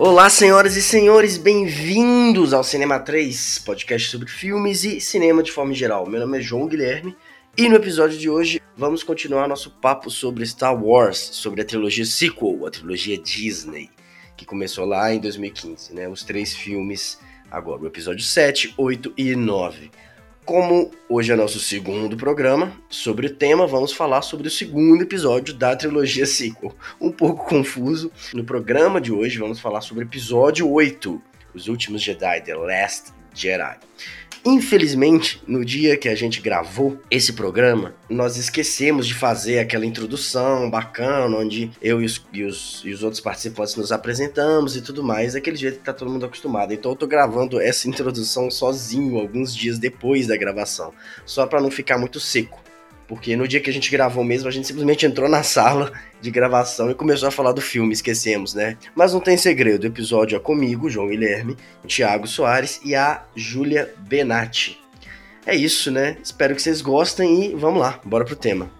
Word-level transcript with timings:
Olá, 0.00 0.30
senhoras 0.30 0.76
e 0.76 0.82
senhores, 0.82 1.36
bem-vindos 1.36 2.54
ao 2.54 2.62
Cinema 2.62 3.00
3, 3.00 3.58
podcast 3.58 4.08
sobre 4.08 4.28
filmes 4.30 4.84
e 4.84 5.00
cinema 5.00 5.42
de 5.42 5.50
forma 5.50 5.74
geral. 5.74 6.08
Meu 6.08 6.20
nome 6.20 6.38
é 6.38 6.40
João 6.40 6.68
Guilherme 6.68 7.16
e 7.56 7.68
no 7.68 7.74
episódio 7.74 8.16
de 8.16 8.30
hoje 8.30 8.62
vamos 8.76 9.02
continuar 9.02 9.48
nosso 9.48 9.72
papo 9.72 10.08
sobre 10.08 10.46
Star 10.46 10.80
Wars, 10.80 11.18
sobre 11.18 11.62
a 11.62 11.64
trilogia 11.64 12.04
sequel, 12.04 12.64
a 12.64 12.70
trilogia 12.70 13.18
Disney, 13.18 13.90
que 14.36 14.46
começou 14.46 14.84
lá 14.84 15.12
em 15.12 15.18
2015, 15.18 15.92
né? 15.92 16.08
Os 16.08 16.22
três 16.22 16.54
filmes 16.54 17.18
agora, 17.50 17.82
o 17.82 17.86
episódio 17.88 18.22
7, 18.22 18.74
8 18.78 19.14
e 19.16 19.34
9. 19.34 19.90
Como 20.48 20.90
hoje 21.10 21.30
é 21.30 21.36
nosso 21.36 21.60
segundo 21.60 22.16
programa, 22.16 22.72
sobre 22.88 23.26
o 23.26 23.30
tema, 23.30 23.66
vamos 23.66 23.92
falar 23.92 24.22
sobre 24.22 24.48
o 24.48 24.50
segundo 24.50 25.02
episódio 25.02 25.52
da 25.52 25.76
trilogia 25.76 26.24
sequel. 26.24 26.74
Um 26.98 27.12
pouco 27.12 27.44
confuso. 27.44 28.10
No 28.32 28.42
programa 28.42 28.98
de 28.98 29.12
hoje, 29.12 29.36
vamos 29.36 29.60
falar 29.60 29.82
sobre 29.82 30.04
o 30.04 30.06
episódio 30.06 30.66
8, 30.72 31.20
Os 31.52 31.68
Últimos 31.68 32.00
Jedi, 32.00 32.40
The 32.40 32.54
Last 32.54 33.12
Jedi. 33.34 33.76
Infelizmente, 34.44 35.42
no 35.46 35.64
dia 35.64 35.96
que 35.96 36.08
a 36.08 36.14
gente 36.14 36.40
gravou 36.40 36.98
esse 37.10 37.32
programa, 37.32 37.94
nós 38.08 38.36
esquecemos 38.36 39.06
de 39.06 39.14
fazer 39.14 39.58
aquela 39.58 39.84
introdução 39.84 40.70
bacana, 40.70 41.36
onde 41.36 41.70
eu 41.82 42.00
e 42.00 42.04
os, 42.04 42.24
e 42.32 42.44
os, 42.44 42.82
e 42.84 42.90
os 42.90 43.02
outros 43.02 43.20
participantes 43.20 43.76
nos 43.76 43.92
apresentamos 43.92 44.76
e 44.76 44.80
tudo 44.80 45.02
mais, 45.02 45.34
daquele 45.34 45.56
jeito 45.56 45.78
que 45.78 45.84
tá 45.84 45.92
todo 45.92 46.10
mundo 46.10 46.24
acostumado. 46.26 46.72
Então 46.72 46.92
eu 46.92 46.96
tô 46.96 47.06
gravando 47.06 47.60
essa 47.60 47.88
introdução 47.88 48.50
sozinho, 48.50 49.18
alguns 49.18 49.54
dias 49.54 49.78
depois 49.78 50.26
da 50.26 50.36
gravação, 50.36 50.94
só 51.26 51.46
para 51.46 51.60
não 51.60 51.70
ficar 51.70 51.98
muito 51.98 52.20
seco. 52.20 52.67
Porque 53.08 53.34
no 53.34 53.48
dia 53.48 53.58
que 53.58 53.70
a 53.70 53.72
gente 53.72 53.90
gravou 53.90 54.22
mesmo, 54.22 54.48
a 54.48 54.52
gente 54.52 54.66
simplesmente 54.66 55.06
entrou 55.06 55.28
na 55.28 55.42
sala 55.42 55.90
de 56.20 56.30
gravação 56.30 56.90
e 56.90 56.94
começou 56.94 57.28
a 57.28 57.32
falar 57.32 57.52
do 57.52 57.60
filme, 57.60 57.92
esquecemos, 57.92 58.52
né? 58.52 58.76
Mas 58.94 59.14
não 59.14 59.20
tem 59.20 59.36
segredo, 59.36 59.84
o 59.84 59.86
episódio 59.86 60.36
é 60.36 60.38
comigo, 60.38 60.90
João 60.90 61.08
Guilherme, 61.08 61.56
Thiago 61.86 62.28
Soares 62.28 62.80
e 62.84 62.94
a 62.94 63.24
Júlia 63.34 63.92
Benatti. 63.96 64.78
É 65.46 65.56
isso, 65.56 65.90
né? 65.90 66.18
Espero 66.22 66.54
que 66.54 66.60
vocês 66.60 66.82
gostem 66.82 67.46
e 67.46 67.54
vamos 67.54 67.80
lá, 67.80 67.98
bora 68.04 68.26
pro 68.26 68.36
tema. 68.36 68.77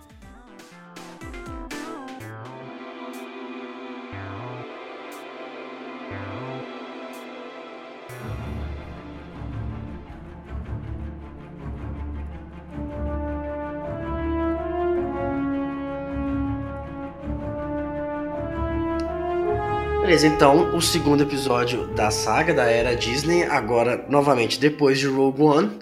Beleza, 20.09 20.27
então 20.27 20.75
o 20.75 20.81
segundo 20.81 21.23
episódio 21.23 21.87
da 21.89 22.11
saga 22.11 22.55
da 22.55 22.65
era 22.65 22.97
Disney, 22.97 23.43
agora 23.43 24.07
novamente 24.09 24.59
depois 24.59 24.99
de 24.99 25.07
Rogue 25.07 25.43
One, 25.43 25.79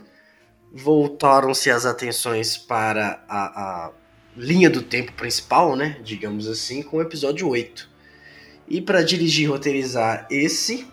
voltaram-se 0.72 1.70
as 1.70 1.86
atenções 1.86 2.56
para 2.56 3.24
a, 3.28 3.44
a, 3.86 3.90
linha 4.36 4.68
do 4.68 4.82
tempo 4.82 5.12
principal, 5.12 5.76
né? 5.76 6.00
Digamos 6.02 6.48
assim, 6.48 6.82
com 6.82 6.96
o 6.96 7.00
episódio 7.00 7.48
8. 7.48 7.88
E 8.66 8.80
para 8.80 9.00
dirigir 9.00 9.44
e 9.44 9.46
roteirizar 9.46 10.26
esse, 10.28 10.88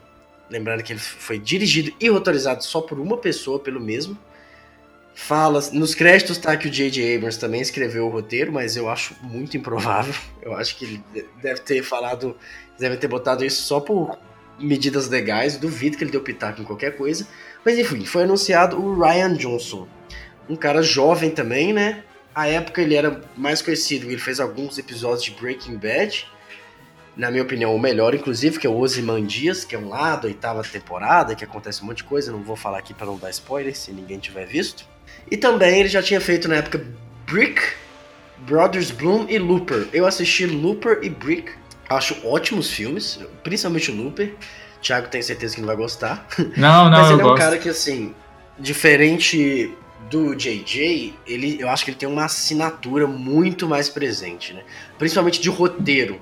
lembrando 0.47 0.84
que 0.84 0.94
ele 0.94 1.00
foi 1.00 1.40
dirigido 1.40 1.92
e 2.00 2.09
roteirizado 2.09 2.64
só 2.64 2.81
por 2.81 3.00
uma 3.00 3.18
pessoa, 3.18 3.58
pelo 3.58 3.81
mesmo. 3.81 4.16
Fala, 5.16 5.59
nos 5.72 5.95
créditos 5.95 6.38
tá 6.38 6.56
que 6.56 6.68
o 6.68 6.72
J.J. 6.72 7.16
Abrams 7.16 7.40
também 7.40 7.62
escreveu 7.62 8.06
o 8.06 8.09
roteiro, 8.09 8.52
mas 8.52 8.75
eu 8.75 8.90
acho 8.90 9.16
muito 9.24 9.57
improvável. 9.57 10.13
Eu 10.41 10.53
acho 10.56 10.75
que 10.78 10.86
ele 10.86 11.03
deve 11.41 11.62
ter 11.62 11.81
falado 11.81 12.36
devem 12.78 12.97
ter 12.97 13.07
botado 13.07 13.44
isso 13.45 13.63
só 13.63 13.79
por 13.79 14.17
medidas 14.59 15.09
legais, 15.09 15.57
duvido 15.57 15.97
que 15.97 16.03
ele 16.03 16.11
deu 16.11 16.22
pitaco 16.22 16.61
em 16.61 16.66
qualquer 16.66 16.95
coisa. 16.95 17.28
Mas 17.66 17.78
enfim, 17.78 18.06
foi 18.06 18.23
anunciado 18.23 18.79
o 18.79 19.00
Ryan 19.00 19.35
Johnson, 19.35 19.88
um 20.50 20.56
cara 20.56 20.81
jovem 20.81 21.29
também, 21.29 21.73
né? 21.73 22.03
A 22.35 22.47
época 22.47 22.81
ele 22.81 22.95
era 22.95 23.22
mais 23.38 23.62
conhecido, 23.62 24.07
ele 24.07 24.17
fez 24.17 24.39
alguns 24.39 24.78
episódios 24.78 25.23
de 25.23 25.31
Breaking 25.31 25.78
Bad, 25.78 26.25
na 27.16 27.29
minha 27.29 27.44
opinião, 27.44 27.75
o 27.75 27.79
melhor, 27.79 28.16
inclusive, 28.16 28.57
que 28.57 28.66
é 28.66 28.69
o 28.69 28.75
Ozymandias, 28.75 29.63
que 29.63 29.75
é 29.75 29.79
um 29.79 29.88
lá 29.88 30.16
da 30.16 30.28
oitava 30.28 30.63
temporada, 30.63 31.35
que 31.35 31.44
acontece 31.44 31.83
um 31.83 31.85
monte 31.85 31.97
de 31.97 32.06
coisa, 32.06 32.31
não 32.31 32.41
vou 32.41 32.56
falar 32.56 32.79
aqui 32.79 32.94
para 32.94 33.06
não 33.06 33.17
dar 33.17 33.29
spoiler, 33.29 33.78
se 33.78 33.91
ninguém 33.91 34.17
tiver 34.17 34.47
visto. 34.47 34.83
E 35.29 35.38
também 35.38 35.79
ele 35.79 35.89
já 35.89 36.01
tinha 36.01 36.19
feito 36.19 36.47
na 36.47 36.56
época 36.56 36.83
Brick, 37.28 37.62
Brothers 38.39 38.89
Bloom 38.89 39.28
e 39.29 39.38
Looper. 39.38 39.88
Eu 39.94 40.07
assisti 40.07 40.47
Looper 40.47 41.00
e 41.03 41.09
Brick, 41.09 41.51
Acho 41.96 42.16
ótimos 42.28 42.70
filmes, 42.70 43.20
principalmente 43.44 43.92
o 43.92 43.96
Looper. 43.96 44.34
Thiago 44.81 45.08
tem 45.08 45.22
certeza 45.22 45.56
que 45.56 45.62
não 45.62 45.68
vai 45.68 45.78
gostar. 45.78 46.28
Não, 46.58 46.90
não, 46.90 46.92
Mas 46.92 47.12
ele 47.12 47.22
é 47.22 47.24
um 47.24 47.30
gosto. 47.30 47.42
cara 47.42 47.58
que, 47.58 47.70
assim, 47.70 48.14
diferente 48.59 49.74
do 50.09 50.36
JJ, 50.36 51.16
ele, 51.26 51.58
eu 51.59 51.70
acho 51.70 51.86
que 51.86 51.92
ele 51.92 51.98
tem 51.98 52.09
uma 52.09 52.26
assinatura 52.26 53.08
muito 53.08 53.68
mais 53.68 53.88
presente, 53.90 54.54
né? 54.54 54.64
Principalmente 55.00 55.42
de 55.42 55.50
roteiro. 55.50 56.22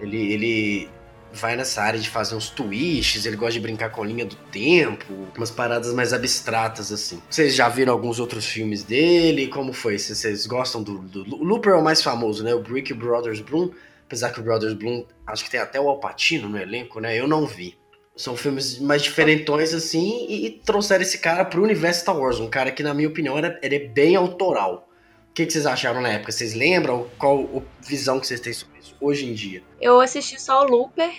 Ele, 0.00 0.16
ele 0.32 0.90
vai 1.32 1.56
nessa 1.56 1.80
área 1.80 1.98
de 1.98 2.10
fazer 2.10 2.34
uns 2.34 2.50
twists, 2.50 3.24
ele 3.24 3.36
gosta 3.36 3.52
de 3.52 3.60
brincar 3.60 3.90
com 3.90 4.02
a 4.02 4.06
linha 4.06 4.26
do 4.26 4.34
tempo, 4.50 5.28
umas 5.36 5.50
paradas 5.50 5.94
mais 5.94 6.12
abstratas, 6.12 6.92
assim. 6.92 7.22
Vocês 7.30 7.54
já 7.54 7.68
viram 7.68 7.92
alguns 7.92 8.18
outros 8.18 8.44
filmes 8.44 8.82
dele? 8.82 9.46
Como 9.46 9.72
foi? 9.72 9.98
Vocês 9.98 10.46
gostam 10.46 10.82
do, 10.82 10.98
do... 10.98 11.36
O 11.36 11.44
Looper 11.44 11.72
é 11.72 11.76
o 11.76 11.82
mais 11.84 12.02
famoso, 12.02 12.44
né? 12.44 12.52
O 12.52 12.60
Brick 12.60 12.92
Brothers 12.92 13.40
Bloom 13.40 13.70
Apesar 14.12 14.30
que 14.30 14.40
o 14.40 14.42
Brothers 14.42 14.74
Bloom, 14.74 15.06
acho 15.26 15.42
que 15.42 15.50
tem 15.50 15.58
até 15.58 15.80
o 15.80 15.88
Alpatino 15.88 16.46
no 16.46 16.58
elenco, 16.58 17.00
né? 17.00 17.18
Eu 17.18 17.26
não 17.26 17.46
vi. 17.46 17.78
São 18.14 18.36
filmes 18.36 18.78
mais 18.78 19.00
diferentões, 19.00 19.72
assim, 19.72 20.26
e, 20.28 20.44
e 20.44 20.50
trouxeram 20.50 21.00
esse 21.00 21.16
cara 21.16 21.46
pro 21.46 21.62
universo 21.62 22.02
Star 22.02 22.18
Wars. 22.18 22.38
Um 22.38 22.50
cara 22.50 22.70
que, 22.70 22.82
na 22.82 22.92
minha 22.92 23.08
opinião, 23.08 23.38
era, 23.38 23.58
era 23.62 23.88
bem 23.88 24.14
autoral. 24.14 24.86
O 25.30 25.32
que, 25.32 25.46
que 25.46 25.52
vocês 25.54 25.64
acharam 25.64 26.02
na 26.02 26.10
época? 26.10 26.30
Vocês 26.30 26.52
lembram? 26.52 27.08
Qual 27.16 27.40
a 27.56 27.86
visão 27.88 28.20
que 28.20 28.26
vocês 28.26 28.38
têm 28.38 28.52
sobre 28.52 28.80
isso 28.80 28.94
hoje 29.00 29.24
em 29.24 29.32
dia? 29.32 29.62
Eu 29.80 29.98
assisti 29.98 30.38
só 30.38 30.60
o 30.60 30.68
Looper. 30.68 31.10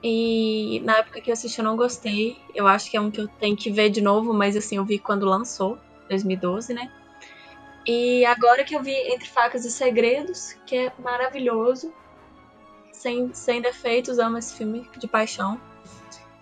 E 0.00 0.80
na 0.84 0.98
época 0.98 1.20
que 1.20 1.28
eu 1.28 1.32
assisti 1.32 1.58
eu 1.58 1.64
não 1.64 1.76
gostei. 1.76 2.36
Eu 2.54 2.68
acho 2.68 2.88
que 2.88 2.96
é 2.96 3.00
um 3.00 3.10
que 3.10 3.20
eu 3.20 3.26
tenho 3.26 3.56
que 3.56 3.68
ver 3.68 3.90
de 3.90 4.00
novo, 4.00 4.32
mas 4.32 4.56
assim, 4.56 4.76
eu 4.76 4.84
vi 4.84 5.00
quando 5.00 5.26
lançou, 5.26 5.76
2012, 6.08 6.72
né? 6.72 6.88
E 7.86 8.24
agora 8.24 8.64
que 8.64 8.74
eu 8.74 8.82
vi 8.82 8.92
Entre 8.92 9.28
Facas 9.28 9.64
e 9.64 9.70
Segredos, 9.70 10.56
que 10.66 10.76
é 10.76 10.92
maravilhoso, 10.98 11.92
sem, 12.92 13.32
sem 13.32 13.60
defeitos, 13.60 14.18
amo 14.18 14.38
esse 14.38 14.56
filme 14.56 14.88
de 14.98 15.06
paixão. 15.06 15.60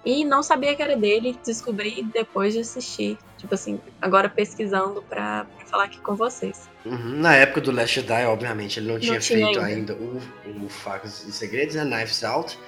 E 0.04 0.24
não 0.24 0.42
sabia 0.42 0.74
que 0.74 0.82
era 0.82 0.96
dele, 0.96 1.38
descobri 1.44 2.02
depois 2.02 2.52
de 2.54 2.60
assistir. 2.60 3.18
Tipo 3.38 3.54
assim, 3.54 3.80
agora 4.00 4.28
pesquisando 4.28 5.02
pra, 5.02 5.44
pra 5.44 5.66
falar 5.66 5.84
aqui 5.84 5.98
com 5.98 6.14
vocês. 6.14 6.68
Uhum. 6.84 7.20
Na 7.20 7.34
época 7.34 7.60
do 7.60 7.70
Last 7.70 7.94
Jedi, 7.94 8.24
obviamente, 8.26 8.78
ele 8.78 8.86
não, 8.86 8.94
não 8.94 9.00
tinha, 9.00 9.18
tinha, 9.18 9.46
feito 9.46 9.60
ainda, 9.60 9.92
ainda 9.92 9.94
o, 9.94 10.64
o 10.64 10.68
Facas 10.68 11.24
e 11.26 11.32
Segredos, 11.32 11.74
né? 11.74 11.84
Knives 11.84 12.22
Out. 12.24 12.58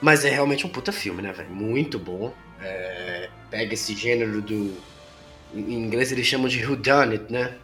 Mas 0.00 0.24
é 0.24 0.30
realmente 0.30 0.66
um 0.66 0.68
puta 0.68 0.92
filme, 0.92 1.22
né, 1.22 1.32
velho? 1.32 1.50
Muito 1.50 1.98
bom. 1.98 2.32
É, 2.60 3.28
pega 3.50 3.74
esse 3.74 3.94
gênero 3.94 4.40
do. 4.40 4.76
Em 5.54 5.74
inglês 5.74 6.12
eles 6.12 6.26
chamam 6.26 6.48
de 6.48 6.64
whodunit, 6.64 7.32
né? 7.32 7.54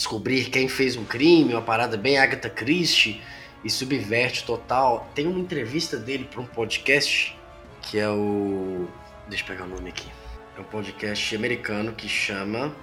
Descobrir 0.00 0.48
quem 0.48 0.66
fez 0.66 0.96
um 0.96 1.04
crime, 1.04 1.52
uma 1.52 1.60
parada 1.60 1.94
bem 1.94 2.16
Agatha 2.16 2.48
Christie 2.48 3.20
e 3.62 3.68
subverte 3.68 4.44
total. 4.44 5.06
Tem 5.14 5.26
uma 5.26 5.38
entrevista 5.38 5.98
dele 5.98 6.24
para 6.24 6.40
um 6.40 6.46
podcast 6.46 7.36
que 7.82 7.98
é 7.98 8.08
o. 8.08 8.88
Deixa 9.28 9.44
eu 9.44 9.48
pegar 9.48 9.64
o 9.64 9.68
nome 9.68 9.90
aqui. 9.90 10.08
É 10.56 10.60
um 10.62 10.64
podcast 10.64 11.36
americano 11.36 11.92
que 11.92 12.08
chama 12.08 12.74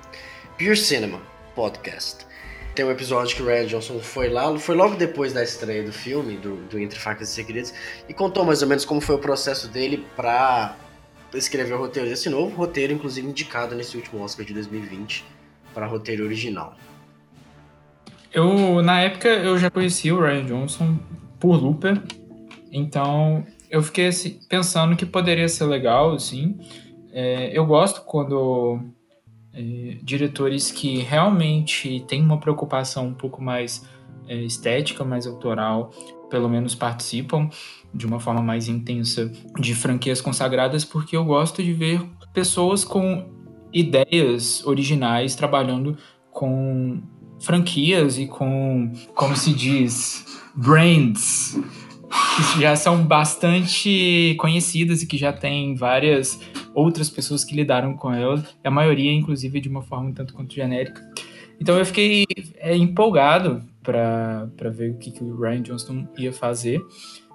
Pure 0.60 0.78
Cinema 0.78 1.20
Podcast. 1.56 2.28
Tem 2.76 2.86
um 2.86 2.92
episódio 2.92 3.36
que 3.36 3.42
o 3.42 3.48
Ryan 3.48 3.66
Johnson 3.66 4.00
foi 4.00 4.30
lá, 4.30 4.56
foi 4.60 4.76
logo 4.76 4.96
depois 4.96 5.34
da 5.34 5.44
estreia 5.44 5.82
do 5.82 5.92
filme, 5.92 6.38
do, 6.38 6.58
do 6.68 6.78
Entre 6.78 7.00
Facas 7.00 7.32
e 7.32 7.34
Segredos, 7.34 7.74
e 8.08 8.14
contou 8.14 8.46
mais 8.46 8.62
ou 8.62 8.68
menos 8.68 8.86
como 8.86 9.02
foi 9.02 9.16
o 9.16 9.20
processo 9.20 9.68
dele 9.68 10.06
para 10.16 10.78
escrever 11.34 11.74
o 11.74 11.80
roteiro 11.80 12.08
desse 12.08 12.30
novo 12.30 12.56
roteiro, 12.56 12.94
inclusive 12.94 13.28
indicado 13.28 13.74
nesse 13.74 13.98
último 13.98 14.24
Oscar 14.24 14.46
de 14.46 14.54
2020 14.54 15.26
para 15.74 15.88
roteiro 15.88 16.24
original. 16.24 16.78
Eu, 18.38 18.84
na 18.84 19.02
época, 19.02 19.30
eu 19.30 19.58
já 19.58 19.72
conhecia 19.72 20.14
o 20.14 20.22
Ryan 20.22 20.46
Johnson 20.46 21.00
por 21.40 21.56
Looper, 21.60 22.00
então 22.72 23.44
eu 23.68 23.82
fiquei 23.82 24.10
assim, 24.10 24.40
pensando 24.48 24.96
que 24.96 25.08
poderia 25.08 25.50
ser 25.50 25.66
legal, 25.66 26.14
assim. 26.14 26.56
É, 27.12 27.50
eu 27.52 27.66
gosto 27.66 28.02
quando 28.02 28.80
é, 29.52 29.98
diretores 30.04 30.70
que 30.70 31.00
realmente 31.00 32.06
têm 32.08 32.22
uma 32.22 32.40
preocupação 32.40 33.08
um 33.08 33.14
pouco 33.16 33.42
mais 33.42 33.84
é, 34.28 34.36
estética, 34.36 35.04
mais 35.04 35.26
autoral, 35.26 35.90
pelo 36.30 36.48
menos 36.48 36.76
participam 36.76 37.50
de 37.92 38.06
uma 38.06 38.20
forma 38.20 38.44
mais 38.44 38.68
intensa 38.68 39.32
de 39.60 39.74
franquias 39.74 40.22
consagradas, 40.22 40.86
porque 40.86 41.18
eu 41.18 41.26
gosto 41.26 41.64
de 41.64 41.74
ver 41.74 42.06
pessoas 42.36 42.86
com 42.86 43.26
ideias 43.74 44.64
originais 44.64 45.34
trabalhando 45.34 45.98
com 46.30 47.02
franquias 47.40 48.18
e 48.18 48.28
com, 48.28 48.92
como 49.16 49.36
se 49.36 49.54
diz, 49.54 50.26
brands 50.56 51.60
que 52.54 52.62
já 52.62 52.76
são 52.76 53.04
bastante 53.04 54.36
conhecidas 54.40 55.02
e 55.02 55.08
que 55.08 55.18
já 55.18 55.34
tem 55.34 55.76
várias 55.76 56.40
outras 56.74 57.10
pessoas 57.10 57.44
que 57.44 57.56
lidaram 57.56 57.94
com 57.96 58.14
elas, 58.14 58.44
a 58.64 58.72
maioria, 58.72 59.12
inclusive, 59.12 59.60
de 59.60 59.68
uma 59.68 59.82
forma 59.82 60.10
um 60.10 60.14
tanto 60.14 60.34
quanto 60.34 60.54
genérica. 60.54 61.02
Então 61.60 61.78
eu 61.78 61.86
fiquei 61.86 62.26
é, 62.58 62.76
empolgado 62.76 63.64
para 63.82 64.70
ver 64.72 64.92
o 64.92 64.98
que, 64.98 65.12
que 65.12 65.24
o 65.24 65.40
Ryan 65.40 65.62
Johnston 65.62 66.08
ia 66.18 66.32
fazer, 66.32 66.80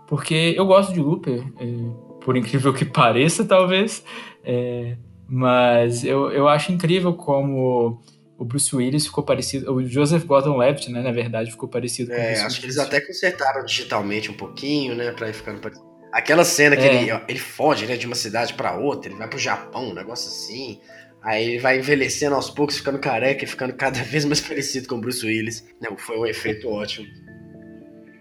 porque 0.06 0.54
eu 0.56 0.66
gosto 0.66 0.92
de 0.92 1.00
Looper, 1.00 1.44
é, 1.58 1.66
por 2.24 2.36
incrível 2.36 2.72
que 2.72 2.84
pareça, 2.86 3.44
talvez, 3.44 4.04
é, 4.44 4.96
mas 5.26 6.04
eu, 6.04 6.30
eu 6.30 6.46
acho 6.48 6.72
incrível 6.72 7.14
como 7.14 8.00
o 8.42 8.44
Bruce 8.44 8.74
Willis 8.74 9.06
ficou 9.06 9.22
parecido. 9.22 9.72
O 9.72 9.86
Joseph 9.86 10.24
Gordon-Levitt, 10.24 10.90
né, 10.90 11.00
na 11.00 11.12
verdade, 11.12 11.50
ficou 11.52 11.68
parecido 11.68 12.10
com 12.10 12.16
é, 12.16 12.18
o 12.18 12.26
Bruce 12.26 12.32
acho 12.34 12.42
Willis. 12.42 12.58
que 12.58 12.66
eles 12.66 12.78
até 12.78 13.00
consertaram 13.00 13.64
digitalmente 13.64 14.30
um 14.30 14.34
pouquinho, 14.34 14.94
né, 14.96 15.12
pra 15.12 15.28
ir 15.28 15.32
ficando 15.32 15.60
parecido. 15.60 15.86
Aquela 16.12 16.44
cena 16.44 16.76
que 16.76 16.82
É. 16.82 17.02
ele, 17.04 17.22
ele 17.28 17.38
foge, 17.38 17.86
né, 17.86 17.96
de 17.96 18.04
uma 18.06 18.16
cidade 18.16 18.54
pra 18.54 18.76
outra, 18.76 19.08
ele 19.10 19.16
vai 19.18 19.28
pro 19.28 19.38
Japão, 19.38 19.90
um 19.90 19.94
negócio 19.94 20.28
assim. 20.28 20.80
Aí 21.22 21.44
ele 21.52 21.58
vai 21.60 21.78
envelhecendo 21.78 22.34
aos 22.34 22.50
poucos, 22.50 22.76
ficando 22.78 22.98
careca 22.98 23.44
e 23.44 23.46
ficando 23.46 23.72
cada 23.78 24.02
vez 24.02 24.24
mais 24.24 24.40
parecido 24.40 24.88
com 24.88 24.96
o 24.96 25.00
Bruce 25.00 25.24
Willis. 25.24 25.64
Não, 25.80 25.96
foi 25.96 26.18
um 26.18 26.26
efeito 26.26 26.68
ótimo. 26.68 27.06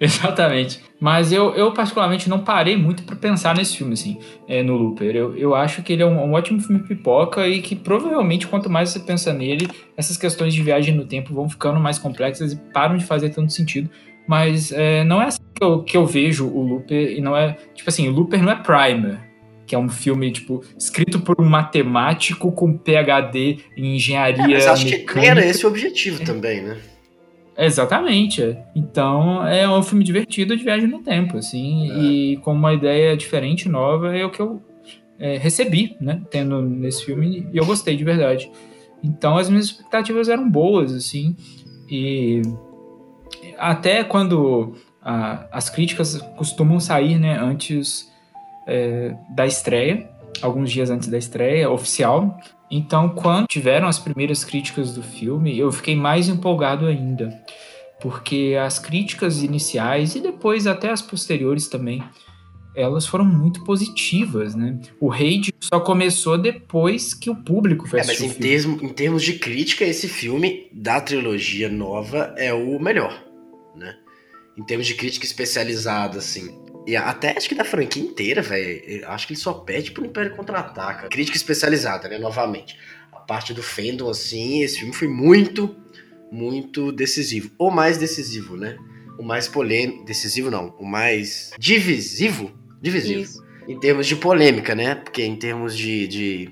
Exatamente. 0.04 0.82
Mas 1.00 1.32
eu, 1.32 1.54
eu 1.54 1.72
particularmente 1.72 2.28
não 2.28 2.40
parei 2.40 2.76
muito 2.76 3.04
pra 3.04 3.16
pensar 3.16 3.56
nesse 3.56 3.78
filme, 3.78 3.94
assim, 3.94 4.18
é, 4.48 4.64
no 4.64 4.76
Looper. 4.76 5.16
Eu, 5.16 5.38
eu 5.38 5.54
acho 5.54 5.84
que 5.84 5.94
ele 5.94 6.02
é 6.02 6.06
um, 6.06 6.26
um 6.26 6.34
ótimo 6.34 6.60
filme 6.60 6.82
pipoca 6.82 7.48
e 7.48 7.62
que 7.62 7.76
provavelmente 7.76 8.48
quanto 8.48 8.68
mais 8.68 8.90
você 8.90 9.00
pensa 9.00 9.32
nele, 9.32 9.70
essas 9.96 10.18
questões 10.18 10.56
de 10.56 10.64
viagem 10.64 10.96
no 10.96 11.06
tempo 11.06 11.36
vão 11.36 11.48
ficando 11.48 11.80
mais 11.80 12.00
complexas 12.00 12.52
e 12.52 12.56
param 12.74 12.98
de 12.98 13.06
fazer 13.06 13.30
tanto 13.30 13.54
sentido. 13.54 13.92
Mas 14.28 14.72
é, 14.72 15.04
não 15.04 15.22
é 15.22 15.28
assim 15.28 15.42
que 15.54 15.64
eu, 15.64 15.84
que 15.84 15.96
eu 15.96 16.06
vejo 16.06 16.48
o 16.48 16.64
Looper 16.64 17.12
e 17.18 17.22
não 17.22 17.38
é. 17.38 17.56
Tipo 17.76 17.90
assim, 17.90 18.08
o 18.08 18.12
Looper 18.12 18.42
não 18.42 18.52
é 18.52 18.56
Primer. 18.56 19.20
Que 19.68 19.76
é 19.76 19.80
um 19.80 19.88
filme, 19.88 20.32
tipo, 20.32 20.62
escrito 20.78 21.20
por 21.22 21.40
um 21.40 21.48
matemático 21.48 22.52
com 22.52 22.78
PhD 22.78 23.60
em 23.78 23.96
engenharia. 23.96 24.44
É, 24.44 24.54
mas 24.54 24.68
acho 24.68 24.86
que 24.86 24.98
mecânica. 24.98 25.32
era 25.32 25.46
esse 25.46 25.66
o 25.66 25.70
objetivo 25.70 26.26
também, 26.26 26.62
né? 26.62 26.78
Exatamente. 27.66 28.58
Então 28.76 29.46
é 29.46 29.70
um 29.70 29.84
filme 29.84 30.04
divertido 30.04 30.56
de 30.58 30.64
viagem 30.64 30.88
no 30.88 31.00
tempo, 31.00 31.38
assim, 31.38 31.92
É. 31.92 31.96
e 32.00 32.38
com 32.38 32.54
uma 32.54 32.74
ideia 32.74 33.16
diferente, 33.16 33.70
nova, 33.70 34.16
é 34.16 34.26
o 34.26 34.30
que 34.32 34.40
eu 34.42 34.62
é, 35.20 35.38
recebi, 35.38 35.96
né, 36.02 36.20
tendo 36.32 36.60
nesse 36.64 37.06
filme, 37.06 37.48
e 37.54 37.58
eu 37.58 37.64
gostei 37.64 37.96
de 37.96 38.04
verdade. 38.04 38.52
Então 39.04 39.38
as 39.38 39.48
minhas 39.50 39.66
expectativas 39.66 40.28
eram 40.28 40.50
boas, 40.50 40.92
assim, 40.96 41.36
e 41.88 42.42
até 43.58 44.04
quando 44.04 44.74
a- 45.00 45.46
as 45.52 45.70
críticas 45.70 46.18
costumam 46.36 46.80
sair, 46.80 47.20
né, 47.20 47.38
antes 47.40 48.10
é, 48.68 49.16
da 49.36 49.46
estreia, 49.46 50.08
alguns 50.42 50.72
dias 50.72 50.90
antes 50.92 51.08
da 51.08 51.18
estreia 51.18 51.70
oficial. 51.70 52.40
Então, 52.72 53.10
quando 53.10 53.48
tiveram 53.48 53.88
as 53.88 54.00
primeiras 54.00 54.46
críticas 54.46 54.94
do 54.94 55.04
filme, 55.04 55.58
eu 55.60 55.72
fiquei 55.72 55.96
mais 55.96 56.30
empolgado 56.30 56.86
ainda, 56.86 57.30
porque 58.00 58.58
as 58.60 58.80
críticas 58.80 59.44
iniciais 59.44 60.16
e 60.16 60.22
depois 60.22 60.66
até 60.66 60.90
as 60.90 61.02
posteriores 61.02 61.68
também, 61.68 62.02
elas 62.74 63.06
foram 63.06 63.26
muito 63.26 63.66
positivas, 63.66 64.56
né? 64.56 64.80
O 65.02 65.12
hate 65.12 65.54
só 65.60 65.82
começou 65.82 66.38
depois 66.38 67.14
que 67.14 67.30
o 67.30 67.36
público 67.36 67.86
foi 67.86 68.00
É, 68.00 68.06
mas 68.06 68.22
em, 68.22 68.30
termo- 68.30 68.80
em 68.82 68.90
termos 68.90 69.22
de 69.24 69.34
crítica, 69.34 69.84
esse 69.84 70.08
filme 70.08 70.70
da 70.72 71.02
trilogia 71.02 71.68
nova 71.68 72.34
é 72.38 72.54
o 72.54 72.80
melhor, 72.80 73.22
né? 73.76 73.94
Em 74.58 74.64
termos 74.64 74.88
de 74.88 74.96
crítica 74.96 75.26
especializada, 75.26 76.20
assim. 76.20 76.58
E 76.88 76.96
até 76.96 77.38
acho 77.38 77.48
que 77.48 77.56
da 77.56 77.64
franquia 77.64 78.02
inteira, 78.02 78.42
velho. 78.42 79.08
Acho 79.08 79.28
que 79.28 79.34
ele 79.34 79.40
só 79.40 79.54
pede 79.54 79.92
pro 79.92 80.06
Império 80.06 80.36
Contra-Ataca. 80.36 81.10
Crítica 81.10 81.38
especializada, 81.38 82.10
né? 82.10 82.18
Novamente. 82.18 82.78
A 83.12 83.18
parte 83.20 83.54
do 83.54 83.62
fandom, 83.62 84.10
assim, 84.10 84.64
esse 84.64 84.80
filme 84.80 84.94
foi 84.94 85.08
muito, 85.08 85.76
muito 86.32 86.92
decisivo. 86.92 87.52
Ou 87.58 87.70
mais 87.70 87.98
decisivo, 87.98 88.58
né? 88.58 88.78
O 89.20 89.24
mais 89.24 89.48
polêmico. 89.48 90.04
Decisivo 90.06 90.50
não. 90.50 90.76
O 90.80 90.86
mais 90.86 91.52
divisivo. 91.60 92.52
Divisivo 92.82 93.22
Isso. 93.22 93.44
em 93.68 93.80
termos 93.80 94.08
de 94.08 94.16
polêmica, 94.16 94.74
né? 94.74 94.96
Porque 94.96 95.24
em 95.24 95.36
termos 95.36 95.78
de. 95.78 96.08
de- 96.08 96.50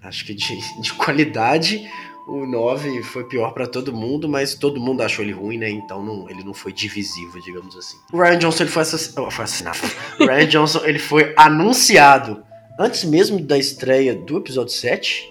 acho 0.00 0.24
que 0.24 0.32
de, 0.34 0.56
de 0.80 0.92
qualidade, 0.94 1.90
o 2.26 2.46
9 2.46 3.02
foi 3.02 3.24
pior 3.24 3.52
pra 3.52 3.66
todo 3.66 3.92
mundo, 3.92 4.28
mas 4.28 4.54
todo 4.54 4.80
mundo 4.80 5.02
achou 5.02 5.24
ele 5.24 5.32
ruim, 5.32 5.58
né? 5.58 5.68
Então 5.70 6.02
não- 6.04 6.28
ele 6.30 6.42
não 6.44 6.54
foi 6.54 6.72
divisivo, 6.72 7.40
digamos 7.40 7.76
assim. 7.76 7.96
O 8.12 8.18
Ryan 8.20 8.38
Johnson 8.38 8.62
ele 8.64 8.70
foi, 8.70 8.82
oh, 8.82 9.30
foi 9.30 9.44
assassinado. 9.44 9.78
o 10.20 10.26
Ryan 10.26 10.46
Johnson 10.46 10.80
ele 10.84 10.98
foi 10.98 11.34
anunciado 11.36 12.42
antes 12.78 13.04
mesmo 13.04 13.40
da 13.40 13.58
estreia 13.58 14.14
do 14.14 14.38
episódio 14.38 14.72
7, 14.72 15.28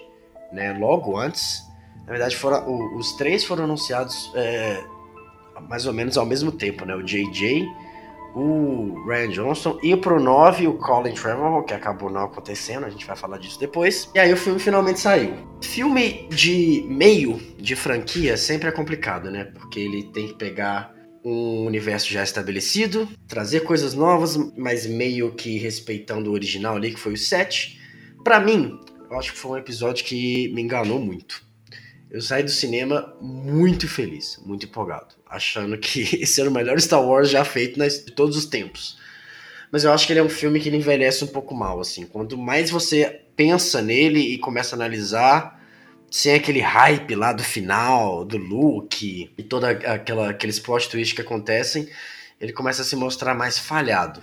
né? 0.52 0.72
Logo 0.78 1.16
antes. 1.18 1.62
Na 2.04 2.10
verdade, 2.12 2.36
foram, 2.36 2.68
o- 2.68 2.96
os 2.98 3.12
três 3.12 3.44
foram 3.44 3.64
anunciados 3.64 4.30
é, 4.34 4.82
mais 5.68 5.86
ou 5.86 5.92
menos 5.92 6.18
ao 6.18 6.26
mesmo 6.26 6.50
tempo, 6.52 6.84
né? 6.84 6.94
O 6.94 7.02
JJ, 7.02 7.64
o 8.34 9.04
Ryan 9.06 9.28
Johnson 9.28 9.78
e 9.82 9.96
pro 9.96 10.20
9 10.20 10.66
o 10.66 10.74
Colin 10.74 11.12
Trevorrow, 11.12 11.62
que 11.64 11.74
acabou 11.74 12.10
não 12.10 12.24
acontecendo, 12.24 12.84
a 12.84 12.90
gente 12.90 13.06
vai 13.06 13.16
falar 13.16 13.38
disso 13.38 13.58
depois. 13.58 14.10
E 14.14 14.18
aí 14.18 14.32
o 14.32 14.36
filme 14.36 14.58
finalmente 14.58 15.00
saiu. 15.00 15.34
Filme 15.62 16.28
de 16.30 16.84
meio 16.88 17.36
de 17.58 17.76
franquia 17.76 18.36
sempre 18.36 18.68
é 18.68 18.72
complicado, 18.72 19.30
né? 19.30 19.44
Porque 19.44 19.80
ele 19.80 20.04
tem 20.04 20.28
que 20.28 20.34
pegar 20.34 20.94
um 21.24 21.66
universo 21.66 22.10
já 22.10 22.22
estabelecido, 22.22 23.08
trazer 23.28 23.60
coisas 23.60 23.94
novas, 23.94 24.36
mas 24.56 24.86
meio 24.86 25.32
que 25.32 25.58
respeitando 25.58 26.30
o 26.30 26.32
original 26.32 26.76
ali, 26.76 26.92
que 26.92 26.98
foi 26.98 27.12
o 27.12 27.18
7. 27.18 27.80
Pra 28.24 28.40
mim, 28.40 28.78
eu 29.10 29.18
acho 29.18 29.32
que 29.32 29.38
foi 29.38 29.52
um 29.52 29.56
episódio 29.58 30.04
que 30.04 30.52
me 30.52 30.62
enganou 30.62 30.98
muito. 30.98 31.42
Eu 32.10 32.20
saí 32.20 32.42
do 32.42 32.50
cinema 32.50 33.14
muito 33.20 33.88
feliz, 33.88 34.40
muito 34.44 34.66
empolgado, 34.66 35.14
achando 35.32 35.76
que 35.78 36.00
esse 36.22 36.40
era 36.40 36.50
o 36.50 36.52
melhor 36.52 36.80
Star 36.80 37.02
Wars 37.02 37.30
já 37.30 37.44
feito 37.44 37.78
nas- 37.78 38.04
de 38.04 38.12
todos 38.12 38.36
os 38.36 38.46
tempos. 38.46 38.98
Mas 39.70 39.84
eu 39.84 39.92
acho 39.92 40.06
que 40.06 40.12
ele 40.12 40.20
é 40.20 40.22
um 40.22 40.28
filme 40.28 40.60
que 40.60 40.68
envelhece 40.68 41.24
um 41.24 41.28
pouco 41.28 41.54
mal, 41.54 41.80
assim. 41.80 42.04
Quanto 42.06 42.36
mais 42.36 42.70
você 42.70 43.22
pensa 43.34 43.80
nele 43.80 44.20
e 44.20 44.38
começa 44.38 44.74
a 44.74 44.78
analisar, 44.78 45.58
sem 46.10 46.34
aquele 46.34 46.60
hype 46.60 47.14
lá 47.14 47.32
do 47.32 47.42
final, 47.42 48.24
do 48.24 48.36
Luke 48.36 49.30
e 49.36 49.42
toda 49.42 49.70
aquela 49.70 50.30
aqueles 50.30 50.58
plot 50.58 50.88
twists 50.90 51.14
que 51.16 51.22
acontecem, 51.22 51.88
ele 52.40 52.52
começa 52.52 52.82
a 52.82 52.84
se 52.84 52.94
mostrar 52.96 53.34
mais 53.34 53.58
falhado. 53.58 54.22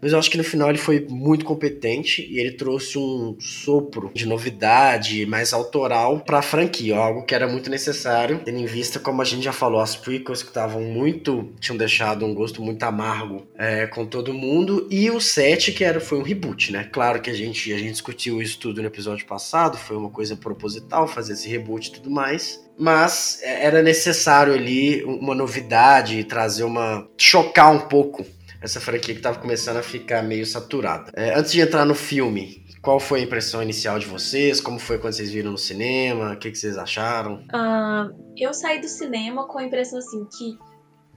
Mas 0.00 0.12
eu 0.12 0.18
acho 0.18 0.30
que 0.30 0.38
no 0.38 0.44
final 0.44 0.68
ele 0.68 0.78
foi 0.78 1.06
muito 1.08 1.44
competente 1.44 2.26
e 2.30 2.38
ele 2.38 2.52
trouxe 2.52 2.98
um 2.98 3.36
sopro 3.40 4.10
de 4.14 4.26
novidade 4.26 5.26
mais 5.26 5.52
autoral 5.52 6.20
pra 6.20 6.42
franquia, 6.42 6.96
algo 6.96 7.24
que 7.24 7.34
era 7.34 7.48
muito 7.48 7.68
necessário, 7.68 8.40
tendo 8.44 8.58
em 8.58 8.66
vista, 8.66 8.98
como 8.98 9.22
a 9.22 9.24
gente 9.24 9.44
já 9.44 9.52
falou, 9.52 9.80
as 9.80 9.96
prequels 9.96 10.42
que 10.42 10.48
estavam 10.48 10.82
muito. 10.82 11.52
tinham 11.60 11.76
deixado 11.76 12.24
um 12.24 12.34
gosto 12.34 12.62
muito 12.62 12.82
amargo 12.84 13.46
é, 13.56 13.86
com 13.86 14.06
todo 14.06 14.32
mundo, 14.32 14.86
e 14.90 15.10
o 15.10 15.20
7, 15.20 15.72
que 15.72 15.84
era, 15.84 16.00
foi 16.00 16.18
um 16.18 16.22
reboot, 16.22 16.72
né? 16.72 16.88
Claro 16.92 17.20
que 17.20 17.30
a 17.30 17.34
gente, 17.34 17.72
a 17.72 17.78
gente 17.78 17.92
discutiu 17.92 18.40
isso 18.40 18.58
tudo 18.58 18.80
no 18.80 18.88
episódio 18.88 19.26
passado, 19.26 19.76
foi 19.76 19.96
uma 19.96 20.10
coisa 20.10 20.36
proposital 20.36 21.06
fazer 21.08 21.32
esse 21.32 21.48
reboot 21.48 21.88
e 21.88 21.92
tudo 21.92 22.10
mais. 22.10 22.62
Mas 22.78 23.40
é, 23.42 23.64
era 23.64 23.82
necessário 23.82 24.54
ali 24.54 25.02
uma 25.02 25.34
novidade, 25.34 26.22
trazer 26.24 26.62
uma. 26.62 27.08
chocar 27.16 27.72
um 27.72 27.80
pouco 27.80 28.24
essa 28.60 28.80
franquia 28.80 29.14
que 29.14 29.20
tava 29.20 29.38
começando 29.38 29.76
a 29.76 29.82
ficar 29.82 30.22
meio 30.22 30.44
saturada. 30.46 31.12
É, 31.14 31.34
antes 31.38 31.52
de 31.52 31.60
entrar 31.60 31.84
no 31.84 31.94
filme, 31.94 32.64
qual 32.82 32.98
foi 32.98 33.20
a 33.20 33.22
impressão 33.22 33.62
inicial 33.62 33.98
de 33.98 34.06
vocês? 34.06 34.60
Como 34.60 34.78
foi 34.78 34.98
quando 34.98 35.12
vocês 35.14 35.30
viram 35.30 35.52
no 35.52 35.58
cinema? 35.58 36.32
O 36.32 36.36
que, 36.36 36.50
que 36.50 36.58
vocês 36.58 36.76
acharam? 36.78 37.44
Ah, 37.52 38.08
eu 38.36 38.52
saí 38.54 38.80
do 38.80 38.88
cinema 38.88 39.46
com 39.46 39.58
a 39.58 39.64
impressão 39.64 39.98
assim 39.98 40.24
que 40.36 40.58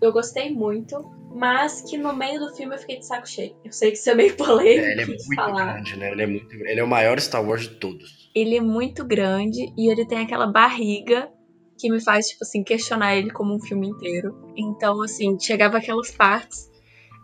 eu 0.02 0.12
gostei 0.12 0.52
muito, 0.52 1.04
mas 1.36 1.82
que 1.82 1.96
no 1.98 2.12
meio 2.16 2.40
do 2.40 2.56
filme 2.56 2.74
eu 2.76 2.80
fiquei 2.80 2.98
de 2.98 3.06
saco 3.06 3.30
cheio. 3.30 3.56
Eu 3.64 3.72
sei 3.72 3.92
que 3.92 3.98
isso 3.98 4.10
é 4.10 4.16
meio 4.16 4.36
polêmico 4.36 4.86
É, 4.88 4.92
ele 4.94 5.02
é 5.02 5.06
muito 5.06 5.36
falar. 5.36 5.74
grande, 5.74 5.98
né? 5.98 6.12
Ele 6.12 6.22
é, 6.24 6.28
muito, 6.28 6.56
ele 6.56 6.80
é 6.80 6.84
o 6.84 6.88
maior 6.88 7.20
Star 7.20 7.46
Wars 7.46 7.64
de 7.64 7.76
todos. 7.76 8.30
Ele 8.34 8.58
é 8.58 8.62
muito 8.62 9.06
grande 9.06 9.72
e 9.78 9.92
ele 9.92 10.06
tem 10.06 10.20
aquela 10.20 10.48
barriga 10.48 11.30
que 11.78 11.92
me 11.92 12.02
faz, 12.04 12.28
tipo 12.28 12.44
assim, 12.44 12.64
questionar 12.64 13.16
ele 13.16 13.30
como 13.32 13.56
um 13.56 13.60
filme 13.60 13.88
inteiro. 13.90 14.52
Então, 14.56 15.02
assim, 15.02 15.40
chegava 15.40 15.78
aquelas 15.78 16.12
partes, 16.12 16.70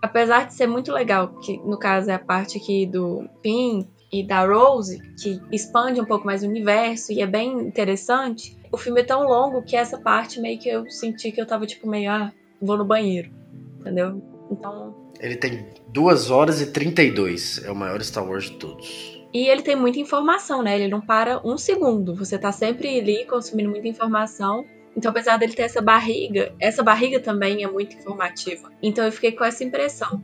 apesar 0.01 0.47
de 0.47 0.53
ser 0.53 0.67
muito 0.67 0.91
legal, 0.91 1.29
que 1.39 1.57
no 1.57 1.77
caso 1.77 2.09
é 2.09 2.13
a 2.13 2.19
parte 2.19 2.57
aqui 2.57 2.85
do 2.85 3.27
Finn 3.41 3.83
e 4.11 4.25
da 4.25 4.45
Rose, 4.45 4.99
que 5.21 5.39
expande 5.51 5.99
um 5.99 6.05
pouco 6.05 6.25
mais 6.25 6.43
o 6.43 6.47
universo 6.47 7.11
e 7.11 7.21
é 7.21 7.27
bem 7.27 7.53
interessante, 7.59 8.57
o 8.71 8.77
filme 8.77 9.01
é 9.01 9.03
tão 9.03 9.23
longo 9.23 9.63
que 9.63 9.75
essa 9.75 9.97
parte 9.97 10.39
meio 10.39 10.59
que 10.59 10.69
eu 10.69 10.89
senti 10.89 11.31
que 11.31 11.41
eu 11.41 11.45
tava, 11.45 11.65
tipo, 11.65 11.87
meio, 11.87 12.11
ah, 12.11 12.31
vou 12.61 12.77
no 12.77 12.85
banheiro, 12.85 13.31
entendeu? 13.79 14.21
Então, 14.49 14.95
Ele 15.19 15.35
tem 15.35 15.65
2 15.89 16.29
horas 16.29 16.61
e 16.61 16.71
32. 16.71 17.63
É 17.65 17.71
o 17.71 17.75
maior 17.75 18.01
Star 18.03 18.27
Wars 18.27 18.45
de 18.45 18.57
todos. 18.57 19.17
E 19.33 19.47
ele 19.49 19.61
tem 19.61 19.75
muita 19.75 19.99
informação, 19.99 20.63
né? 20.63 20.75
Ele 20.75 20.87
não 20.87 21.01
para 21.01 21.41
um 21.45 21.57
segundo. 21.57 22.15
Você 22.15 22.37
tá 22.37 22.51
sempre 22.51 22.99
ali 22.99 23.25
consumindo 23.25 23.69
muita 23.69 23.87
informação. 23.87 24.65
Então, 24.97 25.11
apesar 25.11 25.37
dele 25.37 25.53
ter 25.53 25.61
essa 25.61 25.79
barriga, 25.79 26.55
essa 26.59 26.81
barriga 26.81 27.19
também 27.19 27.63
é 27.63 27.67
muito 27.69 27.95
informativa. 27.95 28.71
Então, 28.81 29.05
eu 29.05 29.11
fiquei 29.11 29.31
com 29.31 29.43
essa 29.43 29.63
impressão. 29.63 30.23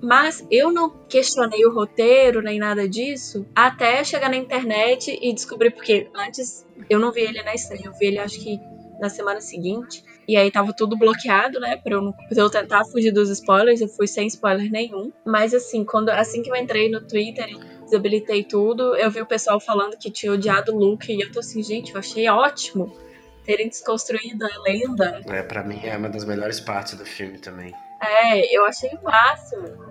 Mas 0.00 0.46
eu 0.48 0.70
não 0.70 0.88
questionei 1.08 1.66
o 1.66 1.74
roteiro 1.74 2.40
nem 2.40 2.58
nada 2.58 2.88
disso 2.88 3.44
até 3.54 4.02
chegar 4.02 4.30
na 4.30 4.36
internet 4.36 5.18
e 5.20 5.30
descobrir 5.34 5.72
porque 5.72 6.08
antes 6.14 6.66
eu 6.88 6.98
não 6.98 7.12
vi 7.12 7.20
ele 7.20 7.42
na 7.42 7.52
estreia, 7.52 7.82
eu 7.84 7.92
vi 7.92 8.06
ele 8.06 8.18
acho 8.18 8.40
que 8.40 8.58
na 8.98 9.10
semana 9.10 9.42
seguinte. 9.42 10.02
E 10.26 10.36
aí 10.36 10.50
tava 10.50 10.72
tudo 10.72 10.96
bloqueado, 10.96 11.58
né? 11.58 11.76
Pra 11.76 11.94
eu, 11.94 12.00
não, 12.00 12.12
pra 12.12 12.28
eu 12.34 12.48
tentar 12.48 12.84
fugir 12.84 13.10
dos 13.10 13.28
spoilers, 13.28 13.80
eu 13.80 13.88
fui 13.88 14.06
sem 14.06 14.26
spoiler 14.28 14.70
nenhum. 14.70 15.12
Mas 15.26 15.52
assim, 15.52 15.84
quando 15.84 16.08
assim 16.10 16.42
que 16.42 16.50
eu 16.50 16.56
entrei 16.56 16.88
no 16.88 17.00
Twitter 17.00 17.46
e 17.50 17.84
desabilitei 17.84 18.44
tudo, 18.44 18.94
eu 18.96 19.10
vi 19.10 19.20
o 19.20 19.26
pessoal 19.26 19.58
falando 19.60 19.98
que 19.98 20.10
tinha 20.10 20.32
odiado 20.32 20.74
o 20.74 20.78
Luke. 20.78 21.12
E 21.12 21.20
eu 21.20 21.32
tô 21.32 21.40
assim, 21.40 21.62
gente, 21.62 21.92
eu 21.92 21.98
achei 21.98 22.28
ótimo 22.28 23.09
terem 23.44 23.68
desconstruído 23.68 24.44
a 24.44 24.62
lenda. 24.62 25.22
É, 25.26 25.42
pra 25.42 25.62
mim 25.62 25.80
é 25.84 25.96
uma 25.96 26.08
das 26.08 26.24
melhores 26.24 26.60
partes 26.60 26.94
do 26.94 27.04
filme 27.04 27.38
também. 27.38 27.74
É, 28.00 28.56
eu 28.56 28.64
achei 28.64 28.90
o 28.90 29.02
máximo. 29.02 29.90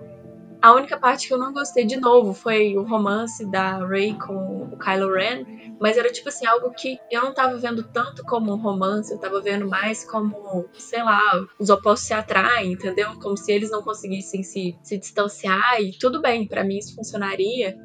A 0.62 0.72
única 0.74 0.98
parte 0.98 1.26
que 1.26 1.32
eu 1.32 1.38
não 1.38 1.54
gostei 1.54 1.86
de 1.86 1.96
novo 1.96 2.34
foi 2.34 2.76
o 2.76 2.82
romance 2.82 3.50
da 3.50 3.86
Rey 3.86 4.12
com 4.12 4.68
o 4.70 4.76
Kylo 4.76 5.10
Ren, 5.10 5.46
mas 5.80 5.96
era 5.96 6.12
tipo 6.12 6.28
assim, 6.28 6.44
algo 6.44 6.70
que 6.72 6.98
eu 7.10 7.22
não 7.22 7.32
tava 7.32 7.56
vendo 7.56 7.82
tanto 7.82 8.22
como 8.24 8.52
um 8.52 8.60
romance, 8.60 9.10
eu 9.10 9.18
tava 9.18 9.40
vendo 9.40 9.66
mais 9.66 10.04
como, 10.04 10.66
sei 10.74 11.02
lá, 11.02 11.18
os 11.58 11.70
opostos 11.70 12.08
se 12.08 12.12
atraem, 12.12 12.72
entendeu? 12.72 13.18
Como 13.22 13.38
se 13.38 13.50
eles 13.50 13.70
não 13.70 13.82
conseguissem 13.82 14.42
se, 14.42 14.76
se 14.82 14.98
distanciar 14.98 15.80
e 15.80 15.96
tudo 15.98 16.20
bem, 16.20 16.46
para 16.46 16.62
mim 16.62 16.76
isso 16.76 16.94
funcionaria. 16.94 17.78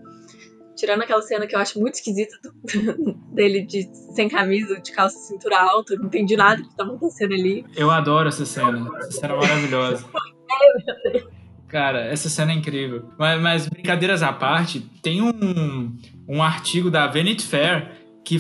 Tirando 0.76 1.02
aquela 1.02 1.22
cena 1.22 1.48
que 1.48 1.56
eu 1.56 1.60
acho 1.60 1.80
muito 1.80 1.96
esquisita 1.96 2.38
do, 2.44 3.14
dele 3.34 3.66
de 3.66 3.90
sem 4.14 4.28
camisa, 4.28 4.80
de 4.80 4.92
calça 4.92 5.18
cintura 5.20 5.60
alta, 5.60 5.96
não 5.96 6.06
entendi 6.06 6.36
nada 6.36 6.62
que 6.62 6.76
tava 6.76 6.96
acontecendo 6.96 7.34
ali. 7.34 7.66
Eu 7.76 7.90
adoro 7.90 8.30
essa 8.30 8.46
cena. 8.46 8.90
Essa 8.98 9.12
cena 9.12 9.34
é 9.34 9.38
maravilhosa. 9.38 10.06
é, 10.52 11.12
meu 11.12 11.14
Deus. 11.14 11.36
Cara, 11.68 12.06
essa 12.06 12.30
cena 12.30 12.52
é 12.52 12.56
incrível. 12.56 13.10
Mas, 13.18 13.42
mas 13.42 13.68
brincadeiras 13.68 14.24
à 14.24 14.32
parte, 14.32 14.80
tem 15.02 15.22
um, 15.22 15.98
um 16.28 16.42
artigo 16.42 16.92
da 16.92 17.08
Vanity 17.08 17.46
Fair 17.46 17.92
que, 18.24 18.38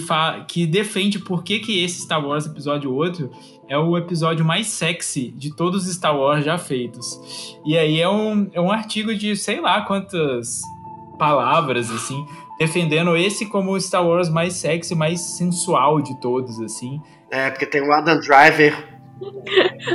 que 0.47 0.65
defende 0.65 1.19
por 1.19 1.43
que, 1.43 1.59
que 1.59 1.83
esse 1.83 2.01
Star 2.01 2.25
Wars 2.25 2.45
Episódio 2.45 2.93
8 2.93 3.29
é 3.67 3.77
o 3.77 3.97
episódio 3.97 4.45
mais 4.45 4.67
sexy 4.67 5.31
de 5.31 5.55
todos 5.55 5.87
os 5.87 5.95
Star 5.95 6.17
Wars 6.17 6.43
já 6.43 6.57
feitos. 6.57 7.19
E 7.65 7.77
aí 7.77 7.99
é 7.99 8.09
um, 8.09 8.49
é 8.53 8.61
um 8.61 8.71
artigo 8.71 9.13
de 9.13 9.35
sei 9.35 9.59
lá 9.59 9.81
quantas 9.81 10.61
palavras, 11.17 11.89
assim, 11.91 12.25
defendendo 12.59 13.15
esse 13.15 13.45
como 13.45 13.71
o 13.71 13.81
Star 13.81 14.05
Wars 14.05 14.29
mais 14.29 14.53
sexy, 14.53 14.95
mais 14.95 15.21
sensual 15.21 16.01
de 16.01 16.19
todos, 16.19 16.59
assim. 16.61 17.01
É, 17.31 17.49
porque 17.49 17.65
tem 17.65 17.81
o 17.81 17.91
Adam 17.91 18.19
Driver 18.19 18.95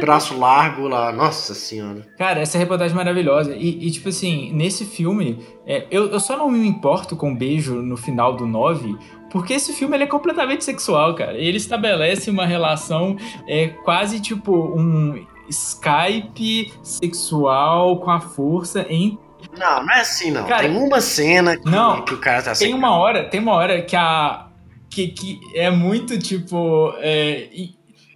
braço 0.00 0.38
largo 0.38 0.88
lá, 0.88 1.12
nossa 1.12 1.54
senhora. 1.54 2.06
Cara, 2.16 2.40
essa 2.40 2.58
reportagem 2.58 2.94
é 2.94 2.96
maravilhosa. 2.96 3.54
E, 3.54 3.86
e 3.86 3.90
tipo 3.90 4.08
assim, 4.08 4.52
nesse 4.52 4.84
filme, 4.84 5.38
é, 5.66 5.86
eu, 5.90 6.10
eu 6.10 6.20
só 6.20 6.36
não 6.36 6.50
me 6.50 6.66
importo 6.66 7.16
com 7.16 7.28
o 7.28 7.30
um 7.30 7.36
beijo 7.36 7.74
no 7.76 7.96
final 7.96 8.34
do 8.34 8.46
9, 8.46 8.96
porque 9.30 9.54
esse 9.54 9.72
filme 9.72 9.96
ele 9.96 10.04
é 10.04 10.06
completamente 10.06 10.64
sexual, 10.64 11.14
cara. 11.14 11.36
Ele 11.36 11.56
estabelece 11.56 12.30
uma 12.30 12.46
relação 12.46 13.16
é, 13.46 13.68
quase 13.68 14.20
tipo 14.20 14.52
um 14.54 15.24
Skype 15.48 16.72
sexual 16.82 17.98
com 18.00 18.10
a 18.10 18.20
força 18.20 18.86
em 18.88 19.18
não, 19.56 19.84
não 19.84 19.94
é 19.94 20.00
assim, 20.00 20.30
não. 20.30 20.46
Cara, 20.46 20.62
tem 20.62 20.76
uma 20.76 21.00
cena 21.00 21.56
que, 21.56 21.68
não, 21.68 22.04
que 22.04 22.14
o 22.14 22.18
cara 22.18 22.42
tá 22.42 22.54
Tem 22.54 22.74
uma 22.74 22.96
hora, 22.96 23.28
tem 23.28 23.40
uma 23.40 23.54
hora 23.54 23.82
que 23.82 23.96
a. 23.96 24.46
Que, 24.88 25.08
que 25.08 25.38
é 25.54 25.70
muito 25.70 26.18
tipo. 26.18 26.92
É, 26.98 27.48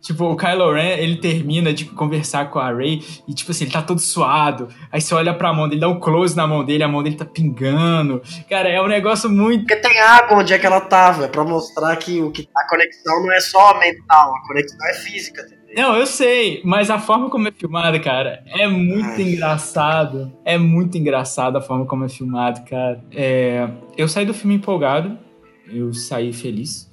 Tipo, 0.04 0.26
o 0.26 0.36
Kylo 0.36 0.70
Ren, 0.74 0.98
ele 0.98 1.16
termina 1.16 1.72
de 1.72 1.86
conversar 1.86 2.50
com 2.50 2.58
a 2.58 2.70
Rey 2.70 3.02
e, 3.26 3.32
tipo 3.32 3.52
assim, 3.52 3.64
ele 3.64 3.72
tá 3.72 3.80
todo 3.80 3.98
suado. 3.98 4.68
Aí 4.92 5.00
você 5.00 5.14
olha 5.14 5.32
pra 5.32 5.50
mão 5.50 5.66
dele, 5.66 5.80
dá 5.80 5.88
um 5.88 5.98
close 5.98 6.36
na 6.36 6.46
mão 6.46 6.62
dele, 6.62 6.84
a 6.84 6.88
mão 6.88 7.02
dele 7.02 7.16
tá 7.16 7.24
pingando. 7.24 8.22
Cara, 8.50 8.68
é 8.68 8.82
um 8.82 8.86
negócio 8.86 9.30
muito. 9.30 9.60
Porque 9.60 9.76
tem 9.76 9.98
água 10.00 10.40
onde 10.40 10.52
é 10.52 10.58
que 10.58 10.66
ela 10.66 10.82
tava, 10.82 11.24
é 11.24 11.28
pra 11.28 11.42
mostrar 11.42 11.96
que, 11.96 12.20
o 12.20 12.30
que 12.30 12.46
a 12.54 12.68
conexão 12.68 13.22
não 13.22 13.32
é 13.32 13.40
só 13.40 13.78
mental, 13.80 14.34
a 14.36 14.46
conexão 14.46 14.86
é 14.88 14.92
física. 14.92 15.40
Entendeu? 15.40 15.63
Não, 15.76 15.96
eu 15.96 16.06
sei, 16.06 16.60
mas 16.64 16.88
a 16.88 16.98
forma 16.98 17.28
como 17.28 17.48
é 17.48 17.52
filmada, 17.52 17.98
cara, 17.98 18.44
é 18.46 18.66
muito 18.68 19.16
Ai. 19.16 19.22
engraçado. 19.22 20.32
É 20.44 20.56
muito 20.56 20.96
engraçado 20.96 21.56
a 21.56 21.60
forma 21.60 21.84
como 21.84 22.04
é 22.04 22.08
filmado, 22.08 22.62
cara. 22.64 23.04
É, 23.12 23.68
eu 23.96 24.06
saí 24.06 24.24
do 24.24 24.32
filme 24.32 24.54
empolgado, 24.54 25.18
eu 25.66 25.92
saí 25.92 26.32
feliz, 26.32 26.90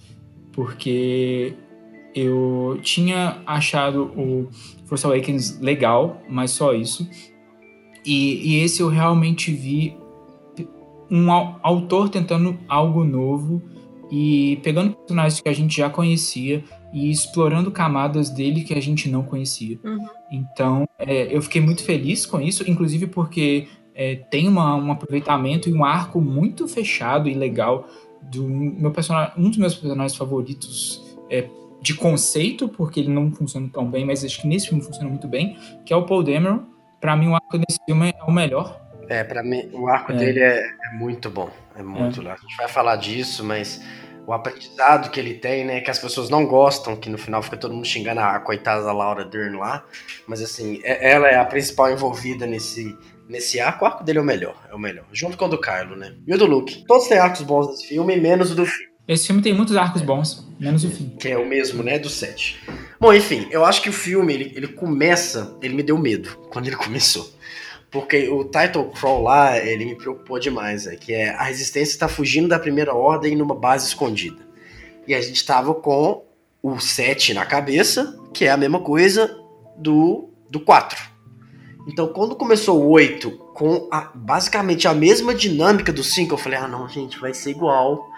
porque 0.52 1.54
eu 2.16 2.80
tinha 2.82 3.38
achado 3.46 4.12
o 4.18 4.50
Force 4.86 5.06
Awakens 5.06 5.60
legal, 5.60 6.22
mas 6.28 6.52
só 6.52 6.74
isso. 6.74 7.08
E, 8.06 8.56
e 8.56 8.64
esse 8.64 8.82
eu 8.82 8.90
realmente 8.90 9.52
vi 9.52 9.96
um 11.10 11.30
autor 11.62 12.10
tentando 12.10 12.58
algo 12.68 13.04
novo 13.04 13.62
e 14.10 14.60
pegando 14.64 14.96
personagens 14.96 15.40
que 15.40 15.50
a 15.50 15.54
gente 15.54 15.78
já 15.78 15.90
conhecia 15.90 16.64
e 16.94 17.10
explorando 17.10 17.72
camadas 17.72 18.30
dele 18.30 18.64
que 18.64 18.74
a 18.74 18.82
gente 18.82 19.10
não 19.10 19.24
conhecia. 19.24 19.80
Uhum. 19.84 20.08
Então, 20.32 20.88
é, 21.00 21.36
eu 21.36 21.42
fiquei 21.42 21.62
muito 21.62 21.84
feliz 21.84 22.26
com 22.26 22.40
isso, 22.42 22.70
inclusive 22.70 23.08
porque 23.08 23.68
é, 23.96 24.16
tem 24.16 24.48
uma, 24.48 24.76
um 24.76 24.92
aproveitamento 24.92 25.70
e 25.70 25.74
um 25.74 25.86
arco 25.86 26.20
muito 26.20 26.68
fechado 26.68 27.30
e 27.30 27.34
legal 27.34 27.88
do 28.22 28.48
meu 28.48 28.92
personagem, 28.92 29.34
um 29.38 29.50
dos 29.50 29.58
meus 29.58 29.76
personagens 29.76 30.16
favoritos 30.16 31.18
é, 31.30 31.48
de 31.82 31.96
conceito, 31.96 32.68
porque 32.70 33.00
ele 33.00 33.10
não 33.10 33.32
funciona 33.32 33.68
tão 33.72 33.90
bem, 33.90 34.06
mas 34.06 34.24
acho 34.24 34.42
que 34.42 34.48
nesse 34.48 34.68
filme 34.68 34.84
funciona 34.84 35.10
muito 35.10 35.28
bem, 35.28 35.58
que 35.86 35.92
é 35.92 35.96
o 35.96 36.06
Paul 36.06 36.24
Dameron. 36.24 36.64
Para 37.00 37.16
mim, 37.16 37.30
o 37.30 37.36
arco 37.36 37.58
desse 37.58 37.80
filme 37.86 38.10
é 38.10 38.24
o 38.24 38.32
melhor. 38.32 38.80
É, 39.10 39.24
para 39.24 39.42
mim, 39.42 39.70
o 39.74 39.88
arco 39.88 40.12
é. 40.12 40.16
dele 40.16 40.40
é, 40.40 40.60
é, 40.60 40.94
muito 40.94 41.30
bom. 41.30 41.50
É 41.76 41.82
muito 41.82 42.20
é. 42.20 42.24
legal. 42.24 42.38
A 42.38 42.42
gente 42.42 42.56
vai 42.56 42.68
falar 42.68 42.96
disso, 42.98 43.44
mas 43.44 43.82
o 44.26 44.34
aprendizado 44.34 45.10
que 45.10 45.20
ele 45.20 45.36
tem, 45.36 45.66
né? 45.66 45.82
Que 45.82 45.92
as 45.92 46.00
pessoas 46.00 46.30
não 46.30 46.46
gostam, 46.46 46.96
que 46.96 47.10
no 47.10 47.18
final 47.18 47.42
fica 47.42 47.58
todo 47.58 47.74
mundo 47.74 47.86
xingando 47.86 48.20
a 48.20 48.40
coitada 48.40 48.84
da 48.84 48.94
Laura 48.94 49.26
Dern 49.26 49.58
lá. 49.58 49.84
Mas 50.28 50.42
assim, 50.42 50.80
é, 50.84 51.12
ela 51.12 51.28
é 51.28 51.38
a 51.38 51.46
principal 51.46 51.92
envolvida 51.92 52.46
nesse, 52.46 52.98
nesse 53.28 53.60
arco. 53.60 53.84
O 53.84 53.88
arco 53.88 54.04
dele 54.04 54.20
é 54.20 54.22
o 54.22 54.26
melhor, 54.26 54.56
é 54.70 54.76
o 54.76 54.80
melhor. 54.80 55.06
Junto 55.12 55.38
com 55.38 55.46
o 55.46 55.50
do 55.50 55.60
Kylo, 55.60 55.96
né? 55.96 56.16
E 56.26 56.34
o 56.34 56.38
do 56.38 56.46
Luke. 56.46 56.86
Todos 56.86 57.08
têm 57.08 57.18
arcos 57.18 57.42
bons 57.42 57.68
nesse 57.68 57.88
filme, 57.88 58.16
menos 58.18 58.52
o 58.52 58.56
do 58.56 58.66
filme. 58.66 58.92
Esse 59.08 59.28
filme 59.28 59.42
tem 59.42 59.54
muitos 59.54 59.76
arcos 59.76 60.02
bons, 60.02 60.48
menos 60.60 60.86
o 60.86 60.90
fim. 60.90 61.10
Que 61.20 61.30
é 61.30 61.38
o 61.38 61.46
mesmo, 61.46 61.84
né? 61.84 61.98
Do 62.00 62.08
7. 62.08 62.62
Bom, 63.00 63.14
enfim, 63.14 63.48
eu 63.50 63.66
acho 63.66 63.82
que 63.82 63.90
o 63.90 63.94
filme, 63.94 64.34
ele, 64.34 64.54
ele 64.56 64.68
começa. 64.68 65.58
Ele 65.62 65.74
me 65.74 65.84
deu 65.84 65.98
medo 65.98 66.38
quando 66.50 66.68
ele 66.68 66.76
começou. 66.78 67.30
Porque 67.92 68.30
o 68.30 68.46
title 68.46 68.86
crawl 68.86 69.22
lá, 69.22 69.58
ele 69.58 69.84
me 69.84 69.96
preocupou 69.96 70.40
demais, 70.40 70.88
é, 70.88 70.96
que 70.96 71.14
é 71.14 71.30
a 71.30 71.44
resistência 71.44 71.92
está 71.92 72.08
fugindo 72.08 72.48
da 72.48 72.58
primeira 72.58 72.96
ordem 72.96 73.36
numa 73.36 73.54
base 73.54 73.88
escondida. 73.88 74.42
E 75.06 75.14
a 75.14 75.20
gente 75.20 75.46
tava 75.46 75.76
com 75.76 76.24
o 76.64 76.80
7 76.80 77.34
na 77.34 77.46
cabeça, 77.46 78.18
que 78.34 78.46
é 78.46 78.52
a 78.52 78.58
mesma 78.58 78.80
coisa 78.80 79.38
do, 79.78 80.30
do 80.50 80.60
4. 80.62 81.12
Então, 81.88 82.08
quando 82.08 82.36
começou 82.36 82.82
o 82.82 82.90
8, 82.92 83.32
com 83.54 83.90
a, 83.92 84.12
basicamente 84.16 84.88
a 84.88 84.94
mesma 84.94 85.36
dinâmica 85.36 85.92
do 85.92 86.04
5, 86.04 86.34
eu 86.34 86.38
falei, 86.38 86.60
ah 86.60 86.68
não, 86.68 86.88
gente, 86.88 87.20
vai 87.20 87.34
ser 87.34 87.50
igual 87.50 88.10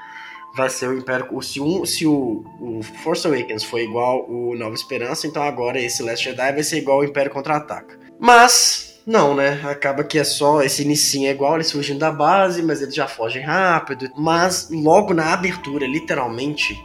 vai 0.53 0.69
ser 0.69 0.87
o 0.87 0.97
Império. 0.97 1.41
Se, 1.41 1.59
um, 1.59 1.85
se 1.85 2.05
o, 2.05 2.45
o 2.61 2.81
Force 3.03 3.25
Awakens 3.25 3.63
foi 3.63 3.83
igual 3.83 4.29
o 4.29 4.55
Nova 4.55 4.75
Esperança, 4.75 5.27
então 5.27 5.41
agora 5.41 5.81
esse 5.81 6.03
Last 6.03 6.23
Jedi 6.23 6.53
vai 6.53 6.63
ser 6.63 6.77
igual 6.77 6.99
o 6.99 7.03
Império 7.03 7.31
Contra-Ataca. 7.31 7.99
Mas, 8.19 8.92
não, 9.05 9.35
né? 9.35 9.61
Acaba 9.63 10.03
que 10.03 10.17
é 10.17 10.23
só. 10.23 10.61
Esse 10.61 10.83
inicinho 10.83 11.27
é 11.27 11.31
igual, 11.31 11.55
eles 11.55 11.71
fugindo 11.71 11.99
da 11.99 12.11
base, 12.11 12.63
mas 12.63 12.81
eles 12.81 12.95
já 12.95 13.07
fogem 13.07 13.43
rápido. 13.43 14.09
Mas 14.17 14.69
logo 14.71 15.13
na 15.13 15.33
abertura, 15.33 15.85
literalmente, 15.85 16.81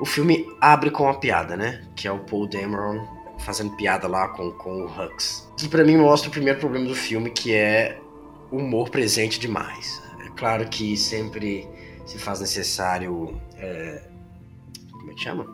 o 0.00 0.04
filme 0.06 0.46
abre 0.60 0.90
com 0.90 1.04
uma 1.04 1.18
piada, 1.18 1.56
né? 1.56 1.82
Que 1.94 2.08
é 2.08 2.12
o 2.12 2.20
Paul 2.20 2.48
Dameron 2.48 3.06
fazendo 3.38 3.76
piada 3.76 4.08
lá 4.08 4.28
com, 4.28 4.50
com 4.52 4.82
o 4.82 4.86
Hux. 4.86 5.48
Que 5.56 5.68
para 5.68 5.84
mim 5.84 5.96
mostra 5.96 6.28
o 6.28 6.32
primeiro 6.32 6.58
problema 6.58 6.86
do 6.86 6.94
filme, 6.94 7.30
que 7.30 7.52
é 7.52 7.98
humor 8.50 8.88
presente 8.88 9.38
demais. 9.38 10.02
É 10.24 10.30
claro 10.30 10.66
que 10.68 10.96
sempre 10.96 11.68
se 12.06 12.18
faz 12.18 12.40
necessário. 12.40 13.40
É, 13.56 14.02
como 14.90 15.10
é 15.10 15.14
que 15.14 15.20
chama? 15.20 15.46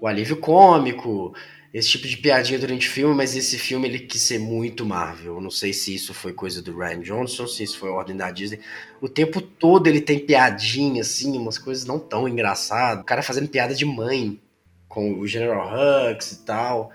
O 0.00 0.06
alívio 0.06 0.36
cômico, 0.36 1.32
esse 1.72 1.90
tipo 1.90 2.06
de 2.06 2.16
piadinha 2.16 2.58
durante 2.58 2.88
o 2.88 2.90
filme, 2.90 3.14
mas 3.14 3.36
esse 3.36 3.58
filme 3.58 3.88
ele 3.88 3.98
quis 3.98 4.22
ser 4.22 4.38
muito 4.38 4.86
Marvel. 4.86 5.40
Não 5.40 5.50
sei 5.50 5.72
se 5.72 5.94
isso 5.94 6.14
foi 6.14 6.32
coisa 6.32 6.62
do 6.62 6.76
Ryan 6.76 7.00
Johnson, 7.00 7.46
se 7.46 7.62
isso 7.62 7.78
foi 7.78 7.90
ordem 7.90 8.16
da 8.16 8.30
Disney. 8.30 8.60
O 9.00 9.08
tempo 9.08 9.40
todo 9.40 9.86
ele 9.86 10.00
tem 10.00 10.18
piadinha, 10.18 11.02
assim, 11.02 11.36
umas 11.36 11.58
coisas 11.58 11.84
não 11.84 11.98
tão 11.98 12.28
engraçadas. 12.28 13.02
O 13.02 13.06
cara 13.06 13.22
fazendo 13.22 13.48
piada 13.48 13.74
de 13.74 13.84
mãe 13.84 14.40
com 14.88 15.18
o 15.18 15.26
General 15.26 15.68
Hux 15.68 16.32
e 16.32 16.44
tal. 16.44 16.90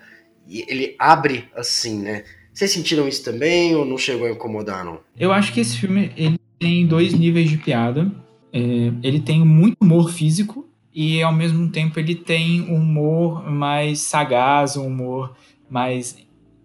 E 0.47 0.65
ele 0.67 0.95
abre 0.97 1.47
assim, 1.55 1.99
né? 1.99 2.23
Vocês 2.53 2.71
sentiram 2.71 3.07
isso 3.07 3.23
também 3.23 3.75
ou 3.75 3.85
não 3.85 3.97
chegou 3.97 4.27
a 4.27 4.31
incomodar, 4.31 4.83
não? 4.83 4.99
Eu 5.17 5.31
acho 5.31 5.53
que 5.53 5.59
esse 5.59 5.77
filme 5.77 6.11
ele 6.17 6.39
tem 6.59 6.85
dois 6.85 7.13
níveis 7.13 7.49
de 7.49 7.57
piada. 7.57 8.11
É, 8.51 8.59
ele 9.03 9.19
tem 9.19 9.45
muito 9.45 9.77
humor 9.81 10.11
físico 10.11 10.67
e 10.93 11.21
ao 11.21 11.33
mesmo 11.33 11.69
tempo 11.69 11.99
ele 11.99 12.15
tem 12.15 12.61
um 12.61 12.75
humor 12.75 13.49
mais 13.49 13.99
sagaz, 14.01 14.75
um 14.75 14.87
humor 14.87 15.33
mais 15.69 16.17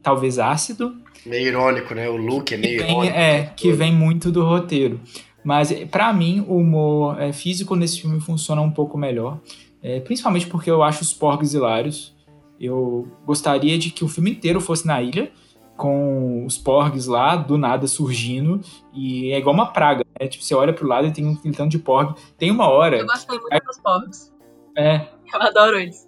talvez 0.02 0.38
ácido. 0.38 0.94
Meio 1.24 1.48
irônico, 1.48 1.94
né? 1.94 2.08
O 2.08 2.16
look 2.16 2.52
é 2.52 2.56
meio 2.56 2.78
Tem- 2.78 2.90
irônico. 2.90 3.16
é, 3.16 3.52
que 3.56 3.72
vem 3.72 3.92
muito 3.92 4.30
do 4.30 4.44
roteiro. 4.44 5.00
Mas, 5.44 5.72
pra 5.90 6.12
mim, 6.12 6.44
o 6.48 6.56
humor 6.56 7.20
é, 7.20 7.32
físico 7.32 7.76
nesse 7.76 8.00
filme 8.00 8.20
funciona 8.20 8.60
um 8.62 8.70
pouco 8.70 8.98
melhor. 8.98 9.38
É, 9.82 10.00
principalmente 10.00 10.46
porque 10.48 10.70
eu 10.70 10.82
acho 10.82 11.02
os 11.02 11.12
porgs 11.12 11.54
hilários. 11.54 12.14
Eu 12.60 13.06
gostaria 13.24 13.78
de 13.78 13.90
que 13.90 14.04
o 14.04 14.08
filme 14.08 14.30
inteiro 14.32 14.60
fosse 14.60 14.86
na 14.86 15.00
ilha, 15.02 15.30
com 15.76 16.44
os 16.46 16.56
porgs 16.56 17.06
lá, 17.06 17.36
do 17.36 17.58
nada 17.58 17.86
surgindo. 17.86 18.60
E 18.94 19.30
é 19.32 19.38
igual 19.38 19.54
uma 19.54 19.72
praga, 19.72 20.04
né? 20.18 20.26
Tipo, 20.26 20.42
você 20.44 20.54
olha 20.54 20.72
pro 20.72 20.86
lado 20.88 21.06
e 21.06 21.12
tem 21.12 21.26
um 21.26 21.52
tanto 21.52 21.70
de 21.70 21.78
porg. 21.78 22.14
Tem 22.38 22.50
uma 22.50 22.68
hora. 22.68 22.98
Eu 22.98 23.06
gostei 23.06 23.38
muito 23.38 23.64
dos 23.64 23.78
pobres. 23.78 24.32
É, 24.78 25.06
Eu 25.32 25.40
adoro 25.42 25.78
eles. 25.78 26.06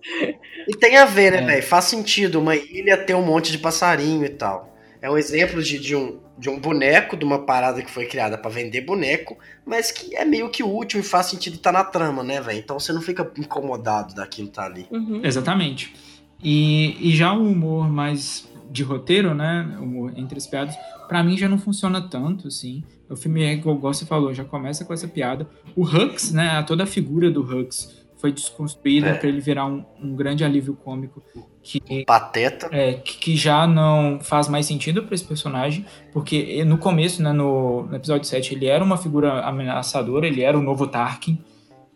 E 0.68 0.76
tem 0.76 0.96
a 0.98 1.04
ver, 1.06 1.32
né, 1.32 1.38
É. 1.38 1.44
velho? 1.46 1.62
Faz 1.62 1.86
sentido 1.86 2.38
uma 2.38 2.54
ilha 2.54 2.96
ter 2.96 3.14
um 3.14 3.24
monte 3.24 3.50
de 3.50 3.58
passarinho 3.58 4.24
e 4.24 4.28
tal. 4.28 4.76
É 5.00 5.10
um 5.10 5.16
exemplo 5.16 5.62
de, 5.62 5.78
de, 5.78 5.94
um, 5.96 6.18
de 6.36 6.50
um 6.50 6.58
boneco, 6.58 7.16
de 7.16 7.24
uma 7.24 7.38
parada 7.46 7.80
que 7.82 7.90
foi 7.90 8.04
criada 8.06 8.36
pra 8.36 8.50
vender 8.50 8.80
boneco, 8.82 9.38
mas 9.64 9.90
que 9.90 10.14
é 10.16 10.24
meio 10.24 10.50
que 10.50 10.62
útil 10.62 11.00
e 11.00 11.02
faz 11.02 11.26
sentido 11.26 11.54
estar 11.54 11.72
na 11.72 11.84
trama, 11.84 12.22
né, 12.22 12.40
velho? 12.40 12.58
Então 12.58 12.78
você 12.78 12.92
não 12.92 13.00
fica 13.00 13.30
incomodado 13.38 14.14
daquilo 14.14 14.48
tá 14.48 14.64
ali. 14.64 14.86
Uhum. 14.90 15.20
Exatamente. 15.24 15.94
E, 16.42 16.96
e 17.00 17.16
já 17.16 17.32
o 17.32 17.42
humor 17.42 17.88
mais 17.88 18.46
de 18.70 18.82
roteiro, 18.82 19.34
né? 19.34 19.76
Humor 19.80 20.12
entre 20.16 20.38
as 20.38 20.46
piadas, 20.46 20.76
pra 21.08 21.22
mim 21.22 21.36
já 21.36 21.48
não 21.48 21.58
funciona 21.58 22.00
tanto, 22.00 22.48
assim. 22.48 22.82
O 23.08 23.16
filme, 23.16 23.42
é 23.42 23.52
igual 23.54 23.78
você 23.78 24.04
falou, 24.04 24.32
já 24.34 24.44
começa 24.44 24.84
com 24.84 24.92
essa 24.92 25.08
piada. 25.08 25.48
O 25.74 25.82
Hux, 25.84 26.32
né? 26.32 26.62
Toda 26.64 26.84
a 26.84 26.86
figura 26.86 27.30
do 27.30 27.40
Hux 27.42 28.06
foi 28.18 28.32
desconstruída 28.32 29.10
É. 29.10 29.14
pra 29.14 29.28
ele 29.28 29.40
virar 29.40 29.64
um, 29.66 29.84
um 30.02 30.14
grande 30.16 30.44
alívio 30.44 30.74
cômico 30.74 31.22
que, 31.62 32.04
Pateta. 32.04 32.68
é, 32.72 32.94
que, 32.94 33.16
que 33.18 33.36
já 33.36 33.66
não 33.66 34.18
faz 34.20 34.48
mais 34.48 34.66
sentido 34.66 35.04
pra 35.04 35.14
esse 35.14 35.24
personagem, 35.24 35.84
porque 36.12 36.64
no 36.64 36.78
começo, 36.78 37.22
né, 37.22 37.32
no, 37.32 37.84
no 37.84 37.94
episódio 37.94 38.26
7, 38.26 38.54
ele 38.54 38.66
era 38.66 38.82
uma 38.82 38.96
figura 38.96 39.40
ameaçadora, 39.42 40.26
ele 40.26 40.42
era 40.42 40.58
o 40.58 40.62
novo 40.62 40.86
Tarkin, 40.88 41.38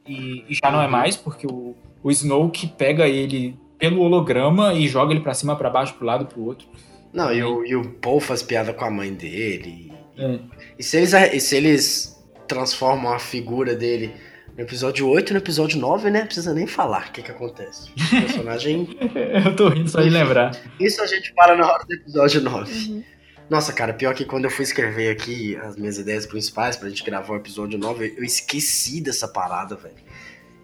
e, 0.06 0.44
e 0.48 0.54
já 0.54 0.70
não 0.70 0.80
é 0.80 0.84
Uhum. 0.84 0.90
mais, 0.92 1.16
porque 1.16 1.46
o, 1.46 1.74
o 2.02 2.10
Snoke 2.10 2.66
pega 2.68 3.08
ele 3.08 3.58
pelo 3.82 4.00
holograma 4.00 4.72
e 4.74 4.86
joga 4.86 5.12
ele 5.12 5.22
pra 5.22 5.34
cima, 5.34 5.56
pra 5.56 5.68
baixo, 5.68 5.94
pro 5.94 6.06
lado, 6.06 6.24
pro 6.24 6.40
outro. 6.44 6.68
Não, 7.12 7.34
e 7.34 7.42
o, 7.42 7.66
e 7.66 7.74
o 7.74 7.84
Paul 7.94 8.20
faz 8.20 8.40
piada 8.40 8.72
com 8.72 8.84
a 8.84 8.90
mãe 8.90 9.12
dele. 9.12 9.92
É. 10.16 10.38
E 10.78 10.82
se 10.84 10.98
eles, 10.98 11.12
e 11.12 11.40
se 11.40 11.56
eles 11.56 12.24
transformam 12.46 13.12
a 13.12 13.18
figura 13.18 13.74
dele 13.74 14.14
no 14.56 14.62
episódio 14.62 15.08
8 15.08 15.30
e 15.30 15.32
no 15.32 15.38
episódio 15.40 15.80
9, 15.80 16.10
né? 16.10 16.24
Precisa 16.24 16.54
nem 16.54 16.64
falar 16.64 17.08
o 17.08 17.12
que, 17.12 17.22
que 17.22 17.32
acontece. 17.32 17.90
O 17.90 18.20
personagem. 18.20 18.96
Eu 19.44 19.56
tô 19.56 19.68
rindo 19.68 19.90
só 19.90 20.00
de 20.00 20.10
lembrar. 20.10 20.56
Isso 20.78 21.02
a 21.02 21.06
gente 21.06 21.34
para 21.34 21.56
na 21.56 21.66
hora 21.66 21.84
do 21.84 21.92
episódio 21.92 22.40
9. 22.40 22.72
Uhum. 22.72 23.04
Nossa, 23.50 23.72
cara, 23.72 23.92
pior 23.92 24.14
que 24.14 24.24
quando 24.24 24.44
eu 24.44 24.50
fui 24.50 24.62
escrever 24.62 25.10
aqui 25.10 25.56
as 25.56 25.76
minhas 25.76 25.98
ideias 25.98 26.24
principais 26.24 26.76
pra 26.76 26.88
gente 26.88 27.04
gravar 27.04 27.34
o 27.34 27.36
episódio 27.36 27.78
9, 27.78 28.14
eu 28.16 28.24
esqueci 28.24 29.00
dessa 29.00 29.26
parada, 29.26 29.74
velho. 29.74 29.96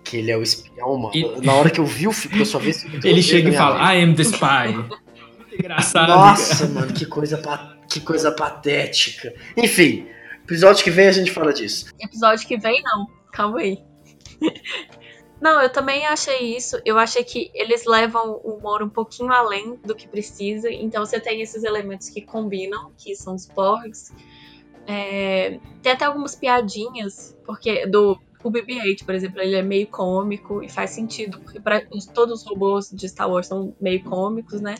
Que 0.08 0.16
ele 0.18 0.30
é 0.30 0.36
o 0.36 0.42
espião, 0.42 0.96
mano. 0.96 1.14
E- 1.14 1.44
Na 1.44 1.54
hora 1.54 1.68
que 1.70 1.78
eu 1.80 1.84
vi 1.84 2.08
o 2.08 2.12
filme, 2.12 2.38
eu 2.40 2.46
só 2.46 2.58
vi 2.58 2.70
esse 2.70 2.86
Ele 3.04 3.22
chega 3.22 3.50
e 3.50 3.52
fala, 3.52 3.78
vida. 3.78 3.94
I 3.94 4.02
am 4.02 4.14
the 4.14 4.22
spy. 4.22 5.54
Engraçado. 5.58 6.08
Nossa, 6.08 6.66
mano, 6.68 6.92
que 6.92 7.04
coisa, 7.04 7.40
que 7.88 8.00
coisa 8.00 8.30
patética. 8.32 9.34
Enfim, 9.56 10.06
episódio 10.44 10.82
que 10.84 10.90
vem 10.90 11.08
a 11.08 11.12
gente 11.12 11.30
fala 11.30 11.52
disso. 11.52 11.86
Episódio 12.00 12.46
que 12.46 12.56
vem, 12.56 12.82
não. 12.82 13.06
Calma 13.32 13.58
aí. 13.60 13.78
Não, 15.40 15.62
eu 15.62 15.70
também 15.70 16.04
achei 16.04 16.56
isso. 16.56 16.80
Eu 16.84 16.98
achei 16.98 17.22
que 17.22 17.48
eles 17.54 17.84
levam 17.86 18.40
o 18.42 18.56
humor 18.56 18.82
um 18.82 18.88
pouquinho 18.88 19.32
além 19.32 19.76
do 19.84 19.94
que 19.94 20.08
precisa. 20.08 20.68
Então 20.68 21.06
você 21.06 21.20
tem 21.20 21.40
esses 21.40 21.62
elementos 21.62 22.08
que 22.10 22.20
combinam, 22.22 22.90
que 22.98 23.14
são 23.14 23.36
os 23.36 23.46
porgs. 23.46 24.12
É, 24.84 25.60
tem 25.80 25.92
até 25.92 26.06
algumas 26.06 26.34
piadinhas, 26.34 27.36
porque 27.46 27.86
do 27.86 28.18
o 28.44 28.50
BB-8, 28.50 29.04
por 29.04 29.14
exemplo, 29.14 29.40
ele 29.40 29.56
é 29.56 29.62
meio 29.62 29.86
cômico 29.88 30.62
e 30.62 30.68
faz 30.68 30.90
sentido, 30.90 31.40
porque 31.40 31.60
pra, 31.60 31.82
os- 31.92 32.06
todos 32.06 32.42
os 32.42 32.46
robôs 32.48 32.88
de 32.90 33.08
Star 33.08 33.30
Wars 33.30 33.46
são 33.46 33.74
meio 33.80 34.02
cômicos, 34.04 34.60
né? 34.60 34.74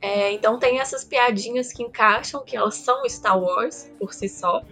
É, 0.00 0.32
então 0.32 0.58
tem 0.58 0.78
essas 0.78 1.04
piadinhas 1.04 1.72
que 1.72 1.82
encaixam, 1.82 2.44
que 2.44 2.56
elas 2.56 2.76
são 2.76 3.08
Star 3.08 3.38
Wars 3.40 3.90
por 3.98 4.12
si 4.14 4.28
só. 4.28 4.62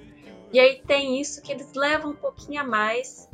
E 0.53 0.61
aí 0.61 0.81
tem 0.87 1.21
isso 1.21 1.43
que 1.43 1.51
eles 1.53 1.73
levam 1.75 2.13
um 2.13 2.15
pouquinho 2.17 2.61
a 2.61 2.65
mais, 2.65 3.29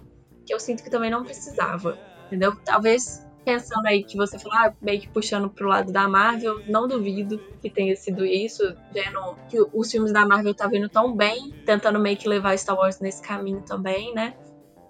que 0.47 0.55
eu 0.55 0.59
sinto 0.59 0.83
que 0.83 0.91
também 0.91 1.11
não 1.11 1.23
precisava. 1.25 1.99
Entendeu? 2.27 2.57
Talvez 2.65 3.23
pensando 3.45 3.87
aí 3.87 4.05
que 4.05 4.17
você 4.17 4.39
falou, 4.39 4.57
ah, 4.57 4.73
meio 4.81 5.01
que 5.01 5.09
puxando 5.09 5.51
pro 5.51 5.69
lado 5.69 5.93
da 5.93 6.09
Marvel, 6.09 6.61
não 6.69 6.87
duvido 6.89 7.39
que 7.61 7.69
tenha 7.69 7.95
sido 7.97 8.25
isso, 8.25 8.63
vendo 8.93 9.35
que 9.51 9.59
os 9.73 9.91
filmes 9.91 10.13
da 10.13 10.25
Marvel 10.25 10.55
tá 10.55 10.67
vindo 10.69 10.89
tão 10.89 11.15
bem, 11.15 11.53
tentando 11.67 11.99
meio 11.99 12.17
que 12.17 12.29
levar 12.29 12.57
Star 12.57 12.77
Wars 12.77 13.01
nesse 13.01 13.21
caminho 13.21 13.61
também, 13.63 14.15
né? 14.15 14.35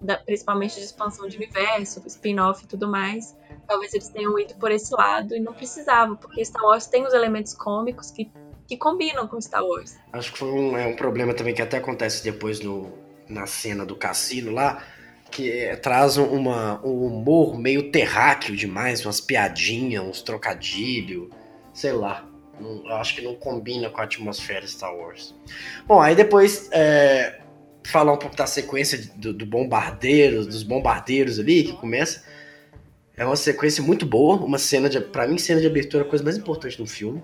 Da- 0.03 0.17
principalmente 0.19 0.75
de 0.75 0.85
expansão 0.85 1.29
de 1.29 1.37
universo, 1.37 2.03
spin-off 2.07 2.65
e 2.65 2.67
tudo 2.67 2.89
mais. 2.89 3.37
Talvez 3.69 3.95
eles 3.95 4.09
tenham 4.09 4.37
ido 4.39 4.55
por 4.57 4.71
esse 4.73 4.93
lado 4.95 5.35
e 5.37 5.41
não 5.41 5.53
precisava, 5.53 6.17
porque 6.17 6.45
Star 6.45 6.65
Wars 6.65 6.87
tem 6.89 7.07
os 7.07 7.15
elementos 7.15 7.55
cômicos 7.55 8.11
que, 8.11 8.31
que 8.67 8.77
combinam 8.77 9.29
com 9.29 9.41
Star 9.41 9.65
Wars. 9.65 9.97
Acho 10.13 10.33
que 10.33 10.39
foi 10.39 10.49
um, 10.51 10.77
é 10.77 10.87
um 10.87 10.97
problema 10.97 11.33
também 11.33 11.55
que 11.55 11.63
até 11.63 11.77
acontece 11.77 12.25
depois 12.25 12.59
no, 12.61 12.91
na 13.29 13.47
cena 13.47 13.87
do 13.87 13.95
cassino 13.95 14.51
lá, 14.51 14.83
que 15.31 15.51
é, 15.51 15.77
traz 15.77 16.17
uma, 16.17 16.85
um 16.85 17.07
humor 17.07 17.57
meio 17.59 17.91
terráqueo 17.93 18.57
demais, 18.57 19.05
umas 19.07 19.21
piadinhas, 19.21 20.03
uns 20.05 20.21
trocadilhos, 20.21 21.29
sei 21.73 21.93
lá. 21.93 22.27
Não- 22.61 22.87
acho 22.97 23.15
que 23.15 23.23
não 23.23 23.35
combina 23.37 23.89
com 23.89 24.01
a 24.01 24.05
atmosfera 24.05 24.67
Star 24.67 24.95
Wars. 24.95 25.35
Bom, 25.87 26.01
aí 26.01 26.15
depois 26.15 26.69
é, 26.73 27.41
falar 27.85 28.13
um 28.13 28.17
pouco 28.17 28.37
da 28.37 28.47
sequência 28.47 29.11
do, 29.17 29.33
do 29.33 29.47
bombardeiro, 29.47 30.45
dos 30.45 30.63
bombardeiros 30.63 31.39
ali, 31.39 31.65
que 31.65 31.73
começa. 31.73 32.23
É 33.17 33.25
uma 33.25 33.37
sequência 33.37 33.83
muito 33.83 34.07
boa, 34.07 34.37
uma 34.37 34.59
cena 34.59 34.89
de. 34.89 35.01
Pra 35.01 35.27
mim, 35.27 35.39
cena 35.39 35.61
de 35.61 35.67
abertura 35.67 36.05
é 36.05 36.07
a 36.07 36.09
coisa 36.09 36.25
mais 36.25 36.37
importante 36.37 36.81
no 36.81 36.87
filme. 36.87 37.23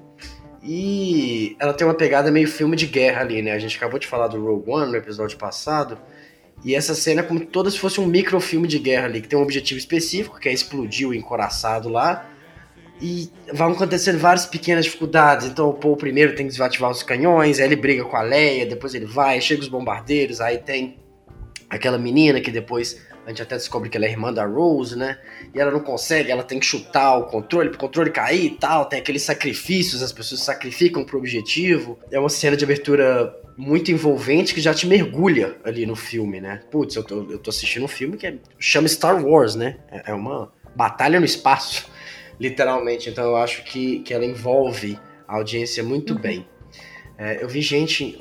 E 0.62 1.56
ela 1.58 1.72
tem 1.72 1.86
uma 1.86 1.94
pegada 1.94 2.30
meio 2.30 2.48
filme 2.48 2.76
de 2.76 2.86
guerra 2.86 3.20
ali, 3.20 3.40
né? 3.40 3.52
A 3.52 3.58
gente 3.58 3.76
acabou 3.76 3.98
de 3.98 4.06
falar 4.06 4.28
do 4.28 4.42
Rogue 4.42 4.70
One 4.70 4.90
no 4.90 4.96
episódio 4.96 5.38
passado. 5.38 5.98
E 6.64 6.74
essa 6.74 6.94
cena 6.94 7.20
é 7.20 7.24
como 7.24 7.40
toda 7.40 7.70
se 7.70 7.78
fosse 7.78 8.00
um 8.00 8.06
microfilme 8.06 8.66
de 8.66 8.78
guerra 8.78 9.06
ali, 9.06 9.20
que 9.20 9.28
tem 9.28 9.38
um 9.38 9.42
objetivo 9.42 9.78
específico, 9.78 10.40
que 10.40 10.48
é 10.48 10.52
explodir 10.52 11.08
o 11.08 11.14
encoraçado 11.14 11.88
lá. 11.88 12.28
E 13.00 13.30
vão 13.52 13.72
acontecendo 13.72 14.18
várias 14.18 14.46
pequenas 14.46 14.84
dificuldades. 14.84 15.46
Então 15.46 15.68
o 15.68 15.74
Paul 15.74 15.96
primeiro 15.96 16.34
tem 16.34 16.46
que 16.46 16.52
desativar 16.52 16.90
os 16.90 17.02
canhões, 17.02 17.58
aí 17.58 17.66
ele 17.66 17.76
briga 17.76 18.04
com 18.04 18.16
a 18.16 18.22
Leia, 18.22 18.66
depois 18.66 18.94
ele 18.94 19.06
vai, 19.06 19.40
chega 19.40 19.62
os 19.62 19.68
bombardeiros, 19.68 20.40
aí 20.40 20.58
tem 20.58 20.98
aquela 21.70 21.98
menina 21.98 22.40
que 22.40 22.50
depois 22.50 23.00
a 23.28 23.30
gente 23.30 23.42
até 23.42 23.56
descobre 23.56 23.90
que 23.90 23.96
ela 23.98 24.06
é 24.06 24.10
irmã 24.10 24.32
da 24.32 24.46
Rose, 24.46 24.96
né? 24.96 25.18
E 25.54 25.60
ela 25.60 25.70
não 25.70 25.80
consegue, 25.80 26.30
ela 26.30 26.42
tem 26.42 26.58
que 26.58 26.64
chutar 26.64 27.18
o 27.18 27.24
controle, 27.24 27.68
pro 27.68 27.78
controle 27.78 28.10
cair 28.10 28.46
e 28.46 28.50
tal. 28.50 28.86
Tem 28.86 28.98
aqueles 28.98 29.22
sacrifícios, 29.22 30.02
as 30.02 30.12
pessoas 30.12 30.40
sacrificam 30.40 31.04
pro 31.04 31.18
objetivo. 31.18 31.98
É 32.10 32.18
uma 32.18 32.30
cena 32.30 32.56
de 32.56 32.64
abertura 32.64 33.36
muito 33.54 33.92
envolvente 33.92 34.54
que 34.54 34.62
já 34.62 34.72
te 34.72 34.86
mergulha 34.86 35.56
ali 35.62 35.84
no 35.84 35.94
filme, 35.94 36.40
né? 36.40 36.62
Putz, 36.70 36.96
eu 36.96 37.02
tô, 37.02 37.30
eu 37.30 37.38
tô 37.38 37.50
assistindo 37.50 37.84
um 37.84 37.88
filme 37.88 38.16
que 38.16 38.26
é, 38.26 38.34
chama 38.58 38.88
Star 38.88 39.22
Wars, 39.22 39.54
né? 39.54 39.76
É, 39.90 40.12
é 40.12 40.14
uma 40.14 40.50
batalha 40.74 41.20
no 41.20 41.26
espaço, 41.26 41.86
literalmente. 42.38 43.08
Então 43.10 43.24
eu 43.24 43.36
acho 43.36 43.64
que, 43.64 44.00
que 44.00 44.12
ela 44.14 44.24
envolve 44.24 44.98
a 45.26 45.36
audiência 45.36 45.82
muito 45.82 46.14
Uhum. 46.14 46.20
bem. 46.20 46.46
É, 47.16 47.42
eu 47.42 47.48
vi 47.48 47.60
gente, 47.60 48.16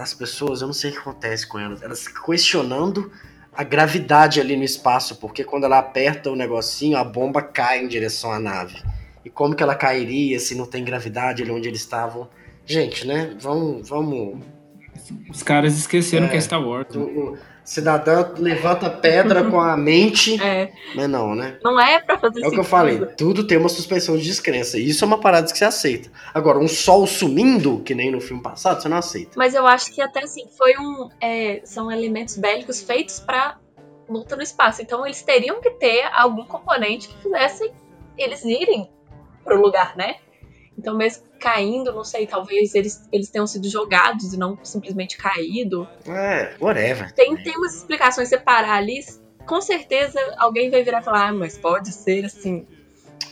as 0.00 0.14
pessoas, 0.14 0.60
eu 0.60 0.68
não 0.68 0.74
sei 0.74 0.90
o 0.90 0.92
que 0.94 0.98
acontece 1.00 1.46
com 1.48 1.58
elas, 1.58 1.82
elas 1.82 2.06
questionando 2.06 3.10
a 3.52 3.64
gravidade 3.64 4.40
ali 4.40 4.56
no 4.56 4.62
espaço, 4.62 5.16
porque 5.16 5.42
quando 5.42 5.64
ela 5.64 5.78
aperta 5.78 6.30
o 6.30 6.36
negocinho, 6.36 6.96
a 6.96 7.02
bomba 7.02 7.42
cai 7.42 7.82
em 7.82 7.88
direção 7.88 8.30
à 8.30 8.38
nave. 8.38 8.80
E 9.24 9.30
como 9.30 9.54
que 9.56 9.62
ela 9.64 9.74
cairia 9.74 10.38
se 10.38 10.54
não 10.54 10.64
tem 10.66 10.84
gravidade 10.84 11.42
ali 11.42 11.50
onde 11.50 11.66
eles 11.66 11.80
estavam? 11.80 12.28
Gente, 12.64 13.04
né? 13.06 13.34
Vamos. 13.40 13.88
vamos 13.88 14.38
Os 15.28 15.42
caras 15.42 15.76
esqueceram 15.76 16.26
É. 16.26 16.28
que 16.28 16.36
é 16.36 16.40
Star 16.40 16.62
Wars. 16.64 16.94
o, 16.94 17.00
o 17.00 17.38
cidadão 17.66 18.32
levanta 18.38 18.88
pedra 18.88 19.44
com 19.44 19.60
a 19.60 19.76
mente, 19.76 20.40
É, 20.42 20.72
mas 20.94 21.08
não, 21.10 21.34
né? 21.34 21.58
não 21.62 21.78
é 21.78 22.00
pra 22.00 22.16
fazer 22.18 22.42
É 22.44 22.48
o 22.48 22.50
que 22.50 22.60
eu 22.60 22.64
falei, 22.64 23.04
tudo 23.16 23.46
tem 23.46 23.58
uma 23.58 23.68
suspensão 23.68 24.16
de 24.16 24.22
descrença. 24.24 24.78
E 24.78 24.88
isso 24.88 25.04
é 25.04 25.06
uma 25.06 25.20
parada 25.20 25.50
que 25.52 25.58
você 25.58 25.64
aceita. 25.64 26.10
Agora, 26.32 26.58
um 26.58 26.68
sol 26.68 27.06
sumindo, 27.06 27.80
que 27.80 27.94
nem 27.94 28.10
no 28.10 28.20
filme 28.20 28.42
passado, 28.42 28.80
você 28.80 28.88
não 28.88 28.96
aceita. 28.96 29.32
Mas 29.36 29.54
eu 29.54 29.66
acho 29.66 29.92
que 29.92 30.00
até 30.00 30.22
assim, 30.22 30.46
foi 30.56 30.72
um. 30.78 31.10
é, 31.20 31.60
são 31.64 31.90
elementos 31.90 32.36
bélicos 32.38 32.80
feitos 32.80 33.20
pra 33.20 33.58
luta 34.08 34.36
no 34.36 34.42
espaço. 34.42 34.80
Então 34.80 35.04
eles 35.04 35.20
teriam 35.22 35.60
que 35.60 35.70
ter 35.70 36.04
algum 36.14 36.44
componente 36.44 37.08
que 37.08 37.22
fizesse 37.22 37.72
eles 38.16 38.44
irem 38.44 38.88
pro 39.44 39.60
lugar, 39.60 39.96
né? 39.96 40.16
Então, 40.78 40.96
mesmo 40.96 41.24
caindo, 41.40 41.92
não 41.92 42.04
sei, 42.04 42.26
talvez 42.26 42.74
eles, 42.74 43.08
eles 43.12 43.28
tenham 43.28 43.46
sido 43.46 43.68
jogados 43.68 44.32
e 44.32 44.38
não 44.38 44.58
simplesmente 44.62 45.16
caído. 45.16 45.88
É, 46.06 46.54
whatever. 46.60 47.12
Tem, 47.12 47.34
tem 47.36 47.56
umas 47.56 47.76
explicações 47.76 48.28
separar 48.28 48.76
ali. 48.76 49.00
Com 49.46 49.60
certeza 49.60 50.18
alguém 50.38 50.70
vai 50.70 50.82
virar 50.82 51.00
e 51.00 51.04
falar, 51.04 51.28
ah, 51.28 51.32
mas 51.32 51.56
pode 51.56 51.92
ser 51.92 52.24
assim. 52.24 52.66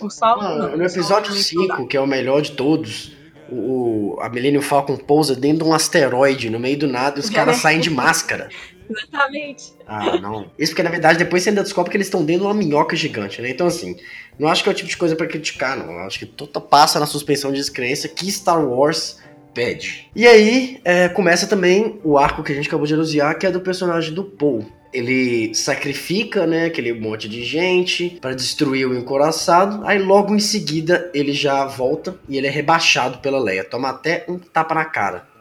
O 0.01 0.11
sol. 0.11 0.43
Não, 0.43 0.77
no 0.77 0.85
episódio 0.85 1.31
realmente 1.31 1.55
não 1.55 1.67
dá." 1.67 1.77
5, 1.77 1.89
que 1.89 1.97
é 1.97 2.01
o 2.01 2.07
melhor 2.07 2.41
de 2.41 2.53
todos, 2.53 3.17
o, 3.51 4.17
a 4.21 4.29
Millennium 4.29 4.63
Falcon 4.63 4.97
pousa 4.97 5.35
dentro 5.37 5.65
de 5.65 5.71
um 5.71 5.75
asteroide 5.75 6.51
no 6.51 6.59
meio 6.59 6.79
do 6.79 6.89
nada 6.89 7.19
e 7.19 7.21
os 7.21 7.31
caras 7.31 7.57
saem 7.59 7.81
de 7.81 7.91
máscara. 7.91 8.49
Exatamente. 8.89 9.73
Ah, 9.87 10.19
não. 10.19 10.51
Isso 10.59 10.73
porque, 10.73 10.83
na 10.83 10.91
verdade, 10.91 11.19
depois 11.19 11.43
você 11.43 11.51
ainda 11.51 11.63
descobre 11.63 11.91
que 11.91 11.97
eles 11.97 12.07
estão 12.07 12.25
dentro 12.25 12.43
de 12.43 12.49
uma 12.49 12.55
minhoca 12.55 12.97
gigante, 12.97 13.41
né? 13.41 13.51
Então, 13.51 13.67
assim, 13.67 13.97
não 14.39 14.49
acho 14.49 14.63
que 14.63 14.69
é 14.69 14.73
o 14.73 14.75
tipo 14.75 14.89
de 14.89 14.97
coisa 14.97 15.17
para 15.17 15.27
criticar, 15.27 15.77
não. 15.77 15.93
Eu 15.93 16.01
acho 16.01 16.19
que 16.19 16.27
toda 16.27 16.61
passa 16.61 17.01
na 17.01 17.07
suspensão 17.07 17.51
de 17.51 17.59
descrença 17.59 18.09
que 18.09 18.31
Star 18.31 18.65
Wars 18.65 19.19
pede. 19.55 20.11
E 20.15 20.27
aí, 20.27 20.81
é, 20.85 21.09
começa 21.09 21.47
também 21.47 22.01
o 22.03 22.19
arco 22.19 22.43
que 22.43 22.53
a 22.53 22.55
gente 22.55 22.67
acabou 22.69 22.87
de 22.87 22.95
elogiar, 22.95 23.35
que 23.35 23.47
é 23.47 23.51
do 23.51 23.61
personagem 23.61 24.13
do 24.13 24.25
Paul. 24.25 24.67
Ele 24.93 25.53
sacrifica, 25.55 26.47
né, 26.47 26.67
aquele 26.67 26.93
monte 26.93 27.29
de 27.29 27.43
gente 27.43 28.17
para 28.21 28.33
destruir 28.33 28.87
o 28.87 28.97
encoraçado. 28.97 29.85
Aí 29.85 29.99
logo 29.99 30.35
em 30.35 30.39
seguida 30.39 31.11
ele 31.13 31.33
já 31.33 31.65
volta 31.65 32.17
e 32.29 32.39
ele 32.39 32.47
é 32.47 32.51
rebaixado 32.51 33.19
pela 33.19 33.41
Leia. 33.41 33.65
Toma 33.65 33.89
até 33.89 34.25
um 34.29 34.39
tapa 34.39 34.73
na 34.73 34.85
cara? 34.85 35.34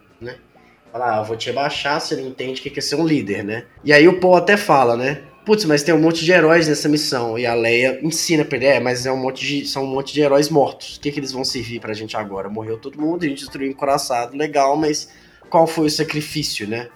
Fala, 0.94 1.16
ah, 1.16 1.22
eu 1.22 1.26
vou 1.26 1.36
te 1.36 1.48
rebaixar, 1.48 2.00
você 2.00 2.16
não 2.16 2.28
entende 2.28 2.62
o 2.62 2.64
que 2.64 2.78
é 2.78 2.82
ser 2.82 2.98
um 2.98 3.04
líder, 3.04 3.44
né? 3.44 3.66
E 3.84 3.92
aí 3.92 4.08
o 4.08 4.20
Paul 4.20 4.36
até 4.36 4.56
fala, 4.56 4.96
né? 4.96 5.24
Putz, 5.44 5.66
mas 5.66 5.82
tem 5.82 5.92
um 5.92 6.00
monte 6.00 6.24
de 6.24 6.32
heróis 6.32 6.68
nessa 6.68 6.88
missão. 6.88 7.36
E 7.36 7.48
a 7.48 7.56
Leia 7.56 8.00
ensina 8.04 8.46
pra 8.46 8.58
ele, 8.58 8.68
é, 8.68 8.80
mas 8.80 9.04
é 9.08 9.12
um 9.12 9.18
monte 9.18 9.44
de, 9.44 9.66
são 9.68 9.86
um 9.86 9.88
monte 9.88 10.14
de 10.14 10.22
heróis 10.22 10.50
mortos. 10.50 10.98
O 10.98 11.00
que, 11.00 11.12
que 11.12 11.20
eles 11.20 11.32
vão 11.32 11.44
servir 11.44 11.80
pra 11.80 11.96
gente 11.96 12.16
agora? 12.16 12.48
Morreu 12.48 12.78
todo 12.78 13.02
mundo, 13.02 13.24
a 13.24 13.28
gente 13.28 13.40
destruiu 13.40 13.70
o 13.70 13.72
encoraçado, 13.72 14.38
legal, 14.38 14.78
mas 14.78 15.10
qual 15.50 15.66
foi 15.66 15.88
o 15.88 15.90
sacrifício, 15.90 16.68
né? 16.68 16.90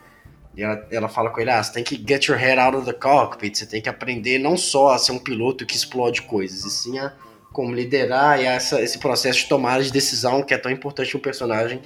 E 0.56 0.62
ela, 0.62 0.88
ela 0.92 1.10
fala 1.10 1.32
com 1.32 1.42
ele: 1.42 1.50
ah, 1.50 1.64
você 1.64 1.74
tem 1.74 1.84
que 1.84 1.96
get 2.08 2.26
your 2.28 2.38
head 2.38 2.60
out 2.60 2.78
of 2.78 2.86
the 2.86 2.94
cockpit, 2.94 3.58
você 3.58 3.66
tem 3.66 3.82
que 3.82 3.90
aprender 3.90 4.38
não 4.38 4.56
só 4.56 4.90
a 4.90 5.00
ser 5.00 5.12
um 5.12 5.20
piloto 5.20 5.66
que 5.66 5.76
explode 5.76 6.22
coisas, 6.22 6.66
e 6.66 6.70
sim 6.70 7.00
a 7.00 7.14
como 7.52 7.74
liderar 7.74 8.40
e 8.40 8.46
essa, 8.46 8.80
esse 8.80 9.00
processo 9.00 9.40
de 9.40 9.50
tomada 9.50 9.82
de 9.82 9.92
decisão 9.92 10.44
que 10.44 10.54
é 10.54 10.58
tão 10.60 10.72
importante 10.72 11.18
um 11.18 11.20
personagem 11.20 11.82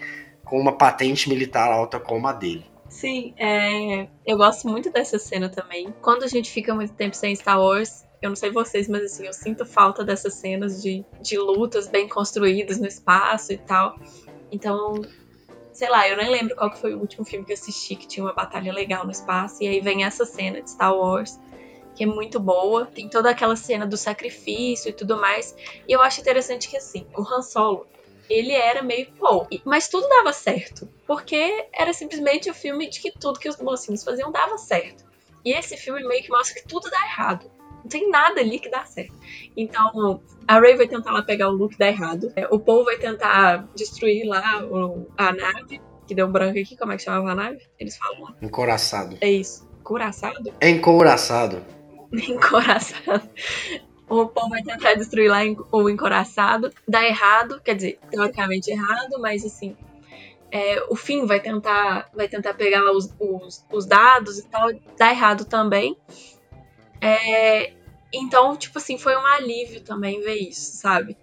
com 0.51 0.59
uma 0.59 0.73
patente 0.73 1.29
militar 1.29 1.71
alta 1.71 1.97
como 1.97 2.27
a 2.27 2.33
dele. 2.33 2.65
Sim, 2.89 3.33
é, 3.37 4.09
eu 4.27 4.35
gosto 4.35 4.67
muito 4.67 4.91
dessa 4.91 5.17
cena 5.17 5.47
também. 5.47 5.93
Quando 6.01 6.23
a 6.23 6.27
gente 6.27 6.51
fica 6.51 6.75
muito 6.75 6.91
tempo 6.91 7.15
sem 7.15 7.33
Star 7.33 7.57
Wars, 7.57 8.05
eu 8.21 8.27
não 8.27 8.35
sei 8.35 8.51
vocês, 8.51 8.89
mas 8.89 9.01
assim, 9.03 9.25
eu 9.25 9.31
sinto 9.31 9.65
falta 9.65 10.03
dessas 10.03 10.33
cenas 10.33 10.81
de, 10.83 11.05
de 11.21 11.37
lutas 11.37 11.87
bem 11.87 12.05
construídas 12.09 12.81
no 12.81 12.85
espaço 12.85 13.53
e 13.53 13.57
tal. 13.59 13.95
Então, 14.51 15.01
sei 15.71 15.89
lá, 15.89 16.05
eu 16.09 16.17
nem 16.17 16.29
lembro 16.29 16.53
qual 16.53 16.69
que 16.69 16.81
foi 16.81 16.93
o 16.95 16.99
último 16.99 17.23
filme 17.23 17.45
que 17.45 17.53
eu 17.53 17.57
assisti 17.57 17.95
que 17.95 18.05
tinha 18.05 18.25
uma 18.25 18.33
batalha 18.33 18.73
legal 18.73 19.05
no 19.05 19.11
espaço. 19.11 19.63
E 19.63 19.69
aí 19.69 19.79
vem 19.79 20.03
essa 20.03 20.25
cena 20.25 20.61
de 20.61 20.69
Star 20.69 20.93
Wars, 20.93 21.39
que 21.95 22.03
é 22.03 22.07
muito 22.07 22.41
boa. 22.41 22.87
Tem 22.87 23.07
toda 23.07 23.29
aquela 23.29 23.55
cena 23.55 23.87
do 23.87 23.95
sacrifício 23.95 24.89
e 24.89 24.93
tudo 24.93 25.15
mais. 25.15 25.55
E 25.87 25.93
eu 25.93 26.01
acho 26.01 26.19
interessante 26.19 26.67
que, 26.67 26.75
assim, 26.75 27.07
o 27.15 27.21
Han 27.21 27.41
Solo, 27.41 27.87
ele 28.31 28.53
era 28.53 28.81
meio 28.81 29.11
pô, 29.19 29.47
mas 29.65 29.87
tudo 29.87 30.07
dava 30.07 30.33
certo. 30.33 30.87
Porque 31.05 31.67
era 31.73 31.93
simplesmente 31.93 32.49
o 32.49 32.53
filme 32.53 32.89
de 32.89 32.99
que 32.99 33.11
tudo 33.11 33.39
que 33.39 33.49
os 33.49 33.57
mocinhos 33.57 34.03
faziam 34.03 34.31
dava 34.31 34.57
certo. 34.57 35.03
E 35.43 35.53
esse 35.53 35.75
filme 35.75 36.03
meio 36.07 36.23
que 36.23 36.29
mostra 36.29 36.55
que 36.55 36.67
tudo 36.67 36.89
dá 36.89 37.05
errado. 37.05 37.51
Não 37.81 37.89
tem 37.89 38.09
nada 38.09 38.39
ali 38.39 38.59
que 38.59 38.69
dá 38.69 38.85
certo. 38.85 39.13
Então, 39.57 40.21
a 40.47 40.59
Ray 40.59 40.75
vai 40.75 40.87
tentar 40.87 41.11
lá 41.11 41.23
pegar 41.23 41.49
o 41.49 41.51
Luke 41.51 41.77
dá 41.77 41.87
errado. 41.87 42.31
É, 42.35 42.47
o 42.47 42.59
Paul 42.59 42.85
vai 42.85 42.97
tentar 42.97 43.67
destruir 43.75 44.25
lá 44.27 44.63
a 45.17 45.33
nave. 45.33 45.81
Que 46.07 46.13
deu 46.13 46.27
um 46.27 46.31
branco 46.31 46.59
aqui, 46.59 46.75
como 46.75 46.91
é 46.91 46.97
que 46.97 47.03
chamava 47.03 47.31
a 47.31 47.35
nave? 47.35 47.65
Eles 47.79 47.97
falam. 47.97 48.35
Encoraçado. 48.41 49.17
É 49.21 49.31
isso. 49.31 49.67
Coraçado? 49.83 50.53
É 50.59 50.69
encouraçado. 50.69 51.63
encoraçado. 52.13 53.29
O 54.11 54.27
Paul 54.27 54.49
vai 54.49 54.61
tentar 54.61 54.95
destruir 54.95 55.29
lá 55.29 55.39
o 55.71 55.89
encoraçado. 55.89 56.69
Dá 56.85 57.01
errado, 57.01 57.61
quer 57.61 57.75
dizer, 57.75 57.97
teoricamente 58.09 58.69
errado, 58.69 59.17
mas 59.21 59.45
assim, 59.45 59.73
é, 60.51 60.83
o 60.89 60.97
Finn 60.97 61.25
vai 61.25 61.39
tentar, 61.39 62.09
vai 62.13 62.27
tentar 62.27 62.53
pegar 62.55 62.91
os, 62.91 63.09
os, 63.17 63.65
os, 63.71 63.85
dados 63.85 64.37
e 64.37 64.43
tal, 64.49 64.69
dá 64.97 65.11
errado 65.11 65.45
também. 65.45 65.95
É, 66.99 67.71
então, 68.13 68.57
tipo 68.57 68.79
assim, 68.79 68.97
foi 68.97 69.15
um 69.15 69.25
alívio 69.25 69.79
também 69.79 70.19
ver 70.19 70.35
isso, 70.35 70.75
sabe? 70.75 71.15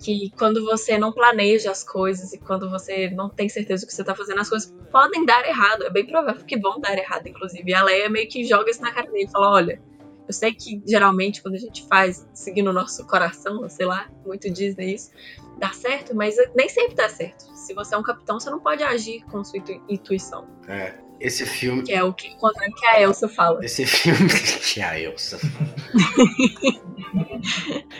Que 0.00 0.32
quando 0.36 0.64
você 0.64 0.98
não 0.98 1.12
planeja 1.12 1.70
as 1.70 1.84
coisas 1.84 2.32
e 2.32 2.38
quando 2.38 2.68
você 2.68 3.08
não 3.10 3.28
tem 3.30 3.48
certeza 3.48 3.86
do 3.86 3.88
que 3.88 3.94
você 3.94 4.02
tá 4.02 4.12
fazendo, 4.12 4.40
as 4.40 4.48
coisas 4.48 4.74
podem 4.90 5.24
dar 5.24 5.46
errado. 5.46 5.84
É 5.84 5.90
bem 5.90 6.04
provável 6.04 6.44
que 6.44 6.58
vão 6.58 6.80
dar 6.80 6.98
errado, 6.98 7.28
inclusive. 7.28 7.70
E 7.70 7.74
a 7.74 7.84
Leia 7.84 8.10
meio 8.10 8.28
que 8.28 8.44
joga 8.44 8.72
isso 8.72 8.82
na 8.82 8.92
cara 8.92 9.08
dele 9.08 9.26
e 9.26 9.30
fala: 9.30 9.52
olha, 9.52 9.80
eu 10.26 10.32
sei 10.32 10.54
que 10.54 10.82
geralmente 10.86 11.42
quando 11.42 11.54
a 11.54 11.58
gente 11.58 11.86
faz 11.86 12.26
seguindo 12.32 12.68
o 12.68 12.72
nosso 12.72 13.06
coração, 13.06 13.68
sei 13.68 13.86
lá, 13.86 14.08
muito 14.24 14.50
Disney 14.50 14.94
isso, 14.94 15.10
dá 15.58 15.72
certo, 15.72 16.14
mas 16.14 16.36
nem 16.54 16.68
sempre 16.68 16.94
dá 16.94 17.08
certo. 17.08 17.44
Se 17.54 17.74
você 17.74 17.94
é 17.94 17.98
um 17.98 18.02
capitão, 18.02 18.40
você 18.40 18.50
não 18.50 18.60
pode 18.60 18.82
agir 18.82 19.22
com 19.24 19.44
sua 19.44 19.62
intuição. 19.88 20.46
É. 20.68 21.04
Esse 21.20 21.46
filme. 21.46 21.82
Que 21.84 21.92
é 21.92 22.02
o 22.02 22.12
que, 22.12 22.28
que 22.28 22.86
a 22.86 23.00
Elsa 23.00 23.28
fala. 23.28 23.64
Esse 23.64 23.86
filme 23.86 24.28
que 24.60 24.80
a 24.82 24.98
Elsa 24.98 25.38
fala. 25.38 25.74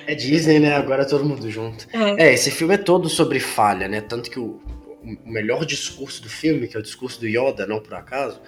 é 0.07 0.15
Disney, 0.15 0.59
né? 0.59 0.75
Agora 0.75 1.07
todo 1.07 1.25
mundo 1.25 1.49
junto. 1.51 1.87
É. 1.93 2.29
é. 2.29 2.35
esse 2.35 2.51
filme 2.51 2.75
é 2.75 2.79
todo 2.79 3.09
sobre 3.09 3.39
falha, 3.39 3.87
né? 3.89 4.01
Tanto 4.01 4.29
que 4.29 4.39
o, 4.39 4.61
o 5.03 5.31
melhor 5.31 5.65
discurso 5.65 6.23
do 6.23 6.29
filme, 6.29 6.67
que 6.67 6.77
é 6.77 6.81
o 6.81 6.83
discurso 6.83 7.21
do 7.21 7.27
Yoda, 7.27 7.67
não 7.67 7.81
por 7.81 7.95
acaso, 7.95 8.41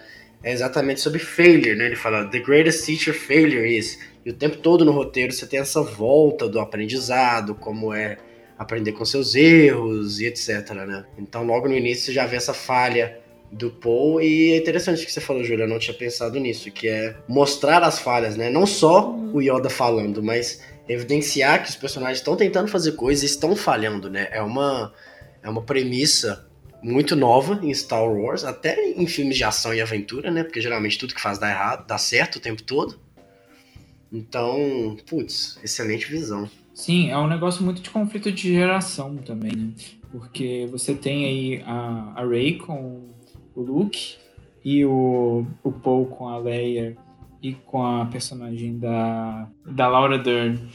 é 0.47 0.53
exatamente 0.53 1.01
sobre 1.01 1.19
failure, 1.19 1.75
né? 1.75 1.87
Ele 1.87 1.97
fala: 1.97 2.25
The 2.27 2.39
greatest 2.39 2.87
teacher 2.87 3.13
failure 3.13 3.67
is. 3.77 3.99
E 4.25 4.31
o 4.31 4.33
tempo 4.33 4.59
todo 4.59 4.85
no 4.85 4.93
roteiro 4.93 5.33
você 5.33 5.45
tem 5.45 5.59
essa 5.59 5.83
volta 5.83 6.49
do 6.49 6.61
aprendizado, 6.61 7.53
como 7.57 7.93
é 7.93 8.17
aprender 8.57 8.93
com 8.93 9.05
seus 9.05 9.35
erros 9.35 10.21
e 10.21 10.27
etc, 10.27 10.71
né? 10.71 11.05
Então 11.19 11.45
logo 11.45 11.67
no 11.69 11.77
início 11.77 12.07
você 12.07 12.13
já 12.13 12.27
vê 12.27 12.37
essa 12.37 12.55
falha 12.55 13.19
do 13.51 13.73
Paul 13.73 14.23
e 14.23 14.53
é 14.53 14.57
interessante 14.57 15.03
o 15.03 15.07
que 15.07 15.13
você 15.13 15.21
falou, 15.21 15.43
Júlia, 15.43 15.65
eu 15.65 15.69
não 15.69 15.81
tinha 15.81 15.97
pensado 15.97 16.39
nisso, 16.39 16.71
que 16.71 16.87
é 16.87 17.17
mostrar 17.27 17.83
as 17.83 17.99
falhas, 17.99 18.37
né? 18.37 18.49
Não 18.49 18.67
só 18.67 19.17
o 19.33 19.43
Yoda 19.43 19.69
falando, 19.69 20.23
mas 20.23 20.63
evidenciar 20.89 21.65
que 21.65 21.71
os 21.71 21.77
personagens 21.77 22.19
estão 22.19 22.37
tentando 22.37 22.69
fazer 22.69 22.93
coisas 22.93 23.25
e 23.25 23.27
estão 23.27 23.57
falhando, 23.57 24.09
né? 24.09 24.29
É 24.31 24.41
uma 24.41 24.93
é 25.43 25.51
uma 25.51 25.63
premissa 25.63 26.46
muito 26.87 27.16
nova 27.16 27.59
em 27.62 27.75
Star 27.75 28.09
Wars, 28.09 28.44
até 28.44 28.92
em 28.92 29.07
filmes 29.07 29.37
de 29.37 29.44
ação 29.44 29.75
e 29.75 29.81
aventura, 29.81 30.31
né? 30.31 30.44
Porque 30.44 30.61
geralmente 30.61 30.96
tudo 30.99 31.14
que 31.14 31.20
faz 31.20 31.38
dá 31.38 31.51
errado, 31.51 31.87
dá 31.87 31.99
certo 31.99 32.37
o 32.37 32.40
tempo 32.40 32.62
todo. 32.62 32.99
Então, 34.12 34.96
putz, 35.09 35.59
excelente 35.64 36.09
visão. 36.09 36.49
Sim, 36.72 37.11
é 37.11 37.18
um 37.18 37.27
negócio 37.27 37.64
muito 37.64 37.83
de 37.83 37.90
conflito 37.90 38.31
de 38.31 38.55
geração 38.55 39.16
também, 39.16 39.53
né? 39.57 39.72
Porque 40.12 40.68
você 40.70 40.94
tem 40.94 41.25
aí 41.25 41.62
a, 41.66 42.12
a 42.16 42.27
Rey 42.27 42.57
com 42.57 43.09
o 43.55 43.61
Luke 43.61 44.14
e 44.64 44.85
o, 44.85 45.44
o 45.64 45.72
Paul 45.72 46.07
com 46.07 46.29
a 46.29 46.38
Leia 46.38 46.96
e 47.42 47.55
com 47.55 47.85
a 47.85 48.07
personagem 48.07 48.79
da, 48.79 49.49
da 49.66 49.88
Laura 49.88 50.18
Dern, 50.18 50.68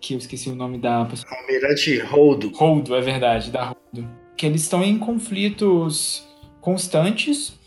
que 0.00 0.14
eu 0.14 0.18
esqueci 0.18 0.48
o 0.48 0.54
nome 0.54 0.78
da 0.78 1.04
personagem. 1.04 1.40
Almirante 1.40 1.98
Holdo. 1.98 2.52
Holdo, 2.54 2.94
é 2.94 3.00
verdade, 3.00 3.50
da 3.50 3.72
Holdo. 3.72 4.27
Que 4.38 4.46
eles 4.46 4.62
estão 4.62 4.82
em 4.82 4.98
conflitos 4.98 6.26
constantes 6.62 7.58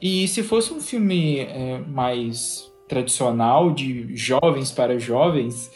e 0.00 0.26
se 0.26 0.42
fosse 0.42 0.72
um 0.72 0.80
filme 0.80 1.38
é, 1.40 1.78
mais 1.78 2.72
tradicional, 2.88 3.70
de 3.70 4.16
jovens 4.16 4.72
para 4.72 4.98
jovens, 4.98 5.70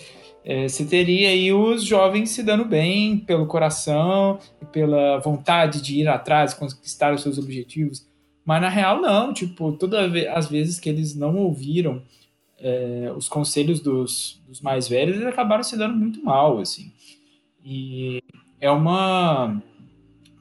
é, 0.45 0.69
você 0.69 0.85
teria 0.85 1.29
aí 1.29 1.53
os 1.53 1.85
jovens 1.85 2.31
se 2.31 2.43
dando 2.43 2.65
bem 2.65 3.19
pelo 3.19 3.47
coração 3.47 4.39
pela 4.73 5.19
vontade 5.19 5.83
de 5.83 6.01
ir 6.01 6.09
atrás, 6.09 6.55
conquistar 6.55 7.13
os 7.13 7.23
seus 7.23 7.39
objetivos. 7.39 8.09
Mas 8.45 8.63
na 8.63 8.69
real, 8.69 9.01
não. 9.01 9.33
Tipo, 9.33 9.73
todas 9.73 10.11
as 10.29 10.49
vezes 10.49 10.81
que 10.81 10.89
eles 10.89 11.15
não 11.15 11.37
ouviram 11.37 12.03
é, 12.59 13.13
os 13.15 13.29
conselhos 13.29 13.81
dos, 13.81 14.41
dos, 14.49 14.61
mais 14.61 14.89
velhos, 14.89 15.17
eles 15.17 15.29
acabaram 15.29 15.63
se 15.63 15.77
dando 15.77 15.95
muito 15.95 16.25
mal, 16.25 16.59
assim. 16.59 16.91
E 17.65 18.23
é 18.61 18.71
uma 18.71 19.63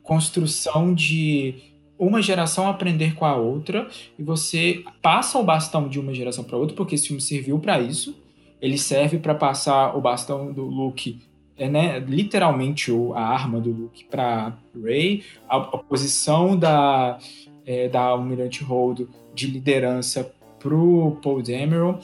construção 0.04 0.94
de 0.94 1.56
uma 1.98 2.22
geração 2.22 2.68
aprender 2.68 3.14
com 3.16 3.26
a 3.26 3.36
outra 3.36 3.88
e 4.18 4.24
você 4.24 4.84
passa 5.02 5.38
o 5.38 5.44
bastão 5.44 5.88
de 5.88 6.00
uma 6.00 6.14
geração 6.14 6.44
para 6.44 6.58
outra, 6.58 6.76
porque 6.76 6.96
esse 6.96 7.08
filme 7.08 7.22
serviu 7.22 7.60
para 7.60 7.80
isso. 7.80 8.16
Ele 8.60 8.78
serve 8.78 9.18
para 9.20 9.36
passar 9.36 9.96
o 9.96 10.02
bastão 10.02 10.52
do 10.52 10.64
Luke 10.64 11.20
é 11.62 11.70
né, 11.70 12.00
literalmente 12.00 12.92
a 13.14 13.22
arma 13.22 13.60
do 13.62 13.72
Luke 13.72 14.06
para 14.06 14.58
Rey, 14.84 15.24
a, 15.48 15.58
a, 15.58 15.78
posição 15.78 16.58
da 16.58 17.20
é, 17.64 17.88
da 17.88 18.02
Almirante 18.02 18.64
Holdo 18.64 19.08
de 19.34 19.46
liderança 19.46 20.34
pro 20.58 21.20
Paul 21.22 21.44
Dameron. 21.44 22.00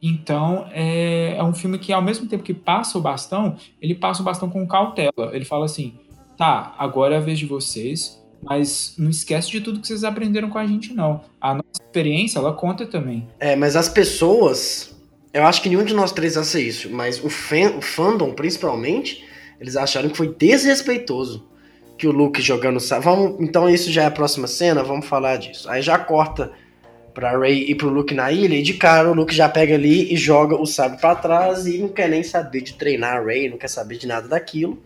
Então, 0.00 0.66
é, 0.70 1.34
é 1.36 1.42
um 1.42 1.52
filme 1.52 1.76
que, 1.78 1.92
ao 1.92 2.00
mesmo 2.00 2.28
tempo 2.28 2.44
que 2.44 2.54
passa 2.54 2.96
o 2.96 3.00
bastão, 3.00 3.56
ele 3.82 3.94
passa 3.94 4.22
o 4.22 4.24
bastão 4.24 4.48
com 4.48 4.66
cautela. 4.66 5.30
Ele 5.32 5.44
fala 5.44 5.64
assim: 5.64 5.94
tá, 6.40 6.74
agora 6.78 7.16
é 7.16 7.18
a 7.18 7.20
vez 7.20 7.38
de 7.38 7.44
vocês, 7.44 8.18
mas 8.42 8.94
não 8.96 9.10
esquece 9.10 9.50
de 9.50 9.60
tudo 9.60 9.78
que 9.78 9.86
vocês 9.86 10.04
aprenderam 10.04 10.48
com 10.48 10.56
a 10.56 10.66
gente, 10.66 10.94
não. 10.94 11.20
A 11.38 11.52
nossa 11.52 11.82
experiência, 11.82 12.38
ela 12.38 12.54
conta 12.54 12.86
também. 12.86 13.28
É, 13.38 13.54
mas 13.54 13.76
as 13.76 13.90
pessoas. 13.90 14.98
Eu 15.34 15.44
acho 15.44 15.60
que 15.60 15.68
nenhum 15.68 15.84
de 15.84 15.92
nós 15.92 16.12
três 16.12 16.38
acha 16.38 16.58
isso, 16.58 16.88
mas 16.90 17.22
o, 17.22 17.28
fan, 17.28 17.76
o 17.76 17.82
fandom, 17.82 18.32
principalmente, 18.32 19.22
eles 19.60 19.76
acharam 19.76 20.08
que 20.08 20.16
foi 20.16 20.34
desrespeitoso 20.34 21.46
que 21.98 22.08
o 22.08 22.10
Luke 22.10 22.40
jogando. 22.40 22.80
Vamos, 23.02 23.38
então 23.38 23.68
isso 23.68 23.92
já 23.92 24.04
é 24.04 24.06
a 24.06 24.10
próxima 24.10 24.46
cena, 24.46 24.82
vamos 24.82 25.06
falar 25.06 25.36
disso. 25.36 25.70
Aí 25.70 25.82
já 25.82 25.98
corta 25.98 26.50
pra 27.12 27.38
Rey 27.38 27.70
e 27.70 27.74
pro 27.74 27.90
Luke 27.90 28.14
na 28.14 28.32
ilha, 28.32 28.54
e 28.54 28.62
de 28.62 28.74
cara 28.74 29.10
o 29.10 29.14
Luke 29.14 29.34
já 29.34 29.46
pega 29.46 29.74
ali 29.74 30.10
e 30.10 30.16
joga 30.16 30.56
o 30.56 30.64
sabre 30.64 30.98
para 30.98 31.16
trás 31.16 31.66
e 31.66 31.76
não 31.76 31.90
quer 31.90 32.08
nem 32.08 32.22
saber 32.22 32.62
de 32.62 32.72
treinar 32.72 33.18
a 33.18 33.20
Rey, 33.20 33.50
não 33.50 33.58
quer 33.58 33.68
saber 33.68 33.98
de 33.98 34.06
nada 34.06 34.26
daquilo. 34.26 34.82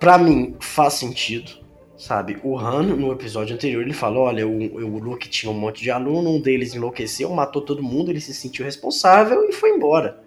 Pra 0.00 0.16
mim, 0.16 0.56
faz 0.58 0.94
sentido, 0.94 1.52
sabe? 1.94 2.38
O 2.42 2.58
Han, 2.58 2.84
no 2.84 3.12
episódio 3.12 3.54
anterior, 3.54 3.82
ele 3.82 3.92
falou: 3.92 4.24
olha, 4.24 4.48
o, 4.48 4.76
o 4.76 4.98
Luke 4.98 5.28
tinha 5.28 5.52
um 5.52 5.58
monte 5.58 5.82
de 5.82 5.90
aluno, 5.90 6.30
um 6.30 6.40
deles 6.40 6.74
enlouqueceu, 6.74 7.28
matou 7.28 7.60
todo 7.60 7.82
mundo, 7.82 8.10
ele 8.10 8.20
se 8.20 8.32
sentiu 8.32 8.64
responsável 8.64 9.46
e 9.46 9.52
foi 9.52 9.68
embora. 9.68 10.24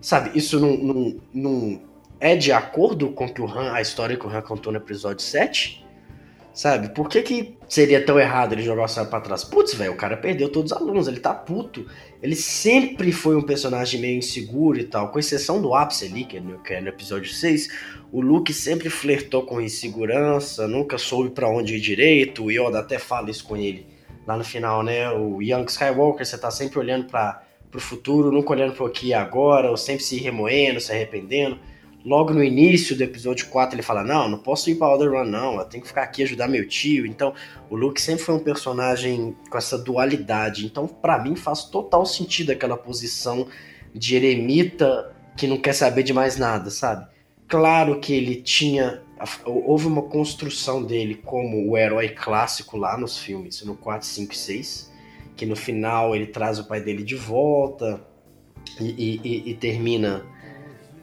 Sabe, 0.00 0.38
isso 0.38 0.60
não, 0.60 0.76
não, 0.76 1.16
não 1.34 1.82
é 2.20 2.36
de 2.36 2.52
acordo 2.52 3.10
com 3.10 3.28
que 3.28 3.42
o 3.42 3.48
Han, 3.48 3.72
a 3.72 3.80
história 3.80 4.16
que 4.16 4.24
o 4.24 4.30
Han 4.30 4.40
contou 4.40 4.72
no 4.72 4.78
episódio 4.78 5.20
7? 5.20 5.84
Sabe? 6.58 6.88
Por 6.88 7.08
que, 7.08 7.22
que 7.22 7.56
seria 7.68 8.04
tão 8.04 8.18
errado 8.18 8.52
ele 8.52 8.62
jogar 8.62 8.82
o 8.82 8.88
sabre 8.88 9.10
pra 9.10 9.20
trás? 9.20 9.44
Putz, 9.44 9.74
velho, 9.74 9.92
o 9.92 9.96
cara 9.96 10.16
perdeu 10.16 10.48
todos 10.48 10.72
os 10.72 10.76
alunos, 10.76 11.06
ele 11.06 11.20
tá 11.20 11.32
puto. 11.32 11.86
Ele 12.20 12.34
sempre 12.34 13.12
foi 13.12 13.36
um 13.36 13.42
personagem 13.42 14.00
meio 14.00 14.18
inseguro 14.18 14.76
e 14.76 14.82
tal, 14.82 15.12
com 15.12 15.20
exceção 15.20 15.62
do 15.62 15.72
ápice 15.72 16.06
ali, 16.06 16.24
que 16.24 16.38
é 16.38 16.40
no, 16.40 16.60
que 16.60 16.74
é 16.74 16.80
no 16.80 16.88
episódio 16.88 17.32
6. 17.32 17.68
O 18.10 18.20
Luke 18.20 18.52
sempre 18.52 18.90
flertou 18.90 19.44
com 19.44 19.60
insegurança, 19.60 20.66
nunca 20.66 20.98
soube 20.98 21.30
para 21.30 21.48
onde 21.48 21.76
ir 21.76 21.80
direito. 21.80 22.46
O 22.46 22.50
Yoda 22.50 22.80
até 22.80 22.98
fala 22.98 23.30
isso 23.30 23.44
com 23.44 23.56
ele 23.56 23.86
lá 24.26 24.36
no 24.36 24.42
final, 24.42 24.82
né? 24.82 25.08
O 25.12 25.40
Young 25.40 25.66
Skywalker, 25.66 26.26
você 26.26 26.36
tá 26.36 26.50
sempre 26.50 26.80
olhando 26.80 27.06
para 27.06 27.40
pro 27.70 27.80
futuro, 27.80 28.32
nunca 28.32 28.50
olhando 28.50 28.72
pro 28.72 28.86
aqui 28.86 29.08
e 29.08 29.14
agora, 29.14 29.70
ou 29.70 29.76
sempre 29.76 30.02
se 30.02 30.16
remoendo, 30.16 30.80
se 30.80 30.90
arrependendo 30.90 31.56
logo 32.08 32.32
no 32.32 32.42
início 32.42 32.96
do 32.96 33.02
episódio 33.02 33.48
4 33.48 33.74
ele 33.74 33.82
fala: 33.82 34.02
Não, 34.02 34.28
não 34.28 34.38
posso 34.38 34.70
ir 34.70 34.76
pra 34.76 34.88
Run, 34.88 35.26
não, 35.26 35.58
eu 35.58 35.64
tenho 35.66 35.82
que 35.82 35.88
ficar 35.88 36.02
aqui 36.02 36.22
ajudar 36.22 36.48
meu 36.48 36.66
tio. 36.66 37.06
Então, 37.06 37.34
o 37.68 37.76
Luke 37.76 38.00
sempre 38.00 38.24
foi 38.24 38.34
um 38.34 38.38
personagem 38.38 39.36
com 39.50 39.58
essa 39.58 39.76
dualidade. 39.76 40.64
Então, 40.64 40.88
para 40.88 41.22
mim, 41.22 41.36
faz 41.36 41.64
total 41.64 42.06
sentido 42.06 42.50
aquela 42.50 42.78
posição 42.78 43.46
de 43.94 44.16
eremita 44.16 45.14
que 45.36 45.46
não 45.46 45.58
quer 45.58 45.74
saber 45.74 46.02
de 46.02 46.14
mais 46.14 46.38
nada, 46.38 46.70
sabe? 46.70 47.06
Claro 47.46 48.00
que 48.00 48.14
ele 48.14 48.36
tinha. 48.36 49.02
Houve 49.44 49.86
uma 49.86 50.02
construção 50.02 50.82
dele 50.82 51.16
como 51.16 51.68
o 51.68 51.76
herói 51.76 52.08
clássico 52.08 52.76
lá 52.78 52.96
nos 52.96 53.18
filmes, 53.18 53.62
no 53.62 53.76
4, 53.76 54.06
5 54.06 54.32
e 54.32 54.36
6. 54.36 54.92
Que 55.36 55.44
no 55.44 55.54
final 55.54 56.16
ele 56.16 56.26
traz 56.26 56.58
o 56.58 56.64
pai 56.64 56.80
dele 56.80 57.02
de 57.02 57.14
volta 57.14 58.00
e, 58.80 59.20
e, 59.22 59.50
e 59.50 59.54
termina 59.54 60.24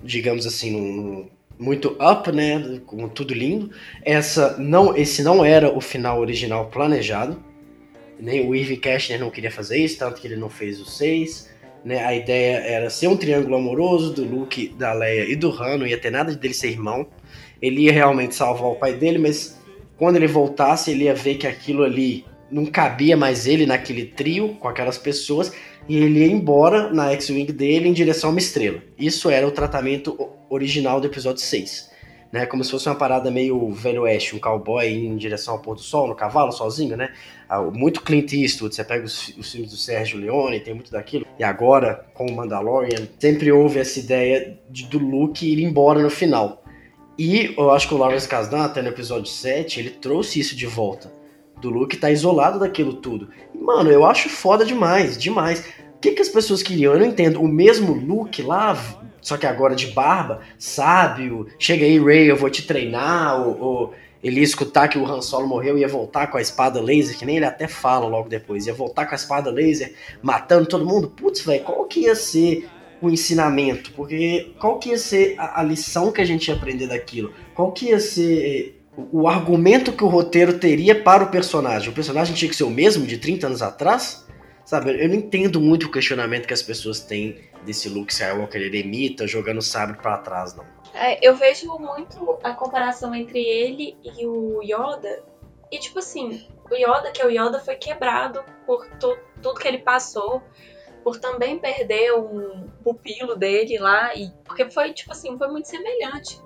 digamos 0.05 0.45
assim, 0.45 1.27
muito 1.57 1.97
up, 2.01 2.31
né, 2.31 2.79
com 2.85 3.09
tudo 3.09 3.33
lindo. 3.33 3.71
Essa 4.03 4.57
não, 4.57 4.95
esse 4.95 5.23
não 5.23 5.43
era 5.43 5.75
o 5.75 5.81
final 5.81 6.19
original 6.19 6.67
planejado. 6.67 7.43
Nem 8.19 8.47
o 8.47 8.55
Irving 8.55 8.79
Cashner 8.79 9.19
não 9.19 9.29
queria 9.29 9.51
fazer 9.51 9.77
isso, 9.77 9.97
tanto 9.99 10.21
que 10.21 10.27
ele 10.27 10.37
não 10.37 10.49
fez 10.49 10.79
o 10.79 10.85
6. 10.85 11.49
Né? 11.83 12.03
A 12.03 12.15
ideia 12.15 12.57
era 12.59 12.89
ser 12.89 13.07
um 13.07 13.17
triângulo 13.17 13.55
amoroso 13.55 14.13
do 14.13 14.23
Luke, 14.23 14.69
da 14.77 14.93
Leia 14.93 15.29
e 15.29 15.35
do 15.35 15.51
Han, 15.51 15.77
não 15.77 15.87
ia 15.87 15.97
ter 15.97 16.11
nada 16.11 16.33
dele 16.33 16.53
ser 16.53 16.69
irmão. 16.69 17.07
Ele 17.61 17.81
ia 17.81 17.91
realmente 17.91 18.35
salvar 18.35 18.69
o 18.69 18.75
pai 18.75 18.93
dele, 18.93 19.17
mas 19.17 19.59
quando 19.97 20.15
ele 20.15 20.27
voltasse, 20.27 20.91
ele 20.91 21.05
ia 21.05 21.15
ver 21.15 21.35
que 21.35 21.47
aquilo 21.47 21.83
ali 21.83 22.25
não 22.55 22.65
cabia 22.65 23.17
mais 23.17 23.45
ele 23.45 23.65
naquele 23.65 24.05
trio 24.05 24.55
com 24.61 24.69
aquelas 24.69 24.97
pessoas 24.97 25.51
e 25.89 25.97
ele 25.97 26.19
ia 26.19 26.31
embora 26.31 26.89
na 26.89 27.11
X-Wing 27.11 27.51
dele 27.51 27.89
em 27.89 27.93
direção 27.93 28.29
a 28.29 28.31
uma 28.31 28.39
estrela. 28.39 28.81
Isso 28.97 29.29
era 29.29 29.45
o 29.45 29.51
tratamento 29.51 30.29
original 30.49 31.01
do 31.01 31.07
episódio 31.07 31.41
6. 31.41 31.93
Né, 32.31 32.45
como 32.45 32.63
se 32.63 32.71
fosse 32.71 32.89
uma 32.89 32.95
parada 32.95 33.29
meio 33.31 33.71
velho 33.71 34.01
oeste, 34.01 34.35
um 34.35 34.39
cowboy 34.39 34.85
em 34.85 35.15
direção 35.15 35.53
ao 35.53 35.61
pôr 35.61 35.75
do 35.75 35.81
sol, 35.81 36.07
no 36.07 36.15
cavalo, 36.15 36.51
sozinho, 36.51 36.97
né? 36.97 37.13
Ah, 37.47 37.61
muito 37.61 38.01
Clint 38.01 38.33
Eastwood, 38.33 38.75
você 38.75 38.83
pega 38.83 39.05
os, 39.05 39.29
os 39.37 39.51
filmes 39.51 39.71
do 39.71 39.77
Sérgio 39.77 40.19
Leone, 40.19 40.59
tem 40.59 40.73
muito 40.73 40.91
daquilo. 40.91 41.25
E 41.39 41.43
agora, 41.43 42.05
com 42.13 42.25
o 42.25 42.35
Mandalorian, 42.35 43.07
sempre 43.19 43.51
houve 43.53 43.79
essa 43.79 43.99
ideia 43.99 44.59
de, 44.69 44.85
do 44.85 44.97
Luke 44.97 45.49
ir 45.49 45.61
embora 45.61 46.01
no 46.01 46.09
final. 46.09 46.63
E 47.17 47.53
eu 47.57 47.71
acho 47.71 47.87
que 47.87 47.93
o 47.93 47.97
Lawrence 47.97 48.27
Kasdan, 48.27 48.65
até 48.65 48.81
no 48.81 48.89
episódio 48.89 49.27
7, 49.27 49.79
ele 49.79 49.91
trouxe 49.91 50.39
isso 50.39 50.57
de 50.57 50.65
volta 50.65 51.09
do 51.61 51.69
Luke 51.69 51.97
tá 51.97 52.11
isolado 52.11 52.59
daquilo 52.59 52.93
tudo. 52.93 53.29
Mano, 53.53 53.89
eu 53.89 54.05
acho 54.05 54.29
foda 54.29 54.65
demais, 54.65 55.17
demais. 55.17 55.59
O 55.95 55.99
que, 55.99 56.11
que 56.11 56.21
as 56.21 56.29
pessoas 56.29 56.61
queriam? 56.61 56.93
Eu 56.93 56.99
não 56.99 57.07
entendo. 57.07 57.41
O 57.41 57.47
mesmo 57.47 57.93
Luke 57.93 58.41
lá, 58.41 58.77
só 59.21 59.37
que 59.37 59.47
agora 59.47 59.75
de 59.75 59.87
barba, 59.87 60.41
sábio, 60.57 61.47
chega 61.57 61.85
aí, 61.85 61.97
Ray, 61.97 62.29
eu 62.29 62.35
vou 62.35 62.49
te 62.49 62.65
treinar, 62.67 63.41
ou, 63.41 63.59
ou 63.59 63.93
ele 64.23 64.39
ia 64.39 64.43
escutar 64.43 64.87
que 64.87 64.97
o 64.97 65.05
Han 65.05 65.21
Solo 65.21 65.47
morreu 65.47 65.77
e 65.77 65.81
ia 65.81 65.87
voltar 65.87 66.27
com 66.27 66.37
a 66.37 66.41
espada 66.41 66.81
laser, 66.81 67.17
que 67.17 67.25
nem 67.25 67.37
ele 67.37 67.45
até 67.45 67.67
fala 67.67 68.07
logo 68.07 68.27
depois, 68.27 68.65
ia 68.65 68.73
voltar 68.73 69.05
com 69.05 69.13
a 69.13 69.15
espada 69.15 69.51
laser, 69.51 69.93
matando 70.21 70.65
todo 70.65 70.85
mundo. 70.85 71.09
Putz, 71.09 71.41
velho, 71.41 71.63
qual 71.63 71.85
que 71.85 72.01
ia 72.01 72.15
ser 72.15 72.67
o 73.01 73.09
ensinamento? 73.09 73.91
Porque 73.91 74.53
qual 74.59 74.79
que 74.79 74.89
ia 74.89 74.97
ser 74.97 75.35
a, 75.37 75.59
a 75.61 75.63
lição 75.63 76.11
que 76.11 76.21
a 76.21 76.25
gente 76.25 76.47
ia 76.47 76.55
aprender 76.55 76.87
daquilo? 76.87 77.33
Qual 77.53 77.71
que 77.71 77.89
ia 77.89 77.99
ser 77.99 78.74
o 78.97 79.27
argumento 79.27 79.91
que 79.91 80.03
o 80.03 80.07
roteiro 80.07 80.57
teria 80.57 81.01
para 81.01 81.23
o 81.23 81.31
personagem. 81.31 81.89
O 81.89 81.93
personagem 81.93 82.33
tinha 82.33 82.49
que 82.49 82.55
ser 82.55 82.63
o 82.63 82.69
mesmo 82.69 83.05
de 83.05 83.17
30 83.17 83.47
anos 83.47 83.61
atrás? 83.61 84.25
Sabe, 84.63 85.03
eu 85.03 85.07
não 85.07 85.15
entendo 85.15 85.61
muito 85.61 85.85
o 85.85 85.91
questionamento 85.91 86.47
que 86.47 86.53
as 86.53 86.61
pessoas 86.61 86.99
têm 86.99 87.39
desse 87.63 87.87
Luke 87.87 88.11
Skywalker 88.11 88.61
eremita 88.61 89.27
jogando 89.27 89.61
sabre 89.61 89.97
para 89.97 90.17
trás, 90.17 90.55
não. 90.55 90.65
É, 90.93 91.19
eu 91.21 91.35
vejo 91.35 91.67
muito 91.77 92.39
a 92.41 92.53
comparação 92.53 93.13
entre 93.13 93.39
ele 93.39 93.95
e 94.03 94.25
o 94.25 94.61
Yoda. 94.63 95.23
E 95.71 95.77
tipo 95.77 95.99
assim, 95.99 96.47
o 96.71 96.75
Yoda, 96.75 97.11
que 97.11 97.21
é 97.21 97.25
o 97.25 97.29
Yoda, 97.29 97.59
foi 97.59 97.75
quebrado 97.75 98.43
por 98.65 98.87
tu, 98.97 99.15
tudo 99.41 99.59
que 99.59 99.67
ele 99.67 99.79
passou, 99.79 100.41
por 101.03 101.19
também 101.19 101.59
perder 101.59 102.13
um 102.13 102.67
pupilo 102.83 103.35
dele 103.35 103.77
lá, 103.77 104.15
e 104.15 104.31
porque 104.43 104.71
foi 104.71 104.93
tipo 104.93 105.11
assim, 105.11 105.37
foi 105.37 105.47
muito 105.49 105.67
semelhante. 105.67 106.41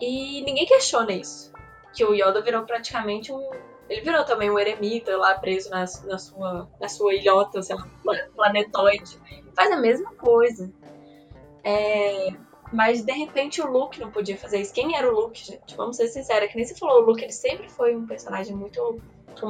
E 0.00 0.42
ninguém 0.42 0.66
questiona 0.66 1.12
isso 1.12 1.50
que 1.92 2.04
o 2.04 2.14
Yoda 2.14 2.40
virou 2.40 2.64
praticamente 2.64 3.32
um. 3.32 3.50
Ele 3.88 4.02
virou 4.02 4.24
também 4.24 4.50
um 4.50 4.58
eremita 4.58 5.16
lá 5.16 5.34
preso 5.34 5.70
na, 5.70 5.80
na, 6.04 6.18
sua, 6.18 6.68
na 6.78 6.88
sua 6.88 7.14
ilhota, 7.14 7.62
sei 7.62 7.74
lá, 7.74 7.88
planetoide. 8.34 9.18
Faz 9.54 9.70
a 9.72 9.76
mesma 9.76 10.12
coisa. 10.14 10.70
É, 11.64 12.28
mas 12.72 13.02
de 13.02 13.12
repente 13.12 13.62
o 13.62 13.66
Luke 13.66 13.98
não 13.98 14.10
podia 14.10 14.36
fazer 14.36 14.60
isso. 14.60 14.74
Quem 14.74 14.96
era 14.96 15.10
o 15.10 15.14
Luke, 15.14 15.42
gente? 15.42 15.74
Vamos 15.76 15.96
ser 15.96 16.08
sinceros. 16.08 16.50
Que 16.50 16.56
nem 16.56 16.66
você 16.66 16.74
falou, 16.74 17.02
o 17.02 17.06
Luke 17.06 17.22
ele 17.22 17.32
sempre 17.32 17.68
foi 17.70 17.96
um 17.96 18.06
personagem 18.06 18.54
muito 18.54 19.00
com 19.40 19.48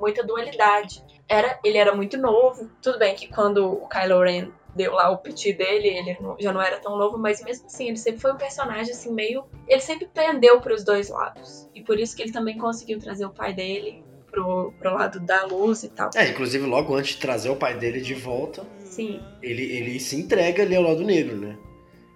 muita 0.00 0.22
dualidade. 0.24 1.04
Era, 1.28 1.58
ele 1.64 1.76
era 1.76 1.94
muito 1.94 2.16
novo. 2.16 2.70
Tudo 2.80 2.98
bem 2.98 3.14
que 3.14 3.28
quando 3.28 3.70
o 3.70 3.88
Kylo 3.88 4.22
Ren 4.22 4.50
deu 4.74 4.92
lá 4.92 5.10
o 5.10 5.18
piti 5.18 5.52
dele, 5.52 5.88
ele 5.88 6.18
já 6.38 6.52
não 6.52 6.60
era 6.60 6.78
tão 6.78 6.96
novo, 6.96 7.18
mas 7.18 7.42
mesmo 7.42 7.66
assim, 7.66 7.88
ele 7.88 7.96
sempre 7.96 8.20
foi 8.20 8.32
um 8.32 8.36
personagem 8.36 8.92
assim 8.92 9.12
meio. 9.12 9.44
Ele 9.68 9.80
sempre 9.80 10.08
pendeu 10.12 10.60
para 10.60 10.74
os 10.74 10.84
dois 10.84 11.08
lados. 11.08 11.68
E 11.74 11.82
por 11.82 11.98
isso 11.98 12.16
que 12.16 12.22
ele 12.22 12.32
também 12.32 12.58
conseguiu 12.58 12.98
trazer 12.98 13.24
o 13.26 13.30
pai 13.30 13.52
dele 13.52 14.04
pro, 14.30 14.72
pro 14.78 14.94
lado 14.94 15.20
da 15.20 15.44
luz 15.44 15.82
e 15.82 15.88
tal. 15.88 16.10
É, 16.14 16.28
inclusive 16.28 16.66
logo 16.66 16.94
antes 16.94 17.14
de 17.14 17.20
trazer 17.20 17.50
o 17.50 17.56
pai 17.56 17.78
dele 17.78 18.00
de 18.00 18.14
volta, 18.14 18.64
Sim. 18.94 19.20
Ele, 19.42 19.62
ele 19.62 19.98
se 19.98 20.14
entrega 20.14 20.62
ali 20.62 20.76
ao 20.76 20.82
lado 20.82 21.02
negro, 21.02 21.36
né? 21.36 21.58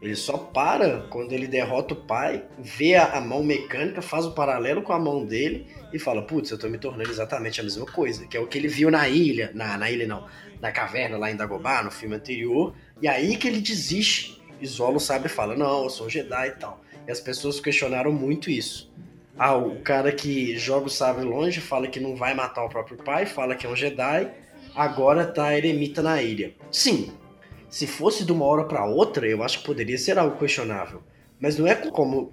Ele 0.01 0.15
só 0.15 0.39
para 0.39 1.01
quando 1.11 1.33
ele 1.33 1.49
derrota 1.49 1.93
o 1.93 1.97
pai, 1.97 2.45
vê 2.59 2.95
a, 2.95 3.21
mão 3.21 3.43
mecânica, 3.43 4.01
faz 4.01 4.25
o 4.25 4.29
um 4.29 4.33
paralelo 4.33 4.81
com 4.81 4.93
a 4.93 4.99
mão 4.99 5.25
dele 5.25 5.67
e 5.93 5.99
fala: 5.99 6.23
Putz, 6.23 6.51
eu 6.51 6.59
tô 6.59 6.69
me 6.69 6.79
tornando 6.79 7.11
exatamente 7.11 7.61
a 7.61 7.65
mesma 7.65 7.85
coisa. 7.85 8.27
Que 8.27 8.37
é 8.37 8.41
o 8.41 8.47
que 8.47 8.57
ele 8.57 8.69
viu 8.69 8.91
na 8.91 9.09
ilha, 9.09 9.51
na, 9.55 9.77
na 9.77 9.91
ilha 9.91 10.07
não, 10.07 10.25
na 10.61 10.71
caverna 10.71 11.19
lá 11.19 11.31
em 11.31 11.37
Dagobah, 11.37 11.83
no 11.83 11.91
filme 11.91 12.15
anterior. 12.15 12.75
E 13.03 13.09
aí 13.09 13.37
que 13.37 13.49
ele 13.49 13.61
desiste. 13.61 14.39
Isola 14.61 14.97
o 14.97 15.01
sabre 15.01 15.29
e 15.29 15.31
fala: 15.31 15.57
Não, 15.57 15.85
eu 15.85 15.91
sou 15.91 16.09
Jedi 16.09 16.49
e 16.49 16.53
tal. 16.53 16.81
E 17.07 17.11
as 17.11 17.21
pessoas 17.21 17.59
questionaram 17.59 18.13
muito 18.13 18.51
isso. 18.51 18.93
Ah, 19.37 19.57
o 19.57 19.81
cara 19.83 20.11
que 20.11 20.57
joga 20.59 20.87
o 20.87 20.91
sabre 20.91 21.25
longe 21.25 21.61
fala 21.61 21.87
que 21.87 22.01
não 22.01 22.17
vai 22.17 22.35
matar 22.35 22.65
o 22.65 22.69
próprio 22.69 22.97
pai, 22.97 23.25
fala 23.25 23.55
que 23.55 23.67
é 23.67 23.69
um 23.69 23.77
Jedi, 23.77 24.29
agora 24.75 25.25
tá 25.25 25.57
eremita 25.57 26.03
na 26.03 26.21
ilha. 26.21 26.55
Sim, 26.73 27.13
se 27.69 27.87
fosse 27.87 28.25
de 28.25 28.33
uma 28.33 28.45
hora 28.45 28.65
para 28.65 28.85
outra, 28.85 29.27
eu 29.27 29.43
acho 29.43 29.59
que 29.61 29.67
poderia 29.67 29.99
ser 29.99 30.19
algo 30.19 30.39
questionável. 30.39 31.03
Mas 31.41 31.57
não 31.59 31.67
é 31.67 31.75
como 31.75 32.33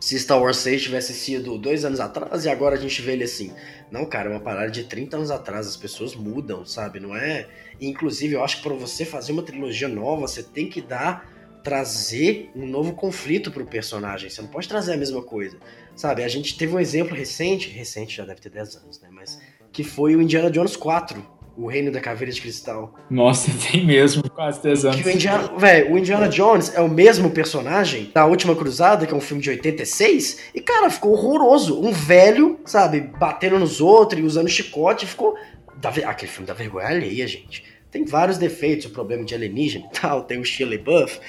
se 0.00 0.18
Star 0.18 0.40
Wars 0.40 0.58
6 0.58 0.82
tivesse 0.82 1.14
sido 1.14 1.56
dois 1.56 1.84
anos 1.84 2.00
atrás 2.00 2.44
e 2.44 2.48
agora 2.48 2.76
a 2.76 2.78
gente 2.78 3.00
vê 3.00 3.12
ele 3.12 3.24
assim. 3.24 3.52
Não, 3.90 4.04
cara, 4.04 4.28
é 4.28 4.32
uma 4.32 4.40
parada 4.40 4.70
de 4.70 4.84
30 4.84 5.16
anos 5.16 5.30
atrás, 5.30 5.66
as 5.66 5.76
pessoas 5.76 6.14
mudam, 6.14 6.66
sabe? 6.66 7.00
Não 7.00 7.16
é. 7.16 7.48
Inclusive, 7.80 8.34
eu 8.34 8.44
acho 8.44 8.58
que 8.58 8.62
para 8.64 8.74
você 8.74 9.04
fazer 9.04 9.32
uma 9.32 9.42
trilogia 9.42 9.88
nova, 9.88 10.22
você 10.22 10.42
tem 10.42 10.68
que 10.68 10.82
dar. 10.82 11.32
trazer 11.62 12.50
um 12.54 12.66
novo 12.66 12.92
conflito 12.92 13.50
pro 13.50 13.64
personagem. 13.64 14.28
Você 14.28 14.42
não 14.42 14.50
pode 14.50 14.68
trazer 14.68 14.92
a 14.92 14.96
mesma 14.98 15.22
coisa. 15.22 15.58
Sabe? 15.96 16.22
A 16.22 16.28
gente 16.28 16.58
teve 16.58 16.74
um 16.74 16.78
exemplo 16.78 17.16
recente, 17.16 17.70
recente 17.70 18.16
já 18.16 18.26
deve 18.26 18.40
ter 18.42 18.50
10 18.50 18.76
anos, 18.76 19.00
né? 19.00 19.08
Mas 19.10 19.40
que 19.72 19.82
foi 19.82 20.14
o 20.14 20.20
Indiana 20.20 20.50
Jones 20.50 20.76
4 20.76 21.24
O 21.56 21.68
Reino 21.68 21.92
da 21.92 22.00
Caveira 22.00 22.32
de 22.32 22.40
Cristal. 22.40 22.94
Nossa, 23.08 23.50
tem 23.70 23.84
mesmo, 23.84 24.28
quase 24.30 24.62
10 24.62 24.84
anos. 24.84 25.00
Que 25.02 25.08
o 25.08 25.12
Indiana, 25.12 25.52
véio, 25.56 25.92
o 25.92 25.98
Indiana 25.98 26.28
Jones 26.28 26.74
é 26.74 26.80
o 26.80 26.88
mesmo 26.88 27.30
personagem 27.30 28.10
da 28.12 28.26
Última 28.26 28.54
Cruzada, 28.54 29.06
que 29.06 29.14
é 29.14 29.16
um 29.16 29.20
filme 29.20 29.42
de 29.42 29.50
86, 29.50 30.50
e 30.54 30.60
cara, 30.60 30.90
ficou 30.90 31.12
horroroso. 31.12 31.80
Um 31.80 31.92
velho, 31.92 32.58
sabe, 32.64 33.00
batendo 33.00 33.58
nos 33.58 33.80
outros 33.80 34.20
e 34.20 34.24
usando 34.24 34.48
chicote, 34.48 35.06
ficou. 35.06 35.36
Aquele 36.06 36.32
filme 36.32 36.46
da 36.46 36.54
vergonha 36.54 36.86
alheia, 36.86 37.26
gente. 37.26 37.62
Tem 37.90 38.04
vários 38.04 38.38
defeitos, 38.38 38.86
o 38.86 38.90
problema 38.90 39.24
de 39.24 39.34
alienígena 39.34 39.86
e 39.86 40.00
tal, 40.00 40.24
tem 40.24 40.40
o 40.40 40.44
Shia 40.44 40.68
LaBeouf, 40.68 41.20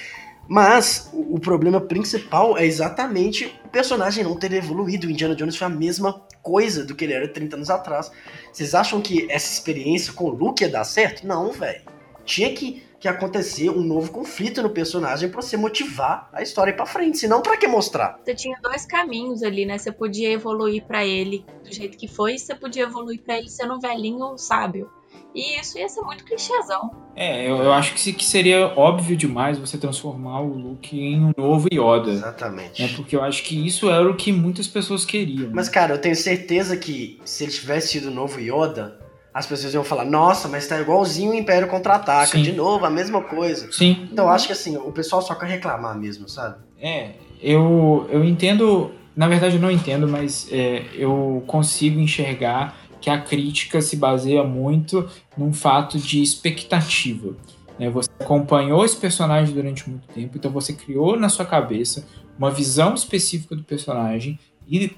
mas 0.48 1.10
o, 1.12 1.38
problema 1.38 1.80
principal 1.80 2.56
é 2.56 2.64
exatamente 2.64 3.52
o 3.64 3.68
personagem 3.68 4.22
não 4.22 4.36
ter 4.36 4.52
evoluído. 4.52 5.06
O 5.06 5.10
Indiana 5.10 5.34
Jones 5.34 5.56
foi 5.56 5.66
a 5.66 5.70
mesma 5.70 6.25
coisa 6.46 6.84
do 6.84 6.94
que 6.94 7.04
ele 7.04 7.12
era 7.12 7.26
30 7.26 7.56
anos 7.56 7.70
atrás. 7.70 8.12
Vocês 8.52 8.72
acham 8.72 9.02
que 9.02 9.26
essa 9.28 9.52
experiência 9.52 10.12
com 10.12 10.26
o 10.26 10.30
Luke 10.30 10.62
ia 10.62 10.70
dar 10.70 10.84
certo? 10.84 11.26
Não, 11.26 11.50
velho. 11.50 11.82
Tinha 12.24 12.54
que, 12.54 12.84
que 13.00 13.08
acontecer 13.08 13.68
um 13.68 13.82
novo 13.82 14.12
conflito 14.12 14.62
no 14.62 14.70
personagem 14.70 15.28
para 15.28 15.42
você 15.42 15.56
motivar 15.56 16.30
a 16.32 16.42
história 16.42 16.72
para 16.72 16.86
frente. 16.86 17.18
Senão, 17.18 17.42
para 17.42 17.56
que 17.56 17.66
mostrar? 17.66 18.20
Você 18.24 18.32
tinha 18.32 18.56
dois 18.62 18.86
caminhos 18.86 19.42
ali, 19.42 19.66
né? 19.66 19.76
Você 19.76 19.90
podia 19.90 20.30
evoluir 20.30 20.84
para 20.84 21.04
ele 21.04 21.44
do 21.64 21.72
jeito 21.72 21.98
que 21.98 22.06
foi, 22.06 22.34
e 22.34 22.38
você 22.38 22.54
podia 22.54 22.84
evoluir 22.84 23.20
para 23.24 23.38
ele 23.38 23.48
sendo 23.48 23.74
um 23.74 23.80
velhinho 23.80 24.38
sábio. 24.38 24.88
E 25.36 25.60
isso 25.60 25.78
ia 25.78 25.86
ser 25.86 26.00
muito 26.00 26.24
clichêzão. 26.24 26.90
É, 27.14 27.46
eu, 27.48 27.58
eu 27.58 27.72
acho 27.74 27.92
que, 27.92 28.12
que 28.14 28.24
seria 28.24 28.68
óbvio 28.74 29.14
demais 29.14 29.58
você 29.58 29.76
transformar 29.76 30.40
o 30.40 30.48
Luke 30.48 30.98
em 30.98 31.26
um 31.26 31.32
novo 31.36 31.68
Yoda. 31.70 32.10
Exatamente. 32.10 32.82
Né? 32.82 32.90
Porque 32.96 33.14
eu 33.14 33.22
acho 33.22 33.42
que 33.42 33.66
isso 33.66 33.90
era 33.90 34.10
o 34.10 34.16
que 34.16 34.32
muitas 34.32 34.66
pessoas 34.66 35.04
queriam. 35.04 35.50
Mas, 35.52 35.68
cara, 35.68 35.92
eu 35.92 36.00
tenho 36.00 36.16
certeza 36.16 36.74
que 36.74 37.20
se 37.22 37.44
ele 37.44 37.52
tivesse 37.52 37.88
sido 37.88 38.08
o 38.08 38.10
novo 38.10 38.40
Yoda, 38.40 38.98
as 39.34 39.44
pessoas 39.46 39.74
iam 39.74 39.84
falar, 39.84 40.06
nossa, 40.06 40.48
mas 40.48 40.66
tá 40.66 40.80
igualzinho 40.80 41.32
o 41.32 41.34
Império 41.34 41.68
Contra-Ataca, 41.68 42.38
de 42.38 42.52
novo, 42.52 42.86
a 42.86 42.90
mesma 42.90 43.20
coisa. 43.20 43.70
Sim. 43.70 44.08
Então 44.10 44.24
eu 44.24 44.30
acho 44.30 44.46
que 44.46 44.54
assim, 44.54 44.78
o 44.78 44.90
pessoal 44.90 45.20
só 45.20 45.34
quer 45.34 45.48
reclamar 45.48 45.98
mesmo, 45.98 46.26
sabe? 46.26 46.56
É, 46.80 47.10
eu, 47.42 48.08
eu 48.10 48.24
entendo, 48.24 48.90
na 49.14 49.28
verdade 49.28 49.56
eu 49.56 49.60
não 49.60 49.70
entendo, 49.70 50.08
mas 50.08 50.48
é, 50.50 50.84
eu 50.94 51.44
consigo 51.46 52.00
enxergar 52.00 52.85
que 53.06 53.10
a 53.10 53.20
crítica 53.20 53.80
se 53.80 53.94
baseia 53.94 54.42
muito 54.42 55.08
num 55.38 55.52
fato 55.52 55.96
de 55.96 56.20
expectativa. 56.20 57.36
Né? 57.78 57.88
Você 57.88 58.10
acompanhou 58.18 58.84
esse 58.84 58.96
personagem 58.96 59.54
durante 59.54 59.88
muito 59.88 60.08
tempo, 60.08 60.36
então 60.36 60.50
você 60.50 60.72
criou 60.72 61.16
na 61.16 61.28
sua 61.28 61.44
cabeça 61.44 62.04
uma 62.36 62.50
visão 62.50 62.94
específica 62.94 63.54
do 63.54 63.62
personagem 63.62 64.36
e 64.68 64.90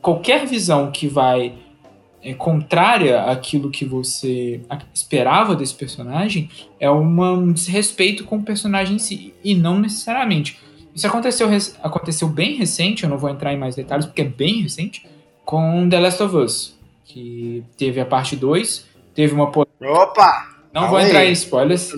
qualquer 0.00 0.46
visão 0.46 0.92
que 0.92 1.08
vai 1.08 1.58
é, 2.22 2.32
contrária 2.32 3.22
àquilo 3.24 3.72
que 3.72 3.84
você 3.84 4.60
esperava 4.94 5.56
desse 5.56 5.74
personagem 5.74 6.48
é 6.78 6.88
uma, 6.88 7.32
um 7.32 7.52
desrespeito 7.52 8.22
com 8.22 8.36
o 8.36 8.42
personagem 8.44 8.94
em 8.94 9.00
si, 9.00 9.34
e 9.42 9.56
não 9.56 9.80
necessariamente. 9.80 10.60
Isso 10.94 11.08
aconteceu, 11.08 11.48
aconteceu 11.82 12.28
bem 12.28 12.54
recente, 12.54 13.02
eu 13.02 13.10
não 13.10 13.18
vou 13.18 13.28
entrar 13.28 13.52
em 13.52 13.58
mais 13.58 13.74
detalhes 13.74 14.06
porque 14.06 14.22
é 14.22 14.28
bem 14.28 14.62
recente, 14.62 15.04
com 15.44 15.88
The 15.88 15.98
Last 15.98 16.22
of 16.22 16.36
Us 16.36 16.77
que 17.08 17.64
teve 17.76 18.00
a 18.00 18.06
parte 18.06 18.36
2, 18.36 18.86
teve 19.14 19.34
uma 19.34 19.44
Opa! 19.44 20.48
Não 20.72 20.88
vou 20.88 21.00
entrar 21.00 21.20
aí. 21.20 21.30
em 21.30 21.32
spoilers. 21.32 21.92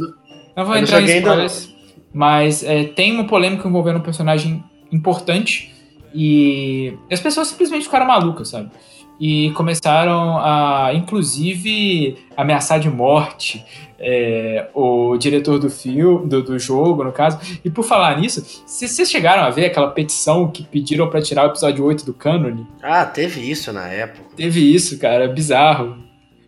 Não 0.57 0.65
vou 0.65 0.77
entrar 0.77 1.03
em 1.03 1.19
spoilers. 1.19 1.67
Ainda... 1.67 1.81
Mas 2.13 2.63
é, 2.63 2.85
tem 2.85 3.13
uma 3.13 3.27
polêmica 3.27 3.69
envolvendo 3.69 3.99
um 3.99 4.03
personagem 4.03 4.65
importante 4.91 5.75
e 6.15 6.97
as 7.11 7.21
pessoas 7.21 7.49
simplesmente 7.49 7.85
ficaram 7.85 8.07
malucas, 8.07 8.49
sabe? 8.49 8.71
E 9.21 9.51
começaram 9.51 10.39
a, 10.39 10.93
inclusive, 10.95 12.17
ameaçar 12.35 12.81
de 12.81 12.89
morte 12.89 13.63
é, 14.01 14.69
o 14.73 15.15
diretor 15.19 15.59
do 15.59 15.69
filme, 15.69 16.27
do, 16.27 16.43
do, 16.43 16.59
jogo, 16.59 17.05
no 17.05 17.13
caso. 17.13 17.39
E 17.63 17.69
por 17.69 17.85
falar 17.85 18.19
nisso, 18.19 18.43
vocês 18.67 19.11
chegaram 19.11 19.43
a 19.43 19.51
ver 19.51 19.67
aquela 19.67 19.91
petição 19.91 20.49
que 20.49 20.63
pediram 20.65 21.09
para 21.09 21.21
tirar 21.21 21.45
o 21.45 21.51
episódio 21.51 21.85
8 21.85 22.07
do 22.07 22.15
cânone? 22.15 22.67
Ah, 22.83 23.05
teve 23.05 23.43
isso 23.43 23.73
na 23.73 23.87
época. 23.89 24.25
Teve 24.35 24.75
isso, 24.75 24.99
cara, 24.99 25.29
bizarro. 25.29 25.99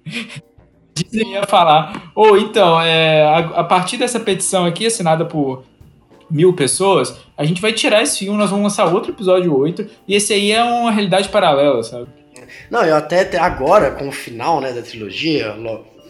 Disney 0.94 1.32
ia 1.32 1.46
falar, 1.46 2.12
ou 2.14 2.32
oh, 2.32 2.37
então, 2.37 2.78
é, 2.80 3.22
a, 3.22 3.38
a, 3.38 3.64
partir 3.64 3.96
dessa 3.96 4.20
petição 4.20 4.66
aqui, 4.66 4.85
assinada 4.85 5.24
por 5.24 5.64
mil 6.30 6.52
pessoas, 6.52 7.16
a 7.37 7.44
gente 7.46 7.62
vai 7.62 7.72
tirar 7.72 8.02
esse 8.02 8.18
filme, 8.18 8.38
nós 8.38 8.50
vamos 8.50 8.64
lançar 8.64 8.92
outro 8.92 9.11
episódio 9.11 9.56
8, 9.56 9.87
e 10.06 10.14
esse 10.14 10.35
aí 10.35 10.52
é 10.52 10.62
uma 10.62 10.90
realidade 10.90 11.30
paralela, 11.30 11.82
sabe? 11.82 12.08
Não, 12.71 12.85
eu 12.85 12.97
até 12.97 13.37
agora, 13.38 13.90
com 13.90 14.09
o 14.09 14.12
final 14.12 14.61
né, 14.61 14.73
da 14.73 14.83
trilogia, 14.83 15.55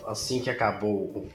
assim 0.07 0.41
que 0.41 0.51
acabou 0.51 1.29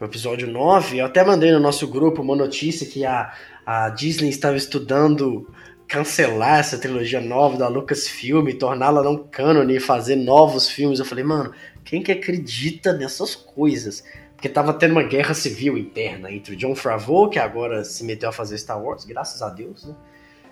o 0.00 0.04
episódio 0.04 0.46
9, 0.46 0.98
eu 0.98 1.06
até 1.06 1.24
mandei 1.24 1.50
no 1.50 1.60
nosso 1.60 1.86
grupo 1.88 2.22
uma 2.22 2.36
notícia 2.36 2.86
que 2.86 3.04
a, 3.04 3.32
a 3.66 3.88
Disney 3.90 4.28
estava 4.28 4.56
estudando 4.56 5.46
cancelar 5.88 6.60
essa 6.60 6.78
trilogia 6.78 7.20
nova 7.20 7.56
da 7.56 7.66
Lucasfilm, 7.66 8.46
torná-la 8.58 9.02
não 9.02 9.16
cânone 9.16 9.76
e 9.76 9.80
fazer 9.80 10.16
novos 10.16 10.68
filmes. 10.68 10.98
Eu 10.98 11.06
falei, 11.06 11.24
mano, 11.24 11.52
quem 11.82 12.02
que 12.02 12.12
acredita 12.12 12.92
nessas 12.92 13.34
coisas? 13.34 14.04
Porque 14.34 14.48
tava 14.48 14.74
tendo 14.74 14.92
uma 14.92 15.02
guerra 15.02 15.34
civil 15.34 15.76
interna 15.76 16.30
entre 16.30 16.54
o 16.54 16.56
John 16.56 16.76
Favreau, 16.76 17.28
que 17.28 17.38
agora 17.38 17.84
se 17.84 18.04
meteu 18.04 18.28
a 18.28 18.32
fazer 18.32 18.58
Star 18.58 18.80
Wars, 18.80 19.04
graças 19.04 19.40
a 19.42 19.48
Deus, 19.48 19.84
né? 19.84 19.94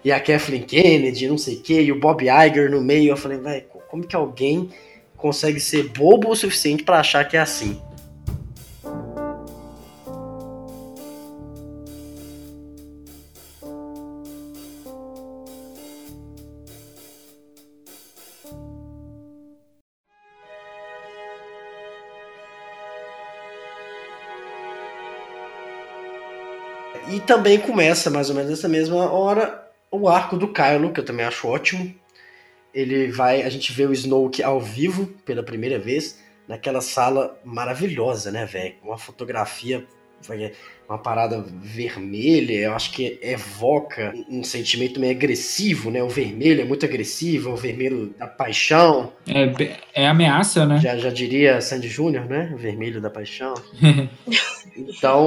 E 0.04 0.12
a 0.12 0.20
Kathleen 0.20 0.62
Kennedy, 0.62 1.28
não 1.28 1.38
sei 1.38 1.56
o 1.56 1.60
quê, 1.60 1.82
e 1.82 1.92
o 1.92 1.98
Bob 1.98 2.24
Iger 2.24 2.70
no 2.70 2.80
meio. 2.80 3.10
Eu 3.10 3.16
falei, 3.16 3.38
velho, 3.38 3.64
como 3.88 4.06
que 4.06 4.14
alguém 4.14 4.70
consegue 5.16 5.58
ser 5.58 5.88
bobo 5.88 6.30
o 6.30 6.36
suficiente 6.36 6.84
para 6.84 7.00
achar 7.00 7.26
que 7.26 7.36
é 7.36 7.40
assim? 7.40 7.80
E 27.08 27.20
também 27.20 27.58
começa 27.58 28.10
mais 28.10 28.28
ou 28.28 28.34
menos 28.34 28.50
nessa 28.50 28.68
mesma 28.68 29.10
hora 29.10 29.65
o 29.90 30.08
arco 30.08 30.36
do 30.36 30.52
Kylo, 30.52 30.92
que 30.92 31.00
eu 31.00 31.04
também 31.04 31.24
acho 31.24 31.48
ótimo. 31.48 31.94
Ele 32.74 33.10
vai, 33.10 33.42
a 33.42 33.48
gente 33.48 33.72
vê 33.72 33.86
o 33.86 33.92
Snoke 33.92 34.42
ao 34.42 34.60
vivo 34.60 35.06
pela 35.24 35.42
primeira 35.42 35.78
vez 35.78 36.22
naquela 36.46 36.80
sala 36.80 37.38
maravilhosa, 37.44 38.30
né, 38.30 38.44
velho? 38.44 38.74
Uma 38.82 38.98
fotografia, 38.98 39.84
uma 40.88 40.98
parada 40.98 41.44
vermelha, 41.62 42.54
eu 42.54 42.74
acho 42.74 42.92
que 42.92 43.18
evoca 43.22 44.12
um 44.28 44.44
sentimento 44.44 45.00
meio 45.00 45.12
agressivo, 45.12 45.90
né? 45.90 46.02
O 46.02 46.08
vermelho 46.08 46.60
é 46.60 46.64
muito 46.64 46.84
agressivo, 46.84 47.50
é 47.50 47.52
o 47.52 47.56
vermelho 47.56 48.14
da 48.18 48.26
paixão. 48.26 49.12
É, 49.26 50.02
é 50.02 50.06
ameaça, 50.06 50.66
né? 50.66 50.78
Já, 50.78 50.96
já 50.96 51.10
diria 51.10 51.60
Sandy 51.60 51.88
Júnior, 51.88 52.26
né? 52.26 52.50
O 52.54 52.56
vermelho 52.56 53.00
da 53.00 53.10
paixão. 53.10 53.54
então, 54.76 55.26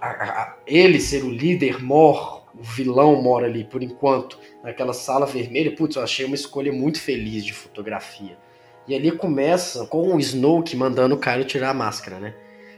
a, 0.00 0.08
a, 0.08 0.56
ele 0.66 1.00
ser 1.00 1.22
o 1.24 1.30
líder 1.30 1.82
mor 1.82 2.43
o 2.58 2.62
vilão 2.62 3.20
mora 3.20 3.46
ali 3.46 3.64
por 3.64 3.82
enquanto, 3.82 4.38
naquela 4.62 4.92
sala 4.92 5.26
vermelha, 5.26 5.74
putz, 5.74 5.96
eu 5.96 6.02
achei 6.02 6.24
uma 6.24 6.34
escolha 6.34 6.72
muito 6.72 7.00
feliz 7.00 7.44
de 7.44 7.52
fotografia. 7.52 8.38
E 8.86 8.94
ali 8.94 9.10
começa 9.10 9.86
com 9.86 10.14
o 10.14 10.20
Snoke 10.20 10.76
mandando 10.76 11.14
o 11.14 11.18
Kylo 11.18 11.44
tirar 11.44 11.70
a 11.70 11.74
máscara, 11.74 12.20
né? 12.20 12.34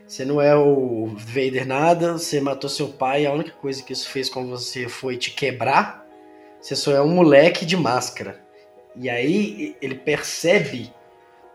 Você 0.07 0.25
não 0.25 0.41
é 0.41 0.55
o 0.55 1.07
Vader 1.17 1.67
nada, 1.67 2.13
você 2.13 2.41
matou 2.41 2.71
seu 2.71 2.89
pai, 2.89 3.27
a 3.27 3.33
única 3.33 3.51
coisa 3.51 3.83
que 3.83 3.93
isso 3.93 4.09
fez 4.09 4.29
com 4.29 4.47
você 4.47 4.89
foi 4.89 5.17
te 5.17 5.33
quebrar. 5.33 6.07
Você 6.61 6.77
só 6.77 6.93
é 6.93 7.03
um 7.03 7.09
moleque 7.09 7.67
de 7.67 7.77
máscara. 7.77 8.41
E 8.95 9.11
aí 9.11 9.77
ele 9.83 9.97
percebe 9.97 10.93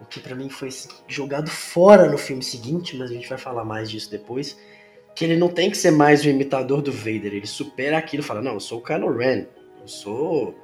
o 0.01 0.05
que 0.05 0.19
para 0.19 0.35
mim 0.35 0.49
foi 0.49 0.67
assim, 0.67 0.89
jogado 1.07 1.49
fora 1.49 2.09
no 2.09 2.17
filme 2.17 2.43
seguinte, 2.43 2.97
mas 2.97 3.09
a 3.09 3.13
gente 3.13 3.29
vai 3.29 3.37
falar 3.37 3.63
mais 3.63 3.89
disso 3.89 4.11
depois 4.11 4.57
que 5.15 5.25
ele 5.25 5.37
não 5.37 5.49
tem 5.49 5.69
que 5.69 5.77
ser 5.77 5.91
mais 5.91 6.23
o 6.23 6.29
imitador 6.29 6.81
do 6.81 6.91
Vader, 6.91 7.33
ele 7.33 7.47
supera 7.47 7.97
aquilo 7.97 8.23
fala, 8.23 8.41
não, 8.41 8.53
eu 8.53 8.59
sou 8.59 8.79
o 8.79 8.81
Kylo 8.81 9.15
Ren, 9.15 9.45
eu 9.81 9.87
sou 9.87 10.55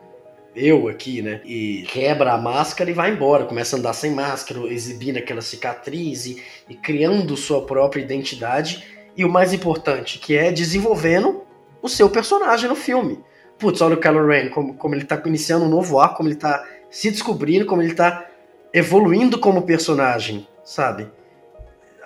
eu 0.55 0.87
aqui, 0.87 1.21
né? 1.21 1.39
E 1.45 1.83
quebra 1.87 2.33
a 2.33 2.37
máscara 2.37 2.89
e 2.89 2.93
vai 2.93 3.11
embora, 3.11 3.45
começa 3.45 3.75
a 3.75 3.79
andar 3.79 3.93
sem 3.93 4.11
máscara, 4.11 4.59
exibindo 4.73 5.17
aquela 5.17 5.41
cicatriz 5.41 6.25
e, 6.25 6.41
e 6.67 6.75
criando 6.75 7.37
sua 7.37 7.65
própria 7.65 8.01
identidade. 8.01 8.83
E 9.15 9.23
o 9.23 9.29
mais 9.29 9.53
importante, 9.53 10.19
que 10.19 10.35
é 10.35 10.51
desenvolvendo 10.51 11.43
o 11.81 11.87
seu 11.87 12.09
personagem 12.09 12.67
no 12.67 12.75
filme. 12.75 13.23
Putz, 13.57 13.81
olha 13.81 13.95
o 13.95 13.99
Kylo 13.99 14.27
Ren, 14.27 14.49
como, 14.49 14.75
como 14.75 14.95
ele 14.95 15.05
tá 15.05 15.21
iniciando 15.25 15.65
um 15.65 15.69
novo 15.69 15.99
arco, 15.99 16.17
como 16.17 16.29
ele 16.29 16.35
tá 16.35 16.63
se 16.89 17.09
descobrindo, 17.09 17.65
como 17.65 17.81
ele 17.81 17.93
tá 17.93 18.25
evoluindo 18.73 19.39
como 19.39 19.63
personagem, 19.63 20.47
sabe? 20.63 21.07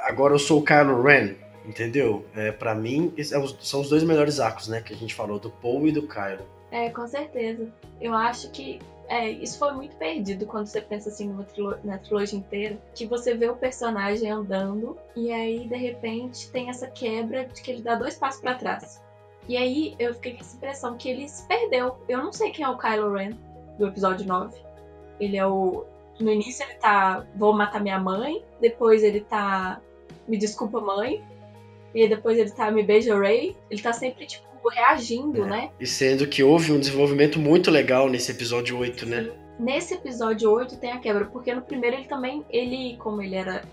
Agora 0.03 0.33
eu 0.33 0.39
sou 0.39 0.59
o 0.59 0.63
Kylo 0.63 1.01
Ren, 1.01 1.35
Entendeu? 1.65 2.25
É, 2.35 2.51
para 2.51 2.73
mim, 2.73 3.13
é 3.17 3.23
são 3.59 3.81
os 3.81 3.89
dois 3.89 4.03
melhores 4.03 4.39
arcos, 4.39 4.67
né? 4.67 4.81
Que 4.81 4.93
a 4.93 4.97
gente 4.97 5.13
falou, 5.13 5.39
do 5.39 5.49
Paul 5.49 5.87
e 5.87 5.91
do 5.91 6.07
Kylo. 6.07 6.45
É, 6.71 6.89
com 6.89 7.05
certeza. 7.07 7.67
Eu 7.99 8.13
acho 8.13 8.49
que 8.51 8.79
É, 9.07 9.29
isso 9.29 9.59
foi 9.59 9.73
muito 9.73 9.93
perdido 9.97 10.45
quando 10.45 10.67
você 10.67 10.79
pensa 10.79 11.09
assim 11.09 11.35
trilo 11.53 11.75
na 11.83 11.97
trilogia 11.97 12.39
inteira. 12.39 12.77
Que 12.95 13.05
você 13.05 13.33
vê 13.35 13.49
o 13.49 13.55
personagem 13.57 14.31
andando 14.31 14.97
e 15.17 15.33
aí, 15.33 15.67
de 15.67 15.75
repente, 15.75 16.49
tem 16.49 16.69
essa 16.69 16.87
quebra 16.87 17.43
de 17.45 17.61
que 17.61 17.71
ele 17.71 17.81
dá 17.81 17.95
dois 17.95 18.15
passos 18.15 18.39
para 18.39 18.55
trás. 18.55 19.01
E 19.49 19.57
aí 19.57 19.95
eu 19.99 20.13
fiquei 20.13 20.35
com 20.35 20.39
essa 20.39 20.55
impressão 20.55 20.95
que 20.97 21.09
ele 21.09 21.27
se 21.27 21.45
perdeu. 21.45 21.97
Eu 22.07 22.19
não 22.19 22.31
sei 22.31 22.51
quem 22.51 22.63
é 22.63 22.69
o 22.69 22.77
Kylo 22.77 23.11
Ren 23.13 23.31
do 23.77 23.87
episódio 23.87 24.25
9. 24.25 24.57
Ele 25.19 25.35
é 25.35 25.45
o. 25.45 25.83
No 26.17 26.31
início 26.31 26.63
ele 26.63 26.75
tá. 26.75 27.25
Vou 27.35 27.51
matar 27.51 27.81
minha 27.81 27.99
mãe. 27.99 28.41
Depois 28.61 29.03
ele 29.03 29.19
tá. 29.19 29.81
Me 30.25 30.37
desculpa, 30.37 30.79
mãe. 30.79 31.21
E 31.93 32.07
depois 32.07 32.37
ele 32.37 32.51
tá. 32.51 32.71
Me 32.71 32.83
beija, 32.83 33.17
Ray. 33.17 33.55
Ele 33.69 33.81
tá 33.81 33.93
sempre, 33.93 34.25
tipo, 34.25 34.69
reagindo, 34.69 35.45
é. 35.45 35.49
né? 35.49 35.71
E 35.79 35.85
sendo 35.85 36.27
que 36.27 36.43
houve 36.43 36.71
um 36.71 36.79
desenvolvimento 36.79 37.39
muito 37.39 37.69
legal 37.69 38.09
nesse 38.09 38.31
episódio 38.31 38.77
8, 38.77 39.05
né? 39.05 39.31
Nesse 39.59 39.93
episódio 39.93 40.51
8 40.51 40.77
tem 40.77 40.91
a 40.91 40.99
quebra, 40.99 41.25
porque 41.25 41.53
no 41.53 41.61
primeiro 41.61 41.97
ele 41.97 42.07
também, 42.07 42.45
ele, 42.49 42.97
como 42.97 43.21
ele 43.21 43.35
era 43.35 43.63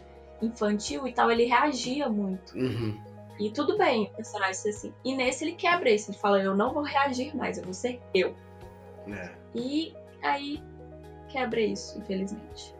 infantil 0.42 1.06
e 1.06 1.12
tal, 1.12 1.30
ele 1.30 1.44
reagia 1.44 2.08
muito. 2.08 2.56
Uhum. 2.56 2.96
E 3.38 3.50
tudo 3.50 3.78
bem 3.78 4.04
o 4.04 4.16
personagem 4.16 4.54
ser 4.54 4.70
assim. 4.70 4.92
E 5.04 5.14
nesse 5.14 5.44
ele 5.44 5.52
quebra 5.52 5.90
isso. 5.90 6.10
Ele 6.10 6.18
fala, 6.18 6.42
eu 6.42 6.56
não 6.56 6.74
vou 6.74 6.82
reagir 6.82 7.34
mais, 7.36 7.56
eu 7.56 7.64
vou 7.64 7.74
ser 7.74 8.00
eu. 8.12 8.34
É. 9.08 9.30
E 9.54 9.94
aí 10.22 10.62
quebra 11.28 11.60
isso, 11.60 11.98
infelizmente. 11.98 12.74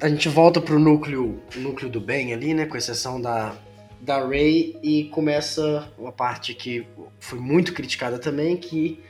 A 0.00 0.08
gente 0.08 0.28
volta 0.28 0.60
pro 0.60 0.78
núcleo, 0.78 1.40
núcleo 1.56 1.90
do 1.90 2.00
bem 2.00 2.32
ali, 2.32 2.54
né? 2.54 2.66
Com 2.66 2.76
exceção 2.76 3.20
da, 3.20 3.54
da 4.00 4.26
Ray 4.26 4.76
e 4.82 5.04
começa 5.04 5.88
uma 5.98 6.12
parte 6.12 6.54
que 6.54 6.86
foi 7.18 7.38
muito 7.38 7.72
criticada 7.74 8.18
também, 8.18 8.56
que 8.56 9.00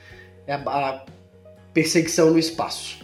é 0.46 0.54
a 0.54 1.04
perseguição 1.72 2.30
no 2.30 2.38
espaço. 2.38 2.98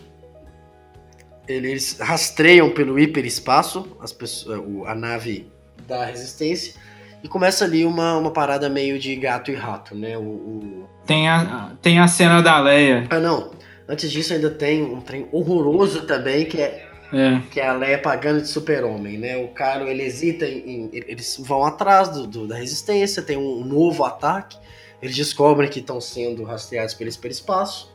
Eles 1.47 1.99
rastreiam 2.01 2.71
pelo 2.71 2.99
hiperespaço 2.99 3.97
as 4.01 4.13
pessoas, 4.13 4.61
a 4.87 4.95
nave 4.95 5.47
da 5.87 6.05
resistência 6.05 6.75
e 7.23 7.29
começa 7.29 7.65
ali 7.65 7.85
uma, 7.85 8.17
uma 8.17 8.31
parada 8.31 8.69
meio 8.69 8.99
de 8.99 9.15
gato 9.17 9.51
e 9.51 9.55
rato, 9.55 9.95
né? 9.95 10.19
O, 10.19 10.23
o... 10.23 10.89
Tem, 11.07 11.29
a, 11.29 11.73
tem 11.81 11.99
a 11.99 12.09
cena 12.09 12.43
da 12.43 12.59
Leia. 12.61 13.07
Ah, 13.11 13.21
não. 13.21 13.53
Antes 13.89 14.11
disso 14.11 14.33
ainda 14.33 14.51
tem 14.51 14.83
um 14.83 15.01
trem 15.01 15.29
horroroso 15.31 16.03
também 16.03 16.45
que 16.45 16.61
é 16.61 16.86
é. 17.13 17.41
Que 17.51 17.61
é 17.61 17.67
a 17.67 17.73
Leia 17.73 17.99
pagando 17.99 18.41
de 18.41 18.49
super-homem, 18.49 19.19
né? 19.19 19.37
O 19.37 19.49
cara, 19.49 19.89
ele 19.91 20.03
hesita 20.03 20.47
em, 20.47 20.87
em, 20.87 20.91
Eles 20.93 21.37
vão 21.39 21.65
atrás 21.65 22.09
do, 22.09 22.27
do, 22.27 22.47
da 22.47 22.57
resistência, 22.57 23.23
tem 23.23 23.37
um, 23.37 23.65
novo 23.65 24.05
ataque. 24.05 24.59
Eles 25.01 25.15
descobrem 25.15 25.69
que 25.69 25.81
estão 25.81 26.01
sendo 26.01 26.43
rastreados 26.43 26.95
pelo 26.95 27.11
hiperespaço. 27.11 27.95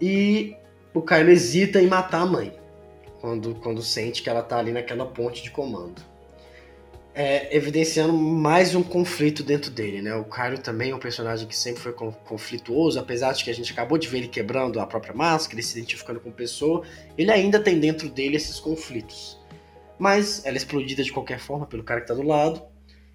E 0.00 0.56
o 0.92 1.00
Kylo 1.00 1.30
hesita 1.30 1.80
em 1.80 1.86
matar 1.86 2.22
a 2.22 2.26
mãe. 2.26 2.52
Quando, 3.20 3.54
quando 3.56 3.82
sente 3.82 4.22
que 4.22 4.30
ela 4.30 4.42
tá 4.42 4.58
ali 4.58 4.72
naquela 4.72 5.06
ponte 5.06 5.42
de 5.42 5.50
comando 5.50 6.09
é, 7.14 7.54
evidenciando 7.56 8.12
mais 8.12 8.74
um 8.74 8.82
conflito 8.82 9.42
dentro 9.42 9.70
dele, 9.70 10.00
né? 10.00 10.14
O 10.14 10.24
Kylo 10.24 10.58
também 10.58 10.92
é 10.92 10.94
um 10.94 10.98
personagem 10.98 11.46
que 11.46 11.56
sempre 11.56 11.82
foi 11.82 11.92
conflituoso, 11.92 12.98
apesar 12.98 13.32
de 13.32 13.42
que 13.42 13.50
a 13.50 13.54
gente 13.54 13.72
acabou 13.72 13.98
de 13.98 14.08
ver 14.08 14.18
ele 14.18 14.28
quebrando 14.28 14.78
a 14.78 14.86
própria 14.86 15.14
máscara, 15.14 15.56
ele 15.56 15.62
se 15.62 15.78
identificando 15.78 16.20
com 16.20 16.30
pessoa, 16.30 16.82
ele 17.18 17.30
ainda 17.30 17.58
tem 17.58 17.78
dentro 17.78 18.08
dele 18.08 18.36
esses 18.36 18.60
conflitos. 18.60 19.38
Mas 19.98 20.44
ela 20.44 20.56
é 20.56 20.58
explodida 20.58 21.02
de 21.02 21.12
qualquer 21.12 21.38
forma 21.38 21.66
pelo 21.66 21.82
cara 21.82 22.00
que 22.00 22.06
tá 22.06 22.14
do 22.14 22.22
lado 22.22 22.62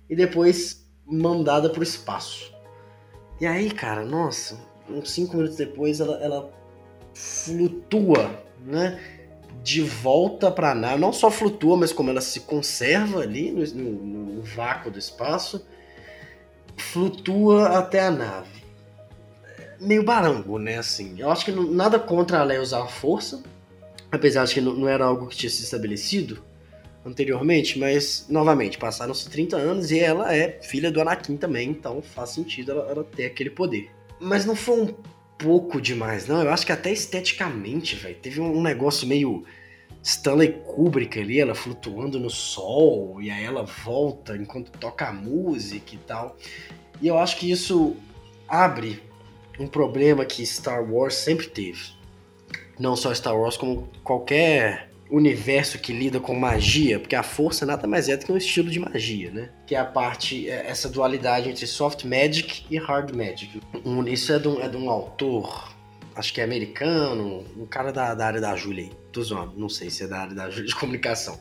e 0.10 0.16
depois 0.16 0.86
mandada 1.06 1.70
pro 1.70 1.82
espaço. 1.82 2.54
E 3.40 3.46
aí, 3.46 3.72
cara, 3.72 4.06
nossa, 4.06 4.60
uns 4.90 5.12
cinco 5.12 5.36
minutos 5.36 5.58
depois 5.58 6.00
ela, 6.00 6.18
ela 6.24 6.54
flutua, 7.14 8.44
né? 8.60 9.00
De 9.64 9.82
volta 9.82 10.52
para 10.52 10.72
a 10.72 10.76
nave, 10.76 11.00
não 11.00 11.12
só 11.12 11.32
flutua, 11.32 11.76
mas 11.76 11.92
como 11.92 12.10
ela 12.10 12.22
se 12.22 12.42
conserva 12.42 13.22
ali 13.22 13.52
no, 13.52 13.66
no, 13.66 14.26
no 14.36 14.42
vácuo 14.44 14.92
do 14.92 15.00
espaço, 15.00 15.66
flutua 16.78 17.78
até 17.78 18.02
a 18.02 18.12
nave. 18.12 18.64
Meio 19.80 20.04
barango, 20.04 20.58
né? 20.58 20.78
Assim, 20.78 21.20
eu 21.20 21.30
acho 21.32 21.46
que 21.46 21.52
não, 21.52 21.64
nada 21.64 22.00
contra 22.00 22.40
a 22.40 22.44
Leia 22.44 22.62
usar 22.62 22.84
a 22.84 22.88
força, 22.88 23.44
apesar 24.12 24.46
de 24.46 24.54
que 24.54 24.62
não, 24.62 24.74
não 24.74 24.88
era 24.88 25.06
algo 25.06 25.28
que 25.28 25.36
tinha 25.36 25.50
se 25.50 25.64
estabelecido 25.64 26.44
anteriormente, 27.06 27.78
mas 27.78 28.26
novamente, 28.30 28.78
passaram-se 28.78 29.30
30 29.30 29.58
anos 29.58 29.92
e 29.92 30.00
ela 30.00 30.34
é 30.36 30.60
filha 30.62 30.92
do 30.92 31.00
Anakin 31.00 31.38
também, 31.38 31.70
então 31.70 32.02
faz 32.02 32.32
sentido 32.32 32.72
ela, 32.72 32.90
ela 32.90 33.04
ter 33.04 33.26
aquele 33.26 33.52
poder. 33.52 33.92
Mas 34.20 34.46
não 34.46 34.56
foi 34.56 34.82
um 34.82 34.96
pouco 35.38 35.82
demais, 35.82 36.28
não. 36.28 36.42
Eu 36.42 36.52
acho 36.52 36.66
que 36.66 36.72
até 36.72 36.92
esteticamente, 36.92 37.96
velho, 37.96 38.16
teve 38.16 38.40
um 38.42 38.62
negócio 38.62 39.08
meio 39.08 39.44
Stanley 40.02 40.54
Kubrick 40.66 41.20
ali, 41.20 41.40
ela 41.40 41.56
flutuando 41.56 42.20
no 42.20 42.30
sol, 42.30 43.22
e 43.22 43.30
aí 43.32 43.44
ela 43.44 43.64
volta 43.64 44.36
enquanto 44.38 44.72
toca 44.78 45.08
a 45.08 45.14
música 45.14 45.96
e 45.96 45.98
tal. 45.98 46.38
E 47.02 47.08
eu 47.08 47.18
acho 47.18 47.38
que 47.38 47.50
isso 47.50 47.96
abre 48.48 49.02
um 49.60 49.68
problema 49.68 50.26
que 50.26 50.46
Star 50.46 50.84
Wars 50.84 51.16
sempre 51.16 51.48
teve. 51.48 51.96
Não 52.78 52.96
só 52.96 53.14
Star 53.14 53.38
Wars, 53.38 53.58
como 53.58 53.90
qualquer 54.04 54.90
universo 55.10 55.78
que 55.80 55.94
lida 55.94 56.20
com 56.20 56.34
magia, 56.34 57.00
porque 57.00 57.16
a 57.16 57.24
força 57.24 57.66
nada 57.66 57.88
mais 57.88 58.10
é 58.10 58.18
do 58.18 58.26
que 58.26 58.32
um 58.32 58.38
estilo 58.38 58.70
de 58.70 58.80
magia, 58.80 59.32
né? 59.32 59.50
Que 59.68 59.76
é 59.76 59.80
a 59.80 59.86
parte, 59.86 60.50
é, 60.50 60.68
essa 60.68 60.90
dualidade 60.90 61.50
entre 61.50 61.68
soft 61.68 62.04
magic 62.06 62.66
e 62.70 62.78
hard 62.78 63.16
magic. 63.16 63.62
isso 64.08 64.34
é 64.34 64.40
de 64.40 64.48
um, 64.48 64.62
é 64.62 64.68
de 64.68 64.78
um 64.78 64.90
autor, 64.90 65.74
acho 66.16 66.34
que 66.34 66.42
é 66.42 66.44
americano, 66.44 67.46
um 67.58 67.66
cara 67.66 67.92
da, 67.92 68.14
da 68.14 68.26
área 68.26 68.42
da 68.42 68.56
Júlia. 68.56 68.90
Tô 69.12 69.22
zoando, 69.22 69.54
não 69.58 69.70
sei 69.70 69.90
se 69.90 70.04
é 70.04 70.08
da 70.08 70.20
área 70.20 70.34
da 70.34 70.50
Júlia 70.50 70.68
de 70.68 70.76
comunicação. 70.76 71.40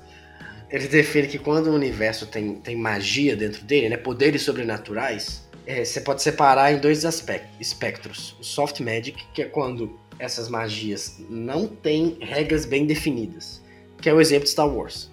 Ele 0.71 0.89
defende 0.89 1.29
que 1.29 1.39
quando 1.39 1.69
o 1.69 1.75
universo 1.75 2.27
tem, 2.27 2.57
tem 2.57 2.77
magia 2.77 3.37
dentro 3.37 3.65
dele, 3.65 3.89
né, 3.91 3.97
poderes 3.97 4.43
sobrenaturais, 4.43 5.45
é, 5.67 5.85
você 5.85 6.01
pode 6.01 6.23
separar 6.23 6.73
em 6.73 6.79
dois 6.79 7.05
aspectos, 7.05 7.51
espectros. 7.61 8.37
O 8.39 8.45
soft 8.45 8.81
magic, 8.81 9.25
que 9.33 9.43
é 9.43 9.47
quando 9.47 9.99
essas 10.19 10.49
magias 10.49 11.17
não 11.29 11.67
têm 11.67 12.19
regras 12.21 12.65
bem 12.65 12.87
definidas, 12.87 13.63
que 14.01 14.09
é 14.09 14.15
o 14.15 14.21
exemplo 14.21 14.45
de 14.45 14.51
Star 14.51 14.69
Wars. 14.69 15.11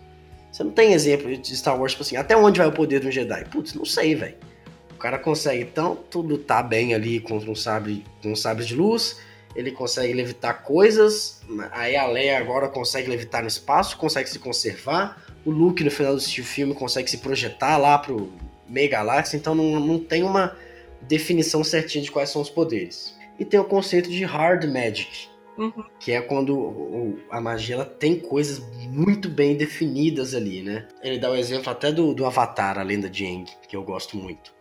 Você 0.51 0.63
não 0.63 0.71
tem 0.71 0.93
exemplo 0.93 1.35
de 1.35 1.55
Star 1.55 1.79
Wars, 1.79 1.93
tipo 1.93 2.03
assim, 2.03 2.17
até 2.17 2.35
onde 2.35 2.59
vai 2.59 2.67
o 2.67 2.71
poder 2.71 2.99
de 2.99 3.07
um 3.07 3.11
Jedi? 3.11 3.45
Putz, 3.45 3.73
não 3.73 3.85
sei, 3.85 4.15
velho. 4.15 4.35
O 4.91 4.97
cara 4.97 5.17
consegue 5.17 5.65
tanto 5.65 6.21
lutar 6.21 6.67
bem 6.67 6.93
ali 6.93 7.19
contra 7.19 7.49
um 7.49 7.55
sabre, 7.55 8.03
um 8.23 8.35
sabre 8.35 8.65
de 8.65 8.75
luz, 8.75 9.17
ele 9.55 9.71
consegue 9.71 10.13
levitar 10.13 10.63
coisas, 10.63 11.41
aí 11.71 11.95
a 11.95 12.05
Leia 12.05 12.37
agora 12.37 12.69
consegue 12.69 13.09
levitar 13.09 13.41
no 13.41 13.47
espaço, 13.47 13.97
consegue 13.97 14.29
se 14.29 14.39
conservar, 14.39 15.23
o 15.43 15.49
Luke 15.49 15.83
no 15.83 15.91
final 15.91 16.15
do 16.15 16.21
filme 16.21 16.73
consegue 16.73 17.09
se 17.09 17.17
projetar 17.17 17.77
lá 17.77 17.97
pro 17.97 18.31
meio 18.67 18.89
galáxia, 18.89 19.37
então 19.37 19.55
não, 19.55 19.79
não 19.79 19.99
tem 19.99 20.23
uma 20.23 20.55
definição 21.01 21.63
certinha 21.63 22.03
de 22.03 22.11
quais 22.11 22.29
são 22.29 22.41
os 22.41 22.49
poderes. 22.49 23.15
E 23.41 23.45
tem 23.45 23.59
o 23.59 23.65
conceito 23.65 24.07
de 24.07 24.23
hard 24.23 24.65
magic, 24.65 25.27
uhum. 25.57 25.83
que 25.99 26.11
é 26.11 26.21
quando 26.21 27.17
a 27.31 27.41
magia 27.41 27.73
ela 27.73 27.85
tem 27.85 28.19
coisas 28.19 28.59
muito 28.87 29.27
bem 29.27 29.57
definidas 29.57 30.35
ali, 30.35 30.61
né? 30.61 30.87
Ele 31.01 31.17
dá 31.17 31.31
o 31.31 31.35
exemplo 31.35 31.71
até 31.71 31.91
do, 31.91 32.13
do 32.13 32.23
Avatar, 32.23 32.77
a 32.77 32.83
lenda 32.83 33.09
de 33.09 33.25
Aang, 33.25 33.51
que 33.67 33.75
eu 33.75 33.81
gosto 33.81 34.15
muito. 34.15 34.53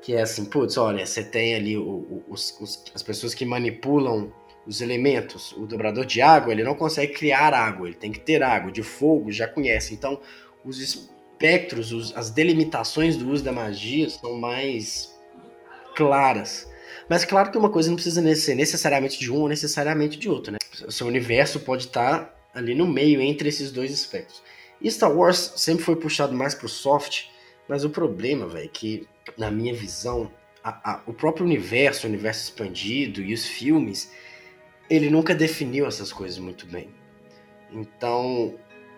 Que 0.00 0.14
é 0.14 0.22
assim, 0.22 0.44
putz, 0.44 0.76
olha, 0.76 1.04
você 1.04 1.24
tem 1.24 1.56
ali 1.56 1.76
o, 1.76 2.22
os, 2.28 2.56
os, 2.60 2.84
as 2.94 3.02
pessoas 3.02 3.34
que 3.34 3.44
manipulam 3.44 4.32
os 4.68 4.80
elementos. 4.80 5.50
O 5.56 5.66
dobrador 5.66 6.06
de 6.06 6.22
água, 6.22 6.52
ele 6.52 6.62
não 6.62 6.76
consegue 6.76 7.14
criar 7.14 7.52
água, 7.52 7.88
ele 7.88 7.96
tem 7.96 8.12
que 8.12 8.20
ter 8.20 8.40
água. 8.40 8.70
De 8.70 8.84
fogo, 8.84 9.32
já 9.32 9.48
conhece. 9.48 9.94
Então, 9.94 10.20
os 10.64 10.78
espectros, 10.80 11.90
os, 11.90 12.16
as 12.16 12.30
delimitações 12.30 13.16
do 13.16 13.28
uso 13.28 13.42
da 13.42 13.50
magia 13.50 14.08
são 14.08 14.38
mais 14.38 15.12
claras. 15.96 16.70
Mas 17.08 17.24
claro 17.24 17.50
que 17.50 17.58
uma 17.58 17.70
coisa 17.70 17.88
não 17.88 17.96
precisa 17.96 18.34
ser 18.36 18.54
necessariamente 18.54 19.18
de 19.18 19.30
um 19.30 19.40
ou 19.40 19.48
necessariamente 19.48 20.18
de 20.18 20.28
outro, 20.28 20.52
né? 20.52 20.58
O 20.86 20.92
seu 20.92 21.06
universo 21.06 21.60
pode 21.60 21.86
estar 21.86 22.34
ali 22.54 22.74
no 22.74 22.86
meio 22.86 23.20
entre 23.20 23.48
esses 23.48 23.70
dois 23.70 23.90
espectros. 23.90 24.42
E 24.80 24.90
Star 24.90 25.12
Wars 25.12 25.54
sempre 25.56 25.84
foi 25.84 25.96
puxado 25.96 26.34
mais 26.34 26.54
pro 26.54 26.68
soft, 26.68 27.26
mas 27.68 27.84
o 27.84 27.90
problema, 27.90 28.46
velho, 28.46 28.64
é 28.64 28.68
que 28.68 29.06
na 29.38 29.50
minha 29.50 29.72
visão, 29.72 30.30
a, 30.62 30.92
a, 30.92 31.02
o 31.06 31.12
próprio 31.12 31.46
universo, 31.46 32.06
o 32.06 32.10
universo 32.10 32.44
expandido 32.44 33.22
e 33.22 33.32
os 33.32 33.46
filmes, 33.46 34.10
ele 34.90 35.08
nunca 35.08 35.34
definiu 35.34 35.86
essas 35.86 36.12
coisas 36.12 36.38
muito 36.38 36.66
bem. 36.66 36.88
Então, 37.72 38.54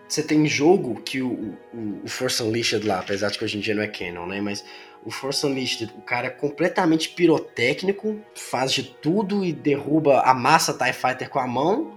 você 0.07 0.21
tem 0.21 0.45
jogo 0.47 1.01
que 1.01 1.21
o, 1.21 1.55
o, 1.73 2.01
o 2.03 2.07
Force 2.07 2.41
Unleashed 2.41 2.85
lá, 2.85 2.99
apesar 2.99 3.29
de 3.29 3.37
que 3.37 3.45
hoje 3.45 3.57
em 3.57 3.61
dia 3.61 3.75
não 3.75 3.83
é 3.83 3.87
canon, 3.87 4.25
né? 4.25 4.41
Mas 4.41 4.63
o 5.05 5.11
Force 5.11 5.45
Unleashed, 5.45 5.93
o 5.95 6.01
cara 6.01 6.27
é 6.27 6.31
completamente 6.31 7.09
pirotécnico, 7.09 8.19
faz 8.33 8.71
de 8.73 8.83
tudo 8.83 9.45
e 9.45 9.53
derruba 9.53 10.21
a 10.21 10.33
massa 10.33 10.73
TIE 10.73 10.93
Fighter 10.93 11.29
com 11.29 11.39
a 11.39 11.45
mão. 11.45 11.93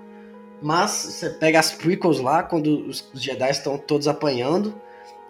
Mas 0.60 0.90
você 0.90 1.30
pega 1.30 1.58
as 1.58 1.72
prequels 1.72 2.20
lá, 2.20 2.42
quando 2.42 2.86
os, 2.86 3.08
Jedi 3.14 3.50
estão 3.50 3.78
todos 3.78 4.06
apanhando, 4.06 4.74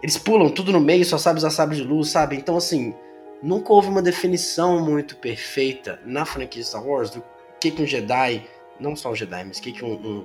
eles 0.03 0.18
pulam 0.18 0.51
tudo 0.51 0.72
no 0.72 0.81
meio, 0.81 1.05
só 1.05 1.18
sabe 1.18 1.39
usar 1.39 1.51
sabre 1.51 1.76
de 1.76 1.85
luz, 1.85 2.09
sabe? 2.09 2.35
Então, 2.37 2.57
assim, 2.57 2.95
nunca 3.43 3.72
houve 3.72 3.89
uma 3.89 4.03
definição 4.03 4.81
muito 4.85 5.16
perfeita 5.16 6.01
na 6.05 6.24
franquia 6.24 6.64
Star 6.64 6.85
Wars 6.85 7.11
do 7.11 7.22
que, 7.61 7.70
que 7.70 7.83
um 7.83 7.87
Jedi, 7.87 8.45
não 8.81 8.97
só 8.97 9.11
um 9.11 9.14
Jedi, 9.14 9.45
mas 9.45 9.61
que, 9.61 9.70
que 9.70 9.85
um, 9.85 9.93
um 9.93 10.24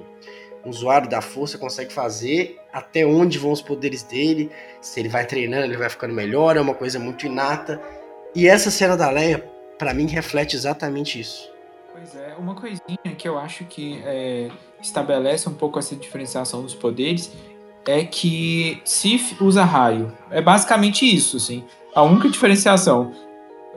usuário 0.65 1.09
da 1.09 1.21
força 1.21 1.57
consegue 1.57 1.91
fazer, 1.91 2.59
até 2.71 3.05
onde 3.05 3.37
vão 3.37 3.51
os 3.51 3.61
poderes 3.61 4.03
dele, 4.03 4.49
se 4.81 4.99
ele 4.99 5.09
vai 5.09 5.25
treinando, 5.25 5.65
ele 5.65 5.77
vai 5.77 5.89
ficando 5.89 6.13
melhor, 6.13 6.55
é 6.57 6.61
uma 6.61 6.73
coisa 6.73 6.99
muito 6.99 7.25
inata. 7.25 7.81
E 8.35 8.47
essa 8.47 8.71
cena 8.71 8.95
da 8.97 9.09
Leia, 9.09 9.39
para 9.77 9.93
mim, 9.93 10.07
reflete 10.07 10.55
exatamente 10.55 11.19
isso. 11.19 11.51
Pois 11.91 12.15
é, 12.15 12.35
uma 12.39 12.55
coisinha 12.55 13.15
que 13.17 13.27
eu 13.27 13.37
acho 13.37 13.65
que 13.65 14.01
é, 14.03 14.49
estabelece 14.81 15.47
um 15.47 15.53
pouco 15.53 15.77
essa 15.77 15.95
diferenciação 15.95 16.63
dos 16.63 16.73
poderes 16.73 17.31
é 17.85 18.03
que 18.03 18.81
Sif 18.83 19.35
usa 19.41 19.63
raio. 19.63 20.11
É 20.31 20.41
basicamente 20.41 21.05
isso, 21.05 21.37
assim. 21.37 21.63
A 21.93 22.01
única 22.01 22.29
diferenciação. 22.29 23.11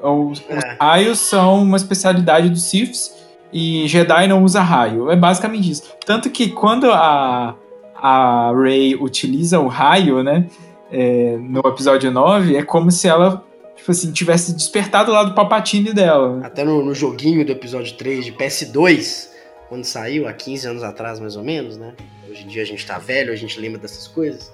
Os, 0.02 0.42
é. 0.48 0.56
os 0.56 0.78
raios 0.78 1.18
são 1.18 1.62
uma 1.62 1.76
especialidade 1.76 2.48
dos 2.48 2.62
Siths 2.62 3.25
e 3.52 3.86
Jedi 3.88 4.26
não 4.26 4.44
usa 4.44 4.60
raio. 4.60 5.10
É 5.10 5.16
basicamente 5.16 5.70
isso. 5.70 5.82
Tanto 6.04 6.30
que 6.30 6.50
quando 6.50 6.90
a, 6.90 7.54
a 7.94 8.52
Rey 8.54 8.94
utiliza 8.94 9.58
o 9.58 9.68
raio, 9.68 10.22
né, 10.22 10.46
é, 10.90 11.36
no 11.38 11.60
episódio 11.60 12.10
9, 12.10 12.56
é 12.56 12.62
como 12.62 12.90
se 12.90 13.08
ela 13.08 13.44
tipo 13.76 13.90
assim, 13.90 14.10
tivesse 14.12 14.52
despertado 14.52 15.12
lá 15.12 15.22
do 15.22 15.34
Papatini 15.34 15.92
dela. 15.92 16.40
Até 16.44 16.64
no, 16.64 16.84
no, 16.84 16.94
joguinho 16.94 17.44
do 17.44 17.52
episódio 17.52 17.96
3 17.96 18.24
de 18.24 18.32
PS2, 18.32 19.28
quando 19.68 19.84
saiu, 19.84 20.26
há 20.26 20.32
15 20.32 20.66
anos 20.68 20.82
atrás 20.82 21.20
mais 21.20 21.36
ou 21.36 21.44
menos, 21.44 21.76
né? 21.76 21.94
Hoje 22.28 22.44
em 22.44 22.48
dia 22.48 22.62
a 22.62 22.66
gente 22.66 22.84
tá 22.84 22.98
velho, 22.98 23.32
a 23.32 23.36
gente 23.36 23.60
lembra 23.60 23.78
dessas 23.78 24.08
coisas. 24.08 24.50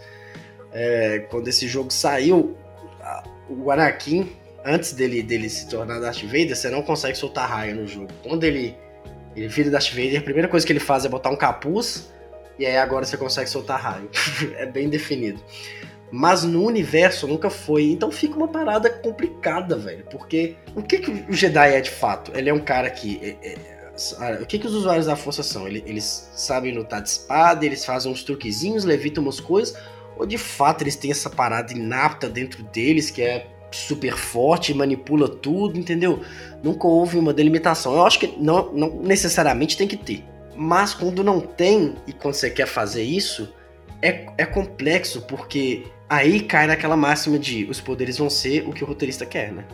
É, 0.72 1.26
quando 1.30 1.49
esse 1.49 1.66
jogo 1.66 1.93
saiu, 1.93 2.57
o 3.49 3.70
Anakin, 3.70 4.30
antes 4.65 4.93
dele, 4.93 5.23
dele 5.23 5.49
se 5.49 5.69
tornar 5.69 5.99
Darth 5.99 6.23
Vader, 6.23 6.55
você 6.55 6.71
não 6.71 6.83
consegue 6.83 7.17
soltar 7.17 7.49
raio 7.49 7.77
no 7.77 7.87
jogo. 7.87 8.09
Quando 8.23 8.45
ele, 8.45 8.77
ele 9.37 9.49
vira 9.49 9.71
Darth 9.71 9.91
Vader, 9.91 10.21
a 10.21 10.23
primeira 10.23 10.49
coisa 10.49 10.67
que 10.67 10.73
ele 10.73 10.81
faz 10.81 11.05
é 11.05 11.09
botar 11.09 11.31
um 11.31 11.37
capuz, 11.37 12.13
e 12.59 12.67
aí 12.67 12.77
agora 12.77 13.05
você 13.05 13.17
consegue 13.17 13.49
soltar 13.49 13.81
raio. 13.81 14.11
é 14.57 14.67
bem 14.67 14.89
definido. 14.89 15.43
Mas 16.11 16.45
no 16.45 16.65
universo 16.65 17.27
nunca 17.27 17.49
foi. 17.49 17.85
Então 17.85 18.11
fica 18.11 18.37
uma 18.37 18.49
parada 18.49 18.91
complicada, 18.91 19.79
velho. 19.79 20.05
Porque 20.11 20.57
o 20.77 20.83
que, 20.83 20.99
que 20.99 21.11
o 21.11 21.33
Jedi 21.33 21.75
é 21.75 21.81
de 21.81 21.91
fato? 21.91 22.31
Ele 22.35 22.51
é 22.51 22.55
um 22.55 22.61
cara 22.61 22.91
que. 22.91 23.19
É, 23.43 23.49
é, 23.49 24.39
o 24.41 24.47
que, 24.47 24.59
que 24.59 24.67
os 24.67 24.75
usuários 24.75 25.07
da 25.07 25.17
força 25.17 25.43
são? 25.43 25.67
Eles, 25.67 26.31
sabem 26.35 26.75
lutar 26.75 27.01
de 27.01 27.09
espada, 27.09 27.65
eles 27.65 27.85
fazem 27.85 28.13
uns 28.13 28.23
truquezinhos, 28.23 28.85
levitam 28.85 29.23
umas 29.23 29.41
coisas, 29.41 29.75
ou 30.17 30.27
de 30.27 30.39
fato 30.39 30.83
eles 30.83 30.97
têm 30.97 31.11
essa 31.11 31.31
parada 31.31 31.73
inapta 31.73 32.29
dentro 32.29 32.63
deles 32.65 33.11
que 33.11 33.23
é 33.23 33.47
super 33.77 34.16
forte, 34.16 34.75
manipula 34.75 35.29
tudo, 35.29 35.79
entendeu? 35.79 36.20
Nunca 36.62 36.87
houve 36.87 37.18
uma 37.18 37.33
delimitação. 37.33 37.95
Eu 37.95 38.07
acho 38.07 38.18
que 38.18 38.35
não, 38.39 38.73
não 38.73 39.03
necessariamente 39.03 39.77
tem 39.77 39.89
que 39.89 39.97
ter. 39.97 40.25
Mas 40.57 40.95
quando 40.95 41.25
não 41.25 41.41
tem, 41.41 41.95
e 42.07 42.12
quando 42.12 42.35
você 42.35 42.51
quer 42.51 42.66
fazer 42.66 43.03
isso, 43.03 43.53
é, 44.01 44.27
é 44.37 44.45
complexo, 44.45 45.23
porque 45.23 45.85
aí 46.09 46.41
cai 46.41 46.66
naquela 46.66 46.97
máxima 46.97 47.39
de 47.39 47.64
os 47.64 47.81
poderes 47.81 48.18
vão 48.18 48.29
ser 48.29 48.68
o 48.68 48.73
que 48.73 48.85
o 48.85 48.87
roteirista 48.87 49.25
quer, 49.25 49.53
né? 49.53 49.64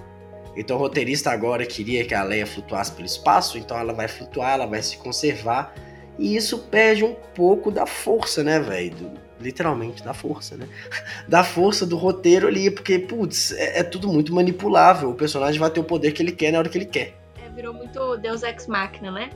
Então 0.57 0.77
o 0.77 0.81
roteirista 0.81 1.31
agora 1.31 1.65
queria 1.65 2.05
que 2.05 2.15
a 2.15 2.23
Leia 2.23 2.47
flutuasse 2.47 2.93
pelo 2.93 3.07
espaço, 3.07 3.59
então 3.59 3.79
ela 3.79 3.93
vai 3.93 4.09
flutuar, 4.09 4.55
ela 4.55 4.67
vai 4.67 4.83
se 4.83 4.97
conservar. 4.97 5.75
E 6.19 6.37
isso 6.37 6.59
perde 6.59 7.05
um 7.05 7.15
pouco 7.35 7.71
da 7.71 7.87
força, 7.87 8.43
né, 8.43 8.59
velho? 8.59 9.13
Literalmente, 9.41 10.03
da 10.03 10.13
força, 10.13 10.57
né? 10.57 10.69
Da 11.29 11.45
força 11.45 11.87
do 11.87 11.97
roteiro 11.97 12.49
ali, 12.49 12.71
porque, 12.71 12.99
putz, 12.99 13.53
é, 13.53 13.81
é, 13.81 13.83
tudo 13.85 14.09
muito 14.09 14.35
manipulável. 14.35 15.11
O 15.11 15.15
personagem 15.15 15.61
vai 15.61 15.71
ter 15.71 15.81
o 15.81 15.85
poder 15.85 16.13
que 16.13 16.23
ele 16.23 16.33
quer 16.33 16.53
na 16.53 16.59
hora 16.59 16.69
que 16.69 16.79
ele 16.79 16.87
quer. 16.87 17.15
É, 17.45 17.49
virou 17.51 17.73
muito 17.75 18.17
Deus 18.17 18.43
Ex 18.43 18.67
Machina, 18.67 19.11
né? 19.11 19.31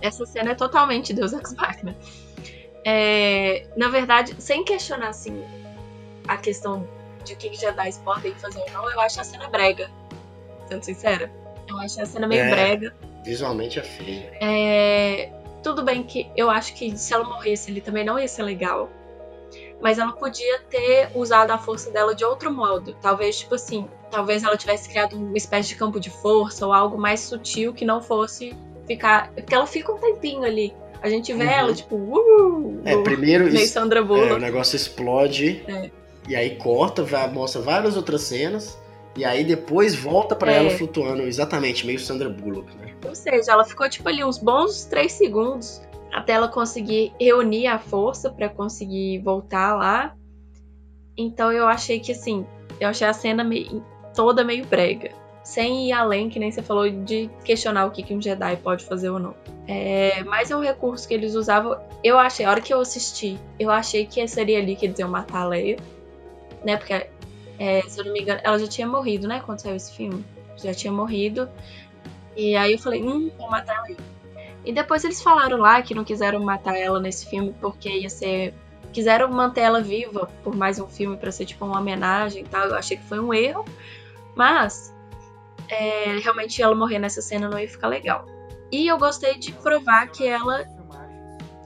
Essa 0.00 0.26
cena 0.26 0.50
é 0.50 0.54
totalmente 0.54 1.12
Deus 1.12 1.32
Ex 1.32 1.54
Machina. 1.54 1.96
É, 2.84 3.66
na 3.76 3.88
verdade, 3.88 4.34
sem 4.38 4.64
questionar 4.64 5.08
assim 5.08 5.42
a 6.28 6.36
questão 6.36 6.86
de 7.24 7.32
o 7.32 7.36
que 7.36 7.54
Jedi 7.54 7.92
podem 8.04 8.34
fazer 8.34 8.60
ou 8.60 8.70
não, 8.72 8.90
eu 8.90 9.00
acho 9.00 9.20
a 9.20 9.24
cena 9.24 9.48
brega. 9.48 9.90
Sendo 10.68 10.84
sincera. 10.84 11.30
Eu 11.68 11.78
acho 11.78 12.00
a 12.00 12.06
cena 12.06 12.26
meio 12.26 12.42
é, 12.42 12.50
brega. 12.50 12.94
Visualmente 13.24 13.78
é 13.78 13.82
feio. 13.82 14.24
É, 14.40 15.32
tudo 15.62 15.82
bem 15.82 16.02
que 16.02 16.30
eu 16.36 16.50
acho 16.50 16.74
que 16.74 16.96
se 16.96 17.14
ela 17.14 17.24
morresse 17.24 17.70
ele 17.70 17.80
também 17.80 18.04
não 18.04 18.18
ia 18.18 18.28
ser 18.28 18.42
legal. 18.42 18.90
Mas 19.84 19.98
ela 19.98 20.12
podia 20.12 20.60
ter 20.70 21.10
usado 21.14 21.50
a 21.50 21.58
força 21.58 21.90
dela 21.90 22.14
de 22.14 22.24
outro 22.24 22.50
modo. 22.50 22.96
Talvez, 23.02 23.40
tipo 23.40 23.54
assim, 23.54 23.86
talvez 24.10 24.42
ela 24.42 24.56
tivesse 24.56 24.88
criado 24.88 25.14
uma 25.14 25.36
espécie 25.36 25.68
de 25.68 25.74
campo 25.74 26.00
de 26.00 26.08
força 26.08 26.66
ou 26.66 26.72
algo 26.72 26.96
mais 26.96 27.20
sutil 27.20 27.74
que 27.74 27.84
não 27.84 28.00
fosse 28.00 28.56
ficar. 28.86 29.30
Porque 29.34 29.54
ela 29.54 29.66
fica 29.66 29.92
um 29.92 29.98
tempinho 29.98 30.42
ali. 30.42 30.72
A 31.02 31.10
gente 31.10 31.30
vê 31.34 31.44
uhum. 31.44 31.50
ela, 31.50 31.74
tipo, 31.74 31.96
uh, 31.96 32.80
É, 32.82 32.96
primeiro 33.02 33.44
meio 33.52 33.68
Sandra 33.68 34.02
Bullock. 34.02 34.30
É, 34.30 34.32
o 34.32 34.38
negócio 34.38 34.74
explode. 34.74 35.62
É. 35.68 35.90
E 36.26 36.34
aí 36.34 36.56
corta, 36.56 37.02
vai, 37.02 37.30
mostra 37.30 37.60
várias 37.60 37.94
outras 37.94 38.22
cenas. 38.22 38.78
E 39.14 39.22
aí 39.22 39.44
depois 39.44 39.94
volta 39.94 40.34
para 40.34 40.50
é. 40.50 40.56
ela 40.60 40.70
flutuando, 40.70 41.24
exatamente, 41.24 41.86
meio 41.86 42.00
Sandra 42.00 42.30
Bullock, 42.30 42.74
né? 42.78 42.94
Ou 43.06 43.14
seja, 43.14 43.52
ela 43.52 43.66
ficou 43.66 43.86
tipo 43.86 44.08
ali 44.08 44.24
uns 44.24 44.38
bons 44.38 44.86
três 44.86 45.12
segundos 45.12 45.82
até 46.14 46.32
ela 46.32 46.48
conseguir 46.48 47.12
reunir 47.20 47.66
a 47.66 47.78
força 47.78 48.30
para 48.30 48.48
conseguir 48.48 49.18
voltar 49.18 49.74
lá. 49.74 50.14
Então 51.16 51.52
eu 51.52 51.66
achei 51.66 52.00
que 52.00 52.12
assim, 52.12 52.46
eu 52.80 52.88
achei 52.88 53.06
a 53.06 53.12
cena 53.12 53.44
meio, 53.44 53.84
toda 54.14 54.44
meio 54.44 54.64
brega 54.66 55.10
sem 55.44 55.88
ir 55.88 55.92
além, 55.92 56.30
que 56.30 56.38
nem 56.38 56.50
você 56.50 56.62
falou, 56.62 56.88
de 56.88 57.28
questionar 57.44 57.84
o 57.84 57.90
que, 57.90 58.02
que 58.02 58.14
um 58.14 58.20
Jedi 58.20 58.56
pode 58.56 58.82
fazer 58.86 59.10
ou 59.10 59.18
não. 59.18 59.34
É, 59.68 60.24
mas 60.24 60.50
é 60.50 60.56
um 60.56 60.60
recurso 60.60 61.06
que 61.06 61.12
eles 61.12 61.34
usavam. 61.34 61.78
Eu 62.02 62.18
achei, 62.18 62.46
a 62.46 62.50
hora 62.50 62.62
que 62.62 62.72
eu 62.72 62.80
assisti, 62.80 63.38
eu 63.60 63.70
achei 63.70 64.06
que 64.06 64.26
seria 64.26 64.58
ali 64.58 64.74
que 64.74 64.86
eles 64.86 64.98
iam 64.98 65.08
matar 65.08 65.42
a 65.42 65.48
Leia. 65.48 65.76
Né? 66.64 66.78
Porque, 66.78 67.08
é, 67.58 67.82
se 67.82 68.00
eu 68.00 68.06
não 68.06 68.12
me 68.14 68.22
engano, 68.22 68.40
ela 68.42 68.58
já 68.58 68.66
tinha 68.66 68.86
morrido, 68.86 69.28
né? 69.28 69.42
Quando 69.44 69.60
saiu 69.60 69.76
esse 69.76 69.92
filme. 69.92 70.24
Já 70.56 70.72
tinha 70.72 70.92
morrido. 70.92 71.46
E 72.34 72.56
aí 72.56 72.72
eu 72.72 72.78
falei, 72.78 73.02
hum, 73.02 73.30
vou 73.36 73.50
matar 73.50 73.76
ela 73.76 73.86
aí. 73.86 73.96
E 74.64 74.72
depois 74.72 75.04
eles 75.04 75.22
falaram 75.22 75.58
lá 75.58 75.82
que 75.82 75.94
não 75.94 76.04
quiseram 76.04 76.40
matar 76.40 76.76
ela 76.76 77.00
nesse 77.00 77.26
filme 77.26 77.54
porque 77.60 77.88
ia 77.88 78.10
ser. 78.10 78.54
Quiseram 78.92 79.28
manter 79.28 79.62
ela 79.62 79.80
viva 79.80 80.30
por 80.42 80.54
mais 80.54 80.78
um 80.78 80.86
filme 80.86 81.16
para 81.16 81.32
ser 81.32 81.44
tipo 81.44 81.64
uma 81.64 81.78
homenagem 81.78 82.42
e 82.42 82.46
tal. 82.46 82.68
Eu 82.68 82.76
achei 82.76 82.96
que 82.96 83.04
foi 83.04 83.18
um 83.18 83.34
erro. 83.34 83.64
Mas 84.34 84.94
é, 85.68 86.18
realmente 86.18 86.62
ela 86.62 86.74
morrer 86.74 86.98
nessa 86.98 87.20
cena 87.20 87.48
não 87.48 87.58
ia 87.58 87.68
ficar 87.68 87.88
legal. 87.88 88.26
E 88.70 88.86
eu 88.86 88.98
gostei 88.98 89.38
de 89.38 89.52
provar 89.52 90.08
que 90.08 90.26
ela 90.26 90.64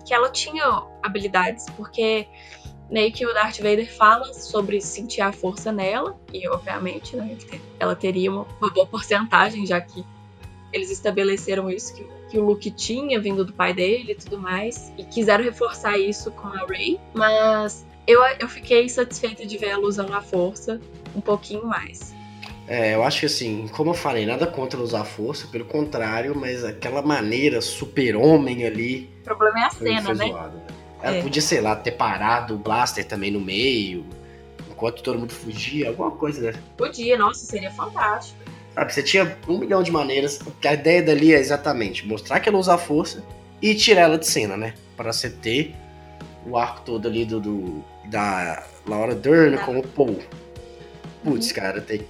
que 0.04 0.14
ela 0.14 0.30
tinha 0.30 0.64
habilidades, 1.02 1.66
porque 1.76 2.26
meio 2.90 3.12
que 3.12 3.26
o 3.26 3.34
Darth 3.34 3.58
Vader 3.58 3.94
fala 3.94 4.32
sobre 4.32 4.80
sentir 4.80 5.20
a 5.20 5.30
força 5.30 5.70
nela, 5.70 6.18
e 6.32 6.48
obviamente 6.48 7.14
né, 7.14 7.36
ela 7.78 7.94
teria 7.94 8.30
uma, 8.30 8.46
boa 8.58 8.86
porcentagem, 8.86 9.66
já 9.66 9.78
que 9.78 10.02
eles 10.72 10.90
estabeleceram 10.90 11.68
isso 11.68 11.94
que, 11.94 12.06
que, 12.30 12.38
o 12.38 12.44
Luke 12.44 12.70
tinha 12.70 13.20
vindo 13.20 13.44
do 13.44 13.52
pai 13.52 13.72
dele 13.72 14.12
e 14.12 14.14
tudo 14.14 14.38
mais, 14.38 14.92
e 14.96 15.04
quiseram 15.04 15.44
reforçar 15.44 15.98
isso 15.98 16.30
com 16.30 16.48
a 16.48 16.66
Rey, 16.66 16.98
mas 17.14 17.86
eu, 18.06 18.20
eu 18.38 18.48
fiquei 18.48 18.88
satisfeita 18.88 19.44
de 19.44 19.58
ver 19.58 19.68
ela 19.68 19.86
usando 19.86 20.12
a 20.14 20.20
força 20.20 20.80
um 21.14 21.20
pouquinho 21.20 21.66
mais. 21.66 22.14
É, 22.66 22.94
eu 22.94 23.02
acho 23.02 23.20
que 23.20 23.26
assim, 23.26 23.66
como 23.68 23.90
eu 23.90 23.94
falei, 23.94 24.26
nada 24.26 24.46
contra 24.46 24.78
usar 24.78 25.04
força, 25.04 25.46
pelo 25.46 25.64
contrário, 25.64 26.36
mas 26.36 26.62
aquela 26.62 27.00
maneira 27.00 27.62
super-homem 27.62 28.66
ali. 28.66 29.10
O 29.22 29.24
problema 29.24 29.60
é 29.60 29.64
a 29.64 29.70
cena, 29.70 30.14
né? 30.14 30.28
Zoado, 30.28 30.56
né? 30.58 30.66
Ela 31.00 31.16
é. 31.16 31.22
podia, 31.22 31.40
sei 31.40 31.60
lá, 31.60 31.74
ter 31.74 31.92
parado 31.92 32.54
o 32.54 32.58
Blaster 32.58 33.06
também 33.06 33.30
no 33.30 33.40
meio, 33.40 34.04
enquanto 34.70 35.02
todo 35.02 35.18
mundo 35.18 35.32
fugia, 35.32 35.88
alguma 35.88 36.10
coisa, 36.10 36.52
né? 36.52 36.58
Podia, 36.76 37.16
nossa, 37.16 37.46
seria 37.46 37.70
fantástico. 37.70 38.37
Sabe, 38.78 38.94
você 38.94 39.02
tinha 39.02 39.36
um 39.48 39.58
milhão 39.58 39.82
de 39.82 39.90
maneiras. 39.90 40.38
A 40.64 40.72
ideia 40.72 41.02
dali 41.02 41.34
é 41.34 41.38
exatamente 41.38 42.06
mostrar 42.06 42.38
que 42.38 42.48
ela 42.48 42.58
usa 42.58 42.74
a 42.74 42.78
força 42.78 43.24
e 43.60 43.74
tirar 43.74 44.02
ela 44.02 44.16
de 44.16 44.24
cena, 44.24 44.56
né? 44.56 44.74
Para 44.96 45.12
você 45.12 45.28
ter 45.28 45.74
o 46.46 46.56
arco 46.56 46.82
todo 46.82 47.08
ali 47.08 47.24
do, 47.24 47.40
do 47.40 47.84
da 48.04 48.64
Laura 48.86 49.16
Dern 49.16 49.56
tá. 49.56 49.64
como 49.64 49.82
Paul. 49.82 50.20
Putz, 51.24 51.48
uhum. 51.48 51.54
cara, 51.54 51.80
tem 51.80 52.02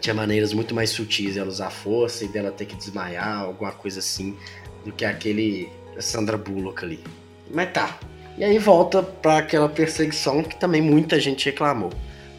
tinha 0.00 0.12
maneiras 0.12 0.52
muito 0.52 0.74
mais 0.74 0.90
sutis 0.90 1.34
dela 1.36 1.48
usar 1.48 1.70
força 1.70 2.24
e 2.24 2.28
dela 2.28 2.50
ter 2.50 2.64
que 2.64 2.74
desmaiar, 2.74 3.42
alguma 3.42 3.70
coisa 3.70 4.00
assim, 4.00 4.36
do 4.84 4.90
que 4.90 5.04
aquele 5.04 5.68
Sandra 6.00 6.36
Bullock 6.36 6.84
ali. 6.84 7.04
Mas 7.52 7.72
tá. 7.72 8.00
E 8.36 8.42
aí 8.42 8.58
volta 8.58 9.00
para 9.00 9.38
aquela 9.38 9.68
perseguição 9.68 10.42
que 10.42 10.56
também 10.56 10.82
muita 10.82 11.20
gente 11.20 11.44
reclamou. 11.44 11.92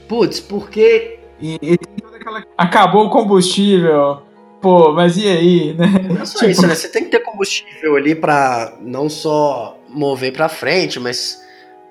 Putz, 0.09 0.41
porque. 0.41 1.19
E, 1.39 1.57
e 1.61 2.00
aquela... 2.37 2.45
Acabou 2.57 3.05
o 3.05 3.09
combustível. 3.09 4.21
Pô, 4.61 4.93
mas 4.93 5.17
e 5.17 5.27
aí, 5.27 5.73
né? 5.73 5.87
Não 6.07 6.21
é 6.21 6.25
só 6.25 6.39
tipo... 6.39 6.51
isso, 6.51 6.67
né? 6.67 6.75
Você 6.75 6.89
tem 6.89 7.03
que 7.03 7.09
ter 7.09 7.19
combustível 7.19 7.95
ali 7.95 8.13
para 8.13 8.77
não 8.79 9.09
só 9.09 9.77
mover 9.89 10.31
para 10.31 10.47
frente, 10.47 10.99
mas 10.99 11.41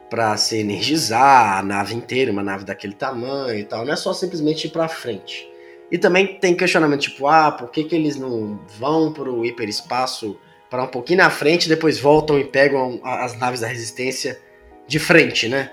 para 0.09 0.37
se 0.37 0.59
energizar 0.59 1.59
a 1.59 1.63
nave 1.63 1.95
inteira, 1.95 2.33
uma 2.33 2.43
nave 2.43 2.65
daquele 2.65 2.95
tamanho 2.95 3.59
e 3.59 3.65
tal. 3.65 3.85
Não 3.85 3.93
é 3.93 3.97
só 3.97 4.13
simplesmente 4.13 4.67
ir 4.67 4.71
para 4.71 4.89
frente. 4.89 5.49
E 5.91 5.99
também 5.99 6.39
tem 6.39 6.55
questionamento 6.55 7.01
tipo, 7.01 7.27
ah, 7.27 7.51
por 7.51 7.71
que, 7.71 7.85
que 7.85 7.97
eles 7.97 8.17
não 8.17 8.61
vão 8.79 9.13
pro 9.13 9.45
hiperespaço 9.45 10.37
para 10.69 10.85
um 10.85 10.87
pouquinho 10.87 11.19
na 11.19 11.31
frente, 11.31 11.69
depois 11.69 11.99
voltam 11.99 12.39
e 12.39 12.45
pegam 12.45 13.01
as 13.03 13.37
naves 13.37 13.61
da 13.61 13.67
resistência 13.67 14.41
de 14.87 15.01
frente, 15.01 15.49
né? 15.49 15.73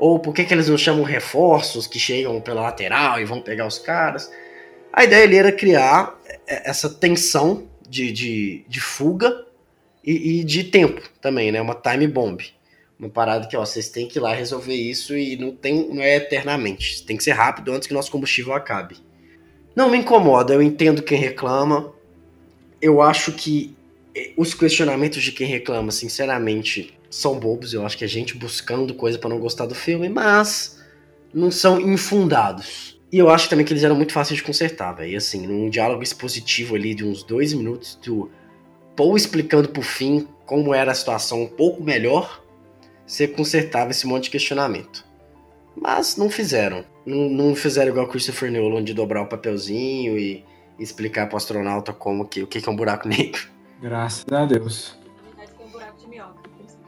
Ou 0.00 0.18
por 0.18 0.32
que, 0.32 0.44
que 0.44 0.54
eles 0.54 0.66
não 0.66 0.78
chamam 0.78 1.04
reforços 1.04 1.86
que 1.86 1.98
chegam 1.98 2.40
pela 2.40 2.62
lateral 2.62 3.20
e 3.20 3.24
vão 3.26 3.42
pegar 3.42 3.66
os 3.66 3.78
caras? 3.78 4.32
A 4.90 5.04
ideia 5.04 5.24
ali 5.24 5.36
era 5.36 5.52
criar 5.52 6.18
essa 6.46 6.88
tensão 6.88 7.68
de, 7.86 8.10
de, 8.10 8.64
de 8.66 8.80
fuga 8.80 9.44
e, 10.02 10.40
e, 10.40 10.44
de 10.44 10.64
tempo 10.64 11.02
também, 11.20 11.52
né? 11.52 11.60
Uma 11.60 11.74
time 11.74 12.08
bomb. 12.08 12.40
Uma 12.98 13.10
parada 13.10 13.46
que, 13.46 13.54
ó, 13.54 13.60
vocês 13.64 13.90
têm 13.90 14.08
que 14.08 14.18
ir 14.18 14.22
lá 14.22 14.32
resolver 14.32 14.74
isso 14.74 15.14
e 15.14 15.36
não, 15.36 15.54
tem, 15.54 15.92
não 15.92 16.02
é 16.02 16.16
eternamente. 16.16 17.04
Tem 17.04 17.14
que 17.14 17.22
ser 17.22 17.32
rápido 17.32 17.70
antes 17.70 17.86
que 17.86 17.92
nosso 17.92 18.10
combustível 18.10 18.54
acabe. 18.54 18.96
Não 19.76 19.90
me 19.90 19.98
incomoda, 19.98 20.54
eu 20.54 20.62
entendo 20.62 21.02
quem 21.02 21.18
reclama. 21.18 21.92
Eu 22.80 23.02
acho 23.02 23.32
que 23.32 23.76
eh, 24.14 24.32
os 24.34 24.54
questionamentos 24.54 25.22
de 25.22 25.30
quem 25.30 25.46
reclama, 25.46 25.92
sinceramente, 25.92 26.98
são 27.10 27.38
bobos. 27.38 27.74
Eu 27.74 27.84
acho 27.84 27.98
que 27.98 28.04
é 28.04 28.08
gente 28.08 28.38
buscando 28.38 28.94
coisa 28.94 29.18
para 29.18 29.28
não 29.28 29.40
gostar 29.40 29.66
do 29.66 29.74
filme, 29.74 30.08
mas 30.08 30.80
não 31.34 31.50
são 31.50 31.80
infundados. 31.80 32.98
E 33.12 33.18
eu 33.18 33.28
acho 33.28 33.50
também 33.50 33.66
que 33.66 33.72
eles 33.72 33.82
eram 33.82 33.96
muito 33.96 34.12
fáceis 34.12 34.38
de 34.38 34.44
consertar, 34.44 34.92
velho. 34.92 35.18
Assim, 35.18 35.46
num 35.46 35.68
diálogo 35.68 36.02
expositivo 36.02 36.76
ali 36.76 36.94
de 36.94 37.04
uns 37.04 37.24
dois 37.24 37.52
minutos, 37.52 37.98
do 38.02 38.30
Paul 38.96 39.16
explicando 39.16 39.68
pro 39.68 39.82
fim 39.82 40.28
como 40.46 40.72
era 40.72 40.92
a 40.92 40.94
situação 40.94 41.42
um 41.42 41.48
pouco 41.48 41.82
melhor, 41.82 42.42
você 43.06 43.26
consertava 43.26 43.90
esse 43.90 44.06
monte 44.06 44.24
de 44.24 44.30
questionamento. 44.30 45.04
Mas 45.76 46.16
não 46.16 46.30
fizeram. 46.30 46.84
Não, 47.04 47.28
não 47.28 47.54
fizeram 47.54 47.90
igual 47.90 48.06
Christopher 48.06 48.52
Nolan 48.52 48.84
de 48.84 48.94
dobrar 48.94 49.22
o 49.22 49.26
papelzinho 49.26 50.16
e 50.16 50.44
explicar 50.78 51.28
pro 51.28 51.36
astronauta 51.36 51.92
como 51.92 52.26
que, 52.26 52.42
o 52.42 52.46
que 52.46 52.66
é 52.66 52.70
um 52.70 52.76
buraco 52.76 53.08
negro. 53.08 53.48
Graças 53.80 54.24
a 54.30 54.44
Deus. 54.44 54.99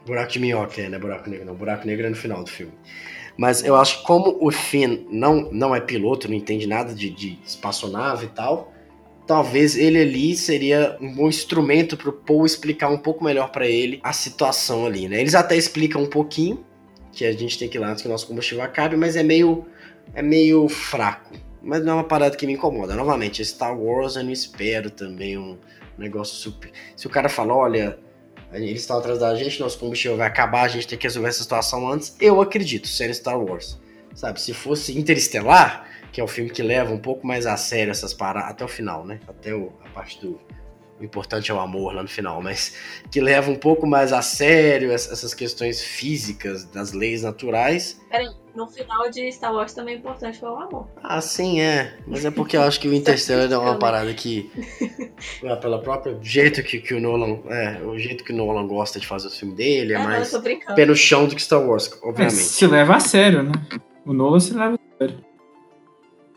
Buraco 0.06 0.32
de 0.32 0.38
minhoca, 0.40 0.80
é, 0.80 0.88
né? 0.88 0.98
Buraco 0.98 1.30
negro 1.30 1.46
não. 1.46 1.54
Buraco 1.54 1.86
negro 1.86 2.06
é 2.06 2.10
no 2.10 2.16
final 2.16 2.42
do 2.42 2.50
filme. 2.50 2.72
Mas 3.36 3.64
eu 3.64 3.76
acho 3.76 4.00
que 4.00 4.04
como 4.04 4.36
o 4.40 4.50
Finn 4.50 5.06
não, 5.10 5.50
não 5.50 5.74
é 5.74 5.80
piloto, 5.80 6.28
não 6.28 6.36
entende 6.36 6.66
nada 6.66 6.94
de, 6.94 7.08
de 7.08 7.38
espaçonave 7.44 8.26
e 8.26 8.28
tal, 8.28 8.72
talvez 9.26 9.76
ele 9.76 9.98
ali 9.98 10.36
seria 10.36 10.96
um 11.00 11.14
bom 11.14 11.28
instrumento 11.28 11.96
pro 11.96 12.12
Paul 12.12 12.44
explicar 12.44 12.88
um 12.88 12.98
pouco 12.98 13.24
melhor 13.24 13.50
para 13.50 13.66
ele 13.66 14.00
a 14.02 14.12
situação 14.12 14.86
ali, 14.86 15.08
né? 15.08 15.20
Eles 15.20 15.34
até 15.34 15.56
explicam 15.56 16.02
um 16.02 16.08
pouquinho 16.08 16.64
que 17.12 17.24
a 17.24 17.32
gente 17.32 17.58
tem 17.58 17.68
que 17.68 17.76
ir 17.78 17.80
lá 17.80 17.90
antes 17.90 18.02
que 18.02 18.08
o 18.08 18.10
nosso 18.10 18.26
combustível 18.26 18.64
acabe, 18.64 18.96
mas 18.96 19.16
é 19.16 19.22
meio 19.22 19.66
é 20.14 20.22
meio 20.22 20.68
fraco. 20.68 21.34
Mas 21.62 21.84
não 21.84 21.92
é 21.92 21.94
uma 21.96 22.04
parada 22.04 22.36
que 22.36 22.46
me 22.46 22.54
incomoda. 22.54 22.94
Novamente, 22.94 23.44
Star 23.44 23.78
Wars 23.78 24.16
eu 24.16 24.24
não 24.24 24.32
espero 24.32 24.90
também 24.90 25.38
um 25.38 25.56
negócio 25.96 26.34
super. 26.34 26.72
Se 26.96 27.06
o 27.06 27.10
cara 27.10 27.28
fala, 27.28 27.54
olha, 27.54 27.98
eles 28.54 28.82
estão 28.82 28.98
atrás 28.98 29.18
da 29.18 29.34
gente, 29.34 29.60
nosso 29.60 29.78
combustível 29.78 30.16
vai 30.16 30.26
acabar, 30.26 30.62
a 30.62 30.68
gente 30.68 30.86
tem 30.86 30.98
que 30.98 31.06
resolver 31.06 31.28
essa 31.28 31.42
situação 31.42 31.90
antes. 31.90 32.14
Eu 32.20 32.40
acredito, 32.40 32.86
sendo 32.86 33.14
Star 33.14 33.38
Wars. 33.38 33.80
Sabe, 34.14 34.40
se 34.40 34.52
fosse 34.52 34.98
Interestelar, 34.98 35.88
que 36.12 36.20
é 36.20 36.24
o 36.24 36.28
filme 36.28 36.50
que 36.50 36.62
leva 36.62 36.92
um 36.92 36.98
pouco 36.98 37.26
mais 37.26 37.46
a 37.46 37.56
sério 37.56 37.90
essas 37.90 38.12
paradas, 38.12 38.50
até 38.50 38.64
o 38.64 38.68
final, 38.68 39.06
né? 39.06 39.18
Até 39.26 39.54
o, 39.54 39.72
a 39.84 39.88
parte 39.88 40.20
do. 40.20 40.38
O 41.02 41.04
importante 41.04 41.50
é 41.50 41.54
o 41.54 41.58
amor 41.58 41.92
lá 41.92 42.02
no 42.02 42.08
final, 42.08 42.40
mas 42.40 42.76
que 43.10 43.20
leva 43.20 43.50
um 43.50 43.56
pouco 43.56 43.88
mais 43.88 44.12
a 44.12 44.22
sério 44.22 44.92
essas 44.92 45.34
questões 45.34 45.82
físicas 45.82 46.64
das 46.64 46.92
leis 46.92 47.24
naturais. 47.24 48.00
Peraí, 48.08 48.28
no 48.54 48.68
final 48.68 49.10
de 49.10 49.32
Star 49.32 49.52
Wars 49.52 49.74
também 49.74 49.96
é 49.96 49.98
importante 49.98 50.38
foi 50.38 50.48
o 50.48 50.54
amor. 50.54 50.86
Ah, 51.02 51.20
sim, 51.20 51.60
é. 51.60 51.98
Mas 52.06 52.24
é 52.24 52.30
porque 52.30 52.56
eu 52.56 52.62
acho 52.62 52.78
que 52.78 52.86
o 52.86 52.94
Interstellar 52.94 53.50
é 53.50 53.58
uma 53.58 53.74
parada 53.80 54.14
que. 54.14 54.48
É, 55.42 55.56
pelo 55.56 55.80
próprio 55.80 56.20
jeito 56.22 56.62
que, 56.62 56.78
que 56.78 56.94
o 56.94 57.00
Nolan. 57.00 57.40
É, 57.48 57.82
o 57.82 57.98
jeito 57.98 58.22
que 58.22 58.32
o 58.32 58.36
Nolan 58.36 58.68
gosta 58.68 59.00
de 59.00 59.06
fazer 59.08 59.26
o 59.26 59.30
filme 59.32 59.56
dele 59.56 59.94
é, 59.94 59.96
é 59.96 60.04
mais 60.04 60.32
pé 60.76 60.86
no 60.86 60.94
chão 60.94 61.26
do 61.26 61.34
que 61.34 61.42
Star 61.42 61.66
Wars, 61.68 61.90
obviamente. 62.00 62.32
É, 62.32 62.44
se 62.44 62.64
leva 62.64 62.94
a 62.94 63.00
sério, 63.00 63.42
né? 63.42 63.52
O 64.06 64.12
Nolan 64.12 64.38
se 64.38 64.54
leva 64.54 64.76
a 64.76 64.98
sério. 64.98 65.24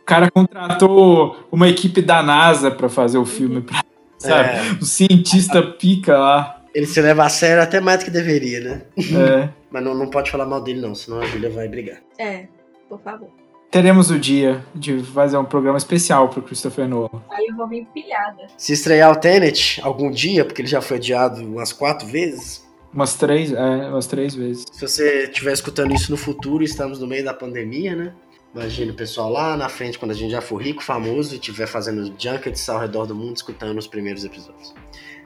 O 0.01 0.05
cara 0.05 0.31
contratou 0.31 1.47
uma 1.51 1.69
equipe 1.69 2.01
da 2.01 2.23
NASA 2.23 2.71
para 2.71 2.89
fazer 2.89 3.19
o 3.19 3.25
filme, 3.25 3.61
pra, 3.61 3.83
sabe? 4.25 4.49
É. 4.49 4.71
O 4.81 4.85
cientista 4.85 5.61
pica 5.61 6.17
lá. 6.17 6.61
Ele 6.73 6.85
se 6.85 7.01
leva 7.01 7.23
a 7.23 7.29
sério 7.29 7.63
até 7.63 7.79
mais 7.79 7.99
do 7.99 8.05
que 8.05 8.11
deveria, 8.11 8.59
né? 8.59 8.81
É. 8.97 9.49
Mas 9.71 9.83
não, 9.83 9.93
não 9.93 10.09
pode 10.09 10.29
falar 10.29 10.45
mal 10.45 10.61
dele, 10.61 10.81
não, 10.81 10.93
senão 10.93 11.19
a 11.19 11.25
Julia 11.25 11.49
vai 11.49 11.67
brigar. 11.67 11.99
É, 12.17 12.47
por 12.89 13.01
favor. 13.01 13.29
Teremos 13.71 14.09
o 14.09 14.17
dia 14.17 14.63
de 14.73 15.03
fazer 15.03 15.37
um 15.37 15.43
programa 15.43 15.77
especial 15.77 16.29
pro 16.29 16.41
Christopher 16.41 16.87
Nolan. 16.87 17.21
Aí 17.29 17.47
eu 17.49 17.55
vou 17.57 17.67
vir 17.67 17.85
pilhada. 17.93 18.47
Se 18.57 18.71
estrear 18.71 19.11
o 19.11 19.17
Tenet 19.17 19.81
algum 19.83 20.09
dia, 20.09 20.45
porque 20.45 20.61
ele 20.61 20.69
já 20.69 20.81
foi 20.81 20.95
adiado 20.97 21.41
umas 21.41 21.73
quatro 21.73 22.07
vezes. 22.07 22.65
Umas 22.93 23.15
três, 23.15 23.51
é, 23.51 23.89
umas 23.89 24.07
três 24.07 24.33
vezes. 24.33 24.63
Se 24.71 24.79
você 24.79 25.23
estiver 25.23 25.51
escutando 25.51 25.93
isso 25.93 26.09
no 26.09 26.15
futuro, 26.15 26.63
estamos 26.63 26.99
no 26.99 27.05
meio 27.05 27.25
da 27.25 27.33
pandemia, 27.33 27.93
né? 27.93 28.13
Imagina 28.55 28.93
o 28.93 28.95
pessoal 28.95 29.29
lá 29.29 29.57
na 29.57 29.67
frente, 29.67 29.99
quando 29.99 30.11
a 30.11 30.13
gente 30.13 30.31
já 30.31 30.39
for 30.39 30.55
rico, 30.61 30.81
famoso, 30.81 31.33
e 31.33 31.37
estiver 31.37 31.67
fazendo 31.67 32.15
junkets 32.17 32.69
ao 32.69 32.79
redor 32.79 33.05
do 33.05 33.13
mundo, 33.13 33.35
escutando 33.35 33.77
os 33.77 33.85
primeiros 33.85 34.23
episódios. 34.23 34.73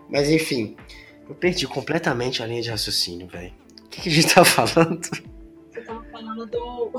Mas 0.09 0.31
enfim, 0.31 0.75
eu 1.29 1.35
perdi 1.35 1.67
completamente 1.67 2.41
a 2.41 2.47
linha 2.47 2.63
de 2.63 2.71
raciocínio, 2.71 3.27
velho. 3.27 3.53
O 3.85 3.89
que, 3.89 4.01
que, 4.01 4.09
a 4.09 4.11
gente 4.11 4.33
tá 4.33 4.43
falando? 4.43 4.99
Você 5.05 5.81
tava 5.81 6.03
falando 6.11 6.47
do. 6.47 6.91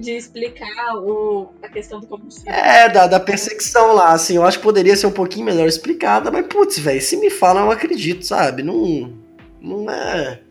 de 0.00 0.16
explicar 0.16 0.96
o, 0.96 1.52
a 1.62 1.68
questão 1.68 2.00
do 2.00 2.08
combustível. 2.08 2.52
É, 2.52 2.88
da, 2.88 3.06
da 3.06 3.20
perseguição 3.20 3.94
lá, 3.94 4.12
assim, 4.12 4.34
eu 4.34 4.44
acho 4.44 4.58
que 4.58 4.64
poderia 4.64 4.96
ser 4.96 5.06
um 5.06 5.12
pouquinho 5.12 5.46
melhor 5.46 5.68
explicada, 5.68 6.32
mas 6.32 6.44
putz, 6.48 6.76
velho, 6.76 7.00
se 7.00 7.16
me 7.16 7.30
falam, 7.30 7.66
eu 7.66 7.70
acredito, 7.70 8.26
sabe? 8.26 8.64
Não. 8.64 9.16
Não 9.60 9.88
é. 9.88 10.42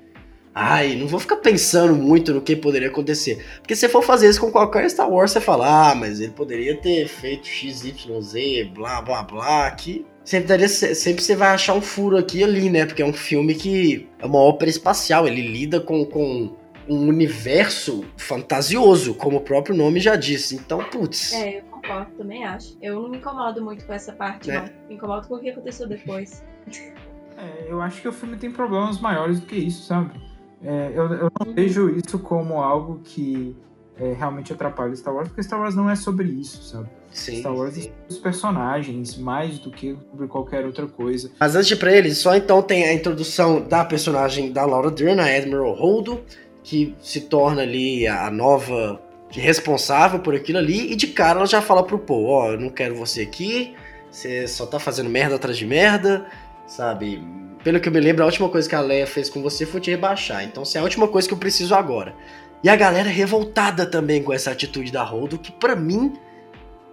Ai, 0.53 0.95
não 0.95 1.07
vou 1.07 1.19
ficar 1.19 1.37
pensando 1.37 1.95
muito 1.95 2.33
no 2.33 2.41
que 2.41 2.55
poderia 2.55 2.89
acontecer. 2.89 3.45
Porque 3.59 3.75
se 3.75 3.87
for 3.87 4.03
fazer 4.03 4.29
isso 4.29 4.41
com 4.41 4.51
qualquer 4.51 4.89
Star 4.89 5.09
Wars, 5.09 5.31
você 5.31 5.39
fala, 5.39 5.91
ah, 5.91 5.95
mas 5.95 6.19
ele 6.19 6.31
poderia 6.31 6.75
ter 6.75 7.07
feito 7.07 7.47
XYZ, 7.47 8.67
blá 8.73 9.01
blá 9.01 9.23
blá, 9.23 9.71
que 9.71 10.05
sempre, 10.23 10.47
daria, 10.47 10.67
sempre 10.67 11.23
você 11.23 11.35
vai 11.35 11.49
achar 11.49 11.73
um 11.73 11.81
furo 11.81 12.17
aqui 12.17 12.39
e 12.39 12.43
ali, 12.43 12.69
né? 12.69 12.85
Porque 12.85 13.01
é 13.01 13.05
um 13.05 13.13
filme 13.13 13.53
que 13.55 14.07
é 14.19 14.25
uma 14.25 14.39
ópera 14.39 14.69
espacial, 14.69 15.27
ele 15.27 15.41
lida 15.41 15.79
com, 15.79 16.03
com 16.05 16.55
um 16.89 17.07
universo 17.07 18.03
fantasioso, 18.17 19.13
como 19.13 19.37
o 19.37 19.41
próprio 19.41 19.75
nome 19.75 19.99
já 19.99 20.15
disse. 20.15 20.55
Então, 20.55 20.83
putz. 20.83 21.33
É, 21.33 21.59
eu 21.59 21.63
concordo, 21.63 22.11
também 22.17 22.43
acho. 22.43 22.75
Eu 22.81 23.01
não 23.01 23.09
me 23.09 23.17
incomodo 23.17 23.63
muito 23.63 23.85
com 23.85 23.93
essa 23.93 24.11
parte, 24.11 24.49
é. 24.49 24.55
não. 24.55 24.69
Me 24.89 24.95
incomodo 24.95 25.27
com 25.27 25.35
o 25.35 25.39
que 25.39 25.49
aconteceu 25.49 25.87
depois. 25.87 26.43
É, 27.37 27.67
eu 27.69 27.81
acho 27.81 28.01
que 28.01 28.07
o 28.07 28.11
filme 28.11 28.35
tem 28.35 28.51
problemas 28.51 28.99
maiores 28.99 29.39
do 29.39 29.45
que 29.45 29.55
isso, 29.55 29.85
sabe? 29.85 30.11
É, 30.63 30.91
eu, 30.93 31.13
eu 31.13 31.31
não 31.39 31.53
vejo 31.53 31.89
isso 31.89 32.19
como 32.19 32.61
algo 32.61 32.99
que 33.03 33.55
é, 33.97 34.13
realmente 34.13 34.53
atrapalha 34.53 34.95
Star 34.95 35.13
Wars, 35.13 35.27
porque 35.27 35.43
Star 35.43 35.59
Wars 35.59 35.75
não 35.75 35.89
é 35.89 35.95
sobre 35.95 36.27
isso, 36.27 36.63
sabe? 36.63 36.89
Sim, 37.11 37.39
Star 37.39 37.55
Wars 37.55 37.73
sim. 37.73 37.89
é 37.89 38.11
os 38.11 38.17
personagens, 38.17 39.17
mais 39.17 39.59
do 39.59 39.71
que 39.71 39.97
sobre 40.11 40.27
qualquer 40.27 40.65
outra 40.65 40.87
coisa. 40.87 41.31
Mas 41.39 41.55
antes 41.55 41.67
de 41.67 41.73
ir 41.73 41.77
pra 41.77 41.91
eles, 41.91 42.17
só 42.17 42.35
então 42.35 42.61
tem 42.61 42.85
a 42.85 42.93
introdução 42.93 43.61
da 43.61 43.83
personagem 43.83 44.51
da 44.51 44.65
Laura 44.65 44.91
Dern, 44.91 45.19
a 45.19 45.25
Admiral 45.25 45.73
Holdo, 45.73 46.21
que 46.63 46.95
se 47.01 47.21
torna 47.21 47.61
ali 47.61 48.07
a 48.07 48.29
nova 48.29 49.01
responsável 49.31 50.19
por 50.19 50.33
aquilo 50.33 50.57
ali, 50.57 50.91
e 50.91 50.95
de 50.95 51.07
cara 51.07 51.39
ela 51.39 51.47
já 51.47 51.61
fala 51.61 51.83
pro 51.83 51.99
Paul, 51.99 52.25
ó, 52.25 52.47
oh, 52.47 52.51
eu 52.53 52.59
não 52.59 52.69
quero 52.69 52.95
você 52.95 53.21
aqui, 53.21 53.75
você 54.09 54.47
só 54.47 54.65
tá 54.65 54.79
fazendo 54.79 55.09
merda 55.09 55.35
atrás 55.35 55.57
de 55.57 55.65
merda, 55.65 56.25
sabe? 56.65 57.21
Pelo 57.63 57.79
que 57.79 57.89
eu 57.89 57.93
me 57.93 57.99
lembro, 57.99 58.23
a 58.23 58.25
última 58.25 58.47
coisa 58.47 58.69
que 58.69 58.75
a 58.75 58.79
Leia 58.79 59.05
fez 59.05 59.29
com 59.29 59.41
você 59.41 59.65
foi 59.65 59.81
te 59.81 59.91
rebaixar, 59.91 60.43
então 60.43 60.63
se 60.63 60.77
é 60.77 60.79
a 60.79 60.83
última 60.83 61.07
coisa 61.07 61.27
que 61.27 61.33
eu 61.33 61.37
preciso 61.37 61.75
agora. 61.75 62.15
E 62.63 62.69
a 62.69 62.75
galera 62.75 63.09
revoltada 63.09 63.85
também 63.85 64.23
com 64.23 64.33
essa 64.33 64.51
atitude 64.51 64.91
da 64.91 65.03
Holdo, 65.03 65.37
que 65.37 65.51
para 65.51 65.75
mim 65.75 66.13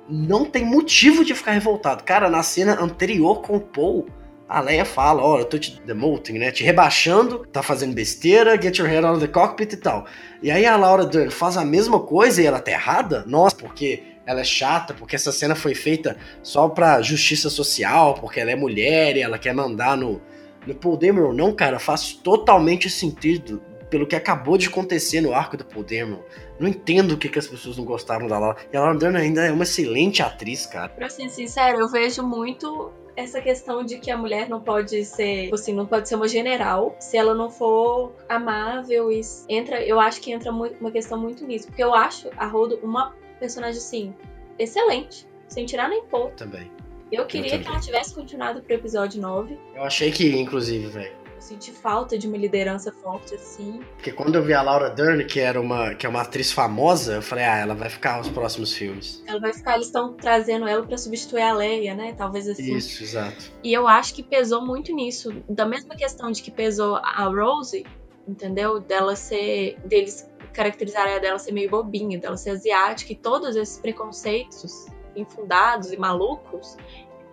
não 0.08 0.44
tem 0.44 0.64
motivo 0.64 1.24
de 1.24 1.34
ficar 1.34 1.52
revoltado. 1.52 2.04
Cara, 2.04 2.28
na 2.28 2.42
cena 2.42 2.80
anterior 2.80 3.42
com 3.42 3.56
o 3.56 3.60
Paul, 3.60 4.06
a 4.48 4.60
Leia 4.60 4.84
fala, 4.84 5.22
ó, 5.22 5.34
oh, 5.34 5.38
eu 5.40 5.44
tô 5.44 5.58
te 5.58 5.80
demoting, 5.84 6.34
né? 6.34 6.52
Te 6.52 6.62
rebaixando, 6.62 7.44
tá 7.46 7.62
fazendo 7.62 7.94
besteira, 7.94 8.60
get 8.60 8.78
your 8.78 8.88
head 8.88 9.04
out 9.04 9.16
of 9.16 9.26
the 9.26 9.32
cockpit 9.32 9.72
e 9.72 9.76
tal. 9.76 10.06
E 10.40 10.50
aí 10.50 10.64
a 10.64 10.76
Laura 10.76 11.04
Dern 11.04 11.30
faz 11.30 11.56
a 11.56 11.64
mesma 11.64 11.98
coisa 11.98 12.40
e 12.40 12.46
ela 12.46 12.60
tá 12.60 12.70
errada? 12.70 13.24
Nossa, 13.26 13.56
porque 13.56 14.02
ela 14.24 14.40
é 14.40 14.44
chata, 14.44 14.94
porque 14.94 15.16
essa 15.16 15.32
cena 15.32 15.54
foi 15.56 15.74
feita 15.74 16.16
só 16.42 16.68
pra 16.68 17.02
justiça 17.02 17.50
social, 17.50 18.14
porque 18.14 18.38
ela 18.38 18.52
é 18.52 18.56
mulher 18.56 19.16
e 19.16 19.22
ela 19.22 19.38
quer 19.38 19.52
mandar 19.52 19.96
no, 19.96 20.20
no 20.66 20.74
Paul 20.74 20.96
Dameron. 20.96 21.32
Não, 21.32 21.54
cara, 21.54 21.78
faz 21.78 22.12
totalmente 22.12 22.90
sentido 22.90 23.62
pelo 23.88 24.06
que 24.06 24.16
acabou 24.16 24.58
de 24.58 24.66
acontecer 24.66 25.20
no 25.20 25.32
arco 25.32 25.56
do 25.56 25.64
Paul 25.64 25.84
Dameron. 25.84 26.22
Não 26.58 26.68
entendo 26.68 27.12
o 27.12 27.16
que, 27.16 27.28
que 27.28 27.38
as 27.38 27.46
pessoas 27.46 27.76
não 27.76 27.84
gostaram 27.84 28.26
da 28.26 28.38
Laura. 28.38 28.56
E 28.72 28.76
a 28.76 28.80
Laura 28.80 28.98
Dern 28.98 29.16
ainda 29.16 29.44
é 29.44 29.52
uma 29.52 29.62
excelente 29.62 30.22
atriz, 30.22 30.66
cara. 30.66 30.88
Pra 30.88 31.08
ser 31.08 31.28
sincero, 31.28 31.78
eu 31.80 31.88
vejo 31.88 32.22
muito 32.22 32.92
essa 33.16 33.40
questão 33.40 33.82
de 33.82 33.98
que 33.98 34.10
a 34.10 34.16
mulher 34.16 34.48
não 34.48 34.60
pode 34.60 35.04
ser, 35.04 35.52
assim, 35.52 35.72
não 35.72 35.86
pode 35.86 36.08
ser 36.08 36.16
uma 36.16 36.28
general 36.28 36.94
se 37.00 37.16
ela 37.16 37.34
não 37.34 37.50
for 37.50 38.12
amável 38.28 39.10
e 39.10 39.22
entra, 39.48 39.82
eu 39.82 39.98
acho 39.98 40.20
que 40.20 40.30
entra 40.30 40.52
uma 40.52 40.90
questão 40.90 41.18
muito 41.18 41.46
nisso, 41.46 41.66
porque 41.66 41.82
eu 41.82 41.94
acho 41.94 42.28
a 42.36 42.46
Rodo 42.46 42.78
uma 42.82 43.14
personagem 43.40 43.78
assim 43.78 44.14
excelente, 44.58 45.26
sem 45.48 45.64
tirar 45.64 45.88
nem 45.88 46.04
pôr. 46.04 46.30
Também. 46.32 46.70
Eu 47.10 47.26
queria 47.26 47.56
eu 47.56 47.60
que 47.60 47.68
ela 47.68 47.80
tivesse 47.80 48.14
continuado 48.14 48.60
pro 48.62 48.74
episódio 48.74 49.20
9. 49.20 49.58
Eu 49.74 49.84
achei 49.84 50.10
que 50.10 50.28
ia, 50.28 50.40
inclusive, 50.40 50.86
velho 50.88 51.26
senti 51.46 51.70
falta 51.70 52.18
de 52.18 52.26
uma 52.26 52.36
liderança 52.36 52.92
forte 52.92 53.34
assim. 53.34 53.80
Porque 53.94 54.10
quando 54.10 54.34
eu 54.34 54.42
vi 54.42 54.52
a 54.52 54.62
Laura 54.62 54.90
Dern, 54.90 55.24
que 55.24 55.38
era 55.38 55.60
uma, 55.60 55.94
que 55.94 56.04
é 56.04 56.08
uma 56.08 56.22
atriz 56.22 56.50
famosa, 56.50 57.14
eu 57.14 57.22
falei, 57.22 57.44
ah, 57.44 57.58
ela 57.58 57.74
vai 57.74 57.88
ficar 57.88 58.18
nos 58.18 58.28
próximos 58.28 58.72
filmes. 58.72 59.22
Ela 59.26 59.38
vai 59.38 59.52
ficar, 59.52 59.74
eles 59.74 59.86
estão 59.86 60.14
trazendo 60.14 60.66
ela 60.66 60.84
para 60.84 60.98
substituir 60.98 61.42
a 61.42 61.52
Leia, 61.52 61.94
né? 61.94 62.14
Talvez 62.16 62.48
assim. 62.48 62.74
Isso, 62.74 63.02
exato. 63.02 63.52
E 63.62 63.72
eu 63.72 63.86
acho 63.86 64.14
que 64.14 64.22
pesou 64.22 64.64
muito 64.64 64.92
nisso. 64.92 65.32
Da 65.48 65.64
mesma 65.64 65.94
questão 65.94 66.30
de 66.32 66.42
que 66.42 66.50
pesou 66.50 66.96
a 66.96 67.24
Rose, 67.24 67.84
entendeu? 68.26 68.80
Dela 68.80 69.14
ser. 69.14 69.78
deles 69.84 70.28
caracterizarem 70.52 71.20
dela 71.20 71.38
ser 71.38 71.52
meio 71.52 71.68
bobinha, 71.68 72.18
dela 72.18 72.36
ser 72.36 72.50
asiática 72.50 73.12
e 73.12 73.16
todos 73.16 73.54
esses 73.56 73.78
preconceitos 73.78 74.86
infundados 75.16 75.92
e 75.92 75.96
malucos, 75.96 76.76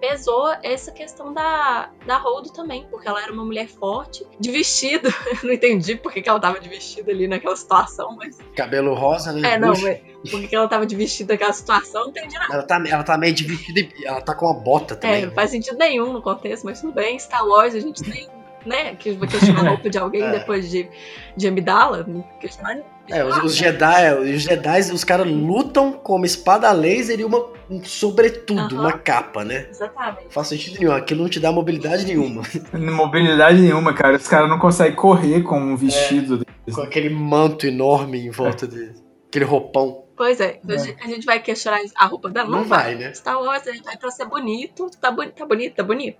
pesou 0.03 0.53
essa 0.61 0.91
questão 0.91 1.33
da, 1.33 1.89
da 2.05 2.17
Holdo 2.17 2.51
também, 2.51 2.85
porque 2.91 3.07
ela 3.07 3.23
era 3.23 3.31
uma 3.31 3.45
mulher 3.45 3.69
forte, 3.69 4.27
de 4.37 4.51
vestido. 4.51 5.07
Eu 5.31 5.47
não 5.47 5.53
entendi 5.53 5.95
por 5.95 6.11
que 6.11 6.27
ela 6.27 6.41
tava 6.41 6.59
de 6.59 6.67
vestido 6.67 7.09
ali 7.09 7.25
naquela 7.25 7.55
situação, 7.55 8.13
mas. 8.17 8.37
Cabelo 8.53 8.93
rosa, 8.93 9.31
né? 9.31 9.53
É, 9.53 9.57
não, 9.57 9.69
mas 9.69 10.01
por 10.29 10.45
que 10.45 10.53
ela 10.53 10.67
tava 10.67 10.85
de 10.85 10.95
vestido 10.95 11.29
naquela 11.29 11.53
situação, 11.53 12.03
não 12.03 12.09
entendi 12.09 12.37
nada. 12.37 12.53
Ela 12.53 12.63
tá, 12.63 12.83
ela 12.85 13.03
tá 13.03 13.17
meio 13.17 13.33
de 13.33 13.45
vestido 13.45 13.79
e 13.79 14.05
ela 14.05 14.21
tá 14.21 14.35
com 14.35 14.45
uma 14.45 14.59
bota 14.59 14.97
também. 14.97 15.23
É, 15.23 15.25
não 15.27 15.33
faz 15.33 15.51
sentido 15.51 15.77
nenhum 15.77 16.11
no 16.11 16.21
contexto, 16.21 16.65
mas 16.65 16.81
tudo 16.81 16.93
bem. 16.93 17.17
Star 17.17 17.47
Wars, 17.47 17.73
a 17.73 17.79
gente 17.79 18.03
nem 18.09 18.27
né? 18.65 18.95
Que 18.95 19.11
vai 19.11 19.27
questionar 19.27 19.65
a 19.65 19.69
roupa 19.69 19.89
de 19.89 19.97
alguém 19.97 20.23
é. 20.27 20.31
depois 20.31 20.69
de, 20.69 20.89
de 21.35 21.47
Amidala. 21.47 22.05
Questionar. 22.39 22.77
É, 23.09 23.23
os, 23.23 23.37
os 23.43 23.55
Jedi, 23.55 24.13
os 24.13 24.41
Jedi, 24.41 24.79
os 24.93 25.03
caras 25.03 25.27
lutam 25.27 25.91
com 25.91 26.15
uma 26.15 26.25
espada 26.25 26.71
laser 26.71 27.19
e 27.19 27.25
uma 27.25 27.51
um 27.69 27.83
sobretudo, 27.83 28.79
uma 28.79 28.93
capa, 28.93 29.43
né? 29.43 29.67
Exatamente. 29.69 30.27
Faz 30.29 30.47
sentido 30.47 30.79
nenhum, 30.79 30.91
aquilo 30.91 31.23
não 31.23 31.29
te 31.29 31.39
dá 31.39 31.51
mobilidade 31.51 32.05
nenhuma. 32.05 32.43
mobilidade 32.73 33.61
nenhuma, 33.61 33.93
cara. 33.93 34.17
Os 34.17 34.27
caras 34.27 34.49
não 34.49 34.59
conseguem 34.59 34.95
correr 34.95 35.41
com 35.41 35.59
um 35.59 35.75
vestido. 35.75 36.45
É, 36.67 36.71
com 36.71 36.81
aquele 36.81 37.09
manto 37.09 37.65
enorme 37.65 38.19
em 38.19 38.29
volta 38.29 38.65
é. 38.65 38.67
dele. 38.67 38.93
Aquele 39.27 39.45
roupão. 39.45 40.03
Pois 40.15 40.39
é, 40.39 40.59
é, 40.67 41.03
a 41.03 41.07
gente 41.07 41.25
vai 41.25 41.41
questionar 41.41 41.79
a 41.95 42.05
roupa 42.05 42.29
dela? 42.29 42.47
Não, 42.47 42.59
não 42.59 42.65
vai, 42.65 42.95
vai, 42.95 42.95
né? 42.95 43.13
Star 43.13 43.41
Wars, 43.41 43.63
vai 43.83 43.97
pra 43.97 44.11
ser 44.11 44.25
bonito, 44.25 44.91
tá, 45.01 45.09
bonito, 45.09 45.33
tá 45.33 45.45
bonito, 45.45 45.75
tá 45.75 45.83
bonito. 45.83 46.17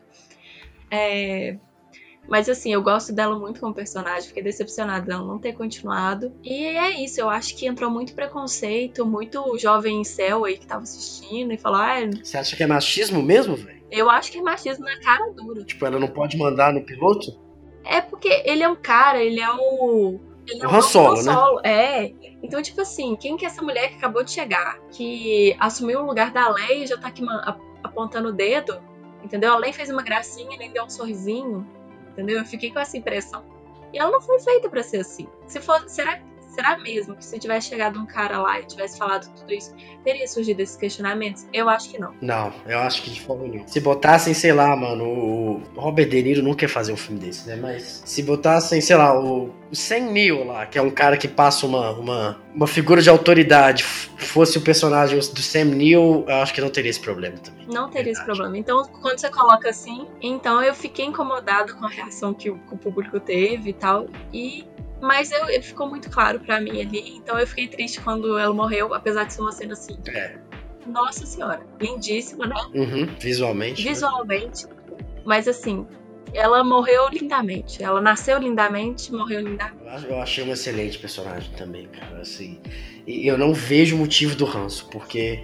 É, 0.90 1.58
mas 2.28 2.48
assim, 2.48 2.74
eu 2.74 2.82
gosto 2.82 3.14
dela 3.14 3.38
muito 3.38 3.60
como 3.60 3.74
personagem, 3.74 4.28
fiquei 4.28 4.44
decepcionada 4.44 5.06
dela 5.06 5.26
não 5.26 5.40
ter 5.40 5.54
continuado. 5.54 6.34
E 6.44 6.66
é 6.66 7.04
isso, 7.04 7.20
eu 7.20 7.30
acho 7.30 7.56
que 7.56 7.68
entrou 7.68 7.90
muito 7.90 8.14
preconceito, 8.14 9.06
muito 9.06 9.58
jovem 9.58 10.04
céu 10.04 10.46
aí 10.46 10.58
que 10.58 10.66
tava 10.66 10.84
assistindo 10.84 11.54
e 11.54 11.58
falou: 11.58 11.80
ah, 11.80 12.00
Você 12.24 12.38
acha 12.38 12.56
que 12.56 12.64
é 12.64 12.68
machismo 12.68 13.22
mesmo, 13.22 13.56
velho? 13.56 13.84
Eu 13.92 14.10
acho 14.10 14.32
que 14.32 14.40
é 14.40 14.42
machismo 14.42 14.86
na 14.86 15.00
cara 15.00 15.32
dura. 15.32 15.64
Tipo, 15.64 15.86
ela 15.86 16.00
não 16.00 16.08
pode 16.08 16.38
mandar 16.38 16.74
no 16.74 16.84
piloto? 16.84 17.40
É 17.86 18.02
porque 18.02 18.42
ele 18.46 18.64
é 18.64 18.70
um 18.70 18.76
cara, 18.76 19.22
ele 19.22 19.40
é 19.40 19.52
o. 19.52 20.20
Ele 20.48 20.64
é 20.64 20.68
o 20.68 20.76
Han 20.76 20.82
Solo, 20.82 21.22
né? 21.22 21.34
É. 21.64 22.14
Então, 22.42 22.62
tipo 22.62 22.82
assim, 22.82 23.16
quem 23.16 23.38
que 23.38 23.46
é 23.46 23.48
essa 23.48 23.62
mulher 23.62 23.90
que 23.90 23.96
acabou 23.96 24.24
de 24.24 24.32
chegar, 24.32 24.80
que 24.92 25.56
assumiu 25.60 26.02
o 26.02 26.06
lugar 26.06 26.32
da 26.32 26.50
Leia 26.50 26.84
e 26.84 26.88
já 26.88 26.98
tá 26.98 27.08
aqui 27.08 27.24
apontando 27.84 28.30
o 28.30 28.34
dedo, 28.34 28.82
entendeu? 29.24 29.54
A 29.54 29.58
Leia 29.58 29.74
fez 29.74 29.90
uma 29.90 30.02
gracinha, 30.02 30.58
nem 30.58 30.72
deu 30.72 30.84
um 30.84 30.90
sorrisinho 30.90 31.66
entendeu? 32.14 32.40
Eu 32.40 32.46
fiquei 32.46 32.72
com 32.72 32.80
essa 32.80 32.98
impressão. 32.98 33.44
E 33.92 34.00
ela 34.00 34.10
não 34.10 34.22
foi 34.22 34.40
feita 34.40 34.70
para 34.70 34.82
ser 34.82 35.02
assim. 35.02 35.28
Se 35.46 35.60
for, 35.60 35.88
será 35.90 36.20
Será 36.54 36.78
mesmo 36.78 37.16
que 37.16 37.26
se 37.26 37.40
tivesse 37.40 37.70
chegado 37.70 38.00
um 38.00 38.06
cara 38.06 38.40
lá 38.40 38.60
e 38.60 38.66
tivesse 38.66 38.98
falado 38.98 39.28
tudo 39.34 39.52
isso, 39.52 39.74
teria 40.04 40.28
surgido 40.28 40.62
esses 40.62 40.78
questionamentos? 40.78 41.48
Eu 41.52 41.68
acho 41.68 41.90
que 41.90 42.00
não. 42.00 42.14
Não, 42.22 42.54
eu 42.68 42.78
acho 42.80 43.02
que 43.02 43.10
de 43.10 43.22
forma 43.22 43.48
nenhuma. 43.48 43.68
Se 43.68 43.80
botassem, 43.80 44.36
sei 44.36 44.54
lá, 44.54 44.76
mano, 44.76 45.04
o 45.04 45.62
Robert 45.76 46.08
De 46.08 46.22
Niro 46.22 46.44
não 46.44 46.54
quer 46.54 46.68
fazer 46.68 46.94
um 46.94 46.98
filme 46.98 47.20
desse, 47.20 47.48
né? 47.48 47.56
Mas 47.56 48.04
se 48.06 48.22
botassem, 48.22 48.80
sei 48.82 48.96
lá, 48.96 49.20
o, 49.20 49.52
o 49.72 49.76
Sam 49.76 50.12
Neill 50.12 50.46
lá, 50.46 50.68
que 50.68 50.78
é 50.78 50.82
um 50.82 50.92
cara 50.92 51.18
que 51.18 51.28
passa 51.28 51.66
uma, 51.66 51.90
uma, 51.92 52.42
uma 52.54 52.68
figura 52.68 53.02
de 53.02 53.10
autoridade, 53.10 53.84
fosse 53.84 54.56
o 54.58 54.62
personagem 54.62 55.18
do 55.18 55.42
Sam 55.42 55.66
Neill, 55.66 56.24
eu 56.28 56.36
acho 56.36 56.54
que 56.54 56.62
não 56.62 56.70
teria 56.70 56.92
esse 56.92 57.00
problema 57.00 57.38
também. 57.38 57.66
Não 57.68 57.90
teria 57.90 58.12
esse 58.12 58.24
problema. 58.24 58.56
Então, 58.56 58.84
quando 59.02 59.18
você 59.18 59.30
coloca 59.32 59.70
assim, 59.70 60.08
então 60.22 60.62
eu 60.62 60.76
fiquei 60.76 61.06
incomodado 61.06 61.76
com 61.76 61.86
a 61.86 61.90
reação 61.90 62.32
que 62.32 62.52
o, 62.52 62.60
que 62.60 62.76
o 62.76 62.78
público 62.78 63.20
teve 63.20 63.72
e 63.72 63.74
tal. 63.74 64.08
E 64.32 64.66
mas 65.04 65.34
eu, 65.34 65.50
ele 65.50 65.62
ficou 65.62 65.90
muito 65.90 66.10
claro 66.10 66.40
para 66.40 66.62
mim 66.62 66.82
ali. 66.82 67.18
Então 67.18 67.38
eu 67.38 67.46
fiquei 67.46 67.68
triste 67.68 68.00
quando 68.00 68.40
ela 68.40 68.54
morreu, 68.54 68.94
apesar 68.94 69.26
de 69.26 69.34
ser 69.34 69.42
uma 69.42 69.52
cena 69.52 69.74
assim. 69.74 69.98
É. 70.08 70.38
Nossa 70.88 71.26
senhora, 71.26 71.62
lindíssima, 71.80 72.48
né? 72.48 72.56
Uhum, 72.74 73.06
visualmente. 73.20 73.84
Né? 73.84 73.90
Visualmente. 73.90 74.66
Né? 74.66 74.74
Mas 75.26 75.46
assim, 75.50 75.86
ela 76.34 76.64
morreu 76.64 77.10
lindamente. 77.10 77.84
Ela 77.84 78.00
nasceu 78.00 78.40
lindamente, 78.40 79.12
morreu 79.12 79.42
lindamente. 79.42 80.06
Eu 80.08 80.22
achei 80.22 80.42
uma 80.46 80.54
excelente 80.54 80.98
personagem 80.98 81.52
também, 81.58 81.88
cara. 81.88 82.22
Assim, 82.22 82.62
e 83.06 83.28
eu 83.28 83.38
não 83.38 83.54
vejo 83.54 83.98
motivo 83.98 84.38
do 84.38 84.46
ranço, 84.46 84.88
porque 84.90 85.44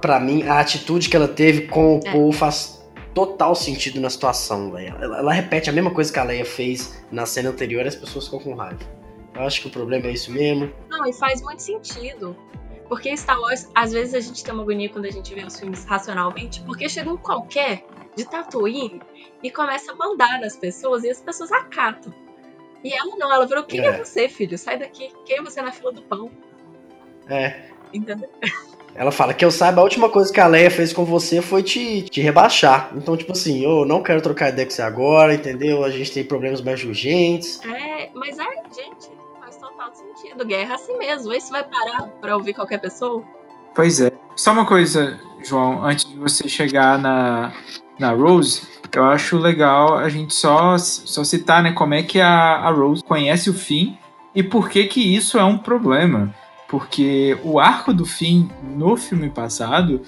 para 0.00 0.18
mim 0.18 0.44
a 0.44 0.58
atitude 0.58 1.10
que 1.10 1.16
ela 1.16 1.28
teve 1.28 1.66
com 1.66 1.96
o 1.96 2.00
é. 2.02 2.10
Paul 2.10 2.32
faz 2.32 2.81
total 3.14 3.54
sentido 3.54 4.00
na 4.00 4.10
situação, 4.10 4.70
velho. 4.70 4.96
Ela, 5.00 5.18
ela, 5.18 5.32
repete 5.32 5.70
a 5.70 5.72
mesma 5.72 5.90
coisa 5.90 6.12
que 6.12 6.18
a 6.18 6.24
Leia 6.24 6.44
fez 6.44 7.04
na 7.10 7.26
cena 7.26 7.50
anterior 7.50 7.84
e 7.84 7.88
as 7.88 7.96
pessoas 7.96 8.24
ficam 8.24 8.40
com 8.40 8.54
raiva. 8.54 8.80
Eu 9.34 9.42
acho 9.42 9.62
que 9.62 9.68
o 9.68 9.70
problema 9.70 10.06
é 10.06 10.12
isso 10.12 10.30
mesmo. 10.30 10.72
Não, 10.88 11.06
e 11.06 11.12
faz 11.12 11.40
muito 11.42 11.62
sentido. 11.62 12.36
Porque 12.88 13.16
Star 13.16 13.40
Wars, 13.40 13.68
às 13.74 13.92
vezes 13.92 14.14
a 14.14 14.20
gente 14.20 14.44
tem 14.44 14.52
uma 14.52 14.62
agonia 14.62 14.88
quando 14.88 15.06
a 15.06 15.10
gente 15.10 15.34
vê 15.34 15.42
os 15.42 15.58
filmes 15.58 15.84
racionalmente, 15.84 16.60
porque 16.62 16.88
chega 16.88 17.10
um 17.10 17.16
qualquer 17.16 17.86
de 18.14 18.24
Tatooine 18.24 19.00
e 19.42 19.50
começa 19.50 19.92
a 19.92 19.94
mandar 19.94 20.40
nas 20.40 20.56
pessoas 20.56 21.02
e 21.02 21.10
as 21.10 21.20
pessoas 21.20 21.50
acatam. 21.52 22.12
E 22.84 22.92
ela 22.92 23.16
não, 23.16 23.32
ela 23.32 23.48
falou: 23.48 23.64
quem 23.64 23.80
é, 23.80 23.86
é 23.86 24.04
você, 24.04 24.28
filho? 24.28 24.58
Sai 24.58 24.78
daqui, 24.78 25.10
quem 25.24 25.38
é 25.38 25.42
você 25.42 25.62
na 25.62 25.72
fila 25.72 25.92
do 25.92 26.02
pão? 26.02 26.30
É. 27.28 27.62
Entendeu? 27.92 28.28
Ela 28.94 29.10
fala 29.10 29.32
que 29.32 29.44
eu 29.44 29.50
saiba, 29.50 29.80
a 29.80 29.84
última 29.84 30.08
coisa 30.10 30.32
que 30.32 30.40
a 30.40 30.46
Leia 30.46 30.70
fez 30.70 30.92
com 30.92 31.04
você 31.04 31.40
foi 31.40 31.62
te, 31.62 32.02
te 32.02 32.20
rebaixar. 32.20 32.90
Então, 32.94 33.16
tipo 33.16 33.32
assim, 33.32 33.64
eu 33.64 33.86
não 33.86 34.02
quero 34.02 34.20
trocar 34.20 34.50
ideia 34.50 34.66
com 34.66 34.72
você 34.72 34.82
agora, 34.82 35.34
entendeu? 35.34 35.82
A 35.82 35.90
gente 35.90 36.12
tem 36.12 36.22
problemas 36.22 36.60
mais 36.60 36.84
urgentes. 36.84 37.60
É, 37.64 38.10
mas 38.14 38.38
é, 38.38 38.44
gente, 38.44 39.10
faz 39.40 39.56
total 39.56 39.90
sentido. 39.94 40.44
Guerra 40.44 40.72
é 40.72 40.74
assim 40.74 40.96
mesmo. 40.98 41.32
Se 41.40 41.50
vai 41.50 41.64
parar 41.64 42.08
pra 42.20 42.36
ouvir 42.36 42.52
qualquer 42.52 42.78
pessoa. 42.78 43.24
Pois 43.74 44.00
é. 44.00 44.12
Só 44.36 44.52
uma 44.52 44.66
coisa, 44.66 45.18
João, 45.42 45.84
antes 45.84 46.04
de 46.04 46.16
você 46.16 46.46
chegar 46.46 46.98
na, 46.98 47.52
na 47.98 48.12
Rose, 48.12 48.62
eu 48.94 49.04
acho 49.04 49.38
legal 49.38 49.96
a 49.96 50.08
gente 50.10 50.34
só, 50.34 50.76
só 50.76 51.24
citar, 51.24 51.62
né, 51.62 51.72
como 51.72 51.94
é 51.94 52.02
que 52.02 52.20
a, 52.20 52.28
a 52.28 52.70
Rose 52.70 53.02
conhece 53.02 53.48
o 53.48 53.54
fim 53.54 53.98
e 54.34 54.42
por 54.42 54.68
que 54.68 54.84
que 54.84 55.14
isso 55.14 55.38
é 55.38 55.44
um 55.44 55.56
problema 55.56 56.34
porque 56.72 57.38
o 57.44 57.60
arco 57.60 57.92
do 57.92 58.06
fim 58.06 58.48
no 58.74 58.96
filme 58.96 59.28
passado 59.28 60.00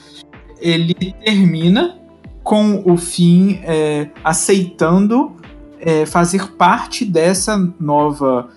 ele 0.59 0.95
termina 1.23 2.01
com 2.43 2.83
o 2.87 2.97
fim 2.97 3.61
é, 3.63 4.09
aceitando 4.25 5.37
é, 5.79 6.07
fazer 6.07 6.53
parte 6.53 7.05
dessa 7.05 7.59
nova 7.79 8.49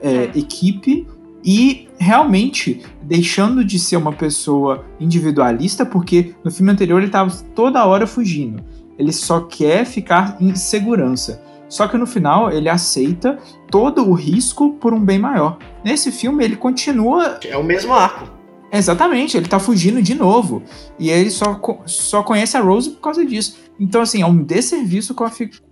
é, 0.00 0.10
é, 0.10 0.38
equipe 0.38 1.08
e 1.44 1.88
realmente 1.98 2.82
deixando 3.02 3.64
de 3.64 3.80
ser 3.80 3.96
uma 3.96 4.12
pessoa 4.12 4.84
individualista, 5.00 5.84
porque 5.84 6.36
no 6.44 6.52
filme 6.52 6.70
anterior 6.70 6.98
ele 6.98 7.06
estava 7.06 7.32
toda 7.52 7.84
hora 7.84 8.06
fugindo. 8.06 8.62
Ele 8.96 9.12
só 9.12 9.40
quer 9.40 9.84
ficar 9.84 10.36
em 10.40 10.54
segurança. 10.54 11.42
Só 11.68 11.88
que 11.88 11.98
no 11.98 12.06
final 12.06 12.52
ele 12.52 12.68
aceita 12.68 13.38
todo 13.68 14.08
o 14.08 14.12
risco 14.12 14.74
por 14.74 14.94
um 14.94 15.04
bem 15.04 15.18
maior. 15.18 15.58
Nesse 15.86 16.10
filme 16.10 16.44
ele 16.44 16.56
continua. 16.56 17.38
É 17.44 17.56
o 17.56 17.62
mesmo 17.62 17.94
arco. 17.94 18.28
Exatamente, 18.72 19.36
ele 19.36 19.46
tá 19.46 19.60
fugindo 19.60 20.02
de 20.02 20.16
novo. 20.16 20.64
E 20.98 21.10
ele 21.10 21.30
só, 21.30 21.60
só 21.86 22.24
conhece 22.24 22.56
a 22.56 22.60
Rose 22.60 22.90
por 22.90 23.00
causa 23.00 23.24
disso. 23.24 23.56
Então, 23.78 24.00
assim, 24.00 24.20
é 24.20 24.26
um 24.26 24.42
desserviço 24.42 25.14
com, 25.14 25.22
a, 25.22 25.30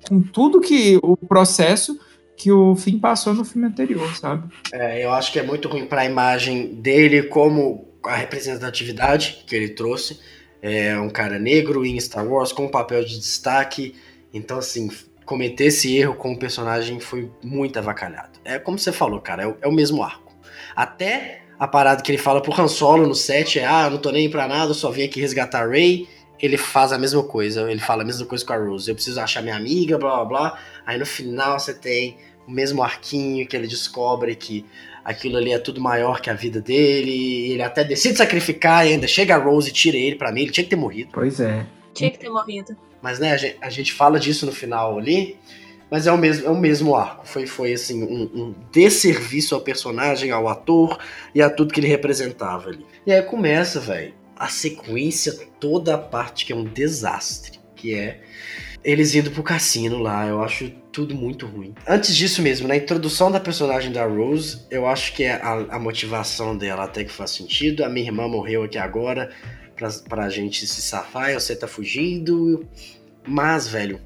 com 0.09 0.21
tudo 0.23 0.61
que 0.61 1.01
o 1.03 1.17
processo 1.17 1.99
que 2.37 2.53
o 2.53 2.77
Finn 2.77 3.01
passou 3.01 3.35
no 3.35 3.45
filme 3.45 3.67
anterior, 3.67 4.15
sabe? 4.15 4.49
É, 4.73 5.05
eu 5.05 5.13
acho 5.13 5.33
que 5.33 5.41
é 5.41 5.43
muito 5.43 5.69
ruim 5.69 5.87
para 5.87 6.03
a 6.03 6.05
imagem 6.05 6.77
dele 6.77 7.25
como 7.25 7.89
a 8.05 8.15
representatividade 8.15 9.43
que 9.45 9.57
ele 9.57 9.71
trouxe. 9.71 10.21
É 10.63 10.97
um 10.97 11.11
cara 11.11 11.41
negro 11.41 11.85
em 11.85 11.99
Star 11.99 12.25
Wars 12.25 12.53
com 12.53 12.67
um 12.67 12.71
papel 12.71 13.05
de 13.05 13.19
destaque. 13.19 13.97
Então, 14.33 14.59
assim, 14.59 14.89
cometer 15.25 15.67
esse 15.67 15.97
erro 15.97 16.15
com 16.15 16.33
o 16.33 16.39
personagem 16.39 17.01
foi 17.01 17.31
muito 17.43 17.79
avacalhado. 17.79 18.39
É 18.45 18.59
como 18.59 18.79
você 18.79 18.93
falou, 18.93 19.21
cara, 19.21 19.43
é 19.43 19.47
o, 19.47 19.57
é 19.63 19.69
o 19.69 19.73
mesmo 19.73 20.03
arco. 20.03 20.33
Até 20.77 21.43
a 21.59 21.67
parada 21.67 22.03
que 22.03 22.11
ele 22.11 22.19
fala 22.19 22.41
pro 22.43 22.59
Han 22.61 22.69
Solo 22.69 23.07
no 23.07 23.15
set 23.15 23.59
é: 23.59 23.65
ah, 23.65 23.85
eu 23.87 23.93
não 23.93 23.99
tô 23.99 24.11
nem 24.11 24.29
pra 24.29 24.47
nada, 24.47 24.71
eu 24.71 24.75
só 24.75 24.91
vim 24.91 25.05
aqui 25.05 25.21
resgatar 25.21 25.69
Rey. 25.69 26.09
Ele 26.41 26.59
faz 26.59 26.93
a 26.93 26.99
mesma 26.99 27.23
coisa, 27.23 27.71
ele 27.71 27.81
fala 27.81 28.03
a 28.03 28.05
mesma 28.05 28.27
coisa 28.27 28.45
com 28.45 28.53
a 28.53 28.57
Rose. 28.57 28.89
Eu 28.89 28.95
preciso 28.95 29.21
achar 29.21 29.41
minha 29.41 29.57
amiga, 29.57 29.97
blá 29.97 30.17
blá 30.17 30.25
blá. 30.25 30.59
Aí 30.85 30.99
no 30.99 31.07
final 31.07 31.59
você 31.59 31.73
tem 31.73 32.19
o 32.47 32.51
mesmo 32.51 32.83
arquinho 32.83 33.47
que 33.47 33.57
ele 33.57 33.67
descobre 33.67 34.35
que 34.35 34.67
aquilo 35.05 35.37
ali 35.37 35.53
é 35.53 35.59
tudo 35.59 35.81
maior 35.81 36.21
que 36.21 36.29
a 36.29 36.35
vida 36.35 36.61
dele. 36.61 37.53
ele 37.53 37.63
até 37.63 37.85
decide 37.85 38.19
sacrificar 38.19 38.87
e 38.87 38.93
ainda 38.93 39.07
chega 39.07 39.37
a 39.37 39.39
Rose 39.39 39.71
e 39.71 39.73
tira 39.73 39.97
ele 39.97 40.17
pra 40.17 40.33
mim. 40.33 40.43
Ele 40.43 40.51
tinha 40.51 40.65
que 40.65 40.71
ter 40.71 40.77
morrido. 40.77 41.11
Pois 41.13 41.41
é. 41.41 41.65
Tinha 41.95 42.11
que 42.11 42.19
ter 42.19 42.29
morrido. 42.29 42.77
Mas, 43.05 43.19
né, 43.19 43.33
a 43.33 43.37
gente, 43.37 43.57
a 43.61 43.69
gente 43.69 43.93
fala 43.93 44.19
disso 44.19 44.47
no 44.47 44.53
final 44.53 44.99
ali, 44.99 45.37
mas 45.91 46.07
é 46.07 46.13
o 46.13 46.17
mesmo, 46.17 46.47
é 46.47 46.51
o 46.51 46.57
mesmo 46.57 46.97
arco. 46.97 47.29
Foi, 47.29 47.47
foi 47.47 47.75
assim, 47.75 48.03
um, 48.03 48.23
um 48.35 48.55
desserviço 48.73 49.55
ao 49.55 49.61
personagem, 49.61 50.31
ao 50.31 50.49
ator 50.49 50.99
e 51.35 51.43
a 51.43 51.51
tudo 51.51 51.75
que 51.75 51.81
ele 51.81 51.87
representava 51.87 52.71
ali. 52.71 52.87
E 53.07 53.13
aí 53.13 53.21
começa, 53.21 53.79
velho, 53.79 54.15
a 54.35 54.49
sequência, 54.49 55.39
toda 55.61 55.97
a 55.97 55.99
parte 55.99 56.47
que 56.47 56.55
é 56.55 56.57
um 56.57 56.65
desastre, 56.65 57.61
que 57.77 57.95
é 57.95 58.23
eles 58.83 59.15
indo 59.15 59.31
pro 59.31 59.43
cassino 59.43 59.99
lá. 59.99 60.27
Eu 60.27 60.43
acho 60.43 60.71
tudo 60.91 61.15
muito 61.15 61.45
ruim. 61.45 61.75
Antes 61.87 62.17
disso 62.17 62.41
mesmo, 62.41 62.67
na 62.67 62.75
introdução 62.75 63.31
da 63.31 63.39
personagem 63.39 63.93
da 63.93 64.07
Rose, 64.07 64.63
eu 64.71 64.87
acho 64.87 65.13
que 65.13 65.25
é 65.25 65.33
a, 65.33 65.77
a 65.77 65.79
motivação 65.79 66.57
dela 66.57 66.85
até 66.85 67.05
que 67.05 67.13
faz 67.13 67.33
sentido. 67.33 67.85
A 67.85 67.89
minha 67.91 68.07
irmã 68.07 68.27
morreu 68.27 68.63
aqui 68.63 68.79
agora 68.79 69.31
pra, 69.77 69.89
pra 70.09 70.31
gente 70.31 70.67
se 70.67 70.83
safar, 70.83 71.35
você 71.35 71.55
tá 71.55 71.67
fugindo. 71.67 72.67
Mas, 73.27 73.69
velho, 73.69 74.01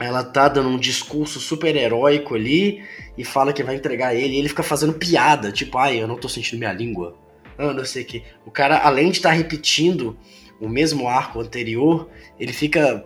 ela 0.00 0.24
tá 0.24 0.48
dando 0.48 0.68
um 0.68 0.78
discurso 0.78 1.38
super 1.38 1.76
heróico 1.76 2.34
ali 2.34 2.82
e 3.16 3.24
fala 3.24 3.52
que 3.52 3.62
vai 3.62 3.76
entregar 3.76 4.14
ele. 4.14 4.34
E 4.34 4.38
ele 4.38 4.48
fica 4.48 4.62
fazendo 4.62 4.94
piada, 4.94 5.52
tipo, 5.52 5.76
ai, 5.78 6.00
eu 6.00 6.08
não 6.08 6.16
tô 6.16 6.28
sentindo 6.28 6.58
minha 6.58 6.72
língua. 6.72 7.16
Ah, 7.58 7.74
não 7.74 7.84
sei 7.84 8.02
o 8.02 8.06
que. 8.06 8.22
O 8.46 8.50
cara, 8.50 8.78
além 8.78 9.10
de 9.10 9.18
estar 9.18 9.30
tá 9.30 9.34
repetindo 9.34 10.18
o 10.60 10.68
mesmo 10.68 11.08
arco 11.08 11.40
anterior, 11.40 12.08
ele 12.38 12.52
fica 12.52 13.04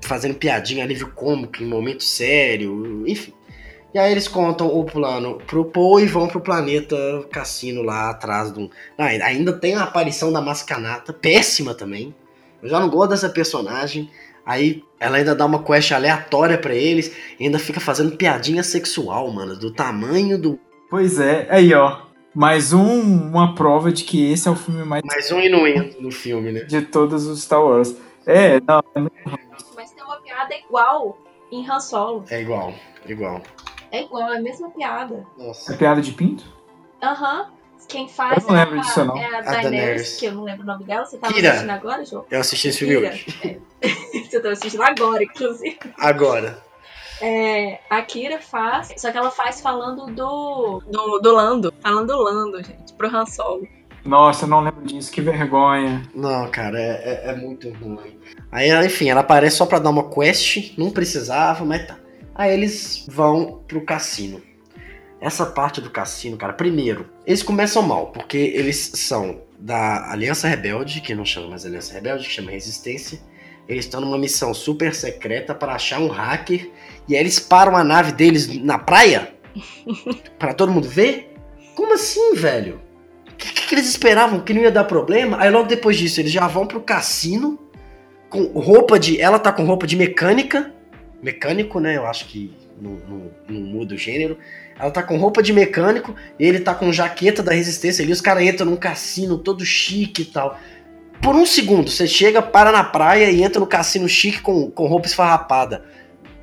fazendo 0.00 0.34
piadinha, 0.34 0.84
alívio 0.84 1.12
cômico 1.12 1.62
em 1.62 1.66
momento 1.66 2.04
sério, 2.04 3.04
enfim. 3.06 3.32
E 3.96 3.98
aí 3.98 4.12
eles 4.12 4.28
contam 4.28 4.66
o 4.66 4.84
plano 4.84 5.38
pro 5.46 5.64
Poe 5.64 6.02
e 6.02 6.06
vão 6.06 6.28
pro 6.28 6.38
planeta 6.38 6.94
cassino 7.32 7.80
lá 7.80 8.10
atrás 8.10 8.52
do. 8.52 8.70
Não, 8.98 9.06
ainda 9.06 9.54
tem 9.54 9.74
a 9.74 9.84
aparição 9.84 10.30
da 10.30 10.38
Mascanata, 10.38 11.14
péssima 11.14 11.74
também. 11.74 12.14
Eu 12.62 12.68
já 12.68 12.78
não 12.78 12.90
gosto 12.90 13.12
dessa 13.12 13.30
personagem. 13.30 14.10
Aí 14.44 14.84
ela 15.00 15.16
ainda 15.16 15.34
dá 15.34 15.46
uma 15.46 15.62
quest 15.62 15.92
aleatória 15.92 16.58
para 16.58 16.74
eles 16.74 17.16
e 17.40 17.44
ainda 17.44 17.58
fica 17.58 17.80
fazendo 17.80 18.18
piadinha 18.18 18.62
sexual, 18.62 19.32
mano, 19.32 19.56
do 19.56 19.72
tamanho 19.72 20.38
do. 20.38 20.60
Pois 20.90 21.18
é, 21.18 21.46
aí 21.48 21.72
ó. 21.72 22.02
Mais 22.34 22.74
um, 22.74 23.00
uma 23.00 23.54
prova 23.54 23.90
de 23.90 24.04
que 24.04 24.30
esse 24.30 24.46
é 24.46 24.50
o 24.50 24.56
filme 24.56 24.84
mais. 24.84 25.02
Mais 25.06 25.32
um 25.32 25.40
inuendo 25.40 26.02
no 26.02 26.10
filme, 26.10 26.52
né? 26.52 26.64
De 26.64 26.82
todos 26.82 27.24
os 27.24 27.40
Star 27.42 27.64
Wars. 27.64 27.96
É, 28.26 28.60
não, 28.60 28.84
é 28.94 30.20
piada 30.22 30.54
igual 30.54 31.16
em 31.50 31.66
Han 31.66 31.80
Solo. 31.80 32.24
É 32.28 32.42
igual, 32.42 32.74
igual. 33.06 33.40
É 33.90 34.02
igual, 34.02 34.32
é 34.32 34.38
a 34.38 34.40
mesma 34.40 34.70
piada. 34.70 35.26
Nossa. 35.36 35.72
É 35.72 35.76
piada 35.76 36.00
de 36.00 36.12
pinto? 36.12 36.44
Aham. 37.02 37.42
Uhum. 37.42 37.56
Quem 37.88 38.08
faz 38.08 38.42
eu 38.42 38.48
não 38.48 38.56
lembro 38.56 38.78
é, 38.78 38.80
disso, 38.80 39.04
não. 39.04 39.16
é 39.16 39.24
a, 39.26 39.38
a 39.38 39.42
Daenerys, 39.42 39.62
Daenerys, 39.62 40.16
que 40.16 40.26
eu 40.26 40.32
não 40.32 40.42
lembro 40.42 40.62
o 40.62 40.66
nome 40.66 40.84
dela. 40.84 41.04
Você 41.04 41.18
tava 41.18 41.32
Kira. 41.32 41.50
assistindo 41.50 41.70
agora, 41.70 42.04
João? 42.04 42.24
Eu 42.30 42.40
assisti 42.40 42.68
esse 42.68 42.78
filme 42.78 42.96
hoje. 42.96 43.26
É. 43.44 43.86
Você 44.26 44.40
tava 44.40 44.52
assistindo 44.52 44.82
agora, 44.82 45.22
inclusive. 45.22 45.78
Agora. 45.96 46.58
É, 47.20 47.78
a 47.88 48.02
Kira 48.02 48.40
faz, 48.40 48.92
só 48.96 49.10
que 49.10 49.16
ela 49.16 49.30
faz 49.30 49.60
falando 49.60 50.06
do, 50.06 50.82
do, 50.90 51.18
do 51.20 51.32
Lando. 51.32 51.72
Falando 51.80 52.08
do 52.08 52.20
Lando, 52.20 52.62
gente, 52.62 52.92
pro 52.94 53.08
Han 53.08 53.26
Solo. 53.26 53.66
Nossa, 54.04 54.44
eu 54.44 54.48
não 54.48 54.60
lembro 54.60 54.84
disso, 54.84 55.10
que 55.10 55.20
vergonha. 55.20 56.02
Não, 56.14 56.48
cara, 56.50 56.80
é, 56.80 57.22
é, 57.24 57.30
é 57.30 57.34
muito 57.34 57.70
ruim. 57.70 58.18
Aí, 58.50 58.70
enfim, 58.84 59.08
ela 59.08 59.20
aparece 59.20 59.56
só 59.56 59.66
pra 59.66 59.78
dar 59.78 59.90
uma 59.90 60.10
quest, 60.10 60.76
não 60.76 60.90
precisava, 60.90 61.64
mas 61.64 61.86
tá. 61.86 61.98
Aí 62.36 62.52
eles 62.52 63.04
vão 63.08 63.62
pro 63.66 63.80
cassino. 63.84 64.42
Essa 65.20 65.46
parte 65.46 65.80
do 65.80 65.90
cassino, 65.90 66.36
cara, 66.36 66.52
primeiro, 66.52 67.08
eles 67.26 67.42
começam 67.42 67.82
mal, 67.82 68.08
porque 68.08 68.36
eles 68.36 68.92
são 68.94 69.40
da 69.58 70.10
Aliança 70.10 70.46
Rebelde, 70.46 71.00
que 71.00 71.14
não 71.14 71.24
chama 71.24 71.48
mais 71.48 71.64
Aliança 71.64 71.94
Rebelde, 71.94 72.26
que 72.26 72.34
chama 72.34 72.50
Resistência. 72.50 73.18
Eles 73.68 73.84
estão 73.84 74.00
numa 74.00 74.18
missão 74.18 74.54
super 74.54 74.94
secreta 74.94 75.54
para 75.54 75.74
achar 75.74 76.00
um 76.00 76.08
hacker. 76.08 76.70
E 77.08 77.14
aí 77.14 77.20
eles 77.20 77.40
param 77.40 77.76
a 77.76 77.82
nave 77.82 78.12
deles 78.12 78.46
na 78.62 78.78
praia 78.78 79.34
para 80.38 80.54
todo 80.54 80.70
mundo 80.70 80.88
ver. 80.88 81.34
Como 81.74 81.94
assim, 81.94 82.34
velho? 82.34 82.80
O 83.30 83.34
que, 83.36 83.66
que, 83.66 83.74
eles 83.74 83.88
esperavam? 83.88 84.40
Que 84.40 84.54
não 84.54 84.62
ia 84.62 84.70
dar 84.70 84.84
problema? 84.84 85.38
Aí 85.40 85.50
logo 85.50 85.68
depois 85.68 85.96
disso, 85.96 86.20
eles 86.20 86.32
já 86.32 86.46
vão 86.46 86.66
pro 86.66 86.80
cassino 86.80 87.58
com 88.30 88.44
roupa 88.58 88.98
de. 88.98 89.20
Ela 89.20 89.38
tá 89.38 89.52
com 89.52 89.64
roupa 89.64 89.86
de 89.86 89.96
mecânica. 89.96 90.72
Mecânico, 91.22 91.80
né? 91.80 91.96
Eu 91.96 92.06
acho 92.06 92.26
que 92.26 92.54
não, 92.80 93.30
muda 93.48 93.94
o 93.94 93.98
gênero. 93.98 94.38
Ela 94.78 94.90
tá 94.90 95.02
com 95.02 95.16
roupa 95.16 95.42
de 95.42 95.52
mecânico 95.52 96.14
e 96.38 96.44
ele 96.44 96.60
tá 96.60 96.74
com 96.74 96.92
jaqueta 96.92 97.42
da 97.42 97.52
resistência 97.52 98.02
ali. 98.02 98.12
Os 98.12 98.20
caras 98.20 98.44
entram 98.44 98.66
num 98.66 98.76
cassino 98.76 99.38
todo 99.38 99.64
chique 99.64 100.22
e 100.22 100.26
tal. 100.26 100.58
Por 101.20 101.34
um 101.34 101.46
segundo, 101.46 101.90
você 101.90 102.06
chega, 102.06 102.42
para 102.42 102.70
na 102.70 102.84
praia 102.84 103.30
e 103.30 103.42
entra 103.42 103.58
no 103.58 103.66
cassino 103.66 104.08
chique 104.08 104.40
com, 104.40 104.70
com 104.70 104.86
roupa 104.86 105.06
esfarrapada. 105.06 105.84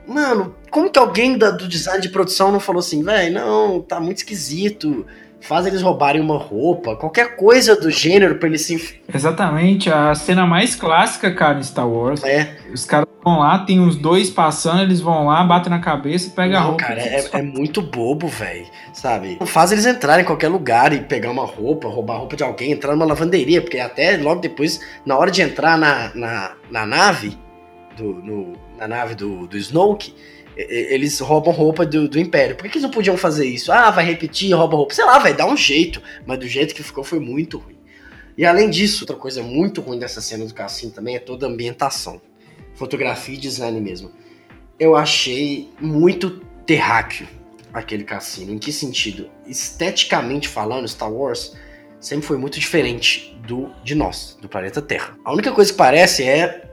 Mano, 0.05 0.55
como 0.69 0.89
que 0.89 0.99
alguém 0.99 1.37
da, 1.37 1.51
do 1.51 1.67
design 1.67 2.01
de 2.01 2.09
produção 2.09 2.51
não 2.51 2.59
falou 2.59 2.79
assim, 2.79 3.03
velho, 3.03 3.33
não, 3.33 3.81
tá 3.81 3.99
muito 3.99 4.17
esquisito 4.17 5.05
faz 5.43 5.65
eles 5.65 5.81
roubarem 5.81 6.21
uma 6.21 6.37
roupa, 6.37 6.95
qualquer 6.95 7.35
coisa 7.35 7.75
do 7.75 7.91
gênero 7.91 8.35
pra 8.35 8.47
eles 8.47 8.61
se. 8.61 9.01
Exatamente, 9.13 9.91
a 9.91 10.15
cena 10.15 10.47
mais 10.47 10.75
clássica, 10.75 11.31
cara, 11.33 11.59
em 11.59 11.63
Star 11.63 11.87
Wars. 11.87 12.23
É. 12.23 12.55
Os 12.73 12.85
caras 12.85 13.07
vão 13.23 13.39
lá, 13.39 13.59
tem 13.59 13.79
uns 13.79 13.95
dois 13.95 14.29
passando, 14.29 14.81
eles 14.81 15.01
vão 15.01 15.25
lá, 15.25 15.43
batem 15.43 15.69
na 15.69 15.79
cabeça 15.79 16.27
e 16.27 16.31
pegam 16.31 16.59
a 16.59 16.61
roupa. 16.61 16.83
Cara, 16.83 17.01
é, 17.01 17.29
é 17.33 17.41
muito 17.41 17.81
bobo, 17.81 18.27
velho. 18.27 18.65
Sabe? 18.93 19.37
Faz 19.45 19.71
eles 19.71 19.85
entrarem 19.85 20.23
em 20.23 20.27
qualquer 20.27 20.47
lugar 20.47 20.93
e 20.93 21.01
pegar 21.01 21.29
uma 21.29 21.45
roupa, 21.45 21.89
roubar 21.89 22.15
a 22.15 22.19
roupa 22.19 22.35
de 22.35 22.43
alguém, 22.43 22.71
entrar 22.71 22.93
numa 22.93 23.05
lavanderia, 23.05 23.61
porque 23.61 23.79
até 23.79 24.15
logo 24.17 24.39
depois, 24.39 24.79
na 25.05 25.17
hora 25.17 25.29
de 25.29 25.41
entrar 25.41 25.77
na, 25.77 26.11
na, 26.15 26.51
na 26.71 26.85
nave, 26.85 27.37
do, 27.97 28.13
no, 28.13 28.53
na 28.77 28.87
nave 28.87 29.13
do, 29.13 29.45
do 29.45 29.57
Snoke 29.57 30.15
eles 30.55 31.19
roubam 31.19 31.53
roupa 31.53 31.85
do, 31.85 32.07
do 32.07 32.19
Império. 32.19 32.55
Por 32.55 32.63
que, 32.63 32.77
eles 32.77 32.83
não 32.83 32.91
podiam 32.91 33.17
fazer 33.17 33.45
isso? 33.45 33.71
Ah, 33.71 33.89
vai 33.89 34.05
repetir, 34.05 34.53
rouba 34.53 34.77
roupa. 34.77 34.93
Sei 34.93 35.03
lá, 35.03 35.17
vai 35.19 35.33
dar 35.33 35.47
um 35.47 35.57
jeito. 35.57 36.01
Mas 36.25 36.39
do 36.39 36.47
jeito 36.47 36.75
que 36.75 36.83
ficou 36.83 37.03
foi 37.03 37.19
muito 37.19 37.57
ruim. 37.57 37.77
E 38.37 38.45
além 38.45 38.69
disso, 38.69 39.03
outra 39.03 39.15
coisa 39.15 39.41
muito 39.43 39.81
ruim 39.81 39.99
dessa 39.99 40.21
cena 40.21 40.45
do 40.45 40.53
cassino 40.53 40.91
também 40.91 41.15
é 41.15 41.19
toda 41.19 41.45
a 41.45 41.49
ambientação. 41.49 42.21
Fotografia 42.75 43.35
e 43.35 43.37
design 43.37 43.79
mesmo. 43.79 44.11
Eu 44.79 44.95
achei 44.95 45.69
muito 45.79 46.41
terráqueo 46.65 47.27
aquele 47.71 48.03
cassino. 48.03 48.53
Em 48.53 48.59
que 48.59 48.71
sentido? 48.71 49.29
Esteticamente 49.45 50.47
falando, 50.47 50.87
Star 50.87 51.11
Wars 51.11 51.55
sempre 51.99 52.25
foi 52.27 52.37
muito 52.37 52.59
diferente 52.59 53.35
do 53.47 53.71
de 53.83 53.95
nós, 53.95 54.37
do 54.41 54.47
planeta 54.47 54.81
Terra. 54.81 55.17
A 55.23 55.31
única 55.31 55.51
coisa 55.51 55.71
que 55.71 55.77
parece 55.77 56.23
é 56.23 56.72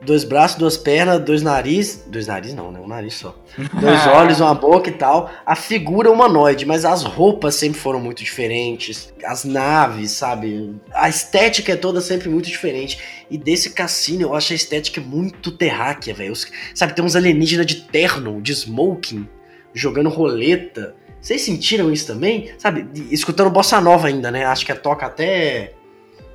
dois 0.00 0.24
braços, 0.24 0.56
duas 0.56 0.76
pernas, 0.76 1.20
dois 1.20 1.42
narizes. 1.42 2.04
Dois 2.06 2.26
narizes 2.26 2.54
não, 2.54 2.70
né? 2.70 2.80
Um 2.80 2.86
nariz 2.86 3.14
só. 3.14 3.36
Dois 3.80 4.06
olhos, 4.06 4.40
uma 4.40 4.54
boca 4.54 4.88
e 4.88 4.92
tal. 4.92 5.30
A 5.44 5.54
figura 5.54 6.10
humanoide, 6.10 6.64
mas 6.64 6.84
as 6.84 7.02
roupas 7.02 7.54
sempre 7.54 7.78
foram 7.78 8.00
muito 8.00 8.22
diferentes. 8.22 9.12
As 9.24 9.44
naves, 9.44 10.12
sabe? 10.12 10.76
A 10.92 11.08
estética 11.08 11.72
é 11.72 11.76
toda 11.76 12.00
sempre 12.00 12.28
muito 12.28 12.46
diferente. 12.46 12.98
E 13.30 13.36
desse 13.36 13.70
cassino 13.70 14.22
eu 14.22 14.34
acho 14.34 14.52
a 14.52 14.56
estética 14.56 15.00
muito 15.00 15.50
terráquea, 15.50 16.14
velho. 16.14 16.34
Sabe, 16.74 16.94
tem 16.94 17.04
uns 17.04 17.16
alienígenas 17.16 17.66
de 17.66 17.76
terno, 17.82 18.40
de 18.40 18.52
smoking, 18.52 19.28
jogando 19.74 20.08
roleta. 20.08 20.94
Vocês 21.20 21.42
sentiram 21.42 21.92
isso 21.92 22.06
também? 22.06 22.52
Sabe, 22.58 22.88
escutando 23.10 23.50
bossa 23.50 23.80
nova 23.80 24.06
ainda, 24.06 24.30
né? 24.30 24.44
Acho 24.44 24.64
que 24.64 24.74
toca 24.74 25.06
até 25.06 25.72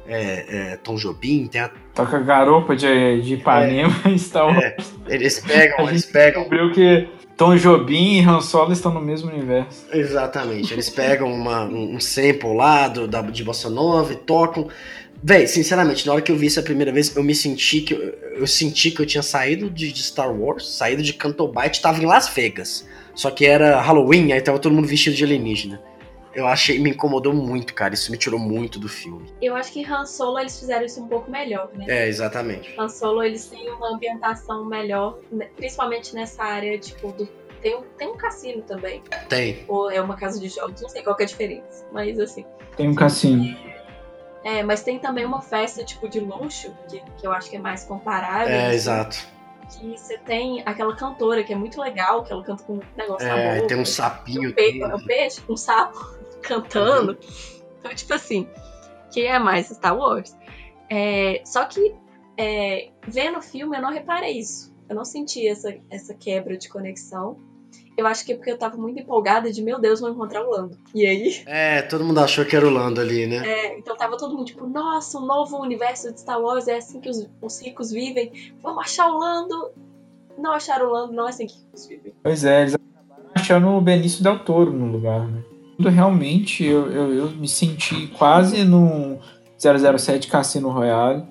é, 0.08 0.46
é, 0.74 0.78
Tom 0.78 0.96
Jobim, 0.96 1.48
tem 1.48 1.62
a... 1.62 1.72
Toca 1.94 2.20
garopa 2.20 2.76
de, 2.76 3.22
de 3.22 3.36
Ipanema 3.36 3.94
é, 4.06 4.10
e 4.10 4.20
Star 4.20 4.48
Wars. 4.48 4.94
Eles 5.08 5.40
pegam, 5.40 5.90
eles 5.90 6.06
pegam. 6.06 6.42
descobriu 6.42 6.72
que 6.72 7.08
Tom 7.38 7.56
Jobim 7.56 8.20
e 8.20 8.26
Han 8.26 8.42
Solo 8.42 8.74
estão 8.74 8.94
no 8.94 9.02
mesmo 9.02 9.32
universo. 9.32 9.86
Exatamente, 9.92 10.74
eles 10.74 10.90
pegam 10.90 11.32
uma, 11.32 11.66
um 11.66 12.00
sample 12.00 12.56
lá 12.56 12.88
do, 12.88 13.08
da, 13.08 13.22
de 13.22 13.44
Bossa 13.44 13.70
Nova 13.70 14.14
e 14.14 14.16
tocam. 14.16 14.68
Véi, 15.22 15.48
sinceramente, 15.48 16.06
na 16.06 16.14
hora 16.14 16.22
que 16.22 16.32
eu 16.32 16.36
vi 16.36 16.48
isso 16.48 16.60
a 16.60 16.64
primeira 16.64 16.92
vez, 16.92 17.16
eu 17.16 17.24
me 17.24 17.34
senti 17.34 17.82
que 17.82 17.94
eu, 17.94 18.00
eu 18.40 18.48
senti 18.48 18.92
que 18.92 19.02
eu 19.02 19.06
tinha 19.06 19.24
saído 19.24 19.70
de, 19.70 19.92
de 19.92 20.04
Star 20.04 20.30
Wars, 20.34 20.68
saído 20.76 21.02
de 21.02 21.14
Canto 21.14 21.48
Bight, 21.48 21.82
tava 21.82 22.02
em 22.02 22.06
Las 22.06 22.28
Vegas. 22.28 22.86
Só 23.16 23.32
que 23.32 23.46
era 23.46 23.80
Halloween, 23.80 24.34
aí 24.34 24.42
tava 24.42 24.60
todo 24.60 24.74
mundo 24.74 24.88
vestido 24.88 25.16
de 25.16 25.24
alienígena 25.24 25.80
eu 26.34 26.48
achei, 26.48 26.80
me 26.80 26.90
incomodou 26.90 27.34
muito, 27.34 27.74
cara. 27.74 27.94
Isso 27.94 28.12
me 28.12 28.18
tirou 28.18 28.40
muito 28.40 28.80
do 28.80 28.90
filme. 28.90 29.32
Eu 29.42 29.56
acho 29.56 29.72
que 29.72 29.86
Han 29.86 30.06
Solo 30.06 30.40
eles 30.40 30.60
fizeram 30.60 30.86
isso 30.86 31.02
um 31.02 31.08
pouco 31.08 31.30
melhor, 31.30 31.70
né? 31.74 31.86
É, 31.88 32.08
exatamente. 32.08 32.74
Han 32.80 32.90
Solo 32.90 33.24
eles 33.24 33.46
têm 33.48 33.70
uma 33.70 33.94
ambientação 33.94 34.66
melhor, 34.66 35.20
né, 35.32 35.50
principalmente 35.56 36.14
nessa 36.16 36.44
área, 36.44 36.78
tipo, 36.78 37.12
do. 37.12 37.28
Tem 37.62 37.78
um, 37.78 37.84
tem 37.98 38.10
um 38.10 38.18
cassino 38.18 38.62
também. 38.64 39.02
Tem. 39.30 39.64
Ou 39.68 39.90
é 39.90 40.02
uma 40.02 40.16
casa 40.16 40.40
de 40.40 40.50
jogos, 40.50 40.82
não 40.82 40.90
sei 40.90 41.02
qual 41.02 41.16
é 41.18 41.24
a 41.24 41.26
diferença. 41.26 41.86
Mas 41.92 42.20
assim. 42.20 42.46
Tem 42.76 42.90
um 42.90 42.96
cassino. 42.96 43.56
É, 44.44 44.62
mas 44.62 44.84
tem 44.84 45.00
também 45.00 45.24
uma 45.24 45.42
festa, 45.42 45.86
tipo, 45.86 46.10
de 46.10 46.20
luxo, 46.20 46.76
que, 46.90 47.02
que 47.18 47.26
eu 47.26 47.32
acho 47.32 47.50
que 47.50 47.56
é 47.56 47.60
mais 47.60 47.86
comparável. 47.86 48.54
É, 48.54 48.68
assim. 48.68 48.76
exato 48.76 49.34
que 49.80 49.98
você 49.98 50.18
tem 50.20 50.62
aquela 50.66 50.96
cantora 50.96 51.44
que 51.44 51.52
é 51.52 51.56
muito 51.56 51.82
legal, 51.82 52.24
que 52.24 52.32
ela 52.32 52.44
canta 52.44 52.64
com 52.64 52.74
um 52.74 52.82
negócio 52.96 53.26
é, 53.26 53.30
na 53.30 53.56
boca. 53.56 53.68
tem 53.68 53.80
um 53.80 53.86
sapinho. 53.86 54.50
Um, 54.50 54.54
pe 54.54 54.84
um 54.84 55.06
peixe, 55.06 55.42
um 55.50 55.58
sapo 55.58 56.23
cantando. 56.44 57.14
Uhum. 57.14 57.64
Então, 57.80 57.96
tipo 57.96 58.14
assim, 58.14 58.48
que 59.12 59.22
é 59.22 59.38
mais 59.40 59.68
Star 59.68 59.98
Wars. 59.98 60.36
É, 60.90 61.42
só 61.46 61.66
que 61.66 61.96
é, 62.38 62.90
vendo 63.08 63.40
o 63.40 63.42
filme 63.42 63.78
eu 63.78 63.82
não 63.82 63.92
reparei 63.92 64.38
isso. 64.38 64.74
Eu 64.90 64.96
não 64.96 65.06
senti 65.06 65.48
essa, 65.48 65.74
essa 65.90 66.14
quebra 66.14 66.58
de 66.58 66.70
conexão. 66.70 67.38
Eu 67.96 68.08
acho 68.08 68.26
que 68.26 68.34
é 68.34 68.36
porque 68.36 68.52
eu 68.52 68.58
tava 68.58 68.76
muito 68.76 69.00
empolgada 69.00 69.52
de, 69.52 69.62
meu 69.62 69.80
Deus, 69.80 70.00
vou 70.00 70.10
encontrar 70.10 70.44
o 70.44 70.50
Lando. 70.50 70.78
E 70.96 71.06
aí? 71.06 71.44
É, 71.46 71.82
todo 71.84 72.04
mundo 72.04 72.20
achou 72.20 72.44
que 72.44 72.56
era 72.56 72.68
o 72.68 72.70
Lando 72.70 73.00
ali, 73.00 73.28
né? 73.28 73.48
É, 73.48 73.78
então 73.78 73.96
tava 73.96 74.18
todo 74.18 74.36
mundo 74.36 74.46
tipo, 74.46 74.66
nossa, 74.66 75.20
um 75.20 75.26
novo 75.26 75.58
universo 75.58 76.12
de 76.12 76.20
Star 76.20 76.42
Wars, 76.42 76.68
é 76.68 76.78
assim 76.78 77.00
que 77.00 77.10
os, 77.10 77.28
os 77.42 77.62
ricos 77.62 77.92
vivem. 77.92 78.32
Vamos 78.62 78.84
achar 78.84 79.08
o 79.08 79.18
Lando. 79.18 79.72
Não 80.38 80.52
acharam 80.52 80.88
o 80.88 80.92
Lando, 80.92 81.14
não 81.14 81.28
é 81.28 81.30
assim 81.30 81.46
que 81.46 81.54
os 81.54 81.62
ricos 81.62 81.88
vivem. 81.88 82.14
Pois 82.24 82.44
é, 82.44 82.62
eles 82.62 82.76
acabaram 82.76 83.30
achando 83.36 83.68
o 83.70 83.82
Benício 83.82 84.24
Del 84.24 84.40
Toro 84.40 84.72
no 84.72 84.92
lugar, 84.92 85.28
né? 85.28 85.44
Realmente, 85.90 86.64
eu, 86.64 86.92
eu, 86.92 87.14
eu 87.14 87.30
me 87.32 87.48
senti 87.48 88.08
quase 88.08 88.64
no 88.64 89.18
007 89.58 90.28
Cassino 90.28 90.70
Royale, 90.70 91.24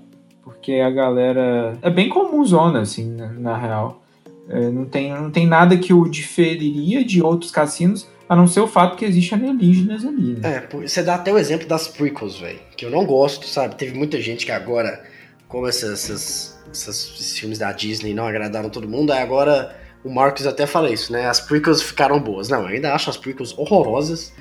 porque 0.42 0.72
a 0.74 0.90
galera... 0.90 1.78
É 1.82 1.90
bem 1.90 2.08
comum 2.08 2.42
assim, 2.78 3.14
na, 3.14 3.28
na 3.32 3.56
real 3.56 4.02
é, 4.48 4.70
não, 4.70 4.84
tem, 4.84 5.10
não 5.12 5.30
tem 5.30 5.46
nada 5.46 5.76
que 5.76 5.92
o 5.92 6.08
diferiria 6.08 7.04
de 7.04 7.22
outros 7.22 7.50
cassinos, 7.50 8.08
a 8.28 8.34
não 8.34 8.46
ser 8.46 8.60
o 8.60 8.66
fato 8.66 8.96
que 8.96 9.04
existe 9.04 9.34
alienígenas 9.34 10.04
ali. 10.04 10.34
Né? 10.34 10.66
É, 10.70 10.76
você 10.76 11.02
dá 11.02 11.14
até 11.14 11.32
o 11.32 11.38
exemplo 11.38 11.66
das 11.66 11.88
prequels, 11.88 12.38
velho. 12.38 12.60
Que 12.76 12.84
eu 12.84 12.90
não 12.90 13.04
gosto, 13.04 13.46
sabe? 13.46 13.76
Teve 13.76 13.96
muita 13.96 14.20
gente 14.20 14.44
que 14.44 14.52
agora, 14.52 15.02
como 15.48 15.66
essas, 15.66 16.10
essas, 16.10 16.58
esses 16.72 17.38
filmes 17.38 17.58
da 17.58 17.72
Disney 17.72 18.14
não 18.14 18.26
agradaram 18.26 18.68
todo 18.68 18.88
mundo, 18.88 19.12
aí 19.12 19.22
agora 19.22 19.76
o 20.04 20.10
Marcos 20.10 20.46
até 20.46 20.66
fala 20.66 20.90
isso, 20.90 21.12
né? 21.12 21.28
As 21.28 21.40
prequels 21.40 21.82
ficaram 21.82 22.20
boas. 22.20 22.48
Não, 22.48 22.62
eu 22.62 22.68
ainda 22.68 22.94
acho 22.94 23.10
as 23.10 23.16
prequels 23.16 23.56
horrorosas. 23.56 24.32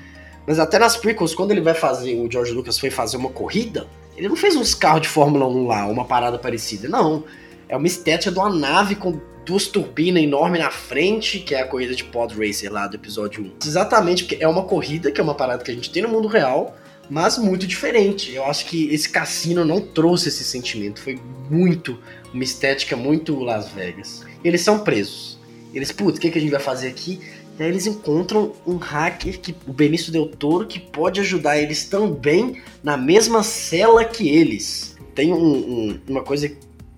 Mas 0.48 0.60
até 0.60 0.80
nas 0.80 0.98
prequels, 0.98 1.36
quando 1.36 1.52
ele 1.52 1.62
vai 1.62 1.74
fazer, 1.74 2.16
o 2.16 2.30
George 2.32 2.52
Lucas 2.52 2.80
foi 2.80 2.90
fazer 2.90 3.18
uma 3.18 3.30
corrida, 3.30 3.88
ele 4.18 4.28
não 4.28 4.36
fez 4.36 4.56
uns 4.56 4.74
carros 4.74 5.02
de 5.02 5.08
Fórmula 5.08 5.48
1 5.48 5.68
lá, 5.68 5.86
uma 5.86 6.06
parada 6.06 6.38
parecida. 6.38 6.90
Não. 6.90 7.24
É 7.70 7.78
uma 7.78 7.88
estética 7.88 8.32
de 8.32 8.40
uma 8.40 8.50
nave 8.50 8.96
com 8.96 9.20
duas 9.46 9.68
turbinas 9.68 10.22
enormes 10.22 10.60
na 10.60 10.72
frente, 10.72 11.40
que 11.40 11.56
é 11.56 11.62
a 11.62 11.68
corrida 11.68 11.96
de 11.96 12.04
Pod 12.04 12.36
Racer 12.36 12.72
lá 12.72 12.88
do 12.88 12.96
episódio 12.96 13.44
1. 13.44 13.52
Exatamente, 13.66 14.26
porque 14.26 14.44
é 14.44 14.48
uma 14.48 14.64
corrida, 14.64 15.12
que 15.12 15.20
é 15.20 15.24
uma 15.24 15.36
parada 15.36 15.64
que 15.64 15.72
a 15.72 15.74
gente 15.74 15.90
tem 15.90 16.04
no 16.04 16.10
mundo 16.10 16.28
real, 16.28 16.76
mas 17.10 17.38
muito 17.38 17.66
diferente. 17.66 18.34
Eu 18.34 18.46
acho 18.46 18.66
que 18.66 18.94
esse 18.94 19.10
cassino 19.10 19.64
não 19.64 19.80
trouxe 19.80 20.30
esse 20.30 20.44
sentimento, 20.44 21.02
foi 21.02 21.20
muito, 21.50 21.98
uma 22.34 22.44
estética 22.44 22.96
muito 22.96 23.40
Las 23.40 23.70
Vegas. 23.70 24.24
Eles 24.44 24.62
são 24.62 24.80
presos. 24.80 25.41
Eles, 25.74 25.92
putz, 25.92 26.18
o 26.18 26.22
que, 26.22 26.30
que 26.30 26.38
a 26.38 26.42
gente 26.42 26.52
vai 26.52 26.60
fazer 26.60 26.88
aqui? 26.88 27.20
E 27.60 27.64
aí 27.64 27.70
eles 27.70 27.86
encontram 27.86 28.54
um 28.66 28.78
hacker, 28.78 29.40
que 29.40 29.56
o 29.68 29.74
Benício 29.74 30.12
Del 30.12 30.28
Toro, 30.28 30.66
que 30.66 30.80
pode 30.80 31.20
ajudar 31.20 31.60
eles 31.60 31.86
também 31.86 32.62
na 32.84 32.98
mesma 32.98 33.44
cela 33.44 34.04
que 34.04 34.30
eles. 34.30 34.98
Tem 35.14 35.32
um, 35.32 35.38
um, 35.38 36.02
uma 36.08 36.24
coisa 36.24 36.52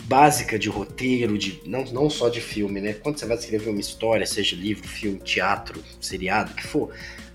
básica 0.05 0.59
de 0.59 0.69
roteiro, 0.69 1.37
de 1.37 1.61
não, 1.65 1.83
não 1.85 2.09
só 2.09 2.29
de 2.29 2.41
filme, 2.41 2.79
né? 2.79 2.93
Quando 2.93 3.17
você 3.17 3.25
vai 3.25 3.37
escrever 3.37 3.69
uma 3.69 3.79
história, 3.79 4.25
seja 4.25 4.55
livro, 4.55 4.87
filme, 4.87 5.19
teatro, 5.19 5.83
seriado, 5.99 6.51
o 6.51 6.55
que 6.55 6.63
for, 6.63 6.89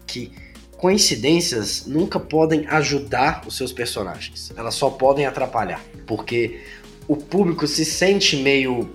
que 0.06 0.32
coincidências 0.76 1.86
nunca 1.86 2.20
podem 2.20 2.66
ajudar 2.68 3.42
os 3.46 3.56
seus 3.56 3.72
personagens. 3.72 4.52
Elas 4.56 4.74
só 4.74 4.90
podem 4.90 5.26
atrapalhar, 5.26 5.84
porque 6.06 6.60
o 7.06 7.16
público 7.16 7.66
se 7.66 7.84
sente 7.84 8.36
meio 8.36 8.88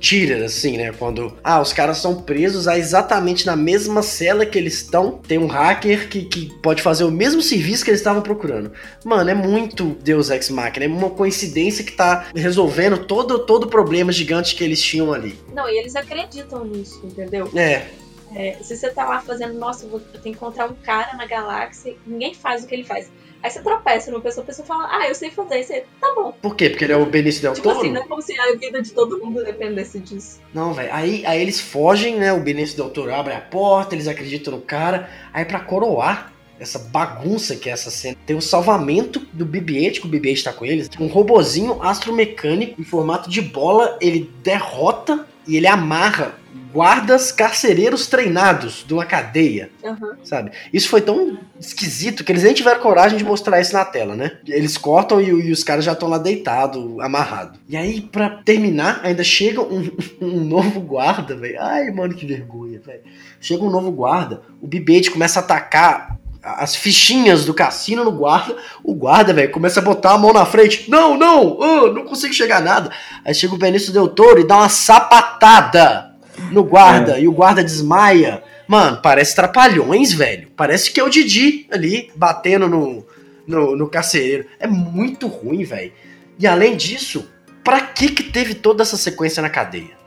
tira, 0.00 0.44
assim, 0.44 0.76
né? 0.76 0.92
Quando, 0.98 1.36
ah, 1.44 1.60
os 1.60 1.72
caras 1.72 1.98
são 1.98 2.22
presos 2.22 2.66
a 2.66 2.78
exatamente 2.78 3.46
na 3.46 3.54
mesma 3.54 4.02
cela 4.02 4.46
que 4.46 4.58
eles 4.58 4.74
estão, 4.74 5.12
tem 5.12 5.38
um 5.38 5.46
hacker 5.46 6.08
que, 6.08 6.24
que 6.24 6.52
pode 6.62 6.82
fazer 6.82 7.04
o 7.04 7.10
mesmo 7.10 7.42
serviço 7.42 7.84
que 7.84 7.90
eles 7.90 8.00
estavam 8.00 8.22
procurando. 8.22 8.72
Mano, 9.04 9.30
é 9.30 9.34
muito 9.34 9.96
Deus 10.02 10.30
Ex 10.30 10.48
Machina, 10.50 10.86
é 10.86 10.88
uma 10.88 11.10
coincidência 11.10 11.84
que 11.84 11.92
tá 11.92 12.28
resolvendo 12.34 12.98
todo 12.98 13.40
todo 13.40 13.64
o 13.64 13.68
problema 13.68 14.10
gigante 14.10 14.54
que 14.54 14.64
eles 14.64 14.80
tinham 14.80 15.12
ali. 15.12 15.38
Não, 15.54 15.68
e 15.68 15.78
eles 15.78 15.94
acreditam 15.94 16.64
nisso, 16.64 17.00
entendeu? 17.04 17.50
É. 17.54 17.86
É, 18.34 18.56
se 18.62 18.76
você 18.76 18.90
tá 18.90 19.04
lá 19.04 19.20
fazendo, 19.20 19.54
nossa, 19.54 19.84
eu, 19.84 19.90
vou, 19.90 20.00
eu 20.12 20.20
encontrar 20.30 20.66
um 20.66 20.74
cara 20.74 21.16
na 21.16 21.26
galáxia, 21.26 21.96
ninguém 22.06 22.34
faz 22.34 22.64
o 22.64 22.66
que 22.66 22.74
ele 22.74 22.84
faz. 22.84 23.10
Aí 23.42 23.50
você 23.50 23.62
tropeça 23.62 24.10
numa 24.10 24.20
pessoa, 24.20 24.44
a 24.44 24.46
pessoa 24.46 24.66
fala, 24.66 24.88
ah, 24.90 25.08
eu 25.08 25.14
sei 25.14 25.30
fazer. 25.30 25.54
Aí 25.54 25.64
você, 25.64 25.84
tá 26.00 26.12
bom. 26.14 26.32
Por 26.42 26.54
quê? 26.54 26.68
Porque 26.68 26.84
ele 26.84 26.92
é 26.92 26.96
o 26.96 27.06
Benício 27.06 27.40
Del 27.40 27.54
tipo 27.54 27.68
Toro? 27.68 27.80
assim, 27.80 27.90
não 27.90 28.02
é 28.02 28.06
como 28.06 28.20
se 28.20 28.38
a 28.38 28.54
vida 28.54 28.82
de 28.82 28.92
todo 28.92 29.18
mundo 29.18 29.42
dependesse 29.42 29.98
disso. 29.98 30.40
Não, 30.52 30.74
velho. 30.74 30.92
Aí, 30.92 31.24
aí 31.24 31.40
eles 31.40 31.58
fogem, 31.58 32.16
né? 32.16 32.32
O 32.32 32.40
Benício 32.40 32.76
Del 32.76 32.90
Toro 32.90 33.14
abre 33.14 33.32
a 33.32 33.40
porta, 33.40 33.94
eles 33.94 34.06
acreditam 34.06 34.52
no 34.54 34.60
cara. 34.60 35.08
Aí 35.32 35.44
pra 35.44 35.60
coroar 35.60 36.32
essa 36.58 36.78
bagunça 36.78 37.56
que 37.56 37.70
é 37.70 37.72
essa 37.72 37.90
cena, 37.90 38.14
tem 38.26 38.36
o 38.36 38.42
salvamento 38.42 39.20
do 39.32 39.46
BB-8, 39.46 40.00
que 40.00 40.06
o 40.06 40.10
BB-8 40.10 40.42
tá 40.42 40.52
com 40.52 40.66
eles. 40.66 40.90
Um 41.00 41.06
robozinho 41.06 41.82
astromecânico 41.82 42.78
em 42.78 42.84
formato 42.84 43.30
de 43.30 43.40
bola, 43.40 43.96
ele 43.98 44.30
derrota 44.42 45.26
e 45.48 45.56
ele 45.56 45.66
amarra 45.66 46.38
guardas 46.72 47.32
carcereiros 47.32 48.06
treinados 48.06 48.84
de 48.86 48.94
uma 48.94 49.04
cadeia, 49.04 49.70
Uhum. 49.82 50.12
sabe? 50.22 50.52
Isso 50.72 50.88
foi 50.88 51.00
tão 51.00 51.38
esquisito 51.58 52.22
que 52.24 52.30
eles 52.32 52.42
nem 52.44 52.54
tiveram 52.54 52.80
coragem 52.80 53.18
de 53.18 53.24
mostrar 53.24 53.60
isso 53.60 53.72
na 53.72 53.84
tela, 53.84 54.14
né? 54.14 54.38
Eles 54.46 54.78
cortam 54.78 55.20
e, 55.20 55.28
e 55.28 55.52
os 55.52 55.64
caras 55.64 55.84
já 55.84 55.92
estão 55.92 56.08
lá 56.08 56.18
deitados, 56.18 56.98
amarrado. 57.00 57.58
E 57.68 57.76
aí, 57.76 58.00
pra 58.00 58.30
terminar, 58.44 59.00
ainda 59.02 59.24
chega 59.24 59.60
um, 59.60 59.90
um 60.20 60.44
novo 60.44 60.80
guarda, 60.80 61.34
velho. 61.36 61.60
Ai, 61.60 61.90
mano, 61.90 62.14
que 62.14 62.26
vergonha, 62.26 62.80
velho. 62.80 63.02
Chega 63.40 63.64
um 63.64 63.70
novo 63.70 63.90
guarda, 63.90 64.42
o 64.60 64.66
Bibete 64.66 65.10
começa 65.10 65.40
a 65.40 65.42
atacar 65.42 66.18
as 66.42 66.74
fichinhas 66.74 67.44
do 67.44 67.52
cassino 67.52 68.02
no 68.02 68.12
guarda, 68.12 68.56
o 68.82 68.94
guarda, 68.94 69.32
velho, 69.34 69.50
começa 69.52 69.78
a 69.78 69.82
botar 69.82 70.12
a 70.14 70.18
mão 70.18 70.32
na 70.32 70.46
frente. 70.46 70.90
Não, 70.90 71.16
não, 71.18 71.62
ah, 71.62 71.92
não 71.92 72.04
consigo 72.04 72.32
chegar 72.32 72.58
a 72.58 72.60
nada. 72.62 72.90
Aí 73.24 73.34
chega 73.34 73.54
o 73.54 73.58
Benício 73.58 73.92
Del 73.92 74.08
Toro 74.08 74.40
e 74.40 74.46
dá 74.46 74.56
uma 74.56 74.68
sapatada 74.70 76.09
no 76.50 76.64
guarda 76.64 77.18
e 77.18 77.26
o 77.26 77.32
guarda 77.32 77.64
desmaia. 77.64 78.42
Mano, 78.66 79.00
parece 79.02 79.34
trapalhões, 79.34 80.12
velho. 80.12 80.48
Parece 80.56 80.90
que 80.90 81.00
é 81.00 81.04
o 81.04 81.08
Didi 81.08 81.66
ali 81.70 82.10
batendo 82.14 82.68
no, 82.68 83.06
no, 83.46 83.76
no 83.76 83.88
carcereiro. 83.88 84.46
É 84.58 84.66
muito 84.66 85.26
ruim, 85.26 85.64
velho. 85.64 85.92
E 86.38 86.46
além 86.46 86.76
disso, 86.76 87.28
pra 87.64 87.80
que 87.80 88.08
que 88.08 88.22
teve 88.22 88.54
toda 88.54 88.82
essa 88.82 88.96
sequência 88.96 89.42
na 89.42 89.50
cadeia? 89.50 89.98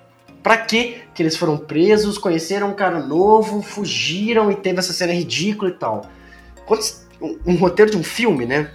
Pra 0.42 0.58
que 0.58 0.98
que 1.14 1.22
eles 1.22 1.38
foram 1.38 1.58
presos, 1.58 2.18
conheceram 2.18 2.70
um 2.70 2.74
cara 2.74 3.00
novo, 3.00 3.62
fugiram 3.62 4.52
e 4.52 4.56
teve 4.56 4.80
essa 4.80 4.94
cena 4.94 5.14
ridícula 5.14 5.70
e 5.70 5.74
tal? 5.74 6.10
Um, 7.22 7.40
um 7.46 7.56
roteiro 7.56 7.92
de 7.92 7.98
um 7.98 8.04
filme, 8.04 8.46
né? 8.46 8.72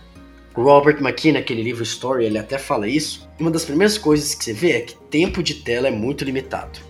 O 0.55 0.63
Robert 0.63 0.99
McKee, 1.01 1.33
naquele 1.33 1.63
livro 1.63 1.83
Story, 1.83 2.25
ele 2.25 2.39
até 2.39 2.59
fala 2.59 2.89
isso. 2.89 3.29
Uma 3.39 3.51
das 3.51 3.65
primeiras 3.65 3.97
coisas 3.97 4.35
que 4.35 4.45
você 4.45 4.53
vê 4.53 4.73
é 4.73 4.81
que 4.81 4.97
tempo 5.09 5.43
de 5.43 5.55
tela 5.55 5.89
é 5.89 5.91
muito 5.91 6.25
limitado. 6.25 6.88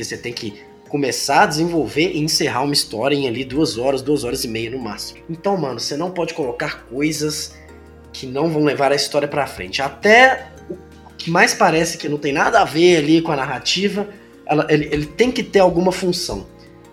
Porque 0.00 0.04
você 0.04 0.16
tem 0.16 0.32
que 0.32 0.54
começar 0.88 1.42
a 1.42 1.46
desenvolver 1.46 2.12
e 2.14 2.20
encerrar 2.20 2.62
uma 2.62 2.72
história 2.72 3.14
em 3.14 3.28
ali 3.28 3.44
duas 3.44 3.76
horas, 3.76 4.00
duas 4.00 4.24
horas 4.24 4.44
e 4.44 4.48
meia 4.48 4.70
no 4.70 4.78
máximo. 4.78 5.20
Então, 5.28 5.58
mano, 5.58 5.78
você 5.78 5.94
não 5.94 6.10
pode 6.10 6.32
colocar 6.32 6.86
coisas 6.86 7.54
que 8.10 8.26
não 8.26 8.48
vão 8.48 8.64
levar 8.64 8.92
a 8.92 8.94
história 8.94 9.28
pra 9.28 9.46
frente. 9.46 9.82
Até 9.82 10.48
o 10.70 11.14
que 11.18 11.30
mais 11.30 11.52
parece 11.52 11.98
que 11.98 12.08
não 12.08 12.16
tem 12.16 12.32
nada 12.32 12.60
a 12.60 12.64
ver 12.64 12.96
ali 12.96 13.20
com 13.20 13.30
a 13.30 13.36
narrativa, 13.36 14.08
ela- 14.46 14.66
ele, 14.70 14.88
ele 14.90 15.04
tem 15.04 15.30
que 15.30 15.42
ter 15.42 15.58
alguma 15.58 15.92
função. 15.92 16.46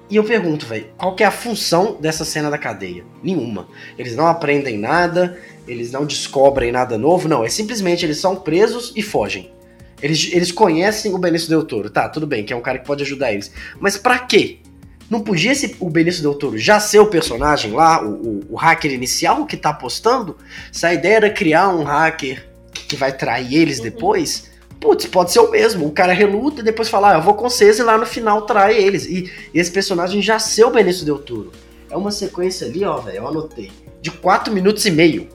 E 0.10 0.18
eu 0.18 0.24
pergunto, 0.26 0.66
velho, 0.66 0.88
qual 0.98 1.16
que 1.16 1.24
é 1.24 1.26
a 1.26 1.32
função 1.32 1.96
dessa 2.00 2.26
cena 2.26 2.50
da 2.50 2.58
cadeia? 2.58 3.06
Nenhuma. 3.24 3.70
Eles 3.98 4.18
não 4.18 4.28
aprendem 4.28 4.78
nada, 4.78 5.40
eles 5.66 5.92
não 5.94 6.06
descobrem 6.06 6.74
nada 6.74 6.98
novo, 6.98 7.30
não. 7.30 7.44
É 7.44 7.48
simplesmente 7.50 8.06
eles 8.06 8.18
são 8.18 8.36
presos 8.36 8.92
e 8.98 9.02
fogem. 9.02 9.50
Eles, 10.02 10.30
eles 10.32 10.52
conhecem 10.52 11.14
o 11.14 11.18
Benício 11.18 11.50
Del 11.50 11.64
Toro, 11.64 11.90
tá, 11.90 12.08
tudo 12.08 12.28
bem, 12.28 12.44
que 12.44 12.54
é 12.54 12.56
um 12.56 12.62
cara 12.62 12.78
que 12.78 12.86
pode 12.86 13.04
ajudar 13.04 13.34
eles. 13.34 13.52
Mas 13.80 13.98
pra 13.98 14.20
quê? 14.20 14.60
Não 15.10 15.22
podia 15.22 15.54
esse, 15.54 15.76
o 15.80 15.90
Benício 15.90 16.22
Del 16.22 16.36
Toro 16.36 16.58
já 16.58 16.80
ser 16.80 17.00
o 17.00 17.08
personagem 17.08 17.72
lá, 17.72 18.04
o, 18.06 18.12
o, 18.12 18.46
o 18.52 18.56
hacker 18.56 18.92
inicial 18.92 19.46
que 19.46 19.56
tá 19.56 19.70
apostando? 19.70 20.38
Se 20.72 20.86
a 20.86 20.94
ideia 20.94 21.16
era 21.16 21.30
criar 21.30 21.70
um 21.70 21.84
hacker 21.84 22.46
que, 22.74 22.84
que 22.88 22.96
vai 22.96 23.12
trair 23.12 23.56
eles 23.56 23.78
Uhum. 23.78 23.86
depois, 23.86 24.52
putz, 24.80 25.06
pode 25.06 25.32
ser 25.32 25.40
o 25.40 25.50
mesmo. 25.50 25.88
O 25.88 25.92
cara 25.92 26.14
reluta 26.14 26.62
e 26.62 26.64
depois 26.64 26.90
fala, 26.90 27.14
ah, 27.14 27.18
eu 27.18 27.22
vou 27.22 27.34
com 27.34 27.50
vocês 27.50 27.80
e 27.80 27.84
lá 27.84 27.98
no 27.98 28.06
final 28.06 28.42
trai 28.44 28.78
eles. 28.78 29.06
E, 29.06 29.32
e 29.54 29.60
esse 29.60 29.72
personagem 29.72 30.22
já 30.22 30.38
ser 30.40 30.66
o 30.66 30.72
Benício 30.72 31.06
Del 31.06 31.20
Toro. 31.20 31.52
É 31.90 31.96
uma 31.96 32.12
sequência 32.12 32.68
ali, 32.68 32.84
ó, 32.84 32.98
velho, 32.98 33.18
eu 33.18 33.28
anotei, 33.28 33.72
de 34.02 34.12
4 34.12 34.54
minutos 34.54 34.86
e 34.86 34.92
meio. 34.92 35.30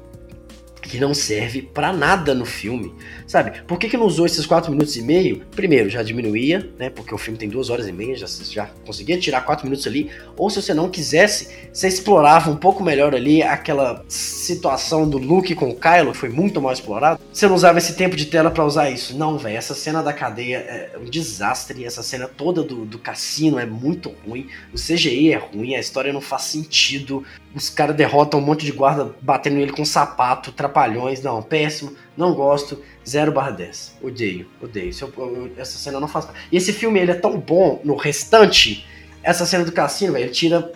Que 0.82 0.98
não 0.98 1.14
serve 1.14 1.62
pra 1.62 1.92
nada 1.92 2.34
no 2.34 2.44
filme, 2.44 2.94
sabe? 3.32 3.62
Por 3.66 3.78
que, 3.78 3.88
que 3.88 3.96
não 3.96 4.04
usou 4.04 4.26
esses 4.26 4.44
4 4.44 4.70
minutos 4.70 4.94
e 4.94 5.00
meio? 5.00 5.42
Primeiro, 5.56 5.88
já 5.88 6.02
diminuía, 6.02 6.68
né? 6.78 6.90
Porque 6.90 7.14
o 7.14 7.18
filme 7.18 7.38
tem 7.38 7.48
2 7.48 7.70
horas 7.70 7.88
e 7.88 7.92
meia, 7.92 8.14
já, 8.14 8.26
já 8.26 8.66
conseguia 8.84 9.18
tirar 9.18 9.40
4 9.40 9.64
minutos 9.64 9.86
ali. 9.86 10.10
Ou 10.36 10.50
se 10.50 10.60
você 10.60 10.74
não 10.74 10.90
quisesse, 10.90 11.48
você 11.72 11.88
explorava 11.88 12.50
um 12.50 12.56
pouco 12.56 12.82
melhor 12.82 13.14
ali 13.14 13.42
aquela 13.42 14.04
situação 14.06 15.08
do 15.08 15.16
Luke 15.16 15.54
com 15.54 15.70
o 15.70 15.74
Kylo, 15.74 16.12
que 16.12 16.18
foi 16.18 16.28
muito 16.28 16.60
mal 16.60 16.74
explorado. 16.74 17.20
Você 17.32 17.48
não 17.48 17.54
usava 17.54 17.78
esse 17.78 17.96
tempo 17.96 18.14
de 18.16 18.26
tela 18.26 18.50
pra 18.50 18.66
usar 18.66 18.90
isso. 18.90 19.16
Não, 19.16 19.38
velho, 19.38 19.56
essa 19.56 19.74
cena 19.74 20.02
da 20.02 20.12
cadeia 20.12 20.58
é 20.58 20.98
um 21.00 21.06
desastre. 21.06 21.86
Essa 21.86 22.02
cena 22.02 22.28
toda 22.28 22.62
do, 22.62 22.84
do 22.84 22.98
cassino 22.98 23.58
é 23.58 23.64
muito 23.64 24.14
ruim. 24.26 24.46
O 24.74 24.76
CGI 24.76 25.32
é 25.32 25.38
ruim, 25.38 25.74
a 25.74 25.80
história 25.80 26.12
não 26.12 26.20
faz 26.20 26.42
sentido. 26.42 27.24
os 27.54 27.70
caras 27.70 27.96
derrotam 27.96 28.40
um 28.40 28.42
monte 28.42 28.66
de 28.66 28.72
guarda 28.72 29.14
batendo 29.22 29.56
nele 29.56 29.72
com 29.72 29.86
sapato, 29.86 30.52
trapalhões. 30.52 31.22
Não, 31.22 31.42
péssimo. 31.42 31.96
Não 32.16 32.34
gosto. 32.34 32.82
0 33.08 33.32
barra 33.32 33.50
10. 33.50 33.98
Odeio, 34.02 34.46
odeio. 34.60 34.92
Eu, 35.00 35.12
eu, 35.16 35.52
essa 35.56 35.78
cena 35.78 35.98
não 35.98 36.08
faz. 36.08 36.28
E 36.50 36.56
esse 36.56 36.72
filme 36.72 37.00
ele 37.00 37.10
é 37.10 37.14
tão 37.14 37.38
bom 37.38 37.80
no 37.84 37.96
restante. 37.96 38.86
Essa 39.22 39.46
cena 39.46 39.64
do 39.64 39.72
cassino, 39.72 40.12
velho, 40.12 40.30
tira. 40.30 40.72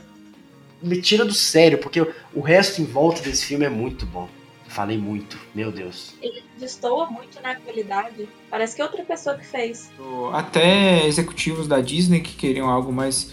Me 0.82 1.00
tira 1.00 1.24
do 1.24 1.32
sério, 1.32 1.78
porque 1.78 2.06
o 2.34 2.40
resto 2.40 2.82
em 2.82 2.84
volta 2.84 3.22
desse 3.22 3.46
filme 3.46 3.64
é 3.64 3.70
muito 3.70 4.04
bom. 4.04 4.28
Falei 4.68 4.98
muito, 4.98 5.38
meu 5.54 5.72
Deus. 5.72 6.14
Ele 6.20 6.44
destoa 6.58 7.06
muito 7.06 7.40
na 7.40 7.54
qualidade. 7.56 8.28
Parece 8.50 8.76
que 8.76 8.82
é 8.82 8.84
outra 8.84 9.02
pessoa 9.04 9.36
que 9.36 9.46
fez. 9.46 9.90
Até 10.32 11.06
executivos 11.06 11.66
da 11.66 11.80
Disney 11.80 12.20
que 12.20 12.34
queriam 12.34 12.68
algo 12.68 12.92
mais 12.92 13.32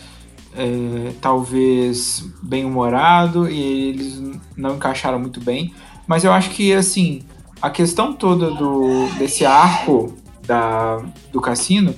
é, 0.55 1.11
talvez 1.19 2.23
bem 2.41 2.63
humorado 2.63 3.49
e 3.49 3.89
eles 3.89 4.21
não 4.55 4.75
encaixaram 4.75 5.19
muito 5.19 5.41
bem. 5.41 5.73
Mas 6.07 6.23
eu 6.23 6.31
acho 6.31 6.49
que 6.51 6.73
assim 6.73 7.23
a 7.63 7.69
questão 7.69 8.11
toda 8.11 8.51
do 8.51 9.07
desse 9.17 9.45
arco 9.45 10.13
da, 10.45 11.01
do 11.31 11.39
cassino 11.39 11.95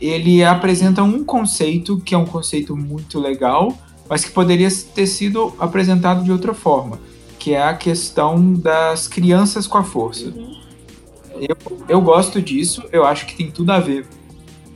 ele 0.00 0.42
apresenta 0.42 1.04
um 1.04 1.22
conceito 1.22 2.00
que 2.00 2.16
é 2.16 2.18
um 2.18 2.26
conceito 2.26 2.76
muito 2.76 3.20
legal, 3.20 3.72
mas 4.10 4.24
que 4.24 4.32
poderia 4.32 4.68
ter 4.92 5.06
sido 5.06 5.54
apresentado 5.56 6.24
de 6.24 6.32
outra 6.32 6.52
forma, 6.52 6.98
que 7.38 7.54
é 7.54 7.62
a 7.62 7.74
questão 7.74 8.54
das 8.54 9.06
crianças 9.06 9.68
com 9.68 9.78
a 9.78 9.84
força. 9.84 10.34
Eu, 11.40 11.56
eu 11.88 12.00
gosto 12.00 12.42
disso, 12.42 12.82
eu 12.90 13.04
acho 13.04 13.24
que 13.24 13.36
tem 13.36 13.52
tudo 13.52 13.70
a 13.70 13.78
ver 13.78 14.08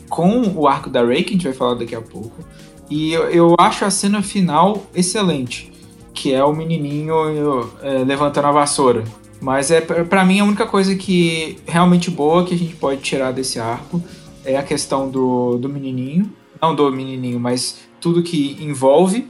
com 0.08 0.40
o 0.54 0.68
arco 0.68 0.88
da 0.88 1.04
Rey, 1.04 1.24
que 1.24 1.30
a 1.30 1.32
gente 1.32 1.44
vai 1.44 1.52
falar 1.52 1.74
daqui 1.74 1.96
a 1.96 2.00
pouco. 2.00 2.44
E 2.88 3.12
eu, 3.12 3.28
eu 3.28 3.54
acho 3.58 3.84
a 3.84 3.90
cena 3.90 4.22
final 4.22 4.86
excelente, 4.94 5.72
que 6.14 6.32
é 6.32 6.42
o 6.44 6.54
menininho 6.54 7.68
é, 7.82 8.04
levantando 8.04 8.46
a 8.46 8.52
vassoura. 8.52 9.04
Mas 9.40 9.70
é 9.70 9.80
para 9.80 10.24
mim 10.24 10.40
a 10.40 10.44
única 10.44 10.66
coisa 10.66 10.94
que 10.96 11.58
realmente 11.66 12.10
boa 12.10 12.44
que 12.44 12.54
a 12.54 12.58
gente 12.58 12.74
pode 12.74 13.00
tirar 13.00 13.32
desse 13.32 13.60
arco 13.60 14.02
é 14.44 14.56
a 14.56 14.62
questão 14.62 15.08
do, 15.08 15.56
do 15.58 15.68
menininho, 15.68 16.32
não 16.60 16.74
do 16.74 16.90
menininho, 16.90 17.38
mas 17.38 17.78
tudo 18.00 18.22
que 18.22 18.56
envolve. 18.60 19.28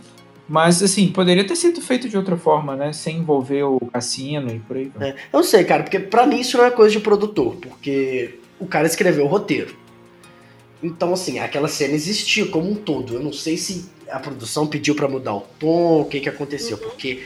Mas 0.49 0.83
assim, 0.83 1.09
poderia 1.09 1.47
ter 1.47 1.57
sido 1.57 1.81
feito 1.83 2.09
de 2.09 2.17
outra 2.17 2.37
forma, 2.37 2.75
né? 2.75 2.91
Sem 2.93 3.19
envolver 3.19 3.65
o 3.65 3.79
cassino 3.93 4.51
e 4.51 4.59
por 4.61 4.79
aí. 4.79 4.91
É, 4.99 5.11
eu 5.11 5.15
não 5.35 5.43
sei, 5.43 5.63
cara, 5.65 5.83
porque 5.83 5.99
para 5.99 6.27
mim 6.27 6.41
isso 6.41 6.57
não 6.57 6.65
é 6.65 6.71
coisa 6.71 6.91
de 6.91 7.01
produtor, 7.01 7.57
porque 7.57 8.39
o 8.59 8.67
cara 8.67 8.87
escreveu 8.87 9.27
o 9.27 9.29
roteiro. 9.29 9.77
Então, 10.83 11.13
assim, 11.13 11.39
aquela 11.39 11.69
cena 11.69 11.95
existia 11.95 12.47
como 12.47 12.71
um 12.71 12.75
todo. 12.75 13.15
Eu 13.15 13.21
não 13.21 13.33
sei 13.33 13.59
se 13.59 13.91
a 14.11 14.19
produção 14.19 14.67
pediu 14.67 14.95
para 14.95 15.09
mudar 15.09 15.35
o 15.35 15.41
tom, 15.59 16.01
o 16.01 16.05
que 16.07 16.21
que 16.21 16.29
aconteceu, 16.29 16.79
uhum. 16.79 16.85
porque... 16.85 17.25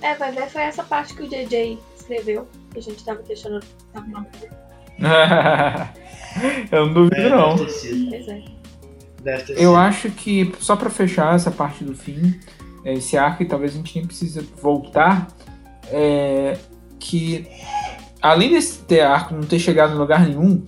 É, 0.00 0.14
vai 0.14 0.32
ver, 0.32 0.48
foi 0.48 0.62
essa 0.62 0.82
parte 0.82 1.14
que 1.14 1.22
o 1.22 1.28
JJ 1.28 1.78
escreveu, 2.02 2.48
que 2.70 2.78
a 2.78 2.82
gente 2.82 3.04
tava 3.04 3.22
questionando. 3.22 3.64
Tava 3.92 4.06
não. 4.06 4.26
Eu 6.70 6.86
não 6.86 6.94
duvido, 6.94 7.16
é, 7.16 7.28
não. 7.28 7.56
Pois 7.56 8.28
é. 8.28 8.42
Eu 9.56 9.76
acho 9.76 10.10
que, 10.10 10.52
só 10.58 10.74
para 10.74 10.90
fechar 10.90 11.34
essa 11.34 11.50
parte 11.50 11.84
do 11.84 11.94
fim, 11.94 12.40
esse 12.84 13.16
arco, 13.16 13.42
e 13.42 13.46
talvez 13.46 13.72
a 13.72 13.76
gente 13.76 13.94
nem 13.96 14.06
precise 14.06 14.40
voltar, 14.60 15.28
é 15.88 16.58
que 16.98 17.46
além 18.20 18.50
desse 18.52 18.78
ter 18.80 19.00
arco 19.00 19.34
não 19.34 19.42
ter 19.42 19.58
chegado 19.58 19.94
em 19.94 19.98
lugar 19.98 20.26
nenhum, 20.26 20.64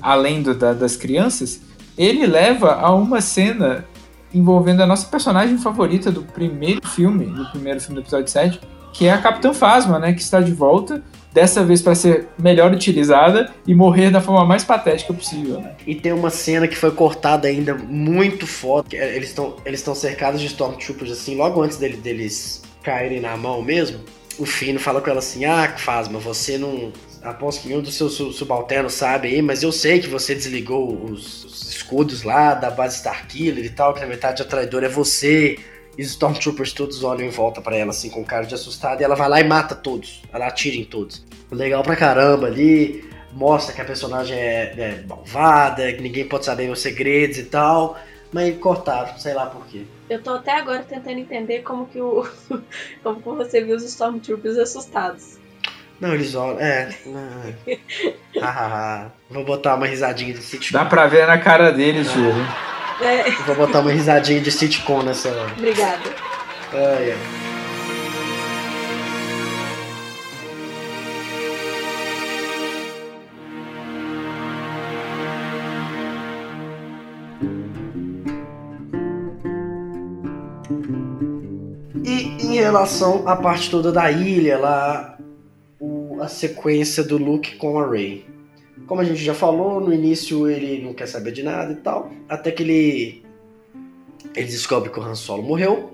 além 0.00 0.42
do, 0.42 0.54
da, 0.54 0.72
das 0.72 0.96
crianças, 0.96 1.62
ele 1.96 2.26
leva 2.26 2.74
a 2.74 2.94
uma 2.94 3.20
cena 3.20 3.86
envolvendo 4.32 4.82
a 4.82 4.86
nossa 4.86 5.06
personagem 5.08 5.58
favorita 5.58 6.10
do 6.10 6.22
primeiro 6.22 6.86
filme, 6.86 7.26
do 7.26 7.50
primeiro 7.50 7.80
filme 7.80 7.96
do 7.96 8.04
episódio 8.04 8.28
7, 8.28 8.60
que 8.92 9.06
é 9.06 9.12
a 9.12 9.18
Capitã 9.18 9.52
Phasma, 9.52 9.98
né, 9.98 10.12
que 10.12 10.20
está 10.20 10.40
de 10.40 10.52
volta, 10.52 11.02
dessa 11.32 11.64
vez 11.64 11.80
para 11.80 11.94
ser 11.94 12.28
melhor 12.38 12.72
utilizada 12.72 13.52
e 13.66 13.74
morrer 13.74 14.10
da 14.10 14.20
forma 14.20 14.44
mais 14.44 14.64
patética 14.64 15.14
possível. 15.14 15.60
Né? 15.60 15.72
E 15.86 15.94
tem 15.94 16.12
uma 16.12 16.30
cena 16.30 16.66
que 16.66 16.76
foi 16.76 16.90
cortada 16.90 17.48
ainda 17.48 17.74
muito 17.74 18.46
foda, 18.46 18.88
é, 18.92 19.16
eles 19.16 19.28
estão 19.28 19.56
eles 19.64 19.80
estão 19.80 19.94
cercados 19.94 20.40
de 20.40 20.46
Stormtroopers 20.46 21.12
assim, 21.12 21.36
logo 21.36 21.62
antes 21.62 21.76
dele, 21.76 21.96
deles 21.96 22.62
caírem 22.82 23.20
na 23.20 23.36
mão 23.36 23.62
mesmo. 23.62 24.00
O 24.38 24.46
Fino 24.46 24.80
fala 24.80 25.00
com 25.00 25.10
ela 25.10 25.18
assim: 25.18 25.44
"Ah, 25.44 25.74
Phasma, 25.76 26.18
você 26.18 26.56
não 26.56 26.92
aposto 27.22 27.62
que 27.62 27.68
nenhum 27.68 27.82
dos 27.82 27.94
seus 27.94 28.14
subalternos 28.14 28.94
sabe 28.94 29.28
aí, 29.28 29.42
mas 29.42 29.62
eu 29.62 29.70
sei 29.70 30.00
que 30.00 30.08
você 30.08 30.34
desligou 30.34 31.04
os, 31.04 31.44
os 31.44 31.68
escudos 31.70 32.22
lá 32.22 32.54
da 32.54 32.70
base 32.70 32.96
Starkiller 32.96 33.64
e 33.64 33.68
tal, 33.68 33.92
que 33.92 34.00
na 34.00 34.06
metade 34.06 34.42
a 34.42 34.44
traidora 34.44 34.86
é 34.86 34.88
você. 34.88 35.58
E 35.98 36.02
os 36.02 36.10
Stormtroopers 36.10 36.72
todos 36.72 37.02
olham 37.02 37.26
em 37.26 37.30
volta 37.30 37.60
para 37.60 37.76
ela, 37.76 37.90
assim, 37.90 38.10
com 38.10 38.24
cara 38.24 38.46
de 38.46 38.54
assustada, 38.54 39.02
e 39.02 39.04
ela 39.04 39.14
vai 39.14 39.28
lá 39.28 39.40
e 39.40 39.44
mata 39.44 39.74
todos. 39.74 40.22
Ela 40.32 40.46
atira 40.46 40.76
em 40.76 40.84
todos. 40.84 41.24
Legal 41.50 41.82
pra 41.82 41.96
caramba 41.96 42.46
ali, 42.46 43.04
mostra 43.32 43.74
que 43.74 43.80
a 43.80 43.84
personagem 43.84 44.36
é, 44.36 44.74
é 44.76 45.04
malvada, 45.06 45.92
que 45.92 46.02
ninguém 46.02 46.26
pode 46.26 46.44
saber 46.44 46.70
os 46.70 46.80
segredos 46.80 47.38
e 47.38 47.44
tal. 47.44 47.98
Mas 48.32 48.56
cortaram, 48.58 49.18
sei 49.18 49.34
lá 49.34 49.46
por 49.46 49.66
quê. 49.66 49.82
Eu 50.08 50.22
tô 50.22 50.34
até 50.34 50.52
agora 50.52 50.84
tentando 50.88 51.18
entender 51.18 51.62
como 51.62 51.86
que 51.86 52.00
o. 52.00 52.26
como 53.02 53.36
você 53.36 53.62
viu 53.62 53.76
os 53.76 53.82
Stormtroopers 53.82 54.56
assustados. 54.56 55.38
Não, 56.00 56.14
eles 56.14 56.34
olham. 56.34 56.58
É. 56.60 56.88
Vou 59.28 59.44
botar 59.44 59.74
uma 59.74 59.86
risadinha 59.86 60.32
de 60.32 60.40
sitcom. 60.40 60.78
Dá 60.78 60.84
pra 60.84 61.06
ver 61.06 61.26
na 61.26 61.38
cara 61.38 61.72
deles, 61.72 62.08
ah. 62.08 62.12
Júlio. 62.12 62.46
É. 63.02 63.30
Vou 63.46 63.56
botar 63.56 63.80
uma 63.80 63.90
risadinha 63.90 64.40
de 64.40 64.50
sitcom 64.50 65.02
nessa 65.02 65.30
hora. 65.30 65.52
Obrigada. 65.56 66.02
Ai, 66.72 67.12
ai. 67.12 67.18
E 82.04 82.46
em 82.46 82.54
relação 82.54 83.26
à 83.26 83.36
parte 83.36 83.70
toda 83.70 83.90
da 83.90 84.10
ilha 84.10 84.58
lá, 84.58 85.18
a 86.20 86.28
sequência 86.28 87.02
do 87.02 87.16
Luke 87.16 87.56
com 87.56 87.78
a 87.78 87.88
Rey. 87.88 88.29
Como 88.90 89.02
a 89.02 89.04
gente 89.04 89.22
já 89.22 89.34
falou, 89.34 89.80
no 89.80 89.94
início 89.94 90.50
ele 90.50 90.82
não 90.82 90.92
quer 90.92 91.06
saber 91.06 91.30
de 91.30 91.44
nada 91.44 91.72
e 91.72 91.76
tal, 91.76 92.10
até 92.28 92.50
que 92.50 92.64
ele 92.64 93.22
ele 94.34 94.46
descobre 94.46 94.90
que 94.90 94.98
o 94.98 95.02
Han 95.04 95.14
Solo 95.14 95.44
morreu. 95.44 95.92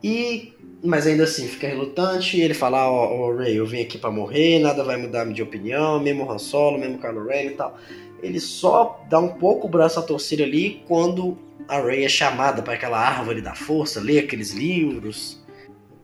E 0.00 0.52
mas 0.80 1.08
ainda 1.08 1.24
assim 1.24 1.48
fica 1.48 1.66
relutante, 1.66 2.40
ele 2.40 2.54
fala: 2.54 2.88
"Ó, 2.88 3.08
oh, 3.08 3.30
oh, 3.30 3.36
Rey, 3.36 3.56
eu 3.58 3.66
vim 3.66 3.80
aqui 3.82 3.98
para 3.98 4.12
morrer, 4.12 4.60
nada 4.60 4.84
vai 4.84 4.96
mudar 4.96 5.24
de 5.24 5.42
opinião, 5.42 5.98
mesmo 5.98 6.30
Han 6.30 6.38
Solo, 6.38 6.78
mesmo 6.78 7.00
Kylo 7.00 7.26
Ren 7.26 7.46
e 7.46 7.50
tal". 7.50 7.76
Ele 8.22 8.38
só 8.38 9.04
dá 9.10 9.18
um 9.18 9.30
pouco 9.30 9.66
o 9.66 9.70
braço 9.70 9.98
a 9.98 10.02
torcer 10.02 10.40
ali 10.40 10.84
quando 10.86 11.36
a 11.66 11.80
Rey 11.80 12.04
é 12.04 12.08
chamada 12.08 12.62
para 12.62 12.74
aquela 12.74 13.00
árvore 13.00 13.40
da 13.40 13.56
força, 13.56 14.00
lê 14.00 14.20
aqueles 14.20 14.52
livros 14.52 15.42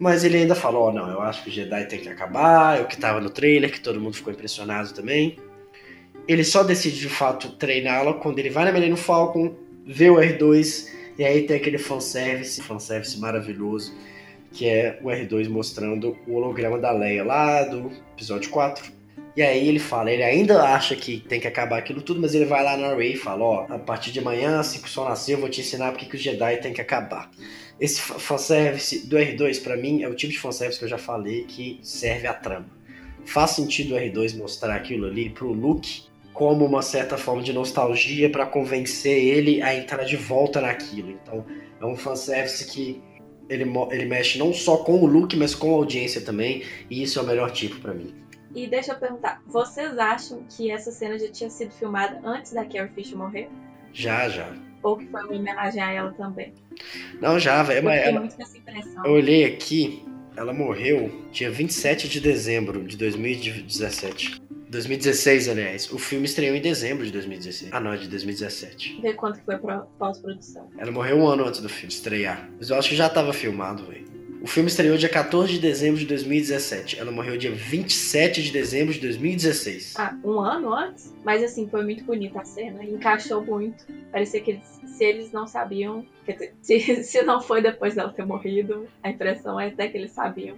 mas 0.01 0.23
ele 0.23 0.37
ainda 0.37 0.55
falou, 0.55 0.89
oh, 0.89 0.93
não, 0.93 1.11
eu 1.11 1.21
acho 1.21 1.43
que 1.43 1.51
o 1.51 1.53
Jedi 1.53 1.85
tem 1.87 1.99
que 1.99 2.09
acabar, 2.09 2.79
é 2.79 2.83
o 2.83 2.87
que 2.87 2.97
tava 2.97 3.21
no 3.21 3.31
trailer, 3.31 3.73
que 3.73 3.81
todo 3.81 4.01
mundo 4.01 4.15
ficou 4.15 4.33
impressionado 4.33 4.95
também. 4.95 5.37
Ele 6.29 6.45
só 6.45 6.63
decide 6.63 7.01
de 7.01 7.09
fato 7.09 7.53
treiná-la 7.53 8.13
quando 8.13 8.39
ele 8.39 8.51
vai 8.51 8.67
na 8.67 8.73
Millennium 8.73 8.99
Falcon, 8.99 9.55
vê 9.87 10.11
o 10.11 10.17
R2, 10.17 10.87
e 11.19 11.25
aí 11.25 11.45
tem 11.45 11.57
aquele 11.57 11.79
fanservice, 11.79 12.63
fanservice 12.63 13.19
maravilhoso, 13.19 13.95
que 14.53 14.69
é 14.69 14.99
o 15.03 15.07
R2 15.07 15.49
mostrando 15.49 16.17
o 16.27 16.35
holograma 16.35 16.79
da 16.79 16.93
Leia 16.93 17.25
lá 17.25 17.65
do 17.65 17.91
episódio 18.13 18.51
4. 18.51 18.99
E 19.39 19.43
aí 19.43 19.69
ele 19.69 19.79
fala, 19.79 20.11
ele 20.11 20.23
ainda 20.23 20.63
acha 20.65 20.97
que 20.97 21.21
tem 21.21 21.39
que 21.39 21.47
acabar 21.47 21.79
aquilo 21.79 22.03
tudo, 22.03 22.21
mas 22.21 22.35
ele 22.35 22.45
vai 22.45 22.63
lá 22.63 22.77
na 22.77 22.95
Rey 22.95 23.13
e 23.13 23.17
fala, 23.17 23.45
ó, 23.45 23.67
a 23.69 23.79
partir 23.79 24.11
de 24.11 24.19
amanhã, 24.19 24.59
assim 24.59 24.81
que 24.81 24.89
o 24.89 24.91
sol 24.91 25.09
nascer, 25.09 25.35
eu 25.35 25.39
vou 25.39 25.49
te 25.49 25.61
ensinar 25.61 25.93
porque 25.93 26.07
que 26.07 26.17
o 26.17 26.19
Jedi 26.19 26.57
tem 26.57 26.73
que 26.73 26.81
acabar. 26.81 27.31
Esse 27.81 28.01
fanservice 28.01 29.07
do 29.07 29.17
R2, 29.17 29.63
para 29.63 29.77
mim, 29.77 30.03
é 30.03 30.09
o 30.09 30.15
tipo 30.15 30.33
de 30.33 30.39
fanservice 30.41 30.79
que 30.79 30.85
eu 30.85 30.89
já 30.89 30.99
falei 30.99 31.45
que 31.45 31.79
serve 31.83 32.27
a 32.27 32.35
trama. 32.35 32.67
Faz 33.25 33.53
sentido 33.53 33.95
o 33.95 33.99
R2 33.99 34.37
mostrar 34.37 34.75
aquilo 34.75 35.07
ali 35.07 35.31
pro 35.31 35.53
Luke 35.53 36.08
como 36.39 36.65
uma 36.65 36.83
certa 36.83 37.19
forma 37.19 37.43
de 37.43 37.53
nostalgia 37.53 38.31
para 38.31 38.47
convencer 38.47 39.19
ele 39.25 39.61
a 39.61 39.75
entrar 39.75 40.05
de 40.05 40.17
volta 40.17 40.61
naquilo. 40.61 41.11
Então, 41.11 41.45
é 41.81 41.85
um 41.85 41.97
fanservice 41.97 42.65
que 42.71 43.03
ele, 43.49 43.65
ele 43.91 44.05
mexe 44.05 44.39
não 44.39 44.53
só 44.53 44.77
com 44.77 45.03
o 45.03 45.05
Luke, 45.05 45.37
mas 45.37 45.53
com 45.53 45.73
a 45.73 45.75
audiência 45.75 46.21
também, 46.21 46.63
e 46.89 47.03
isso 47.03 47.19
é 47.19 47.23
o 47.23 47.27
melhor 47.27 47.51
tipo 47.51 47.81
para 47.81 47.93
mim. 47.93 48.15
E 48.55 48.69
deixa 48.69 48.93
eu 48.93 48.97
perguntar, 49.01 49.43
vocês 49.49 49.99
acham 49.99 50.45
que 50.49 50.71
essa 50.71 50.93
cena 50.93 51.19
já 51.19 51.29
tinha 51.29 51.51
sido 51.51 51.73
filmada 51.73 52.21
antes 52.25 52.53
da 52.53 52.65
Carrie 52.65 52.89
Fisher 52.95 53.19
morrer? 53.19 53.49
Já, 53.93 54.29
já. 54.29 54.55
Ou 54.85 54.97
que 54.97 55.07
foi 55.07 55.21
uma 55.21 55.35
homenagem 55.35 55.83
a 55.83 55.91
ela 55.91 56.13
também? 56.13 56.55
Não, 57.21 57.37
já, 57.41 57.65
velho. 57.65 57.83
Mas 57.83 58.01
ela... 58.01 58.29
Eu 59.05 59.11
olhei 59.11 59.45
aqui, 59.45 60.07
ela 60.37 60.53
morreu 60.53 61.11
dia 61.33 61.51
27 61.51 62.09
de 62.09 62.21
dezembro 62.21 62.85
de 62.85 62.97
2017. 62.97 64.47
2016, 64.71 65.49
aliás. 65.49 65.93
O 65.93 65.99
filme 65.99 66.27
estreou 66.27 66.55
em 66.55 66.61
dezembro 66.61 67.05
de 67.05 67.13
2016. 67.13 67.73
Ah, 67.73 67.81
não, 67.81 67.93
é 67.93 67.97
de 67.97 68.09
2017. 68.09 69.01
Vê 69.01 69.15
quanto 69.15 69.41
foi 69.43 69.57
pra 69.57 69.79
pós-produção. 69.99 70.69
Ela 70.77 70.91
morreu 70.91 71.17
um 71.19 71.27
ano 71.27 71.45
antes 71.45 71.61
do 71.61 71.69
filme 71.69 71.93
estrear. 71.93 72.49
Mas 72.59 72.71
eu 72.71 72.77
acho 72.77 72.89
que 72.89 72.97
já 72.97 73.09
tava 73.09 73.33
filmado, 73.33 73.85
velho. 73.87 74.07
O 74.41 74.47
filme 74.47 74.69
estreou 74.69 74.97
dia 74.97 75.09
14 75.09 75.55
de 75.55 75.59
dezembro 75.59 75.99
de 75.99 76.07
2017. 76.07 77.01
Ela 77.01 77.11
morreu 77.11 77.37
dia 77.37 77.51
27 77.51 78.43
de 78.43 78.53
dezembro 78.53 78.95
de 78.95 79.01
2016. 79.01 79.95
Ah, 79.97 80.17
um 80.23 80.39
ano 80.39 80.73
antes? 80.73 81.13
Mas 81.25 81.43
assim, 81.43 81.67
foi 81.69 81.83
muito 81.83 82.05
bonita 82.05 82.41
a 82.41 82.45
cena. 82.45 82.85
Encaixou 82.85 83.45
muito. 83.45 83.85
Parecia 84.13 84.41
que 84.41 84.53
eles, 84.53 84.81
se 84.87 85.05
eles 85.05 85.33
não 85.33 85.47
sabiam. 85.47 86.07
Quer 86.25 86.33
dizer, 86.33 86.55
se, 86.63 87.05
se 87.05 87.23
não 87.23 87.41
foi 87.41 87.61
depois 87.61 87.95
dela 87.97 88.13
ter 88.13 88.25
morrido, 88.25 88.87
a 89.03 89.11
impressão 89.11 89.59
é 89.59 89.69
até 89.69 89.89
que 89.89 89.97
eles 89.97 90.13
sabiam. 90.13 90.57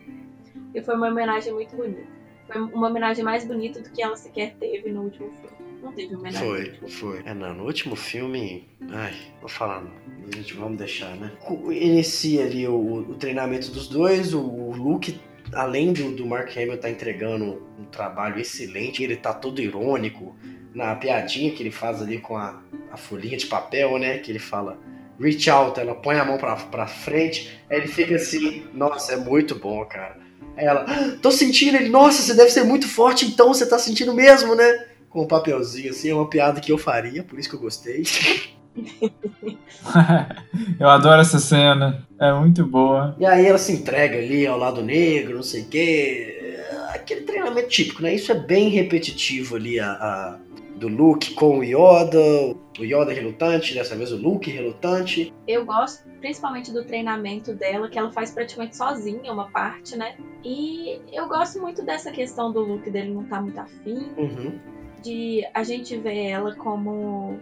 E 0.75 0.83
foi 0.83 0.95
uma 0.95 1.09
homenagem 1.09 1.53
muito 1.53 1.75
bonita. 1.75 2.20
Foi 2.51 2.61
uma 2.61 2.89
homenagem 2.89 3.25
mais 3.25 3.45
bonita 3.45 3.81
do 3.81 3.91
que 3.91 4.03
ela 4.03 4.17
sequer 4.17 4.55
teve 4.59 4.91
no 4.91 5.03
último 5.03 5.31
filme. 5.31 5.57
Não 5.83 5.93
teve 5.93 6.15
homenagem. 6.15 6.41
Foi, 6.41 6.89
foi. 6.89 7.23
É, 7.25 7.33
não, 7.33 7.55
no 7.55 7.65
último 7.65 7.95
filme. 7.97 8.69
Ai, 8.91 9.15
vou 9.41 9.49
falar 9.49 9.83
não. 9.83 9.93
Gente, 10.35 10.55
vamos 10.55 10.79
deixar, 10.79 11.17
né? 11.17 11.31
Inicia 11.71 12.45
ali 12.45 12.67
o, 12.67 12.75
o 12.75 13.15
treinamento 13.15 13.71
dos 13.71 13.89
dois, 13.89 14.35
o, 14.35 14.41
o 14.41 14.75
Luke. 14.75 15.21
Além 15.53 15.93
do, 15.93 16.13
do 16.13 16.27
Mark 16.27 16.57
Hamill 16.57 16.79
tá 16.79 16.89
entregando 16.89 17.67
um 17.79 17.85
trabalho 17.85 18.39
excelente, 18.39 19.03
ele 19.03 19.17
tá 19.17 19.33
todo 19.33 19.61
irônico 19.61 20.37
na 20.73 20.95
piadinha 20.95 21.51
que 21.51 21.63
ele 21.63 21.73
faz 21.73 22.01
ali 22.01 22.19
com 22.19 22.37
a, 22.37 22.63
a 22.93 22.97
folhinha 22.97 23.37
de 23.37 23.47
papel, 23.47 23.99
né? 23.99 24.19
Que 24.19 24.31
ele 24.31 24.39
fala 24.39 24.79
reach 25.21 25.51
out, 25.51 25.79
ela 25.79 25.95
põe 25.95 26.17
a 26.17 26.25
mão 26.25 26.39
pra, 26.39 26.57
pra 26.57 26.87
frente, 26.87 27.61
aí 27.69 27.79
ele 27.79 27.89
fica 27.89 28.15
assim, 28.15 28.67
nossa, 28.73 29.13
é 29.13 29.17
muito 29.17 29.55
bom, 29.55 29.85
cara. 29.85 30.17
Aí 30.57 30.65
ela, 30.65 30.85
ah, 30.87 31.17
tô 31.21 31.31
sentindo 31.31 31.77
ele, 31.77 31.89
nossa, 31.89 32.23
você 32.23 32.35
deve 32.35 32.51
ser 32.51 32.65
muito 32.65 32.89
forte, 32.89 33.27
então 33.27 33.49
você 33.49 33.67
tá 33.67 33.79
sentindo 33.79 34.15
mesmo, 34.15 34.55
né? 34.55 34.87
Com 35.09 35.23
um 35.23 35.27
papelzinho 35.27 35.91
assim, 35.91 36.11
é 36.11 36.15
uma 36.15 36.29
piada 36.29 36.61
que 36.61 36.71
eu 36.71 36.79
faria, 36.79 37.23
por 37.23 37.39
isso 37.39 37.49
que 37.49 37.57
eu 37.57 37.61
gostei. 37.61 38.05
eu 40.79 40.89
adoro 40.89 41.21
essa 41.21 41.39
cena, 41.39 42.07
é 42.19 42.33
muito 42.33 42.65
boa. 42.67 43.17
E 43.19 43.27
aí 43.27 43.47
ela 43.47 43.59
se 43.59 43.73
entrega 43.73 44.19
ali 44.19 44.47
ao 44.47 44.59
lado 44.59 44.83
negro, 44.83 45.37
não 45.37 45.43
sei 45.43 45.63
o 45.63 45.69
quê. 45.69 46.59
Aquele 46.91 47.23
treinamento 47.23 47.69
típico, 47.69 48.03
né? 48.03 48.15
Isso 48.15 48.31
é 48.31 48.35
bem 48.35 48.69
repetitivo 48.69 49.57
ali, 49.57 49.81
a, 49.81 49.91
a 49.91 50.39
do 50.81 50.89
Luke 50.89 51.35
com 51.35 51.59
o 51.59 51.63
Yoda, 51.63 52.19
o 52.79 52.83
Yoda 52.83 53.13
relutante, 53.13 53.75
dessa 53.75 53.95
vez 53.95 54.11
o 54.13 54.17
Luke 54.17 54.51
relutante. 54.51 55.33
Eu 55.47 55.67
gosto 55.67 56.09
principalmente 56.21 56.73
do 56.73 56.85
treinamento 56.85 57.55
dela, 57.55 57.89
que 57.89 57.99
ela 57.99 58.11
faz 58.11 58.31
praticamente 58.31 58.77
sozinha 58.77 59.31
uma 59.33 59.51
parte, 59.51 59.97
né? 59.97 60.17
E 60.43 60.99
eu 61.13 61.29
gosto 61.29 61.61
muito 61.61 61.85
dessa 61.85 62.11
questão 62.11 62.51
do 62.51 62.61
Luke 62.61 62.91
dele 62.91 63.13
não 63.13 63.25
tá 63.25 63.41
muito 63.41 63.59
afim, 63.61 64.09
Uhum. 64.17 64.59
de 65.03 65.47
a 65.53 65.63
gente 65.63 65.97
ver 65.99 66.29
ela 66.29 66.55
como 66.57 67.39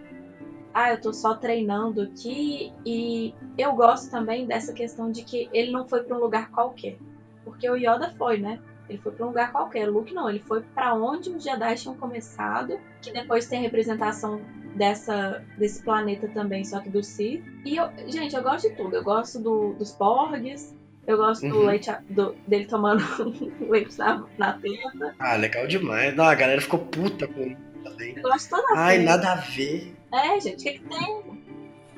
ah, 0.75 0.91
eu 0.93 1.01
tô 1.01 1.13
só 1.13 1.35
treinando 1.35 2.03
aqui 2.03 2.73
e 2.85 3.35
eu 3.57 3.73
gosto 3.75 4.11
também 4.11 4.47
dessa 4.47 4.73
questão 4.73 5.11
de 5.11 5.25
que 5.25 5.49
ele 5.53 5.71
não 5.71 5.89
foi 5.89 6.03
para 6.03 6.17
um 6.17 6.21
lugar 6.21 6.51
qualquer, 6.51 6.97
porque 7.45 7.69
o 7.71 7.77
Yoda 7.77 8.13
foi, 8.19 8.39
né? 8.39 8.61
Ele 8.89 8.99
foi 8.99 9.13
para 9.13 9.25
um 9.25 9.29
lugar 9.29 9.53
qualquer. 9.53 9.89
O 9.89 9.93
Luke 9.93 10.15
não, 10.15 10.29
ele 10.29 10.41
foi 10.41 10.61
para 10.63 10.95
onde 10.95 11.31
os 11.31 11.43
Jedi 11.43 11.75
tinham 11.77 11.95
começado, 11.97 12.79
que 13.03 13.13
depois 13.13 13.47
tem 13.47 13.61
representação 13.63 14.41
dessa 14.75 15.45
desse 15.57 15.83
planeta 15.83 16.29
também, 16.29 16.65
só 16.65 16.81
que 16.81 16.89
do 16.89 17.03
Sith. 17.03 17.43
E 17.65 17.77
eu, 17.77 17.89
gente, 18.07 18.35
eu 18.35 18.43
gosto 18.43 18.69
de 18.69 18.77
tudo. 18.77 18.97
Eu 18.97 19.03
gosto 19.03 19.39
do, 19.39 19.75
dos 19.75 19.93
Porgs, 19.93 20.75
eu 21.07 21.17
gosto 21.17 21.49
do 21.49 21.57
Uhum. 21.57 21.67
leite 21.67 21.91
do, 22.11 22.35
dele 22.47 22.67
tomando 22.67 23.03
leite 23.69 23.99
na, 23.99 24.25
na 24.39 24.53
teta. 24.55 25.15
Ah, 25.19 25.37
legal 25.37 25.67
demais. 25.67 26.15
Não, 26.15 26.25
a 26.25 26.35
galera 26.35 26.61
ficou 26.61 26.79
puta 26.81 27.27
com 27.27 27.55
também. 27.83 28.15
Eu 28.17 28.23
gosto 28.23 28.45
de 28.45 28.51
toda 28.51 28.79
Ai, 28.79 28.97
cena. 28.99 29.11
nada 29.11 29.33
a 29.33 29.35
ver. 29.37 29.95
É, 30.13 30.41
gente, 30.41 30.61
o 30.61 30.65
que, 30.65 30.79
que 30.79 30.89
tem? 30.89 31.48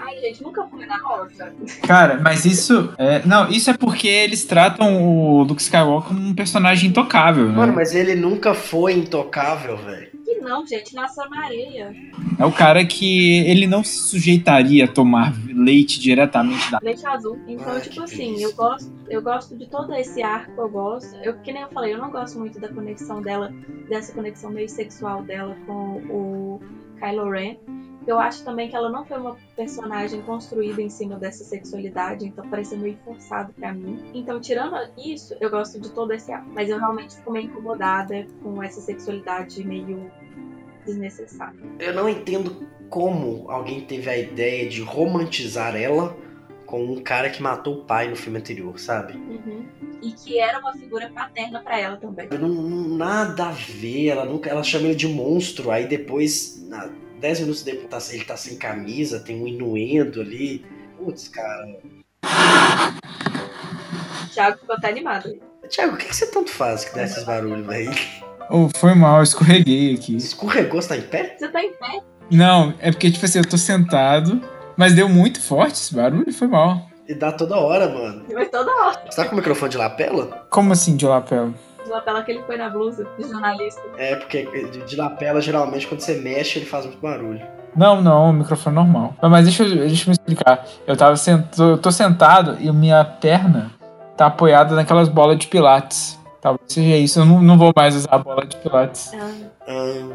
Ai, 0.02 0.18
gente, 0.18 0.42
nunca 0.42 0.66
fui 0.66 0.86
na 0.86 0.96
roça. 0.96 1.52
Cara, 1.86 2.18
mas 2.22 2.46
isso. 2.46 2.92
É, 2.96 3.24
não, 3.26 3.50
isso 3.50 3.68
é 3.68 3.74
porque 3.76 4.08
eles 4.08 4.44
tratam 4.44 5.02
o 5.02 5.42
Luke 5.42 5.60
Skywalker 5.60 6.08
como 6.08 6.26
um 6.26 6.34
personagem 6.34 6.88
intocável, 6.88 7.48
né? 7.48 7.56
Mano, 7.56 7.74
mas 7.74 7.94
ele 7.94 8.14
nunca 8.14 8.54
foi 8.54 8.94
intocável, 8.94 9.76
velho. 9.76 10.08
Que 10.24 10.36
não, 10.36 10.66
gente, 10.66 10.94
nasceu 10.94 11.28
na 11.28 11.44
areia. 11.44 11.94
É 12.38 12.46
o 12.46 12.52
cara 12.52 12.84
que 12.86 13.44
ele 13.46 13.66
não 13.66 13.84
se 13.84 14.08
sujeitaria 14.08 14.86
a 14.86 14.88
tomar 14.88 15.34
leite 15.54 16.00
diretamente 16.00 16.70
da. 16.70 16.78
Leite 16.82 17.06
azul. 17.06 17.38
Então, 17.46 17.72
Ai, 17.72 17.80
tipo 17.82 18.02
assim, 18.02 18.42
eu 18.42 18.54
gosto, 18.54 18.90
eu 19.10 19.20
gosto 19.20 19.54
de 19.54 19.68
todo 19.68 19.94
esse 19.94 20.22
arco, 20.22 20.58
eu 20.58 20.68
gosto. 20.70 21.14
Eu, 21.16 21.34
que 21.40 21.52
nem 21.52 21.62
eu 21.62 21.68
falei, 21.68 21.92
eu 21.92 21.98
não 21.98 22.10
gosto 22.10 22.38
muito 22.38 22.58
da 22.58 22.68
conexão 22.68 23.20
dela, 23.20 23.52
dessa 23.88 24.14
conexão 24.14 24.50
meio 24.50 24.68
sexual 24.68 25.22
dela 25.22 25.54
com 25.66 25.96
o 26.08 26.60
Kylo 26.98 27.30
Ren. 27.30 27.56
Eu 28.06 28.18
acho 28.18 28.42
também 28.44 28.68
que 28.68 28.74
ela 28.74 28.88
não 28.90 29.04
foi 29.04 29.18
uma 29.18 29.36
personagem 29.54 30.22
construída 30.22 30.80
em 30.80 30.88
cima 30.88 31.16
dessa 31.16 31.44
sexualidade, 31.44 32.24
então 32.26 32.48
pareceu 32.48 32.78
meio 32.78 32.96
forçado 33.04 33.52
pra 33.52 33.72
mim. 33.72 34.02
Então, 34.14 34.40
tirando 34.40 34.74
isso, 34.98 35.36
eu 35.40 35.50
gosto 35.50 35.78
de 35.78 35.90
todo 35.90 36.12
esse 36.12 36.32
arco. 36.32 36.48
Mas 36.54 36.70
eu 36.70 36.78
realmente 36.78 37.16
fico 37.16 37.30
meio 37.30 37.46
incomodada 37.46 38.26
com 38.42 38.62
essa 38.62 38.80
sexualidade 38.80 39.62
meio 39.66 40.10
desnecessária. 40.86 41.58
Eu 41.78 41.94
não 41.94 42.08
entendo 42.08 42.66
como 42.88 43.50
alguém 43.50 43.82
teve 43.82 44.08
a 44.08 44.16
ideia 44.16 44.68
de 44.68 44.80
romantizar 44.82 45.76
ela 45.76 46.16
com 46.66 46.84
um 46.84 47.02
cara 47.02 47.28
que 47.28 47.42
matou 47.42 47.78
o 47.80 47.84
pai 47.84 48.08
no 48.08 48.16
filme 48.16 48.38
anterior, 48.38 48.78
sabe? 48.78 49.14
Uhum. 49.14 49.66
E 50.02 50.12
que 50.12 50.38
era 50.38 50.58
uma 50.60 50.72
figura 50.72 51.10
paterna 51.12 51.60
pra 51.60 51.78
ela 51.78 51.96
também. 51.96 52.28
Não, 52.30 52.48
não- 52.48 52.96
nada 52.96 53.48
a 53.48 53.52
ver, 53.52 54.06
ela 54.08 54.24
nunca, 54.24 54.48
ela 54.48 54.62
chama 54.62 54.86
ele 54.86 54.94
de 54.94 55.08
monstro, 55.08 55.70
aí 55.70 55.86
depois, 55.86 56.64
na, 56.68 56.88
10 57.20 57.40
minutos 57.40 57.62
depois, 57.62 57.88
tá- 57.88 58.14
ele 58.14 58.24
tá 58.24 58.36
sem 58.36 58.56
camisa, 58.56 59.20
tem 59.20 59.40
um 59.42 59.46
inuendo 59.46 60.20
ali. 60.20 60.64
Putz, 60.98 61.28
cara. 61.28 61.76
O 64.24 64.28
Thiago 64.32 64.58
ficou 64.58 64.74
até 64.76 64.88
animado. 64.88 65.28
aí. 65.28 65.40
Tiago, 65.68 65.94
o 65.94 65.96
que, 65.98 66.06
que 66.06 66.16
você 66.16 66.26
tanto 66.26 66.50
faz 66.50 66.84
que 66.84 66.94
dá 66.94 67.04
esses 67.04 67.22
barulhos, 67.24 67.64
velho? 67.66 67.90
Oh, 68.48 68.68
foi 68.76 68.94
mal, 68.94 69.18
eu 69.18 69.22
escorreguei 69.22 69.94
aqui. 69.94 70.16
Escorregou, 70.16 70.82
você 70.82 70.88
tá 70.88 70.96
em 70.96 71.02
pé? 71.02 71.36
Você 71.38 71.48
tá 71.48 71.62
em 71.62 71.72
pé? 71.72 72.00
Não, 72.30 72.74
é 72.80 72.90
porque, 72.90 73.10
tipo 73.10 73.24
assim, 73.24 73.38
eu 73.38 73.44
tô 73.48 73.56
sentado, 73.56 74.40
mas 74.76 74.94
deu 74.94 75.08
muito 75.08 75.40
forte 75.40 75.74
esse 75.74 75.94
barulho, 75.94 76.32
foi 76.32 76.48
mal. 76.48 76.88
E 77.06 77.14
dá 77.14 77.30
toda 77.32 77.56
hora, 77.56 77.88
mano. 77.88 78.24
Vai 78.32 78.46
toda 78.46 78.70
hora. 78.72 79.00
Você 79.08 79.16
tá 79.16 79.24
com 79.28 79.34
o 79.34 79.36
microfone 79.38 79.70
de 79.70 79.76
lapela? 79.78 80.46
Como 80.50 80.72
assim, 80.72 80.96
de 80.96 81.06
lapela? 81.06 81.52
O 81.90 81.92
lapela 81.92 82.22
que 82.22 82.30
ele 82.30 82.42
põe 82.42 82.56
na 82.56 82.70
blusa 82.70 83.04
de 83.18 83.28
jornalista. 83.28 83.82
É, 83.98 84.14
porque 84.14 84.44
de, 84.70 84.78
de 84.84 84.96
lapela, 84.96 85.40
geralmente, 85.40 85.88
quando 85.88 86.00
você 86.00 86.14
mexe, 86.18 86.60
ele 86.60 86.66
faz 86.66 86.86
muito 86.86 87.00
barulho. 87.00 87.44
Não, 87.76 88.00
não, 88.00 88.30
o 88.30 88.32
microfone 88.32 88.76
normal. 88.76 89.14
Mas 89.20 89.44
deixa, 89.44 89.64
eu- 89.64 89.76
deixa 89.76 90.04
eu 90.04 90.06
me 90.06 90.12
explicar. 90.12 90.64
Eu 90.86 90.96
tava 90.96 91.16
sent... 91.16 91.44
eu 91.58 91.76
tô 91.78 91.90
sentado 91.90 92.56
e 92.60 92.70
minha 92.70 93.04
perna 93.04 93.72
tá 94.16 94.26
apoiada 94.26 94.74
naquelas 94.76 95.08
bolas 95.08 95.36
de 95.38 95.48
pilates. 95.48 96.16
Talvez 96.40 96.72
seja 96.72 96.96
isso, 96.96 97.18
eu 97.20 97.24
não, 97.26 97.42
não 97.42 97.58
vou 97.58 97.72
mais 97.76 97.94
usar 97.96 98.08
a 98.14 98.18
bola 98.18 98.46
de 98.46 98.56
pilates. 98.56 99.12
Ah, 99.14 99.30
Ah, 99.68 100.08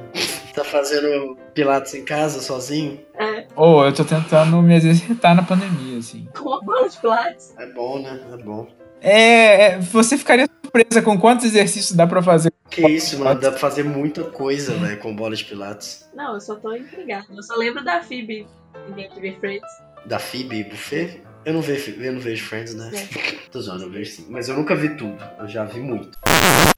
tá 0.55 0.63
fazendo 0.63 1.37
pilates 1.53 1.93
em 1.93 2.03
casa, 2.05 2.41
sozinho? 2.41 2.99
é, 3.19 3.45
Ou 3.55 3.85
eu 3.85 3.93
tô 3.93 4.03
tentando 4.03 4.59
me 4.61 4.75
exercitar 4.75 5.35
na 5.35 5.43
pandemia, 5.43 5.99
assim. 5.99 6.27
com 6.37 6.49
uma 6.49 6.61
bola 6.61 6.89
de 6.89 6.97
pilates. 6.97 7.53
É 7.59 7.65
bom, 7.67 7.99
né? 7.99 8.19
É 8.33 8.37
bom. 8.43 8.65
É, 9.05 9.65
é, 9.65 9.79
você 9.79 10.17
ficaria 10.17 10.49
surpresa 10.63 10.99
com 10.99 11.15
quantos 11.19 11.45
exercícios 11.45 11.95
dá 11.95 12.07
pra 12.07 12.23
fazer. 12.23 12.51
Que 12.71 12.87
isso, 12.87 13.19
mano. 13.19 13.39
Dá 13.39 13.51
pra 13.51 13.59
fazer 13.59 13.83
muita 13.83 14.23
coisa, 14.23 14.73
velho, 14.73 14.97
com 14.97 15.15
bola 15.15 15.35
de 15.35 15.45
pilates. 15.45 16.09
Não, 16.15 16.33
eu 16.33 16.41
só 16.41 16.55
tô 16.55 16.73
intrigada. 16.73 17.27
Eu 17.29 17.43
só 17.43 17.55
lembro 17.55 17.83
da 17.83 18.01
Phoebe 18.01 18.47
em 18.89 18.93
Game 18.93 19.37
Friends. 19.39 19.69
Da 20.07 20.17
Phoebe 20.17 20.63
Buffet? 20.63 21.21
Eu 21.45 21.53
não 21.53 21.61
vejo, 21.61 21.91
eu 22.01 22.13
não 22.13 22.19
vejo 22.19 22.43
Friends, 22.43 22.73
né? 22.73 22.91
Tô 23.51 23.61
zoando, 23.61 23.83
eu 23.83 23.91
vejo 23.91 24.11
sim. 24.11 24.25
Mas 24.27 24.49
eu 24.49 24.55
nunca 24.55 24.75
vi 24.75 24.89
tudo. 24.97 25.23
Eu 25.39 25.47
já 25.47 25.63
vi 25.63 25.79
muito. 25.79 26.17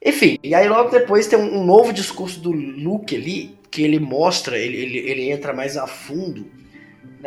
Enfim, 0.05 0.37
e 0.43 0.53
aí 0.53 0.67
logo 0.67 0.89
depois 0.89 1.27
tem 1.27 1.39
um, 1.39 1.61
um 1.61 1.65
novo 1.65 1.93
discurso 1.93 2.41
do 2.41 2.51
Luke 2.51 3.15
ali, 3.15 3.57
que 3.71 3.81
ele 3.81 3.99
mostra, 3.99 4.57
ele, 4.57 4.75
ele, 4.75 4.97
ele 4.97 5.31
entra 5.31 5.53
mais 5.53 5.77
a 5.77 5.87
fundo 5.87 6.45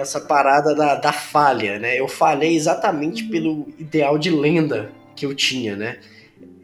nessa 0.00 0.18
parada 0.18 0.74
da, 0.74 0.94
da 0.94 1.12
falha, 1.12 1.78
né? 1.78 2.00
Eu 2.00 2.08
falei 2.08 2.56
exatamente 2.56 3.24
pelo 3.24 3.68
ideal 3.78 4.18
de 4.18 4.30
lenda 4.30 4.90
que 5.14 5.26
eu 5.26 5.34
tinha, 5.34 5.76
né? 5.76 5.98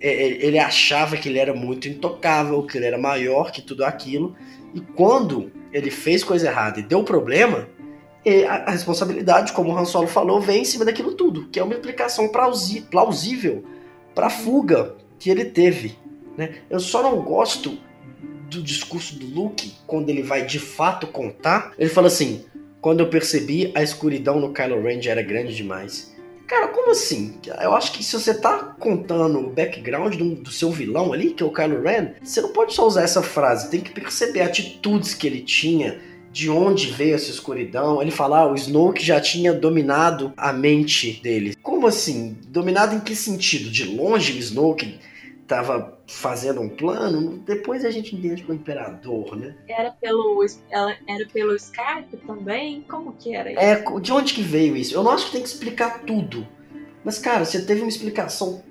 É, 0.01 0.09
é, 0.09 0.47
Ele 0.47 0.59
achava 0.59 1.19
que 1.19 1.29
ele 1.29 1.39
era 1.39 1.53
muito 1.53 1.87
intocável, 1.87 2.63
que 2.63 2.79
ele 2.79 2.87
era 2.87 2.97
maior 2.97 3.53
que 3.53 3.61
tudo 3.61 3.85
aquilo, 3.85 4.35
e 4.75 4.81
quando 4.81 5.53
ele 5.71 5.91
fez 5.91 6.25
coisa 6.25 6.49
errada 6.49 6.81
e 6.81 6.83
deu 6.83 7.05
problema, 7.05 7.69
e 8.25 8.45
a, 8.45 8.71
responsabilidade, 8.71 9.53
como 9.53 9.71
o 9.71 9.79
Han 9.79 9.85
Solo 9.85 10.09
falou, 10.09 10.41
vem 10.41 10.63
em 10.63 10.65
cima 10.65 10.87
daquilo 10.87 11.13
tudo, 11.13 11.47
que 11.49 11.61
é 11.61 11.63
uma 11.63 11.75
explicação 11.75 12.29
plausi- 12.29 12.87
plausível 12.91 13.65
para 14.15 14.29
a 14.29 14.31
fuga 14.31 14.95
que 15.19 15.29
ele 15.29 15.45
teve. 15.45 15.99
Né? 16.39 16.55
Eu 16.71 16.81
só 16.81 17.03
não 17.03 17.21
gosto 17.21 17.79
do 18.51 18.63
discurso 18.63 19.19
do 19.19 19.27
Luke 19.27 19.75
quando 19.87 20.09
ele 20.09 20.23
vai 20.23 20.47
de 20.47 20.59
fato 20.59 21.07
contar. 21.07 21.73
Ele 21.79 21.91
fala 21.91 22.07
assim: 22.07 22.45
quando 22.87 23.01
eu 23.01 23.09
percebi 23.09 23.73
a 23.75 23.83
escuridão 23.83 24.39
no 24.39 24.53
Kylo 24.53 24.81
Ren 24.81 25.01
era 25.07 25.21
grande 25.21 25.57
demais. 25.57 26.15
Cara, 26.47 26.69
como 26.69 26.93
assim? 26.93 27.35
Eu 27.61 27.75
acho 27.75 27.91
que 27.91 28.05
se 28.05 28.13
você 28.13 28.33
tá 28.33 28.77
contando 28.79 29.41
o 29.41 29.51
background 29.51 30.15
do, 30.15 30.37
do 30.37 30.53
seu 30.53 30.71
vilão 30.71 31.13
ali, 31.13 31.33
que 31.33 31.43
é 31.43 31.47
o 31.47 31.51
Kylo 31.51 31.83
Ren, 31.83 32.11
você 32.23 32.41
não 32.41 32.51
pode 32.51 32.75
só 32.75 32.87
usar 32.87 33.03
essa 33.03 33.25
frase, 33.25 33.71
tem 33.71 33.81
que 33.81 33.91
perceber 33.91 34.43
atitudes 34.43 35.15
que 35.15 35.27
ele 35.27 35.41
tinha 35.41 35.99
de 36.31 36.49
onde 36.49 36.93
veio 36.93 37.17
essa 37.17 37.29
escuridão. 37.29 38.01
Ele 38.01 38.13
fala, 38.13 38.43
ah, 38.43 38.53
o 38.53 38.55
Snoke 38.55 39.05
já 39.05 39.21
tinha 39.21 39.53
dominado 39.53 40.33
a 40.37 40.53
mente 40.53 41.21
dele. 41.21 41.57
Como 41.61 41.89
assim? 41.89 42.39
Dominado 42.47 42.95
em 42.95 43.01
que 43.01 43.17
sentido? 43.17 43.69
De 43.69 43.83
longe 43.83 44.33
o 44.33 44.39
Snoke 44.39 45.01
tava 45.45 45.96
fazendo 46.07 46.61
um 46.61 46.69
plano? 46.69 47.39
Depois 47.45 47.85
a 47.85 47.91
gente 47.91 48.15
entende 48.15 48.43
que 48.43 48.51
o 48.51 48.55
Imperador, 48.55 49.37
né? 49.37 49.57
Era 49.69 49.91
pelo, 49.91 50.45
ela 50.71 50.95
era 51.09 51.27
pelo 51.27 51.55
Skype 51.57 52.17
também? 52.27 52.83
Como 52.89 53.13
que 53.13 53.35
era 53.35 53.51
isso? 53.51 53.61
É, 53.61 54.01
de 54.01 54.13
onde 54.13 54.35
que 54.35 54.43
veio 54.43 54.77
isso? 54.77 54.95
Eu 54.95 55.03
não 55.03 55.11
acho 55.11 55.27
que 55.27 55.33
tem 55.33 55.43
que 55.43 55.49
explicar 55.49 56.03
tudo. 56.05 56.47
Mas, 57.05 57.19
cara, 57.19 57.45
você 57.45 57.65
teve 57.65 57.83
uma 57.83 57.89
explicação 57.89 58.63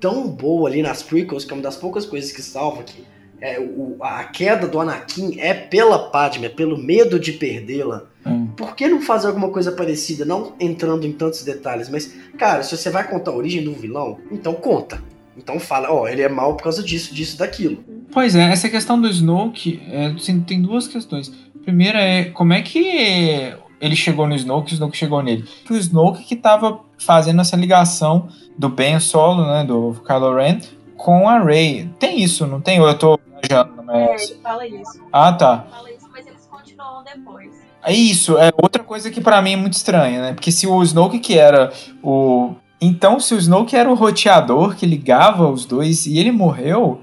tão 0.00 0.28
boa 0.28 0.68
ali 0.68 0.82
nas 0.82 1.02
prequels, 1.02 1.44
que 1.44 1.52
é 1.52 1.54
uma 1.54 1.62
das 1.62 1.76
poucas 1.76 2.04
coisas 2.04 2.32
que 2.32 2.42
salva 2.42 2.80
aqui. 2.80 3.04
É, 3.40 3.58
o, 3.58 3.96
a 4.00 4.24
queda 4.24 4.68
do 4.68 4.78
Anakin 4.78 5.40
é 5.40 5.52
pela 5.52 6.10
Padme, 6.10 6.46
é 6.46 6.48
pelo 6.48 6.78
medo 6.78 7.18
de 7.18 7.32
perdê-la. 7.32 8.06
Hum. 8.24 8.46
Por 8.56 8.76
que 8.76 8.86
não 8.86 9.00
fazer 9.00 9.26
alguma 9.26 9.50
coisa 9.50 9.72
parecida? 9.72 10.24
Não 10.24 10.54
entrando 10.60 11.06
em 11.06 11.12
tantos 11.12 11.42
detalhes, 11.42 11.88
mas, 11.88 12.14
cara, 12.38 12.62
se 12.62 12.76
você 12.76 12.88
vai 12.88 13.08
contar 13.08 13.32
a 13.32 13.34
origem 13.34 13.64
do 13.64 13.72
vilão, 13.72 14.20
então 14.30 14.54
conta. 14.54 15.02
Então 15.36 15.58
fala, 15.58 15.92
ó, 15.92 16.02
oh, 16.02 16.08
ele 16.08 16.22
é 16.22 16.28
mal 16.28 16.54
por 16.56 16.64
causa 16.64 16.82
disso, 16.82 17.14
disso, 17.14 17.38
daquilo. 17.38 17.82
Pois 18.12 18.34
é, 18.34 18.50
essa 18.52 18.68
questão 18.68 19.00
do 19.00 19.08
Snoke 19.08 19.82
é, 19.88 20.06
assim, 20.06 20.40
tem 20.40 20.60
duas 20.60 20.86
questões. 20.86 21.32
A 21.54 21.64
primeira 21.64 22.00
é 22.00 22.24
como 22.24 22.52
é 22.52 22.60
que 22.60 23.54
ele 23.80 23.96
chegou 23.96 24.26
no 24.26 24.34
Snoke 24.34 24.70
e 24.70 24.74
o 24.74 24.76
Snoke 24.76 24.96
chegou 24.96 25.22
nele. 25.22 25.44
O 25.68 25.74
Snoke 25.74 26.22
que 26.24 26.36
tava 26.36 26.80
fazendo 26.98 27.40
essa 27.40 27.56
ligação 27.56 28.28
do 28.56 28.68
Ben 28.68 29.00
Solo, 29.00 29.46
né, 29.46 29.64
do 29.64 30.00
Kylo 30.06 30.34
Ren, 30.34 30.60
com 30.96 31.28
a 31.28 31.42
Rey. 31.42 31.90
Tem 31.98 32.22
isso, 32.22 32.46
não 32.46 32.60
tem? 32.60 32.80
Ou 32.80 32.86
eu 32.86 32.98
tô 32.98 33.18
viajando, 33.42 33.82
mas... 33.82 33.96
É, 33.96 34.24
ele 34.24 34.40
fala 34.42 34.66
isso. 34.66 35.00
Ah, 35.12 35.32
tá. 35.32 35.64
Ele 35.64 35.76
fala 35.76 35.90
isso, 35.90 36.08
mas 36.12 36.26
eles 36.26 36.46
continuam 36.46 37.02
depois. 37.02 37.62
É 37.84 37.92
isso, 37.92 38.38
é 38.38 38.52
outra 38.62 38.84
coisa 38.84 39.10
que 39.10 39.20
para 39.20 39.42
mim 39.42 39.54
é 39.54 39.56
muito 39.56 39.72
estranha, 39.72 40.22
né? 40.22 40.32
Porque 40.32 40.52
se 40.52 40.68
o 40.68 40.82
Snoke 40.84 41.18
que 41.18 41.36
era 41.36 41.72
o 42.00 42.54
então, 42.84 43.20
se 43.20 43.32
o 43.32 43.38
Snoke 43.38 43.76
era 43.76 43.88
o 43.88 43.94
roteador 43.94 44.74
que 44.74 44.84
ligava 44.84 45.48
os 45.48 45.64
dois 45.64 46.04
e 46.04 46.18
ele 46.18 46.32
morreu, 46.32 47.00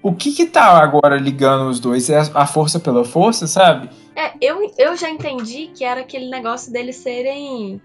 o 0.00 0.14
que 0.14 0.32
que 0.32 0.46
tá 0.46 0.80
agora 0.80 1.16
ligando 1.16 1.68
os 1.68 1.80
dois? 1.80 2.08
É 2.08 2.20
a 2.34 2.46
força 2.46 2.78
pela 2.78 3.04
força, 3.04 3.48
sabe? 3.48 3.90
É, 4.14 4.32
eu, 4.40 4.72
eu 4.78 4.96
já 4.96 5.10
entendi 5.10 5.70
que 5.74 5.84
era 5.84 6.02
aquele 6.02 6.30
negócio 6.30 6.72
deles 6.72 6.96
serem. 6.96 7.80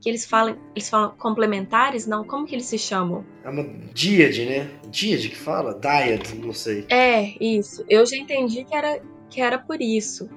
Que 0.00 0.08
eles 0.08 0.24
falam, 0.24 0.56
eles 0.74 0.88
falam 0.88 1.12
complementares, 1.18 2.06
não? 2.06 2.24
Como 2.24 2.46
que 2.46 2.54
eles 2.54 2.66
se 2.66 2.78
chamam? 2.78 3.24
É 3.44 3.50
uma 3.50 3.64
díade, 3.92 4.46
né? 4.46 4.70
Díade 4.90 5.28
que 5.28 5.36
fala? 5.36 5.74
Dyad, 5.74 6.34
não 6.36 6.54
sei. 6.54 6.86
É, 6.88 7.34
isso. 7.40 7.84
Eu 7.88 8.06
já 8.06 8.16
entendi 8.16 8.64
que 8.64 8.74
era, 8.74 9.02
que 9.28 9.40
era 9.40 9.58
por 9.58 9.82
isso. 9.82 10.30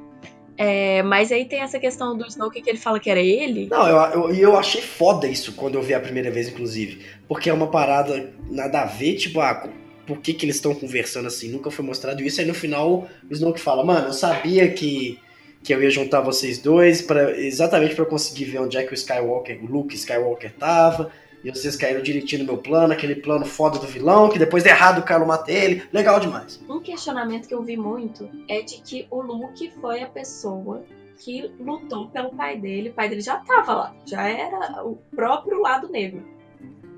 É, 0.66 1.04
mas 1.04 1.30
aí 1.30 1.44
tem 1.44 1.60
essa 1.60 1.78
questão 1.78 2.18
do 2.18 2.26
Snoke 2.26 2.62
que 2.62 2.70
ele 2.70 2.78
fala 2.78 2.98
que 2.98 3.10
era 3.10 3.20
ele. 3.20 3.68
Não, 3.70 3.86
eu, 3.86 3.98
eu, 3.98 4.34
eu 4.34 4.58
achei 4.58 4.82
foda 4.82 5.28
isso 5.28 5.52
quando 5.54 5.76
eu 5.76 5.82
vi 5.82 5.94
a 5.94 6.00
primeira 6.00 6.32
vez, 6.32 6.48
inclusive. 6.48 7.02
Porque 7.28 7.50
é 7.50 7.54
uma 7.54 7.68
parada 7.68 8.32
nada 8.50 8.82
a 8.82 8.86
ver, 8.86 9.16
tipo, 9.16 9.42
ah, 9.42 9.68
por 10.08 10.20
que, 10.20 10.34
que 10.34 10.46
eles 10.46 10.56
estão 10.56 10.74
conversando 10.74 11.28
assim? 11.28 11.50
Nunca 11.50 11.70
foi 11.70 11.84
mostrado 11.84 12.24
isso. 12.24 12.40
Aí 12.40 12.48
no 12.48 12.54
final 12.54 13.10
o 13.30 13.34
Snoke 13.34 13.60
fala, 13.60 13.84
mano, 13.84 14.08
eu 14.08 14.14
sabia 14.14 14.72
que, 14.72 15.20
que 15.62 15.74
eu 15.74 15.84
ia 15.84 15.90
juntar 15.90 16.22
vocês 16.22 16.60
dois 16.60 17.02
para 17.02 17.38
exatamente 17.38 17.94
para 17.94 18.06
conseguir 18.06 18.46
ver 18.46 18.60
onde 18.60 18.78
é 18.78 18.84
que 18.84 18.94
o 18.94 18.96
Skywalker, 18.96 19.62
o 19.62 19.68
Luke 19.68 19.94
Skywalker 19.96 20.54
tava. 20.58 21.12
E 21.44 21.52
vocês 21.52 21.76
caíram 21.76 22.02
direitinho 22.02 22.44
no 22.44 22.54
meu 22.54 22.58
plano, 22.62 22.94
aquele 22.94 23.16
plano 23.16 23.46
foda 23.46 23.78
do 23.78 23.86
vilão, 23.86 24.30
que 24.30 24.40
depois 24.40 24.64
de 24.64 24.70
errado 24.70 25.00
o 25.00 25.06
Kylo 25.06 25.28
mata 25.28 25.52
ele. 25.52 25.84
Legal 25.92 26.20
demais. 26.20 26.64
Um 26.70 26.80
questionamento 26.80 27.48
que 27.48 27.54
eu 27.54 27.62
vi 27.62 27.76
muito 27.76 28.30
é 28.48 28.62
de 28.62 28.82
que 28.82 29.08
o 29.12 29.22
Luke 29.22 29.72
foi 29.82 30.02
a 30.02 30.08
pessoa 30.08 30.86
que 31.18 31.54
lutou 31.60 32.08
pelo 32.10 32.34
pai 32.34 32.58
dele. 32.58 32.90
O 32.90 32.94
pai 32.94 33.10
dele 33.10 33.22
já 33.22 33.38
tava 33.38 33.74
lá, 33.74 33.96
já 34.06 34.28
era 34.28 34.86
o 34.86 34.96
próprio 35.14 35.60
lado 35.60 35.90
negro, 35.90 36.24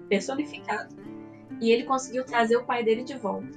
personificado. 0.07 0.95
E 1.59 1.72
ele 1.72 1.84
conseguiu 1.84 2.23
trazer 2.23 2.57
o 2.57 2.63
pai 2.63 2.84
dele 2.84 3.03
de 3.03 3.17
volta. 3.17 3.47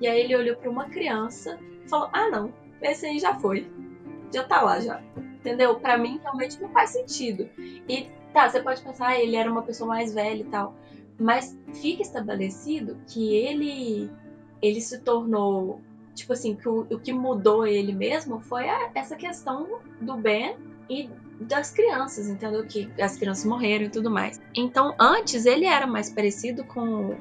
E 0.00 0.06
aí 0.06 0.20
ele 0.20 0.36
olhou 0.36 0.56
para 0.56 0.70
uma 0.70 0.88
criança 0.88 1.58
e 1.84 1.88
falou: 1.88 2.08
Ah, 2.12 2.28
não, 2.30 2.52
esse 2.80 3.06
aí 3.06 3.18
já 3.18 3.34
foi. 3.34 3.66
Já 4.32 4.44
tá 4.44 4.60
lá 4.60 4.78
já. 4.80 5.02
Entendeu? 5.16 5.76
Para 5.76 5.96
mim 5.96 6.20
realmente 6.22 6.60
não 6.60 6.68
faz 6.70 6.90
sentido. 6.90 7.48
E 7.88 8.08
Tá, 8.36 8.50
você 8.50 8.60
pode 8.60 8.82
pensar, 8.82 9.06
ah, 9.08 9.18
ele 9.18 9.34
era 9.34 9.50
uma 9.50 9.62
pessoa 9.62 9.88
mais 9.88 10.12
velha 10.12 10.42
e 10.42 10.44
tal. 10.44 10.74
Mas 11.18 11.58
fica 11.80 12.02
estabelecido 12.02 12.98
que 13.06 13.34
ele 13.34 14.10
ele 14.60 14.78
se 14.78 14.98
tornou. 14.98 15.80
Tipo 16.14 16.34
assim, 16.34 16.54
que 16.54 16.68
o, 16.68 16.80
o 16.80 16.98
que 16.98 17.14
mudou 17.14 17.66
ele 17.66 17.94
mesmo 17.94 18.38
foi 18.40 18.68
a, 18.68 18.90
essa 18.94 19.16
questão 19.16 19.80
do 20.02 20.18
Ben 20.18 20.54
e 20.86 21.08
das 21.40 21.70
crianças, 21.70 22.28
entendeu? 22.28 22.66
Que 22.66 22.90
as 23.00 23.16
crianças 23.16 23.46
morreram 23.46 23.86
e 23.86 23.88
tudo 23.88 24.10
mais. 24.10 24.38
Então, 24.54 24.94
antes 25.00 25.46
ele 25.46 25.64
era 25.64 25.86
mais 25.86 26.10
parecido 26.10 26.62
com, 26.62 27.16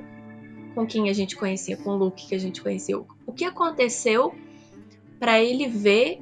com 0.74 0.86
quem 0.86 1.10
a 1.10 1.14
gente 1.14 1.38
conhecia, 1.38 1.78
com 1.78 1.92
o 1.92 1.96
Luke 1.96 2.28
que 2.28 2.36
a 2.36 2.40
gente 2.40 2.62
conheceu. 2.62 3.08
O 3.26 3.32
que 3.32 3.46
aconteceu 3.46 4.36
para 5.18 5.42
ele 5.42 5.66
ver, 5.66 6.22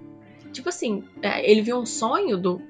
tipo 0.52 0.70
assim, 0.70 1.04
é, 1.20 1.50
ele 1.50 1.64
viu 1.64 1.80
um 1.80 1.86
sonho 1.86 2.38
do, 2.38 2.62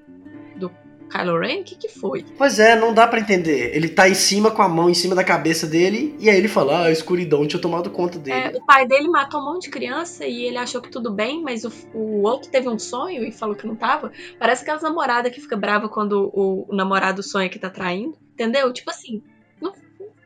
Kylo 1.14 1.38
Ren? 1.38 1.62
O 1.62 1.64
que, 1.64 1.76
que 1.76 1.88
foi? 1.88 2.26
Pois 2.36 2.58
é, 2.58 2.76
não 2.76 2.92
dá 2.92 3.08
para 3.08 3.20
entender. 3.20 3.76
Ele 3.76 3.88
tá 3.88 4.10
em 4.10 4.16
cima 4.16 4.50
com 4.50 4.64
a 4.64 4.68
mão 4.68 4.90
em 4.90 4.96
cima 4.96 5.14
da 5.14 5.24
cabeça 5.24 5.68
dele 5.68 6.16
e 6.20 6.28
aí 6.28 6.36
ele 6.36 6.48
fala: 6.48 6.80
Ah, 6.80 6.86
a 6.86 6.92
escuridão 6.92 7.46
tinha 7.46 7.62
tomado 7.62 7.92
conta 7.92 8.18
dele. 8.18 8.56
É, 8.56 8.58
o 8.58 8.66
pai 8.66 8.88
dele 8.88 9.08
matou 9.08 9.40
um 9.40 9.46
monte 9.46 9.66
de 9.66 9.70
criança 9.70 10.26
e 10.26 10.44
ele 10.44 10.58
achou 10.58 10.82
que 10.82 10.90
tudo 10.90 11.12
bem, 11.12 11.44
mas 11.44 11.64
o, 11.64 11.72
o 11.94 12.24
outro 12.24 12.50
teve 12.50 12.68
um 12.68 12.80
sonho 12.80 13.24
e 13.24 13.32
falou 13.32 13.56
que 13.56 13.68
não 13.68 13.76
tava. 13.76 14.12
Parece 14.40 14.64
aquelas 14.64 14.82
namoradas 14.82 15.32
que 15.32 15.40
fica 15.40 15.56
brava 15.56 15.88
quando 15.88 16.32
o, 16.34 16.66
o 16.68 16.76
namorado 16.76 17.22
sonha 17.22 17.48
que 17.48 17.60
tá 17.60 17.70
traindo. 17.70 18.18
Entendeu? 18.34 18.74
Tipo 18.74 18.90
assim, 18.90 19.22
não, 19.62 19.72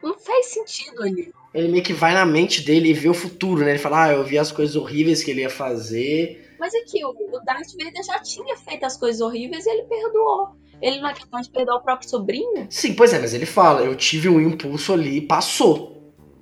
não 0.01 0.17
faz 0.17 0.45
sentido 0.45 1.03
ali. 1.03 1.33
Ele 1.53 1.67
meio 1.67 1.83
que 1.83 1.93
vai 1.93 2.13
na 2.13 2.25
mente 2.25 2.61
dele 2.61 2.89
e 2.89 2.93
vê 2.93 3.09
o 3.09 3.13
futuro, 3.13 3.61
né? 3.61 3.71
Ele 3.71 3.79
fala: 3.79 4.05
Ah, 4.05 4.13
eu 4.13 4.23
vi 4.23 4.37
as 4.37 4.53
coisas 4.53 4.77
horríveis 4.77 5.21
que 5.21 5.31
ele 5.31 5.41
ia 5.41 5.49
fazer. 5.49 6.45
Mas 6.57 6.73
aqui, 6.73 7.03
o 7.05 7.13
Darth 7.45 7.71
Vader 7.77 8.03
já 8.03 8.19
tinha 8.19 8.55
feito 8.57 8.83
as 8.83 8.97
coisas 8.97 9.21
horríveis 9.21 9.65
e 9.65 9.69
ele 9.69 9.83
perdoou. 9.83 10.55
Ele 10.81 10.99
não 10.99 11.09
é 11.09 11.13
capaz 11.13 11.47
de 11.47 11.53
perdoar 11.53 11.77
o 11.77 11.81
próprio 11.81 12.09
sobrinho? 12.09 12.67
Sim, 12.69 12.93
pois 12.93 13.13
é, 13.13 13.19
mas 13.19 13.33
ele 13.33 13.45
fala, 13.45 13.81
eu 13.81 13.95
tive 13.95 14.29
um 14.29 14.39
impulso 14.39 14.93
ali 14.93 15.17
e 15.17 15.21
passou. 15.21 15.97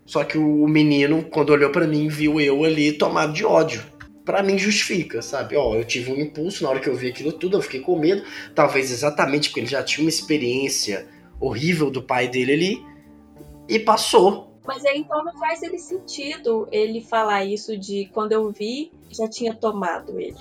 Só 0.05 0.23
que 0.23 0.37
o 0.37 0.67
menino, 0.67 1.23
quando 1.23 1.49
olhou 1.49 1.71
para 1.71 1.87
mim, 1.87 2.07
viu 2.07 2.39
eu 2.39 2.63
ali 2.63 2.91
tomado 2.93 3.33
de 3.33 3.45
ódio. 3.45 3.83
Para 4.23 4.43
mim 4.43 4.57
justifica, 4.57 5.21
sabe? 5.21 5.55
Ó, 5.55 5.75
eu 5.75 5.83
tive 5.83 6.11
um 6.11 6.19
impulso 6.19 6.63
na 6.63 6.69
hora 6.69 6.79
que 6.79 6.89
eu 6.89 6.95
vi 6.95 7.07
aquilo 7.07 7.31
tudo, 7.31 7.57
eu 7.57 7.61
fiquei 7.61 7.79
com 7.79 7.97
medo, 7.97 8.23
talvez 8.53 8.91
exatamente 8.91 9.49
porque 9.49 9.61
ele 9.61 9.67
já 9.67 9.83
tinha 9.83 10.03
uma 10.03 10.09
experiência 10.09 11.07
horrível 11.39 11.91
do 11.91 12.01
pai 12.01 12.27
dele 12.27 12.53
ali 12.53 12.85
e 13.67 13.79
passou. 13.79 14.59
Mas 14.65 14.83
aí 14.85 14.99
então 14.99 15.23
não 15.23 15.37
faz 15.37 15.61
ele 15.61 15.77
sentido 15.77 16.67
ele 16.71 17.01
falar 17.01 17.45
isso 17.45 17.77
de 17.77 18.09
quando 18.13 18.31
eu 18.31 18.49
vi, 18.51 18.91
já 19.11 19.27
tinha 19.27 19.53
tomado 19.53 20.19
ele. 20.19 20.37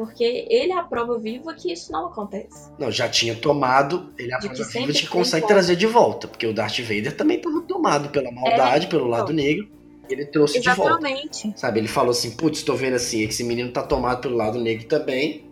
Porque 0.00 0.46
ele 0.48 0.72
é 0.72 0.78
a 0.78 0.82
prova 0.82 1.18
viva 1.18 1.52
que 1.52 1.70
isso 1.70 1.92
não 1.92 2.06
acontece. 2.06 2.70
Não, 2.78 2.90
já 2.90 3.06
tinha 3.06 3.34
tomado, 3.34 4.08
ele 4.18 4.32
é 4.32 4.34
a 4.34 4.38
de 4.38 4.48
prova 4.48 4.64
viva 4.64 4.92
de 4.94 5.02
que 5.02 5.06
consegue 5.06 5.46
trazer 5.46 5.76
de 5.76 5.86
volta. 5.86 6.26
Porque 6.26 6.46
o 6.46 6.54
Darth 6.54 6.78
Vader 6.80 7.14
também 7.14 7.36
estava 7.36 7.60
tomado 7.60 8.08
pela 8.08 8.32
maldade, 8.32 8.86
é, 8.86 8.88
pelo 8.88 9.02
então. 9.02 9.10
lado 9.10 9.30
negro. 9.30 9.68
Ele 10.08 10.24
trouxe 10.24 10.56
Exatamente. 10.56 11.42
de 11.42 11.42
volta. 11.42 11.60
Sabe, 11.60 11.80
ele 11.80 11.86
falou 11.86 12.12
assim: 12.12 12.30
putz, 12.30 12.62
tô 12.62 12.74
vendo 12.74 12.94
assim, 12.94 13.24
esse 13.24 13.44
menino 13.44 13.70
tá 13.72 13.82
tomado 13.82 14.22
pelo 14.22 14.38
lado 14.38 14.58
negro 14.58 14.86
também. 14.86 15.44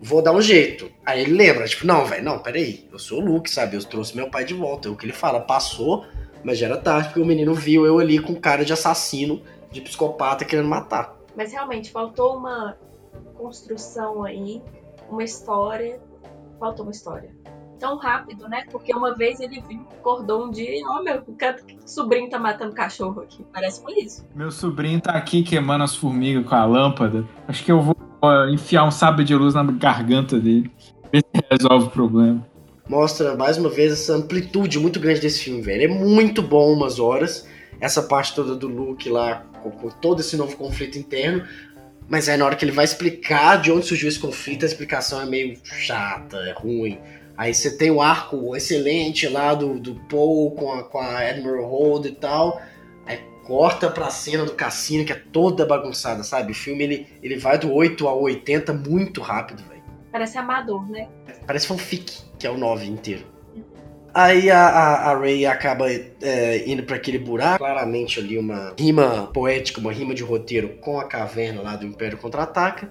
Vou 0.00 0.22
dar 0.22 0.32
um 0.32 0.40
jeito. 0.40 0.90
Aí 1.04 1.20
ele 1.20 1.32
lembra, 1.32 1.68
tipo, 1.68 1.86
não, 1.86 2.06
velho, 2.06 2.24
não, 2.24 2.38
peraí. 2.38 2.88
Eu 2.90 2.98
sou 2.98 3.20
o 3.20 3.24
Luke, 3.26 3.50
sabe? 3.50 3.76
Eu 3.76 3.84
trouxe 3.84 4.16
meu 4.16 4.30
pai 4.30 4.46
de 4.46 4.54
volta. 4.54 4.88
É 4.88 4.90
o 4.90 4.96
que 4.96 5.04
ele 5.04 5.12
fala, 5.12 5.38
passou, 5.38 6.06
mas 6.42 6.56
já 6.56 6.64
era 6.64 6.78
tarde, 6.78 7.08
porque 7.08 7.20
o 7.20 7.26
menino 7.26 7.52
viu 7.52 7.84
eu 7.84 7.98
ali 7.98 8.18
com 8.18 8.34
cara 8.34 8.64
de 8.64 8.72
assassino, 8.72 9.42
de 9.70 9.82
psicopata 9.82 10.46
querendo 10.46 10.66
matar. 10.66 11.14
Mas 11.36 11.52
realmente, 11.52 11.90
faltou 11.90 12.38
uma 12.38 12.74
construção 13.36 14.22
aí, 14.24 14.62
uma 15.10 15.24
história. 15.24 16.00
Faltou 16.58 16.86
uma 16.86 16.92
história. 16.92 17.30
Tão 17.78 17.98
rápido, 17.98 18.48
né? 18.48 18.64
Porque 18.70 18.94
uma 18.94 19.14
vez 19.14 19.38
ele 19.38 19.62
viu, 19.68 19.86
acordou 19.98 20.46
um 20.46 20.50
dia 20.50 20.78
e, 20.78 20.82
ó, 20.86 20.98
oh, 20.98 21.02
meu 21.02 21.22
sobrinho 21.84 22.30
tá 22.30 22.38
matando 22.38 22.74
cachorro 22.74 23.20
aqui. 23.20 23.44
Parece 23.52 23.82
com 23.82 23.90
isso. 23.90 24.24
Meu 24.34 24.50
sobrinho 24.50 25.00
tá 25.00 25.12
aqui 25.12 25.42
queimando 25.42 25.84
as 25.84 25.94
formigas 25.94 26.46
com 26.46 26.54
a 26.54 26.64
lâmpada. 26.64 27.26
Acho 27.46 27.62
que 27.62 27.70
eu 27.70 27.82
vou 27.82 27.94
enfiar 28.50 28.84
um 28.84 28.90
sábio 28.90 29.24
de 29.24 29.34
luz 29.34 29.54
na 29.54 29.62
garganta 29.62 30.38
dele. 30.38 30.70
Ver 31.12 31.22
se 31.22 31.44
resolve 31.50 31.86
o 31.86 31.90
problema. 31.90 32.46
Mostra 32.88 33.36
mais 33.36 33.58
uma 33.58 33.68
vez 33.68 33.92
essa 33.92 34.14
amplitude 34.14 34.78
muito 34.78 35.00
grande 35.00 35.20
desse 35.20 35.44
filme, 35.44 35.60
velho. 35.60 35.84
É 35.84 35.88
muito 35.88 36.40
bom 36.40 36.72
umas 36.72 36.98
horas. 36.98 37.46
Essa 37.80 38.02
parte 38.02 38.34
toda 38.34 38.54
do 38.54 38.68
Luke 38.68 39.08
lá, 39.10 39.44
com 39.62 39.90
todo 39.90 40.20
esse 40.20 40.36
novo 40.36 40.56
conflito 40.56 40.96
interno. 40.96 41.44
Mas 42.08 42.28
aí 42.28 42.36
na 42.36 42.44
hora 42.44 42.54
que 42.54 42.64
ele 42.64 42.72
vai 42.72 42.84
explicar 42.84 43.60
de 43.60 43.72
onde 43.72 43.86
surgiu 43.86 44.08
esse 44.08 44.18
conflito, 44.18 44.64
a 44.64 44.66
explicação 44.66 45.20
é 45.20 45.26
meio 45.26 45.58
chata, 45.64 46.36
é 46.38 46.52
ruim. 46.52 46.98
Aí 47.36 47.52
você 47.52 47.76
tem 47.76 47.90
o 47.90 48.00
arco 48.00 48.56
excelente 48.56 49.28
lá 49.28 49.54
do, 49.54 49.78
do 49.78 49.94
Paul 50.08 50.52
com 50.52 50.72
a, 50.72 50.84
com 50.84 50.98
a 50.98 51.18
Admiral 51.18 51.66
Hold 51.66 52.06
e 52.06 52.12
tal. 52.12 52.62
Aí 53.04 53.18
corta 53.44 53.90
pra 53.90 54.08
cena 54.08 54.44
do 54.44 54.52
cassino, 54.52 55.04
que 55.04 55.12
é 55.12 55.20
toda 55.32 55.66
bagunçada, 55.66 56.22
sabe? 56.22 56.52
O 56.52 56.54
filme 56.54 56.84
ele, 56.84 57.08
ele 57.22 57.36
vai 57.36 57.58
do 57.58 57.72
8 57.72 58.06
ao 58.08 58.22
80 58.22 58.72
muito 58.72 59.20
rápido, 59.20 59.62
velho. 59.68 59.82
Parece 60.10 60.38
amador, 60.38 60.88
né? 60.88 61.08
Parece 61.46 61.66
fanfic, 61.66 62.22
que 62.38 62.46
é 62.46 62.50
o 62.50 62.56
9 62.56 62.86
inteiro. 62.86 63.35
Aí 64.16 64.50
a, 64.50 64.66
a, 64.66 65.10
a 65.10 65.18
Ray 65.18 65.44
acaba 65.44 65.90
é, 65.92 66.64
indo 66.66 66.82
para 66.84 66.96
aquele 66.96 67.18
buraco, 67.18 67.58
claramente 67.58 68.18
ali 68.18 68.38
uma 68.38 68.72
rima 68.78 69.26
poética, 69.26 69.78
uma 69.78 69.92
rima 69.92 70.14
de 70.14 70.22
roteiro 70.22 70.70
com 70.80 70.98
a 70.98 71.04
caverna 71.04 71.60
lá 71.60 71.76
do 71.76 71.84
Império 71.84 72.16
Contra-Ataca. 72.16 72.90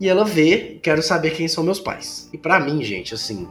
E 0.00 0.08
ela 0.08 0.24
vê, 0.24 0.78
quero 0.80 1.02
saber 1.02 1.32
quem 1.32 1.48
são 1.48 1.64
meus 1.64 1.80
pais. 1.80 2.30
E 2.32 2.38
para 2.38 2.60
mim, 2.60 2.84
gente, 2.84 3.12
assim, 3.12 3.48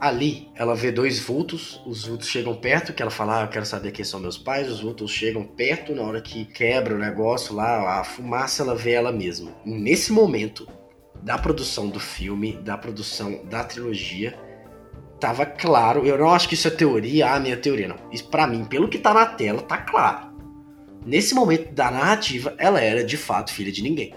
ali 0.00 0.48
ela 0.54 0.76
vê 0.76 0.92
dois 0.92 1.18
vultos, 1.18 1.82
os 1.84 2.06
vultos 2.06 2.28
chegam 2.28 2.54
perto, 2.54 2.92
que 2.92 3.02
ela 3.02 3.10
fala, 3.10 3.40
ah, 3.40 3.42
eu 3.42 3.48
quero 3.48 3.66
saber 3.66 3.90
quem 3.90 4.04
são 4.04 4.20
meus 4.20 4.38
pais, 4.38 4.70
os 4.70 4.80
vultos 4.80 5.10
chegam 5.10 5.42
perto, 5.42 5.92
na 5.92 6.02
hora 6.02 6.20
que 6.22 6.44
quebra 6.44 6.94
o 6.94 6.98
negócio 6.98 7.52
lá, 7.52 7.98
a 7.98 8.04
fumaça, 8.04 8.62
ela 8.62 8.76
vê 8.76 8.92
ela 8.92 9.10
mesma. 9.10 9.50
Nesse 9.66 10.12
momento 10.12 10.68
da 11.20 11.36
produção 11.36 11.88
do 11.88 11.98
filme, 11.98 12.52
da 12.58 12.78
produção 12.78 13.44
da 13.46 13.64
trilogia, 13.64 14.38
tava 15.18 15.44
claro. 15.46 16.06
Eu 16.06 16.18
não 16.18 16.30
acho 16.30 16.48
que 16.48 16.54
isso 16.54 16.68
é 16.68 16.70
teoria, 16.70 17.32
a 17.32 17.40
minha 17.40 17.56
teoria, 17.56 17.88
não. 17.88 17.96
Isso 18.12 18.28
para 18.28 18.46
mim, 18.46 18.64
pelo 18.64 18.88
que 18.88 18.98
tá 18.98 19.12
na 19.12 19.26
tela, 19.26 19.62
tá 19.62 19.78
claro. 19.78 20.28
Nesse 21.04 21.34
momento 21.34 21.72
da 21.72 21.90
narrativa, 21.90 22.54
ela 22.58 22.80
era 22.80 23.04
de 23.04 23.16
fato 23.16 23.52
filha 23.52 23.72
de 23.72 23.82
ninguém. 23.82 24.14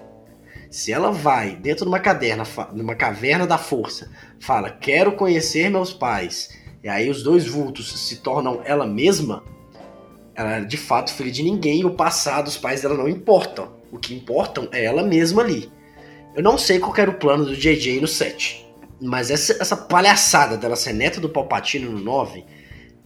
Se 0.70 0.92
ela 0.92 1.12
vai 1.12 1.56
dentro 1.56 1.86
de 1.86 1.90
uma 1.90 2.00
caverna, 2.00 2.44
numa 2.74 2.96
caverna 2.96 3.46
da 3.46 3.58
força, 3.58 4.10
fala: 4.40 4.70
"Quero 4.70 5.14
conhecer 5.14 5.70
meus 5.70 5.94
pais", 5.94 6.50
e 6.84 6.90
aí 6.90 7.10
os 7.10 7.24
dois 7.24 7.46
vultos 7.46 8.08
se 8.08 8.18
tornam 8.18 8.62
ela 8.66 8.86
mesma, 8.86 9.44
ela 10.34 10.58
é 10.58 10.62
de 10.62 10.78
fato 10.78 11.14
filha 11.14 11.32
de 11.32 11.44
ninguém, 11.44 11.82
e 11.82 11.86
o 11.86 11.96
passado, 11.96 12.48
os 12.48 12.58
pais 12.58 12.82
dela 12.82 12.96
não 12.96 13.10
importam. 13.10 13.74
O 13.92 13.98
que 13.98 14.16
importam 14.16 14.70
é 14.72 14.86
ela 14.86 15.04
mesma 15.04 15.42
ali. 15.42 15.70
Eu 16.34 16.42
não 16.42 16.58
sei 16.58 16.80
qual 16.80 16.96
era 16.98 17.12
o 17.12 17.16
plano 17.16 17.46
do 17.46 17.56
JJ 17.56 18.00
no 18.00 18.08
set. 18.08 18.66
Mas 19.02 19.32
essa, 19.32 19.54
essa 19.60 19.76
palhaçada 19.76 20.56
dela 20.56 20.76
ser 20.76 20.94
neta 20.94 21.20
do 21.20 21.28
Palpatine 21.28 21.86
no 21.86 22.00
9, 22.00 22.46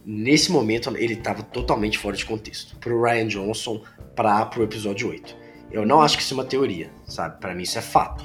nesse 0.04 0.52
momento 0.52 0.94
ele 0.96 1.14
estava 1.14 1.42
totalmente 1.42 1.98
fora 1.98 2.14
de 2.14 2.26
contexto. 2.26 2.76
Pro 2.76 3.02
Ryan 3.02 3.28
Johnson, 3.28 3.82
para 4.14 4.44
pro 4.46 4.62
episódio 4.62 5.08
8. 5.08 5.36
Eu 5.70 5.86
não 5.86 6.02
acho 6.02 6.16
que 6.16 6.22
isso 6.22 6.34
é 6.34 6.36
uma 6.36 6.44
teoria, 6.44 6.90
sabe? 7.06 7.40
Para 7.40 7.54
mim 7.54 7.62
isso 7.62 7.78
é 7.78 7.82
fato. 7.82 8.24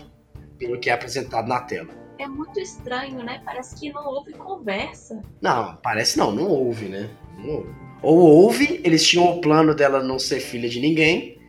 Pelo 0.59 0.79
que 0.79 0.89
é 0.89 0.93
apresentado 0.93 1.47
na 1.47 1.61
tela. 1.61 1.89
É 2.19 2.27
muito 2.27 2.59
estranho, 2.59 3.23
né? 3.23 3.41
Parece 3.43 3.79
que 3.79 3.91
não 3.91 4.05
houve 4.05 4.33
conversa. 4.33 5.19
Não, 5.41 5.75
parece 5.77 6.17
não, 6.17 6.31
não 6.31 6.47
houve, 6.47 6.85
né? 6.85 7.09
Não 7.37 7.49
houve. 7.49 7.69
Ou 8.03 8.17
houve, 8.17 8.81
eles 8.83 9.07
tinham 9.07 9.25
o 9.25 9.41
plano 9.41 9.73
dela 9.73 10.03
não 10.03 10.19
ser 10.19 10.39
filha 10.39 10.67
de 10.67 10.79
ninguém, 10.79 11.40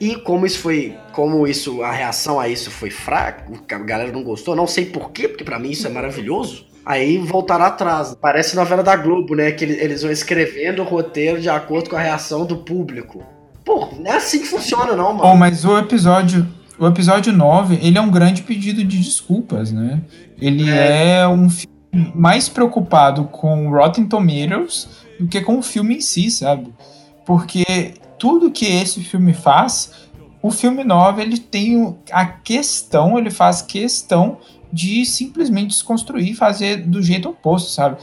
e 0.00 0.14
como 0.16 0.46
isso 0.46 0.60
foi, 0.60 0.96
como 1.12 1.46
isso, 1.46 1.82
a 1.82 1.90
reação 1.90 2.38
a 2.38 2.48
isso 2.48 2.70
foi 2.70 2.90
fraca, 2.90 3.44
a 3.72 3.78
galera 3.78 4.12
não 4.12 4.22
gostou, 4.22 4.54
não 4.54 4.66
sei 4.66 4.86
porquê, 4.86 5.26
porque 5.26 5.44
para 5.44 5.58
mim 5.58 5.70
isso 5.70 5.86
é 5.86 5.90
maravilhoso. 5.90 6.66
Aí 6.86 7.18
voltaram 7.18 7.66
atrás. 7.66 8.16
Parece 8.18 8.56
novela 8.56 8.82
da 8.82 8.96
Globo, 8.96 9.34
né? 9.34 9.52
Que 9.52 9.64
eles 9.64 10.02
vão 10.02 10.10
escrevendo 10.10 10.80
o 10.80 10.86
roteiro 10.86 11.38
de 11.38 11.50
acordo 11.50 11.90
com 11.90 11.96
a 11.96 12.00
reação 12.00 12.46
do 12.46 12.56
público. 12.56 13.22
Pô, 13.62 13.90
não 13.98 14.10
é 14.10 14.16
assim 14.16 14.38
que 14.38 14.46
funciona, 14.46 14.96
não, 14.96 15.12
mano. 15.12 15.20
Bom, 15.20 15.36
mas 15.36 15.66
o 15.66 15.76
episódio. 15.76 16.46
O 16.78 16.86
episódio 16.86 17.32
9, 17.32 17.80
ele 17.82 17.98
é 17.98 18.00
um 18.00 18.10
grande 18.10 18.42
pedido 18.42 18.84
de 18.84 18.98
desculpas, 18.98 19.72
né? 19.72 20.00
Ele 20.40 20.70
é, 20.70 21.18
é 21.18 21.28
um 21.28 21.50
filme 21.50 22.12
mais 22.14 22.48
preocupado 22.48 23.24
com 23.24 23.68
Rotten 23.68 24.06
Tomatoes 24.06 24.88
do 25.18 25.26
que 25.26 25.40
com 25.40 25.58
o 25.58 25.62
filme 25.62 25.96
em 25.96 26.00
si, 26.00 26.30
sabe? 26.30 26.72
Porque 27.26 27.94
tudo 28.18 28.50
que 28.50 28.66
esse 28.66 29.00
filme 29.02 29.32
faz, 29.32 30.08
o 30.42 30.50
filme 30.50 30.84
9 30.84 31.22
ele 31.22 31.38
tem 31.38 31.96
a 32.12 32.24
questão, 32.26 33.18
ele 33.18 33.30
faz 33.30 33.62
questão 33.62 34.38
de 34.72 35.04
simplesmente 35.04 35.68
desconstruir 35.68 36.30
e 36.30 36.34
fazer 36.34 36.86
do 36.86 37.02
jeito 37.02 37.30
oposto, 37.30 37.70
sabe? 37.70 37.96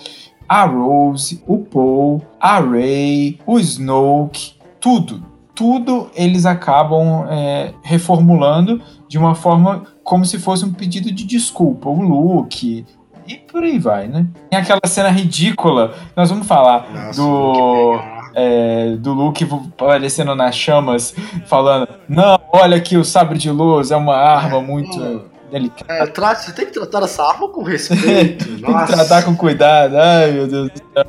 A 0.48 0.66
Rose, 0.66 1.44
o 1.48 1.60
Paul, 1.60 2.22
a 2.40 2.60
Ray, 2.60 3.40
o 3.46 3.60
Snoke, 3.60 4.54
tudo, 4.80 5.26
tudo 5.56 6.10
eles 6.14 6.46
acabam 6.46 7.26
é, 7.30 7.74
reformulando 7.82 8.82
de 9.08 9.18
uma 9.18 9.34
forma 9.34 9.86
como 10.04 10.26
se 10.26 10.38
fosse 10.38 10.66
um 10.66 10.74
pedido 10.74 11.12
de 11.12 11.24
desculpa. 11.24 11.90
O 11.90 12.02
Luke, 12.02 12.86
e 13.28 13.36
por 13.36 13.64
aí 13.64 13.80
vai, 13.80 14.08
né? 14.08 14.28
Tem 14.50 14.60
aquela 14.60 14.82
cena 14.86 15.10
ridícula, 15.10 15.96
nós 16.16 16.30
vamos 16.30 16.46
falar 16.46 16.88
Nossa, 16.94 17.22
do 17.22 18.15
é, 18.36 18.96
do 18.98 19.14
Luke 19.14 19.48
aparecendo 19.78 20.36
nas 20.36 20.56
chamas, 20.56 21.16
falando: 21.48 21.88
Não, 22.08 22.40
olha 22.52 22.76
aqui, 22.78 22.98
o 22.98 23.06
sabre 23.06 23.38
de 23.38 23.50
luz 23.50 23.92
é 23.92 23.96
uma 23.96 24.16
arma 24.16 24.62
muito 24.62 25.02
é, 25.02 25.52
delicada. 25.52 25.94
É, 25.94 26.06
trate, 26.06 26.46
você 26.46 26.52
tem 26.52 26.66
que 26.66 26.74
tratar 26.74 27.04
essa 27.04 27.24
arma 27.24 27.48
com 27.50 27.64
respeito. 27.64 28.46
tem 28.60 28.78
que 28.86 28.88
tratar 28.88 29.24
com 29.24 29.36
cuidado. 29.36 29.96
Ai, 29.98 30.32
meu 30.32 30.48
Deus 30.48 30.70
do 30.70 30.78
céu. 30.94 31.06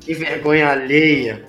Que 0.00 0.14
vergonha 0.14 0.70
alheia. 0.70 1.44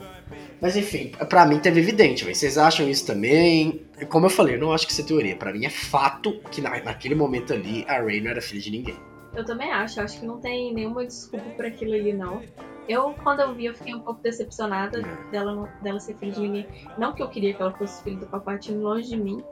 Mas 0.61 0.77
enfim, 0.77 1.11
pra 1.27 1.45
mim 1.45 1.59
teve 1.59 1.81
evidente, 1.81 2.23
véio. 2.23 2.35
vocês 2.35 2.57
acham 2.57 2.87
isso 2.87 3.05
também? 3.05 3.81
Como 4.09 4.25
eu 4.25 4.29
falei, 4.29 4.55
eu 4.55 4.59
não 4.59 4.71
acho 4.71 4.85
que 4.85 4.93
isso 4.93 5.01
é 5.01 5.05
teoria. 5.05 5.35
Pra 5.35 5.51
mim 5.51 5.65
é 5.65 5.69
fato 5.69 6.39
que 6.51 6.61
na, 6.61 6.69
naquele 6.81 7.15
momento 7.15 7.53
ali 7.53 7.85
a 7.87 8.01
Rey 8.01 8.21
não 8.21 8.31
era 8.31 8.41
filha 8.41 8.61
de 8.61 8.71
ninguém. 8.71 8.95
Eu 9.35 9.43
também 9.43 9.71
acho, 9.71 9.99
acho 9.99 10.19
que 10.19 10.25
não 10.25 10.39
tem 10.39 10.73
nenhuma 10.73 11.05
desculpa 11.05 11.49
por 11.49 11.65
aquilo 11.65 11.93
ali, 11.93 12.13
não. 12.13 12.41
Eu, 12.87 13.13
quando 13.23 13.39
eu 13.39 13.53
vi, 13.53 13.65
eu 13.65 13.75
fiquei 13.75 13.95
um 13.95 14.01
pouco 14.01 14.21
decepcionada 14.21 15.01
dela, 15.31 15.69
dela 15.81 15.99
ser 15.99 16.15
filha 16.15 16.31
de 16.31 16.41
ninguém. 16.41 16.67
Não 16.97 17.13
que 17.13 17.23
eu 17.23 17.29
queria 17.29 17.53
que 17.53 17.61
ela 17.61 17.73
fosse 17.73 18.03
filha 18.03 18.17
do 18.17 18.27
Palpatine 18.27 18.77
longe 18.77 19.09
de 19.09 19.17
mim, 19.17 19.43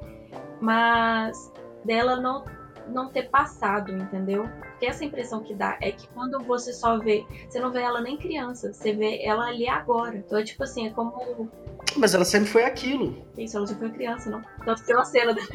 mas 0.59 1.51
dela 1.85 2.17
não, 2.17 2.43
não 2.87 3.09
ter 3.09 3.29
passado, 3.29 3.91
entendeu? 3.91 4.47
Porque 4.71 4.85
essa 4.85 5.05
impressão 5.05 5.43
que 5.43 5.53
dá 5.53 5.77
é 5.81 5.91
que 5.91 6.07
quando 6.09 6.39
você 6.39 6.73
só 6.73 6.97
vê, 6.97 7.25
você 7.47 7.59
não 7.59 7.71
vê 7.71 7.81
ela 7.81 8.01
nem 8.01 8.17
criança, 8.17 8.73
você 8.73 8.93
vê 8.93 9.23
ela 9.23 9.47
ali 9.47 9.67
agora. 9.67 10.17
Então 10.17 10.37
é 10.37 10.43
tipo 10.43 10.63
assim, 10.63 10.87
é 10.87 10.89
como 10.89 11.49
mas 11.95 12.13
ela 12.13 12.25
sempre 12.25 12.49
foi 12.49 12.63
aquilo. 12.63 13.25
Isso, 13.37 13.57
ela 13.57 13.65
já 13.65 13.75
foi 13.75 13.89
criança, 13.89 14.29
não? 14.29 14.41
Tanto 14.65 14.81
uma 14.91 15.05
cena 15.05 15.33
dela. 15.33 15.47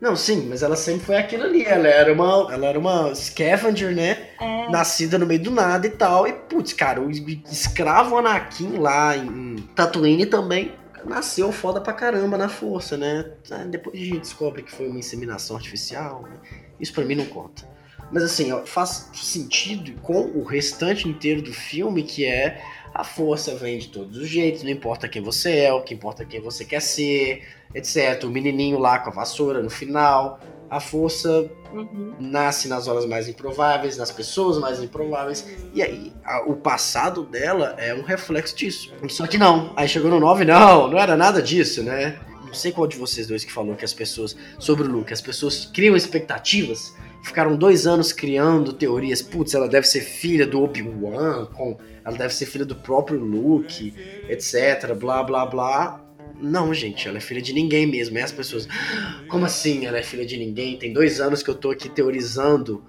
Não, 0.00 0.16
sim, 0.16 0.46
mas 0.48 0.62
ela 0.62 0.76
sempre 0.76 1.06
foi 1.06 1.16
aquilo 1.16 1.44
ali. 1.44 1.64
Ela 1.64 1.88
era 1.88 2.12
uma, 2.12 2.52
ela 2.52 2.66
era 2.66 2.78
uma 2.78 3.14
scavenger, 3.14 3.94
né? 3.94 4.28
É. 4.40 4.70
Nascida 4.70 5.18
no 5.18 5.26
meio 5.26 5.42
do 5.42 5.50
nada 5.50 5.86
e 5.86 5.90
tal. 5.90 6.26
E, 6.26 6.32
putz, 6.32 6.72
cara, 6.72 7.00
o 7.00 7.10
escravo 7.10 8.16
Anakin 8.16 8.78
lá 8.78 9.16
em 9.16 9.56
Tatooine 9.74 10.26
também 10.26 10.72
nasceu 11.04 11.52
foda 11.52 11.80
pra 11.80 11.92
caramba 11.92 12.36
na 12.36 12.48
força, 12.48 12.96
né? 12.96 13.32
Depois 13.68 13.94
a 14.00 14.04
gente 14.04 14.20
descobre 14.20 14.62
que 14.62 14.72
foi 14.72 14.88
uma 14.88 14.98
inseminação 14.98 15.56
artificial. 15.56 16.22
Né? 16.22 16.36
Isso 16.80 16.92
pra 16.92 17.04
mim 17.04 17.14
não 17.14 17.26
conta. 17.26 17.68
Mas 18.10 18.22
assim, 18.22 18.50
faz 18.66 19.10
sentido 19.14 20.00
com 20.00 20.20
o 20.20 20.44
restante 20.44 21.08
inteiro 21.08 21.42
do 21.42 21.52
filme, 21.52 22.02
que 22.02 22.24
é 22.24 22.62
a 22.94 23.02
força 23.02 23.56
vem 23.56 23.76
de 23.76 23.88
todos 23.88 24.16
os 24.16 24.28
jeitos, 24.28 24.62
não 24.62 24.70
importa 24.70 25.08
quem 25.08 25.20
você 25.20 25.58
é, 25.58 25.72
o 25.72 25.82
que 25.82 25.92
importa 25.92 26.24
quem 26.24 26.40
você 26.40 26.64
quer 26.64 26.80
ser, 26.80 27.42
etc. 27.74 28.22
O 28.22 28.30
menininho 28.30 28.78
lá 28.78 29.00
com 29.00 29.10
a 29.10 29.12
vassoura 29.12 29.60
no 29.60 29.68
final. 29.68 30.38
A 30.70 30.78
força 30.78 31.50
uhum. 31.72 32.14
nasce 32.20 32.68
nas 32.68 32.86
horas 32.86 33.04
mais 33.04 33.28
improváveis, 33.28 33.96
nas 33.96 34.12
pessoas 34.12 34.58
mais 34.58 34.80
improváveis. 34.80 35.44
E 35.74 35.82
aí, 35.82 36.12
a, 36.24 36.42
o 36.48 36.54
passado 36.54 37.24
dela 37.24 37.74
é 37.78 37.92
um 37.92 38.02
reflexo 38.02 38.56
disso. 38.56 38.94
Só 39.08 39.26
que 39.26 39.36
não. 39.36 39.72
Aí 39.74 39.88
chegou 39.88 40.08
no 40.08 40.20
9, 40.20 40.44
não, 40.44 40.88
não 40.88 40.98
era 40.98 41.16
nada 41.16 41.42
disso, 41.42 41.82
né? 41.82 42.18
Não 42.46 42.54
sei 42.54 42.70
qual 42.70 42.86
de 42.86 42.96
vocês 42.96 43.26
dois 43.26 43.44
que 43.44 43.52
falou 43.52 43.74
que 43.74 43.84
as 43.84 43.92
pessoas, 43.92 44.36
sobre 44.58 44.86
o 44.86 44.90
Luke, 44.90 45.12
as 45.12 45.20
pessoas 45.20 45.66
criam 45.66 45.96
expectativas 45.96 46.94
ficaram 47.24 47.56
dois 47.56 47.86
anos 47.86 48.12
criando 48.12 48.72
teorias. 48.72 49.22
Putz, 49.22 49.54
ela 49.54 49.66
deve 49.66 49.86
ser 49.86 50.02
filha 50.02 50.46
do 50.46 50.62
Obi-Wan, 50.62 51.46
com, 51.46 51.78
ela 52.04 52.16
deve 52.16 52.34
ser 52.34 52.46
filha 52.46 52.64
do 52.64 52.74
próprio 52.74 53.18
Luke, 53.18 53.94
etc. 54.28 54.94
Blá 54.94 55.22
blá 55.22 55.46
blá. 55.46 56.00
Não, 56.40 56.74
gente, 56.74 57.08
ela 57.08 57.18
é 57.18 57.20
filha 57.20 57.40
de 57.40 57.52
ninguém 57.52 57.86
mesmo. 57.86 58.18
E 58.18 58.20
as 58.20 58.32
pessoas, 58.32 58.68
como 59.28 59.46
assim 59.46 59.86
ela 59.86 59.98
é 59.98 60.02
filha 60.02 60.26
de 60.26 60.36
ninguém? 60.36 60.76
Tem 60.76 60.92
dois 60.92 61.20
anos 61.20 61.42
que 61.42 61.50
eu 61.50 61.54
tô 61.54 61.70
aqui 61.70 61.88
teorizando 61.88 62.84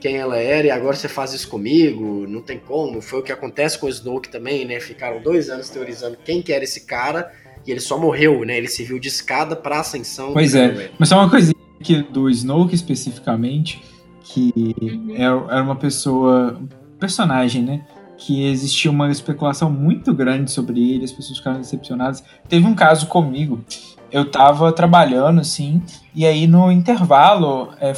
quem 0.00 0.16
ela 0.16 0.36
era 0.36 0.66
e 0.66 0.70
agora 0.70 0.96
você 0.96 1.08
faz 1.08 1.32
isso 1.32 1.48
comigo? 1.48 2.26
Não 2.28 2.42
tem 2.42 2.58
como. 2.58 3.00
Foi 3.00 3.20
o 3.20 3.22
que 3.22 3.32
acontece 3.32 3.78
com 3.78 3.86
o 3.86 3.88
Snoke 3.88 4.28
também, 4.28 4.64
né? 4.64 4.80
Ficaram 4.80 5.22
dois 5.22 5.48
anos 5.48 5.68
teorizando 5.70 6.16
quem 6.24 6.42
que 6.42 6.52
era 6.52 6.62
esse 6.64 6.82
cara 6.82 7.32
e 7.66 7.70
ele 7.70 7.80
só 7.80 7.98
morreu, 7.98 8.44
né? 8.44 8.58
Ele 8.58 8.68
serviu 8.68 8.98
de 8.98 9.08
escada 9.08 9.56
pra 9.56 9.80
ascensão. 9.80 10.32
Pois 10.32 10.54
é, 10.54 10.90
mas 10.98 11.08
só 11.08 11.16
uma 11.16 11.30
coisinha 11.30 11.54
que 11.82 12.02
do 12.02 12.28
Snoke 12.28 12.74
especificamente, 12.74 13.82
que 14.22 14.52
uhum. 14.80 15.14
era 15.16 15.62
uma 15.62 15.76
pessoa, 15.76 16.58
um 16.60 16.98
personagem, 16.98 17.62
né? 17.62 17.86
Que 18.16 18.46
existia 18.46 18.90
uma 18.90 19.10
especulação 19.10 19.70
muito 19.70 20.14
grande 20.14 20.50
sobre 20.50 20.94
ele, 20.94 21.04
as 21.04 21.12
pessoas 21.12 21.38
ficaram 21.38 21.58
decepcionadas. 21.58 22.22
Teve 22.48 22.66
um 22.66 22.74
caso 22.74 23.06
comigo, 23.06 23.64
eu 24.10 24.30
tava 24.30 24.72
trabalhando 24.72 25.40
assim, 25.40 25.82
e 26.14 26.24
aí 26.24 26.46
no 26.46 26.70
intervalo, 26.70 27.72
é, 27.80 27.92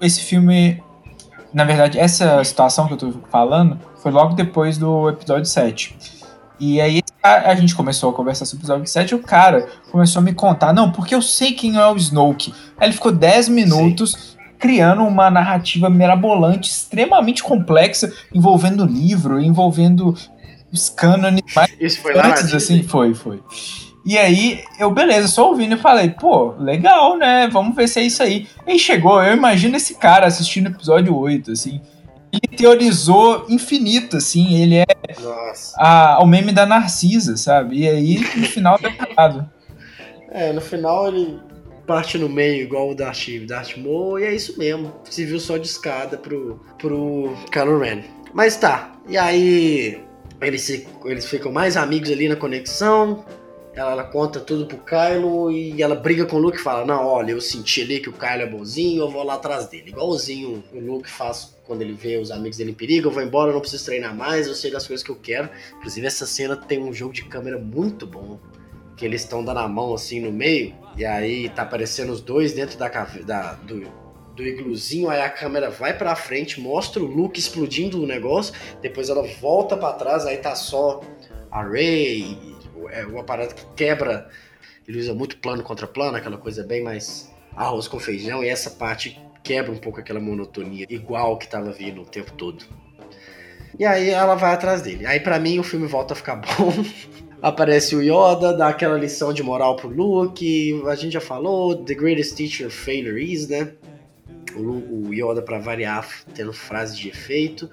esse 0.00 0.20
filme, 0.20 0.82
na 1.52 1.64
verdade, 1.64 1.98
essa 1.98 2.42
situação 2.44 2.86
que 2.86 2.94
eu 2.94 2.98
tô 2.98 3.12
falando 3.30 3.78
foi 3.96 4.12
logo 4.12 4.34
depois 4.34 4.78
do 4.78 5.08
episódio 5.08 5.46
7. 5.46 5.96
E 6.60 6.80
aí 6.80 7.02
a, 7.20 7.50
a, 7.50 7.54
gente 7.56 7.74
começou 7.74 8.10
a 8.10 8.12
conversar 8.12 8.44
sobre 8.44 8.62
o 8.62 8.66
episódio 8.66 8.86
7 8.86 9.10
e 9.10 9.14
o 9.16 9.18
cara 9.18 9.68
começou 9.90 10.20
a 10.20 10.22
me 10.22 10.32
contar, 10.32 10.72
não, 10.72 10.92
porque 10.92 11.12
eu 11.12 11.20
sei 11.20 11.52
quem 11.54 11.76
é 11.76 11.86
o 11.86 11.96
Snoke. 11.96 12.54
Aí 12.78 12.86
ele 12.86 12.94
ficou 12.94 13.10
10 13.10 13.48
minutos 13.48 14.12
Sim. 14.12 14.31
Criando 14.62 15.02
uma 15.02 15.28
narrativa 15.28 15.90
mirabolante, 15.90 16.70
extremamente 16.70 17.42
complexa, 17.42 18.12
envolvendo 18.32 18.86
livro, 18.86 19.40
envolvendo 19.40 20.16
os 20.72 20.88
cânones 20.88 21.42
Isso 21.80 22.00
foi 22.00 22.16
antes, 22.16 22.54
assim, 22.54 22.80
foi, 22.84 23.12
foi. 23.12 23.42
E 24.06 24.16
aí, 24.16 24.62
eu, 24.78 24.88
beleza, 24.92 25.26
só 25.26 25.48
ouvindo 25.48 25.74
e 25.74 25.78
falei, 25.78 26.10
pô, 26.10 26.54
legal, 26.60 27.18
né? 27.18 27.48
Vamos 27.48 27.74
ver 27.74 27.88
se 27.88 27.98
é 27.98 28.04
isso 28.04 28.22
aí. 28.22 28.46
E 28.64 28.78
chegou, 28.78 29.20
eu 29.20 29.36
imagino 29.36 29.76
esse 29.76 29.96
cara 29.96 30.28
assistindo 30.28 30.66
o 30.66 30.70
episódio 30.70 31.16
8, 31.16 31.50
assim. 31.50 31.80
Ele 32.32 32.56
teorizou 32.56 33.46
infinito, 33.48 34.18
assim. 34.18 34.54
Ele 34.54 34.76
é 34.76 34.84
a, 35.76 36.22
o 36.22 36.26
meme 36.26 36.52
da 36.52 36.64
Narcisa, 36.64 37.36
sabe? 37.36 37.80
E 37.80 37.88
aí, 37.88 38.18
no 38.36 38.46
final, 38.46 38.78
tá 38.78 38.88
errado. 38.88 39.50
É, 40.30 40.52
no 40.52 40.60
final 40.60 41.08
ele 41.08 41.40
parte 41.92 42.16
no 42.16 42.26
meio, 42.26 42.62
igual 42.62 42.90
o 42.90 42.94
Darth, 42.94 43.28
Darth 43.46 43.76
Maul, 43.76 44.18
e 44.18 44.24
é 44.24 44.34
isso 44.34 44.58
mesmo. 44.58 44.94
Se 45.10 45.26
viu 45.26 45.38
só 45.38 45.58
de 45.58 45.66
escada 45.66 46.16
pro, 46.16 46.58
pro 46.78 47.36
Kylo 47.50 47.78
Ren. 47.78 48.02
Mas 48.32 48.56
tá, 48.56 48.96
e 49.06 49.18
aí 49.18 50.00
eles, 50.40 50.86
eles 51.04 51.26
ficam 51.26 51.52
mais 51.52 51.76
amigos 51.76 52.10
ali 52.10 52.30
na 52.30 52.36
conexão, 52.36 53.26
ela, 53.74 53.92
ela, 53.92 54.04
conta 54.04 54.40
tudo 54.40 54.64
pro 54.64 54.78
Kylo 54.78 55.50
e 55.50 55.82
ela 55.82 55.94
briga 55.94 56.24
com 56.24 56.36
o 56.36 56.38
Luke 56.38 56.56
e 56.56 56.62
fala: 56.62 56.86
Não, 56.86 57.04
olha, 57.04 57.32
eu 57.32 57.42
senti 57.42 57.82
ali 57.82 58.00
que 58.00 58.08
o 58.08 58.12
Kylo 58.14 58.40
é 58.40 58.46
bonzinho, 58.46 59.02
eu 59.02 59.10
vou 59.10 59.22
lá 59.22 59.34
atrás 59.34 59.66
dele. 59.66 59.90
Igualzinho 59.90 60.64
o 60.72 60.80
Luke 60.80 61.10
faz 61.10 61.54
quando 61.66 61.82
ele 61.82 61.92
vê 61.92 62.16
os 62.16 62.30
amigos 62.30 62.56
dele 62.56 62.70
em 62.70 62.74
perigo: 62.74 63.08
Eu 63.08 63.12
vou 63.12 63.22
embora, 63.22 63.50
eu 63.50 63.54
não 63.54 63.60
preciso 63.60 63.84
treinar 63.84 64.16
mais, 64.16 64.46
eu 64.46 64.54
sei 64.54 64.70
das 64.70 64.86
coisas 64.86 65.04
que 65.04 65.10
eu 65.10 65.16
quero. 65.16 65.50
Inclusive, 65.76 66.06
essa 66.06 66.26
cena 66.26 66.56
tem 66.56 66.82
um 66.82 66.92
jogo 66.92 67.12
de 67.12 67.24
câmera 67.24 67.58
muito 67.58 68.06
bom. 68.06 68.38
Que 69.02 69.06
eles 69.06 69.22
estão 69.22 69.44
dando 69.44 69.58
a 69.58 69.66
mão 69.66 69.92
assim 69.94 70.20
no 70.20 70.30
meio, 70.30 70.72
e 70.96 71.04
aí 71.04 71.48
tá 71.48 71.62
aparecendo 71.62 72.12
os 72.12 72.20
dois 72.20 72.52
dentro 72.52 72.78
da, 72.78 72.88
da 72.88 73.54
do, 73.54 73.82
do 74.36 74.44
igluzinho, 74.44 75.10
aí 75.10 75.20
a 75.20 75.28
câmera 75.28 75.70
vai 75.70 75.92
pra 75.92 76.14
frente, 76.14 76.60
mostra 76.60 77.02
o 77.02 77.06
Luke 77.06 77.40
explodindo 77.40 78.00
o 78.00 78.06
negócio, 78.06 78.54
depois 78.80 79.08
ela 79.08 79.26
volta 79.40 79.76
para 79.76 79.94
trás, 79.94 80.24
aí 80.24 80.36
tá 80.36 80.54
só 80.54 81.00
a 81.50 81.64
Rey 81.64 82.38
é 82.92 83.04
uma 83.04 83.24
que 83.24 83.66
quebra. 83.74 84.30
Ele 84.86 85.00
usa 85.00 85.12
muito 85.12 85.38
plano 85.38 85.64
contra 85.64 85.88
plano, 85.88 86.16
aquela 86.16 86.38
coisa 86.38 86.62
bem 86.62 86.80
mais 86.80 87.28
arroz 87.56 87.88
com 87.88 87.98
feijão, 87.98 88.44
e 88.44 88.48
essa 88.48 88.70
parte 88.70 89.20
quebra 89.42 89.72
um 89.72 89.78
pouco 89.78 89.98
aquela 89.98 90.20
monotonia 90.20 90.86
igual 90.88 91.36
que 91.36 91.48
tava 91.48 91.72
vindo 91.72 92.02
o 92.02 92.06
tempo 92.06 92.32
todo. 92.34 92.64
E 93.76 93.84
aí 93.84 94.10
ela 94.10 94.36
vai 94.36 94.52
atrás 94.52 94.82
dele. 94.82 95.06
Aí 95.06 95.18
para 95.18 95.40
mim 95.40 95.58
o 95.58 95.64
filme 95.64 95.88
volta 95.88 96.12
a 96.12 96.16
ficar 96.16 96.36
bom. 96.56 96.72
Aparece 97.42 97.96
o 97.96 98.00
Yoda, 98.00 98.56
dá 98.56 98.68
aquela 98.68 98.96
lição 98.96 99.32
de 99.32 99.42
moral 99.42 99.74
pro 99.74 99.88
Luke. 99.88 100.80
A 100.86 100.94
gente 100.94 101.14
já 101.14 101.20
falou, 101.20 101.74
The 101.74 101.92
Greatest 101.92 102.36
Teacher 102.36 102.70
Failure 102.70 103.20
is, 103.20 103.48
né? 103.48 103.72
O, 104.54 105.08
o 105.08 105.12
Yoda, 105.12 105.42
para 105.42 105.58
variar, 105.58 106.08
tendo 106.32 106.52
frases 106.52 106.96
de 106.96 107.08
efeito, 107.08 107.68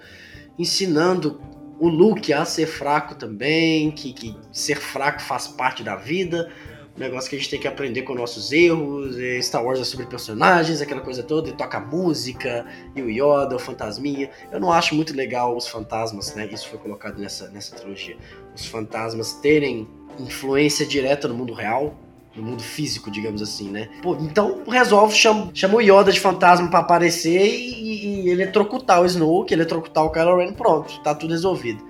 ensinando 0.58 1.40
o 1.80 1.88
Luke 1.88 2.34
a 2.34 2.44
ser 2.46 2.66
fraco 2.66 3.14
também, 3.14 3.91
que, 3.91 4.12
que 4.12 4.36
ser 4.52 4.78
fraco 4.78 5.22
faz 5.22 5.48
parte 5.48 5.84
da 5.84 5.96
vida, 5.96 6.52
negócio 7.00 7.30
que 7.30 7.36
a 7.36 7.40
gente 7.40 7.50
tem 7.50 7.60
que 7.60 7.68
aprender 7.68 8.02
com 8.02 8.14
nossos 8.14 8.52
erros, 8.52 9.16
Star 9.42 9.64
Wars 9.64 9.80
é 9.80 9.84
sobre 9.84 10.06
personagens, 10.06 10.82
aquela 10.82 11.02
coisa 11.02 11.24
toda, 11.24 11.50
e 11.50 11.54
toca 11.54 11.80
música, 11.80 12.66
e 12.96 13.02
o 13.02 13.10
Yoda, 13.10 13.56
o 13.56 13.60
fantasminha. 13.60 14.30
Eu 14.52 14.60
não 14.60 14.72
acho 14.72 14.96
muito 14.96 15.16
legal 15.16 15.56
os 15.56 15.68
fantasmas, 15.68 16.36
né? 16.36 16.50
Isso 16.52 16.68
foi 16.68 16.78
colocado 16.78 17.18
nessa, 17.18 17.50
nessa 17.50 17.76
trilogia. 17.76 18.18
Os 18.56 18.66
fantasmas 18.66 19.34
terem 19.34 19.88
influência 20.20 20.86
direta 20.86 21.28
no 21.28 21.34
mundo 21.34 21.54
real, 21.54 21.96
no 22.36 22.44
mundo 22.44 22.62
físico, 22.62 23.10
digamos 23.10 23.42
assim, 23.42 23.70
né? 23.70 23.90
Pô, 24.02 24.16
então 24.16 24.64
resolve, 24.68 25.16
chama, 25.16 25.50
chama 25.54 25.76
o 25.76 25.82
Yoda 25.82 26.12
de 26.12 26.20
fantasma 26.20 26.70
para 26.70 26.80
aparecer 26.80 27.46
e, 27.46 28.26
e 28.26 28.30
eletrocutar 28.30 29.02
o 29.02 29.06
Snoke, 29.06 29.54
eletrocutar 29.54 30.04
o 30.04 30.12
Kylo 30.12 30.38
Ren, 30.38 30.54
pronto, 30.54 31.02
tá 31.02 31.16
tudo 31.16 31.32
resolvido. 31.32 31.84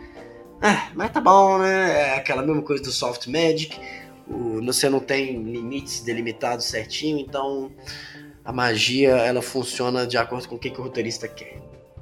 Ah, 0.61 0.89
mas 0.93 1.11
tá 1.11 1.21
bom, 1.21 1.57
né? 1.59 2.09
É 2.09 2.15
aquela 2.15 2.41
mesma 2.41 2.61
coisa 2.61 2.83
do 2.83 2.91
Soft 2.91 3.27
Magic. 3.27 3.79
O, 4.29 4.63
você 4.63 4.89
não 4.89 4.99
tem 4.99 5.41
limites 5.41 6.01
delimitados 6.01 6.65
certinho, 6.65 7.19
então 7.19 7.71
a 8.45 8.51
magia 8.51 9.11
ela 9.17 9.41
funciona 9.41 10.05
de 10.05 10.17
acordo 10.17 10.47
com 10.47 10.55
o 10.55 10.59
que, 10.59 10.69
que 10.69 10.79
o 10.79 10.83
roteirista 10.83 11.27
quer. 11.27 11.61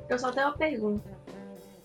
Eu 0.10 0.20
só 0.20 0.32
tenho 0.32 0.48
uma 0.48 0.58
pergunta. 0.58 1.10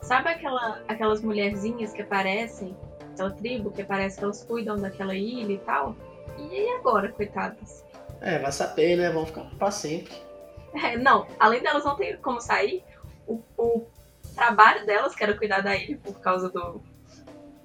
Sabe 0.01 0.31
aquela, 0.31 0.82
aquelas 0.89 1.23
mulherzinhas 1.23 1.93
que 1.93 2.02
aparecem, 2.02 2.77
aquela 3.12 3.31
tribo 3.31 3.70
que 3.70 3.82
aparece 3.82 4.19
que 4.19 4.24
elas 4.24 4.44
cuidam 4.44 4.77
daquela 4.77 5.14
ilha 5.14 5.52
e 5.52 5.59
tal? 5.59 5.97
E 6.39 6.69
agora, 6.77 7.10
coitadas? 7.12 7.85
É, 8.20 8.39
vai 8.39 8.52
saber, 8.52 8.97
né? 8.97 9.10
Vão 9.10 9.27
ficar 9.27 9.44
pra 9.59 9.70
sempre. 9.70 10.12
É, 10.74 10.97
não, 10.97 11.27
além 11.39 11.62
delas 11.62 11.85
não 11.85 11.97
ter 11.97 12.19
como 12.19 12.40
sair, 12.40 12.82
o, 13.27 13.40
o 13.56 13.86
trabalho 14.35 14.86
delas, 14.86 15.14
que 15.14 15.23
era 15.23 15.36
cuidar 15.36 15.60
da 15.60 15.77
ilha 15.77 15.98
por 16.02 16.19
causa 16.20 16.48
do, 16.48 16.82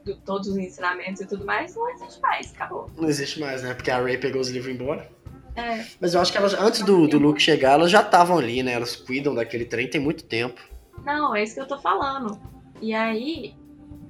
do 0.08 0.16
todos 0.22 0.48
os 0.48 0.58
ensinamentos 0.58 1.22
e 1.22 1.28
tudo 1.28 1.46
mais, 1.46 1.76
não 1.76 1.90
existe 1.92 2.22
mais, 2.22 2.54
acabou. 2.54 2.90
Não 2.98 3.08
existe 3.08 3.40
mais, 3.40 3.62
né? 3.62 3.74
Porque 3.74 3.92
a 3.92 4.00
Ray 4.00 4.18
pegou 4.18 4.42
os 4.42 4.50
livros 4.50 4.74
embora. 4.74 5.10
É. 5.56 5.86
Mas 6.00 6.14
eu 6.14 6.22
acho 6.22 6.32
que 6.32 6.38
elas, 6.38 6.54
antes 6.54 6.82
do, 6.82 7.08
do 7.08 7.18
Luke 7.18 7.42
chegar, 7.42 7.74
elas 7.74 7.92
já 7.92 8.02
estavam 8.02 8.38
ali, 8.38 8.64
né? 8.64 8.74
Elas 8.74 8.96
cuidam 8.96 9.36
daquele 9.36 9.66
trem 9.66 9.90
tem 9.90 10.00
muito 10.02 10.24
tempo. 10.24 10.62
Não, 11.06 11.36
é 11.36 11.44
isso 11.44 11.56
que 11.56 11.62
eu 11.62 11.68
tô 11.68 11.78
falando. 11.78 12.40
E 12.82 12.94
aí, 12.94 13.56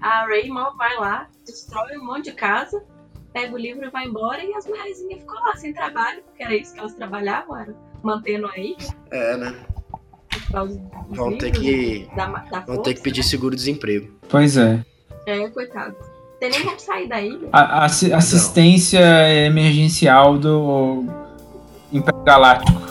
a 0.02 0.26
Ray 0.26 0.50
vai 0.78 0.96
lá, 0.98 1.30
destrói 1.46 1.98
um 1.98 2.06
monte 2.06 2.26
de 2.26 2.34
casa 2.34 2.84
pega 3.38 3.54
o 3.54 3.58
livro 3.58 3.86
e 3.86 3.90
vai 3.92 4.06
embora, 4.06 4.44
e 4.44 4.52
as 4.54 4.66
mulheres 4.66 5.00
ficam 5.08 5.36
lá 5.44 5.56
sem 5.56 5.72
trabalho, 5.72 6.24
porque 6.24 6.44
era 6.44 6.56
isso 6.56 6.74
que 6.74 6.80
elas 6.80 6.96
trabalhavam, 6.96 7.56
era 7.56 7.76
mantendo 8.02 8.48
aí. 8.48 8.76
É, 9.12 9.38
né? 9.38 9.56
Vão 11.10 11.38
ter 11.38 11.52
que. 11.52 12.10
Da, 12.16 12.28
da 12.28 12.60
vão 12.62 12.82
ter 12.82 12.96
que 12.96 13.02
pedir 13.02 13.20
né? 13.20 13.28
seguro-desemprego. 13.28 14.20
Pois 14.28 14.58
é. 14.58 14.84
É, 15.28 15.50
coitado. 15.50 15.94
Tem 16.40 16.50
nem 16.50 16.64
como 16.64 16.80
sair 16.80 17.08
daí. 17.10 17.38
A, 17.52 17.84
assistência 17.84 19.02
Não. 19.02 19.46
emergencial 19.46 20.38
do 20.38 21.04
Império 21.92 22.24
Galáctico. 22.24 22.88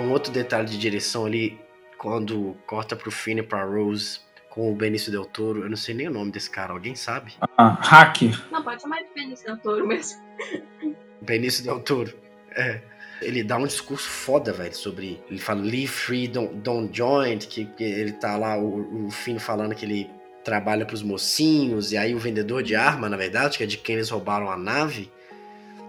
um 0.00 0.12
outro 0.12 0.32
detalhe 0.32 0.68
de 0.68 0.76
direção 0.76 1.24
ali, 1.24 1.58
quando 1.96 2.56
corta 2.66 2.96
pro 2.96 3.10
Finn 3.10 3.38
e 3.38 3.42
pra 3.42 3.64
Rose 3.64 4.18
com 4.50 4.70
o 4.70 4.74
Benício 4.74 5.10
Del 5.10 5.24
Toro. 5.24 5.62
Eu 5.62 5.70
não 5.70 5.76
sei 5.76 5.94
nem 5.94 6.08
o 6.08 6.10
nome 6.10 6.32
desse 6.32 6.50
cara, 6.50 6.72
alguém 6.72 6.94
sabe? 6.94 7.32
Ah, 7.56 7.78
hacker. 7.80 8.38
Não, 8.50 8.62
pode 8.62 8.82
chamar 8.82 8.98
de 8.98 9.14
Benício 9.14 9.46
Del 9.46 9.58
Toro 9.58 9.86
mesmo. 9.86 10.20
Benício 11.22 11.64
Del 11.64 11.80
Toro, 11.80 12.12
é. 12.50 12.82
Ele 13.22 13.44
dá 13.44 13.58
um 13.58 13.66
discurso 13.66 14.08
foda, 14.08 14.52
velho, 14.52 14.74
sobre. 14.74 15.22
Ele 15.30 15.38
fala 15.38 15.60
Leave 15.60 15.86
Free, 15.86 16.26
Don't, 16.26 16.54
don't 16.56 16.96
Join, 16.96 17.38
que, 17.38 17.66
que, 17.66 17.84
ele 17.84 18.12
tá 18.12 18.36
lá, 18.36 18.58
o, 18.58 19.06
o 19.06 19.10
Finn 19.10 19.38
falando 19.38 19.74
que 19.74 19.84
ele 19.84 20.10
trabalha 20.42 20.86
pros 20.86 21.02
mocinhos, 21.02 21.92
e 21.92 21.98
aí 21.98 22.14
o 22.14 22.18
vendedor 22.18 22.62
de 22.62 22.74
arma, 22.74 23.10
na 23.10 23.16
verdade, 23.18 23.58
que 23.58 23.64
é 23.64 23.66
de 23.66 23.76
quem 23.76 23.96
eles 23.96 24.08
roubaram 24.08 24.50
a 24.50 24.56
nave, 24.56 25.12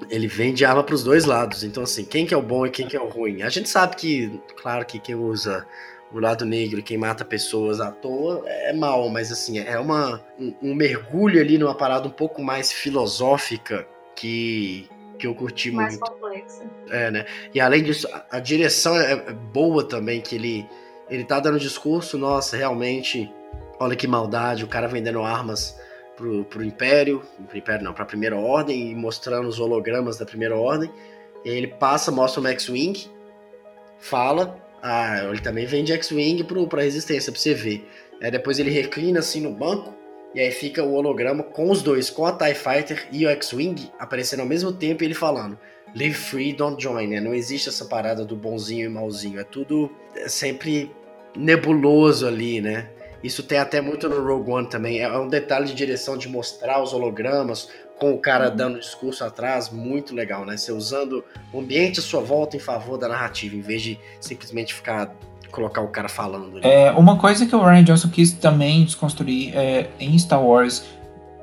ele 0.09 0.27
vende 0.27 0.65
arma 0.65 0.83
para 0.83 0.93
os 0.93 1.05
dois 1.05 1.23
lados. 1.23 1.63
Então, 1.63 1.83
assim, 1.83 2.03
quem 2.03 2.25
que 2.25 2.33
é 2.33 2.37
o 2.37 2.41
bom 2.41 2.65
e 2.65 2.69
quem 2.69 2.85
que 2.85 2.97
é 2.97 3.01
o 3.01 3.07
ruim? 3.07 3.43
A 3.43 3.49
gente 3.49 3.69
sabe 3.69 3.95
que, 3.95 4.41
claro 4.61 4.85
que 4.85 4.99
quem 4.99 5.15
usa 5.15 5.65
o 6.13 6.19
lado 6.19 6.45
negro, 6.45 6.83
quem 6.83 6.97
mata 6.97 7.23
pessoas 7.23 7.79
à 7.79 7.91
toa, 7.91 8.43
é 8.47 8.73
mal, 8.73 9.07
mas 9.09 9.31
assim, 9.31 9.59
é 9.59 9.79
uma, 9.79 10.21
um, 10.37 10.53
um 10.61 10.75
mergulho 10.75 11.39
ali 11.39 11.57
numa 11.57 11.75
parada 11.75 12.07
um 12.07 12.11
pouco 12.11 12.41
mais 12.41 12.71
filosófica 12.71 13.87
que, 14.15 14.89
que 15.17 15.25
eu 15.25 15.33
curti 15.33 15.71
mais 15.71 15.97
muito. 15.97 16.01
Mais 16.01 16.19
complexa. 16.19 16.63
É, 16.89 17.11
né? 17.11 17.25
E 17.53 17.61
além 17.61 17.83
disso, 17.83 18.07
a, 18.11 18.37
a 18.37 18.39
direção 18.39 18.97
é, 18.97 19.13
é 19.13 19.33
boa 19.33 19.83
também, 19.83 20.19
que 20.19 20.35
ele, 20.35 20.67
ele 21.09 21.23
tá 21.23 21.39
dando 21.39 21.59
discurso, 21.59 22.17
nossa, 22.17 22.57
realmente, 22.57 23.31
olha 23.79 23.95
que 23.95 24.07
maldade, 24.07 24.65
o 24.65 24.67
cara 24.67 24.87
vendendo 24.87 25.21
armas 25.21 25.79
pro, 26.17 26.43
pro 26.45 26.63
Império, 26.63 27.23
pro 27.47 27.57
Império 27.57 27.83
não, 27.83 27.93
pra 27.93 28.05
Primeira 28.05 28.35
Ordem, 28.35 28.91
e 28.91 28.95
mostrando 28.95 29.47
os 29.47 29.59
hologramas 29.59 30.17
da 30.17 30.25
Primeira 30.25 30.57
Ordem. 30.57 30.91
E 31.45 31.49
aí 31.49 31.57
ele 31.57 31.67
passa, 31.67 32.11
mostra 32.11 32.41
o 32.41 32.43
Max 32.43 32.67
Wing, 32.67 33.09
fala, 33.97 34.59
ah, 34.81 35.25
ele 35.29 35.41
também 35.41 35.65
vende 35.65 35.93
X-Wing 35.93 36.43
pra 36.69 36.81
Resistência, 36.81 37.31
pra 37.31 37.39
você 37.39 37.53
ver. 37.53 37.87
Aí 38.21 38.31
depois 38.31 38.59
ele 38.59 38.69
reclina 38.69 39.19
assim 39.19 39.41
no 39.41 39.51
banco, 39.51 39.95
e 40.33 40.39
aí 40.39 40.51
fica 40.51 40.83
o 40.83 40.93
holograma 40.93 41.43
com 41.43 41.69
os 41.69 41.81
dois, 41.81 42.09
com 42.09 42.25
a 42.25 42.31
TIE 42.31 42.55
Fighter 42.55 43.07
e 43.11 43.25
o 43.25 43.29
X-Wing, 43.29 43.91
aparecendo 43.99 44.41
ao 44.41 44.45
mesmo 44.45 44.71
tempo 44.71 45.03
e 45.03 45.05
ele 45.05 45.13
falando 45.13 45.59
Live 45.93 46.13
free, 46.15 46.53
don't 46.53 46.81
join, 46.81 47.07
né? 47.07 47.19
Não 47.19 47.33
existe 47.33 47.67
essa 47.67 47.83
parada 47.83 48.23
do 48.23 48.35
bonzinho 48.35 48.85
e 48.85 48.89
malzinho, 48.89 49.39
é 49.39 49.43
tudo 49.43 49.91
é 50.15 50.29
sempre 50.29 50.89
nebuloso 51.35 52.25
ali, 52.25 52.61
né? 52.61 52.89
Isso 53.23 53.43
tem 53.43 53.59
até 53.59 53.81
muito 53.81 54.09
no 54.09 54.25
Rogue 54.25 54.51
One 54.51 54.69
também. 54.69 54.99
É 54.99 55.17
um 55.17 55.27
detalhe 55.27 55.65
de 55.65 55.75
direção 55.75 56.17
de 56.17 56.27
mostrar 56.27 56.81
os 56.81 56.93
hologramas 56.93 57.69
com 58.01 58.13
o 58.13 58.17
cara 58.17 58.49
uhum. 58.49 58.55
dando 58.55 58.79
discurso 58.79 59.23
atrás, 59.23 59.69
muito 59.69 60.15
legal, 60.15 60.43
né? 60.43 60.57
Você 60.57 60.71
usando 60.71 61.23
o 61.53 61.59
ambiente 61.59 61.99
à 61.99 62.01
sua 62.01 62.19
volta 62.19 62.57
em 62.57 62.59
favor 62.59 62.97
da 62.97 63.07
narrativa, 63.07 63.55
em 63.55 63.61
vez 63.61 63.83
de 63.83 63.99
simplesmente 64.19 64.73
ficar 64.73 65.13
colocar 65.51 65.81
o 65.81 65.87
cara 65.89 66.09
falando. 66.09 66.53
Né? 66.53 66.61
É, 66.63 66.91
uma 66.93 67.19
coisa 67.19 67.45
que 67.45 67.55
o 67.55 67.61
Ryan 67.61 67.83
Johnson 67.83 68.09
quis 68.09 68.31
também 68.31 68.85
desconstruir 68.85 69.55
é, 69.55 69.89
em 69.99 70.17
Star 70.17 70.43
Wars 70.43 70.83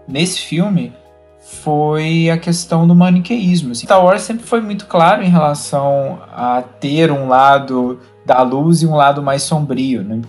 nesse 0.09 0.41
filme 0.41 0.93
foi 1.41 2.29
a 2.29 2.37
questão 2.37 2.89
do 2.89 2.95
maniqueísmo. 2.95 3.71
Assim. 3.71 3.87
Star 3.87 4.05
Wars 4.05 4.23
sempre 4.23 4.45
foi 4.45 4.61
muito 4.61 4.87
claro 4.87 5.23
em 5.23 5.29
relação 5.29 6.21
a 6.33 6.61
ter 6.63 7.13
um 7.13 7.29
lado 7.29 8.01
da 8.27 8.43
luz 8.43 8.83
e 8.83 8.87
um 8.87 8.97
lado 8.97 9.23
mais 9.23 9.45
sombrio, 9.45 10.03
né? 10.03 10.23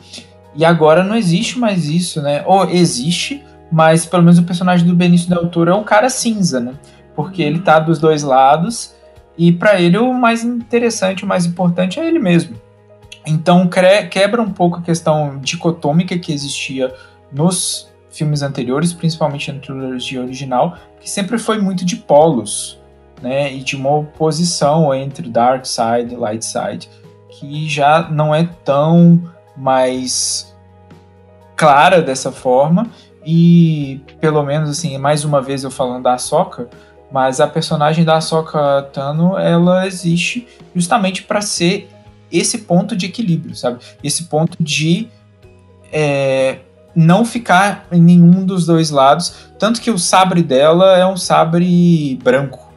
E 0.55 0.63
agora 0.63 1.03
não 1.03 1.15
existe 1.15 1.57
mais 1.57 1.87
isso, 1.87 2.21
né? 2.21 2.43
Ou 2.45 2.69
existe, 2.69 3.43
mas 3.71 4.05
pelo 4.05 4.23
menos 4.23 4.39
o 4.39 4.43
personagem 4.43 4.87
do 4.87 4.95
Benício 4.95 5.29
Del 5.29 5.47
Toro 5.47 5.71
é 5.71 5.75
um 5.75 5.83
cara 5.83 6.09
cinza, 6.09 6.59
né? 6.59 6.73
Porque 7.15 7.41
ele 7.41 7.59
tá 7.59 7.79
dos 7.79 7.99
dois 7.99 8.23
lados 8.23 8.93
e 9.37 9.51
para 9.51 9.79
ele 9.79 9.97
o 9.97 10.13
mais 10.13 10.43
interessante, 10.43 11.23
o 11.23 11.27
mais 11.27 11.45
importante 11.45 11.99
é 11.99 12.07
ele 12.07 12.19
mesmo. 12.19 12.55
Então 13.25 13.69
quebra 14.09 14.41
um 14.41 14.51
pouco 14.51 14.77
a 14.77 14.81
questão 14.81 15.39
dicotômica 15.39 16.17
que 16.17 16.33
existia 16.33 16.93
nos 17.31 17.87
filmes 18.09 18.41
anteriores, 18.41 18.91
principalmente 18.91 19.51
na 19.51 19.59
trilogia 19.59 20.21
original, 20.21 20.77
que 20.99 21.09
sempre 21.09 21.37
foi 21.37 21.59
muito 21.59 21.85
de 21.85 21.95
polos, 21.95 22.79
né? 23.21 23.53
E 23.53 23.59
de 23.59 23.75
uma 23.75 23.95
oposição 23.95 24.93
entre 24.93 25.29
Dark 25.29 25.65
Side 25.65 26.13
e 26.13 26.17
Light 26.17 26.43
Side, 26.43 26.89
que 27.29 27.69
já 27.69 28.09
não 28.09 28.33
é 28.33 28.49
tão 28.65 29.21
mais 29.55 30.55
clara 31.55 32.01
dessa 32.01 32.31
forma 32.31 32.89
e 33.25 34.01
pelo 34.19 34.43
menos 34.43 34.69
assim, 34.69 34.97
mais 34.97 35.23
uma 35.23 35.41
vez 35.41 35.63
eu 35.63 35.71
falando 35.71 36.03
da 36.03 36.13
Ahsoka, 36.13 36.69
mas 37.11 37.39
a 37.39 37.47
personagem 37.47 38.05
da 38.05 38.17
Ahsoka 38.17 38.89
Tano, 38.93 39.37
ela 39.37 39.85
existe 39.87 40.47
justamente 40.75 41.23
para 41.23 41.41
ser 41.41 41.89
esse 42.31 42.59
ponto 42.59 42.95
de 42.95 43.07
equilíbrio, 43.07 43.55
sabe? 43.55 43.79
Esse 44.03 44.25
ponto 44.25 44.55
de 44.61 45.07
é, 45.91 46.59
não 46.95 47.25
ficar 47.25 47.87
em 47.91 48.01
nenhum 48.01 48.45
dos 48.45 48.65
dois 48.65 48.89
lados, 48.89 49.33
tanto 49.57 49.81
que 49.81 49.89
o 49.89 49.97
sabre 49.97 50.43
dela 50.43 50.97
é 50.97 51.05
um 51.05 51.17
sabre 51.17 52.19
branco. 52.23 52.71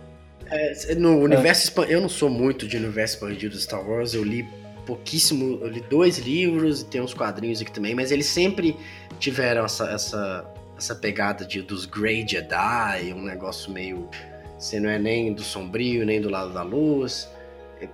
É, 0.50 0.94
no 0.94 1.18
universo 1.18 1.72
é. 1.82 1.94
eu 1.94 2.00
não 2.00 2.08
sou 2.08 2.28
muito 2.28 2.66
de 2.66 2.76
universo 2.76 3.14
expandido 3.14 3.56
de 3.56 3.62
Star 3.62 3.86
Wars, 3.86 4.14
eu 4.14 4.24
li 4.24 4.46
pouquíssimo, 4.86 5.58
eu 5.62 5.68
li 5.68 5.82
dois 5.88 6.18
livros 6.18 6.80
e 6.80 6.84
tem 6.84 7.00
uns 7.00 7.14
quadrinhos 7.14 7.60
aqui 7.60 7.72
também, 7.72 7.94
mas 7.94 8.10
eles 8.10 8.26
sempre 8.26 8.76
tiveram 9.22 9.64
essa, 9.64 9.88
essa, 9.88 10.44
essa 10.76 10.96
pegada 10.96 11.44
de, 11.44 11.62
dos 11.62 11.86
Grey 11.86 12.26
Jedi, 12.28 13.12
um 13.14 13.22
negócio 13.22 13.70
meio. 13.72 14.10
Você 14.58 14.80
não 14.80 14.90
é 14.90 14.98
nem 14.98 15.32
do 15.32 15.42
sombrio, 15.42 16.04
nem 16.04 16.20
do 16.20 16.28
lado 16.28 16.52
da 16.52 16.62
luz. 16.62 17.28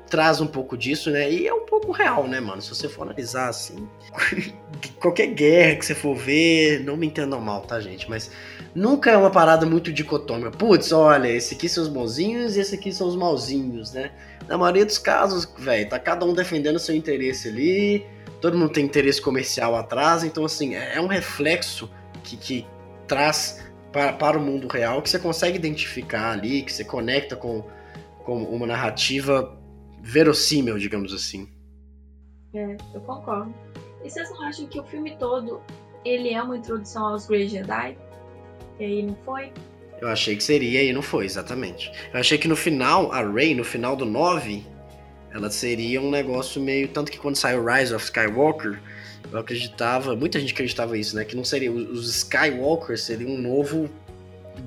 Traz 0.08 0.40
um 0.40 0.46
pouco 0.46 0.76
disso, 0.76 1.10
né? 1.10 1.30
E 1.30 1.46
é 1.46 1.54
um 1.54 1.64
pouco 1.64 1.92
real, 1.92 2.26
né, 2.26 2.40
mano? 2.40 2.60
Se 2.60 2.68
você 2.68 2.88
for 2.88 3.02
analisar 3.02 3.48
assim. 3.48 3.88
qualquer 5.00 5.28
guerra 5.28 5.76
que 5.76 5.86
você 5.86 5.94
for 5.94 6.16
ver, 6.16 6.80
não 6.84 6.96
me 6.96 7.06
entendam 7.06 7.40
mal, 7.40 7.62
tá, 7.62 7.80
gente? 7.80 8.08
Mas 8.08 8.30
nunca 8.74 9.10
é 9.10 9.16
uma 9.16 9.30
parada 9.30 9.66
muito 9.66 9.92
dicotômica. 9.92 10.50
Putz, 10.50 10.92
olha, 10.92 11.28
esse 11.28 11.54
aqui 11.54 11.68
são 11.68 11.82
os 11.82 11.88
bonzinhos 11.88 12.56
e 12.56 12.60
esse 12.60 12.74
aqui 12.74 12.92
são 12.92 13.08
os 13.08 13.16
malzinhos, 13.16 13.92
né? 13.92 14.10
Na 14.48 14.56
maioria 14.56 14.84
dos 14.84 14.98
casos, 14.98 15.48
velho, 15.58 15.88
tá 15.88 15.98
cada 15.98 16.24
um 16.24 16.32
defendendo 16.32 16.78
seu 16.78 16.94
interesse 16.94 17.48
ali, 17.48 18.06
todo 18.40 18.56
mundo 18.56 18.72
tem 18.72 18.84
interesse 18.84 19.20
comercial 19.20 19.76
atrás, 19.76 20.24
então, 20.24 20.44
assim, 20.44 20.74
é, 20.74 20.96
é 20.96 21.00
um 21.00 21.06
reflexo 21.06 21.90
que, 22.22 22.36
que 22.36 22.66
traz 23.06 23.64
para, 23.92 24.12
para 24.12 24.38
o 24.38 24.40
mundo 24.40 24.68
real 24.68 25.02
que 25.02 25.10
você 25.10 25.18
consegue 25.18 25.56
identificar 25.56 26.32
ali, 26.32 26.62
que 26.62 26.72
você 26.72 26.84
conecta 26.84 27.36
com, 27.36 27.64
com 28.24 28.42
uma 28.44 28.66
narrativa 28.66 29.56
verossímil, 30.02 30.78
digamos 30.78 31.12
assim. 31.12 31.48
É, 32.54 32.76
eu 32.94 33.00
concordo. 33.02 33.54
E 34.04 34.10
vocês 34.10 34.30
não 34.30 34.42
acham 34.42 34.66
que 34.66 34.80
o 34.80 34.84
filme 34.84 35.16
todo 35.16 35.60
ele 36.04 36.32
é 36.32 36.42
uma 36.42 36.56
introdução 36.56 37.06
aos 37.06 37.26
Grey 37.26 37.48
Jedi? 37.48 37.96
E 38.78 38.84
aí 38.84 39.02
não 39.02 39.16
foi? 39.24 39.52
Eu 40.00 40.08
achei 40.08 40.36
que 40.36 40.44
seria 40.44 40.82
e 40.82 40.92
não 40.92 41.02
foi, 41.02 41.24
exatamente. 41.24 41.90
Eu 42.12 42.20
achei 42.20 42.38
que 42.38 42.46
no 42.46 42.54
final, 42.54 43.10
a 43.12 43.20
Rey, 43.20 43.54
no 43.54 43.64
final 43.64 43.96
do 43.96 44.04
9, 44.04 44.64
ela 45.32 45.50
seria 45.50 46.00
um 46.00 46.10
negócio 46.10 46.62
meio. 46.62 46.88
Tanto 46.88 47.10
que 47.10 47.18
quando 47.18 47.36
saiu 47.36 47.64
Rise 47.64 47.92
of 47.92 48.04
Skywalker, 48.04 48.80
eu 49.30 49.38
acreditava, 49.38 50.14
muita 50.14 50.38
gente 50.38 50.52
acreditava 50.52 50.96
isso, 50.96 51.16
né? 51.16 51.24
Que 51.24 51.36
não 51.36 51.44
seria. 51.44 51.70
Os 51.72 52.08
Skywalkers 52.08 53.02
seriam 53.02 53.32
um 53.32 53.38
novo 53.38 53.90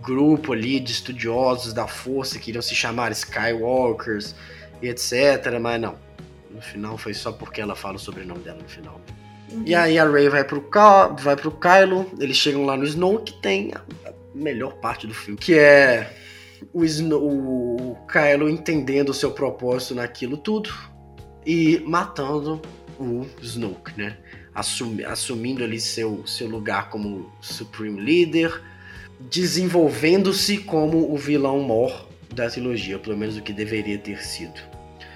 grupo 0.01 0.53
ali 0.53 0.79
de 0.79 0.91
estudiosos 0.91 1.73
da 1.73 1.87
força 1.87 2.39
que 2.39 2.49
iriam 2.49 2.61
se 2.61 2.75
chamar 2.75 3.11
Skywalkers 3.11 4.35
e 4.81 4.89
etc. 4.89 5.59
Mas 5.59 5.79
não. 5.79 5.95
No 6.49 6.61
final 6.61 6.97
foi 6.97 7.13
só 7.13 7.31
porque 7.31 7.61
ela 7.61 7.75
fala 7.75 7.95
o 7.95 7.99
sobrenome 7.99 8.41
dela 8.41 8.59
no 8.61 8.69
final. 8.69 8.99
Uhum. 9.51 9.63
E 9.65 9.75
aí 9.75 9.99
a 9.99 10.09
Rey 10.09 10.29
vai 10.29 10.43
pro, 10.43 10.67
vai 11.19 11.35
pro 11.35 11.51
Kylo, 11.51 12.09
eles 12.19 12.37
chegam 12.37 12.65
lá 12.65 12.77
no 12.77 12.83
Snow, 12.85 13.19
que 13.19 13.33
tem 13.41 13.73
melhor 14.33 14.73
parte 14.75 15.05
do 15.05 15.13
filme, 15.13 15.37
que 15.37 15.57
é 15.57 16.13
o, 16.73 16.83
Snow, 16.85 17.21
o 17.21 17.97
Kylo 18.07 18.49
entendendo 18.49 19.09
o 19.09 19.13
seu 19.13 19.31
propósito 19.31 19.95
naquilo 19.95 20.37
tudo 20.37 20.71
e 21.45 21.81
matando 21.85 22.61
o 22.99 23.25
Snoke, 23.41 23.97
né? 23.97 24.17
Assumi, 24.53 25.03
assumindo 25.03 25.63
ali 25.63 25.79
seu, 25.79 26.25
seu 26.27 26.47
lugar 26.47 26.89
como 26.89 27.31
Supreme 27.41 28.01
Leader, 28.01 28.61
desenvolvendo-se 29.19 30.59
como 30.59 31.11
o 31.11 31.17
vilão 31.17 31.59
mor 31.59 32.07
da 32.33 32.49
trilogia, 32.49 32.99
pelo 32.99 33.17
menos 33.17 33.37
o 33.37 33.41
que 33.41 33.53
deveria 33.53 33.97
ter 33.97 34.21
sido. 34.23 34.70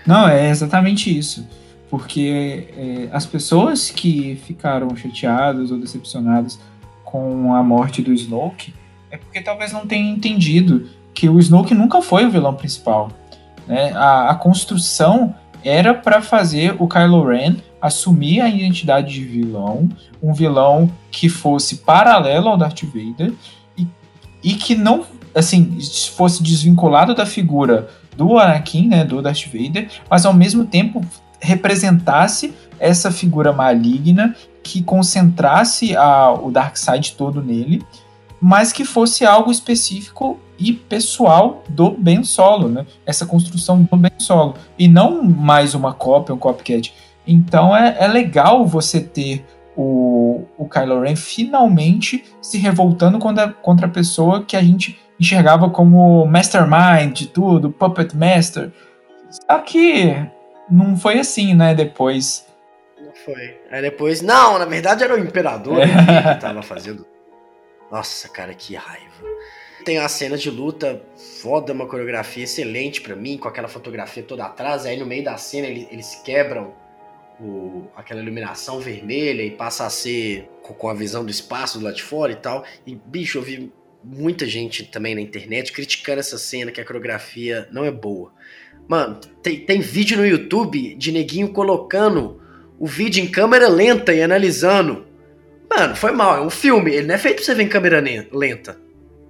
Não, 0.06 0.28
é 0.28 0.50
exatamente 0.50 1.16
isso. 1.16 1.48
Porque 1.90 2.68
é, 2.78 3.10
as 3.12 3.26
pessoas 3.26 3.90
que 3.90 4.40
ficaram 4.46 4.96
chateadas 4.96 5.72
ou 5.72 5.78
decepcionadas 5.78 6.60
com 7.04 7.54
a 7.54 7.64
morte 7.64 8.02
do 8.02 8.12
Snoke 8.14 8.74
é 9.10 9.18
porque 9.18 9.42
talvez 9.42 9.72
não 9.72 9.86
tenham 9.88 10.14
entendido 10.14 10.90
que 11.14 11.30
o 11.30 11.40
Snoke 11.40 11.74
nunca 11.74 12.02
foi 12.02 12.26
o 12.26 12.30
vilão 12.30 12.54
principal. 12.54 13.10
Né? 13.66 13.94
A, 13.94 14.32
a 14.32 14.36
construção 14.36 15.34
era 15.64 15.94
para 15.94 16.22
fazer 16.22 16.76
o 16.78 16.88
Kylo 16.88 17.26
Ren 17.26 17.56
assumir 17.82 18.42
a 18.42 18.50
identidade 18.50 19.14
de 19.14 19.24
vilão, 19.24 19.90
um 20.22 20.34
vilão 20.34 20.92
que 21.12 21.30
fosse 21.30 21.78
paralelo 21.78 22.50
ao 22.50 22.58
Darth 22.58 22.84
Vader 22.84 23.34
e, 23.78 23.88
e 24.44 24.54
que 24.54 24.76
não, 24.76 25.06
assim, 25.34 25.78
fosse 26.16 26.44
desvinculado 26.44 27.16
da 27.16 27.26
figura 27.26 27.90
do 28.16 28.38
Anakin, 28.38 28.88
né, 28.88 29.04
do 29.04 29.22
Darth 29.22 29.46
Vader, 29.46 29.90
mas 30.10 30.26
ao 30.26 30.34
mesmo 30.34 30.66
tempo 30.66 31.02
representasse 31.40 32.54
essa 32.80 33.12
figura 33.12 33.54
maligna 33.54 34.36
que 34.64 34.82
concentrasse 34.82 35.96
a, 35.96 36.32
o 36.32 36.50
Darkseid 36.52 37.14
todo 37.14 37.42
nele 37.42 37.84
mas 38.40 38.72
que 38.72 38.86
fosse 38.86 39.26
algo 39.26 39.52
específico 39.52 40.40
e 40.60 40.72
pessoal 40.72 41.64
do 41.68 41.92
Ben 41.92 42.24
Solo, 42.24 42.70
né? 42.70 42.86
Essa 43.06 43.26
construção 43.26 43.82
do 43.82 43.98
Ben 43.98 44.12
Solo. 44.20 44.56
E 44.78 44.88
não 44.88 45.24
mais 45.24 45.74
uma 45.74 45.94
cópia, 45.94 46.36
um 46.36 46.38
copycat. 46.38 46.94
Então 47.26 47.76
é, 47.76 47.98
é 48.00 48.08
legal 48.08 48.66
você 48.66 49.02
ter 49.02 49.44
o, 49.76 50.44
o 50.58 50.70
Kylo 50.70 51.02
Ren 51.02 51.16
finalmente 51.16 52.24
se 52.42 52.58
revoltando 52.58 53.18
contra, 53.18 53.50
contra 53.50 53.88
a 53.88 53.90
pessoa 53.90 54.44
que 54.44 54.56
a 54.56 54.62
gente 54.62 55.00
enxergava 55.20 55.70
como 55.70 56.26
mastermind 56.26 57.14
de 57.14 57.28
tudo, 57.28 57.72
puppet 57.72 58.16
master. 58.16 58.72
Só 59.30 59.60
que 59.60 60.16
não 60.70 60.98
foi 60.98 61.20
assim, 61.20 61.54
né? 61.54 61.74
Depois. 61.74 62.46
Não 63.00 63.14
foi. 63.14 63.60
Aí 63.72 63.82
depois, 63.82 64.22
não, 64.22 64.58
na 64.58 64.66
verdade 64.66 65.04
era 65.04 65.14
o 65.14 65.20
imperador 65.20 65.80
é. 65.80 65.88
que 66.36 66.42
tava 66.42 66.62
fazendo 66.62 67.06
nossa, 67.92 68.28
cara, 68.28 68.54
que 68.54 68.76
raiva. 68.76 69.24
Tem 69.84 70.00
a 70.00 70.10
cena 70.10 70.38
de 70.38 70.50
luta 70.50 71.02
foda, 71.42 71.72
uma 71.72 71.88
coreografia 71.88 72.44
excelente 72.44 73.02
para 73.02 73.16
mim, 73.16 73.38
com 73.38 73.48
aquela 73.48 73.68
fotografia 73.68 74.24
toda 74.24 74.46
atrás. 74.46 74.86
Aí 74.86 74.98
no 74.98 75.06
meio 75.06 75.24
da 75.24 75.38
cena 75.38 75.68
eles, 75.68 75.88
eles 75.92 76.16
quebram 76.16 76.74
o, 77.40 77.86
aquela 77.96 78.20
iluminação 78.20 78.80
vermelha 78.80 79.44
e 79.44 79.52
passa 79.52 79.86
a 79.86 79.90
ser 79.90 80.50
com, 80.64 80.74
com 80.74 80.90
a 80.90 80.94
visão 80.94 81.24
do 81.24 81.30
espaço 81.30 81.78
do 81.78 81.86
lado 81.86 81.96
de 81.96 82.04
fora 82.04 82.32
e 82.32 82.36
tal. 82.36 82.66
E, 82.86 82.96
bicho, 82.96 83.38
eu 83.38 83.44
vi 83.44 83.72
muita 84.06 84.46
gente 84.46 84.84
também 84.84 85.16
na 85.16 85.22
internet 85.22 85.72
criticando 85.72 86.20
essa 86.20 86.38
cena, 86.38 86.72
que 86.72 86.80
a 86.80 86.86
coreografia 86.86 87.68
não 87.72 87.84
é 87.84 87.92
boa. 87.92 88.32
Mano, 88.88 89.20
tem, 89.42 89.60
tem 89.60 89.82
vídeo 89.82 90.18
no 90.18 90.26
YouTube 90.26 90.96
de 90.96 91.12
neguinho 91.12 91.50
colocando 91.50 92.42
o 92.78 92.86
vídeo 92.86 93.24
em 93.24 93.28
câmera 93.28 93.68
lenta 93.68 94.14
e 94.14 94.22
analisando 94.22 95.06
Mano, 95.70 95.96
foi 95.96 96.12
mal, 96.12 96.38
é 96.38 96.42
um 96.42 96.50
filme, 96.50 96.94
ele 96.94 97.08
não 97.08 97.16
é 97.16 97.18
feito 97.18 97.38
pra 97.38 97.46
você 97.46 97.54
ver 97.54 97.64
em 97.64 97.68
câmera 97.68 98.04
lenta. 98.32 98.78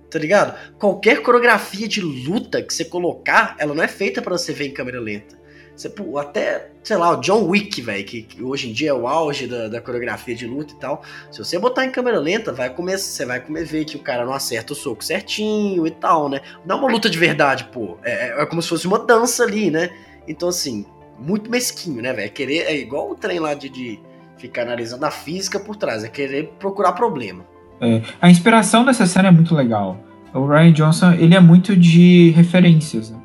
Tá 0.09 0.19
ligado? 0.19 0.55
Qualquer 0.77 1.21
coreografia 1.21 1.87
de 1.87 2.01
luta 2.01 2.61
que 2.61 2.73
você 2.73 2.85
colocar, 2.85 3.55
ela 3.57 3.73
não 3.73 3.83
é 3.83 3.87
feita 3.87 4.21
para 4.21 4.37
você 4.37 4.53
ver 4.53 4.67
em 4.67 4.71
câmera 4.71 4.99
lenta. 4.99 5.35
Você, 5.75 5.89
pô, 5.89 6.17
até, 6.17 6.69
sei 6.83 6.95
lá, 6.95 7.11
o 7.11 7.21
John 7.21 7.47
Wick, 7.47 7.81
velho, 7.81 8.05
que, 8.05 8.21
que, 8.21 8.41
hoje 8.41 8.69
em 8.69 8.73
dia 8.73 8.91
é 8.91 8.93
o 8.93 9.07
auge 9.07 9.45
da, 9.45 9.67
da, 9.67 9.81
coreografia 9.81 10.33
de 10.33 10.47
luta 10.47 10.73
e 10.73 10.77
tal. 10.77 11.03
Se 11.29 11.39
você 11.39 11.59
botar 11.59 11.85
em 11.85 11.91
câmera 11.91 12.17
lenta, 12.17 12.53
vai 12.53 12.69
começar, 12.69 13.03
você 13.03 13.25
vai 13.25 13.41
comer, 13.41 13.65
ver 13.65 13.83
que 13.83 13.97
o 13.97 13.99
cara 13.99 14.25
não 14.25 14.33
acerta 14.33 14.71
o 14.71 14.75
soco 14.75 15.03
certinho 15.03 15.85
e 15.85 15.91
tal, 15.91 16.29
né? 16.29 16.39
Não 16.65 16.77
é 16.77 16.79
uma 16.79 16.91
luta 16.91 17.09
de 17.09 17.17
verdade, 17.17 17.65
pô. 17.65 17.97
É, 18.03 18.29
é, 18.29 18.41
é 18.41 18.45
como 18.45 18.61
se 18.61 18.69
fosse 18.69 18.87
uma 18.87 18.99
dança 18.99 19.43
ali, 19.43 19.69
né? 19.69 19.89
Então, 20.27 20.47
assim, 20.47 20.85
muito 21.19 21.51
mesquinho, 21.51 22.01
né, 22.01 22.13
velho? 22.13 22.31
Querer. 22.31 22.67
É 22.67 22.75
igual 22.75 23.11
o 23.11 23.15
trem 23.15 23.39
lá 23.39 23.53
de, 23.53 23.67
de 23.67 23.99
ficar 24.37 24.61
analisando 24.61 25.05
a 25.05 25.11
física 25.11 25.59
por 25.59 25.75
trás, 25.75 26.03
é 26.03 26.07
querer 26.07 26.53
procurar 26.59 26.93
problema. 26.93 27.43
É, 27.81 28.01
a 28.21 28.29
inspiração 28.29 28.85
dessa 28.85 29.05
cena 29.05 29.27
é 29.27 29.31
muito 29.31 29.53
legal. 29.53 29.99
O 30.33 30.45
Ryan 30.45 30.71
Johnson, 30.73 31.11
ele 31.13 31.35
é 31.35 31.39
muito 31.39 31.75
de 31.75 32.31
referências, 32.31 33.09
né? 33.09 33.17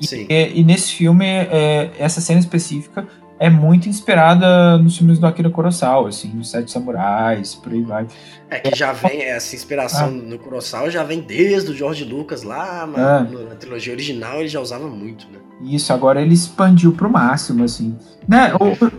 E, 0.00 0.26
é, 0.28 0.50
e, 0.52 0.64
nesse 0.64 0.92
filme, 0.92 1.26
é, 1.26 1.90
essa 1.98 2.20
cena 2.20 2.40
específica 2.40 3.06
é 3.40 3.48
muito 3.48 3.88
inspirada 3.88 4.76
nos 4.76 4.98
filmes 4.98 5.18
do 5.18 5.26
Akira 5.26 5.48
Kurosawa, 5.48 6.10
assim, 6.10 6.28
nos 6.28 6.50
Sete 6.50 6.70
Samurais, 6.70 7.54
por 7.54 7.72
aí 7.72 7.80
vai. 7.80 8.06
É 8.50 8.60
que 8.60 8.76
já 8.76 8.92
vem, 8.92 9.22
essa 9.22 9.56
inspiração 9.56 10.08
ah. 10.08 10.10
no 10.10 10.38
Kurosawa 10.38 10.90
já 10.90 11.02
vem 11.02 11.20
desde 11.20 11.70
o 11.70 11.74
George 11.74 12.04
Lucas 12.04 12.42
lá, 12.42 12.86
é. 12.94 13.48
na, 13.48 13.54
trilogia 13.54 13.94
original 13.94 14.40
ele 14.40 14.48
já 14.48 14.60
usava 14.60 14.86
muito, 14.86 15.26
né? 15.30 15.38
Isso, 15.62 15.90
agora 15.90 16.20
ele 16.20 16.34
expandiu 16.34 16.92
pro 16.92 17.08
máximo, 17.08 17.64
assim. 17.64 17.96
Né? 18.28 18.52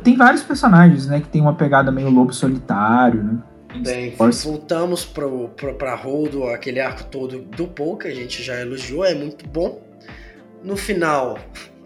Tem 0.04 0.18
vários 0.18 0.42
personagens, 0.42 1.06
né, 1.06 1.20
que 1.20 1.28
tem 1.28 1.42
uma 1.42 1.54
pegada 1.54 1.92
meio 1.92 2.10
lobo 2.10 2.34
solitário, 2.34 3.24
né? 3.24 3.38
Bem, 3.84 4.14
voltamos 4.18 5.06
pro, 5.06 5.50
pro, 5.50 5.76
pra 5.76 5.96
Holdo, 5.96 6.46
aquele 6.48 6.80
arco 6.80 7.04
todo 7.06 7.40
do 7.40 7.68
Paul, 7.68 7.96
que 7.96 8.08
a 8.08 8.14
gente 8.14 8.44
já 8.44 8.60
elogiou, 8.60 9.06
é 9.06 9.14
muito 9.14 9.48
bom. 9.48 9.91
No 10.64 10.78
final, 10.78 11.40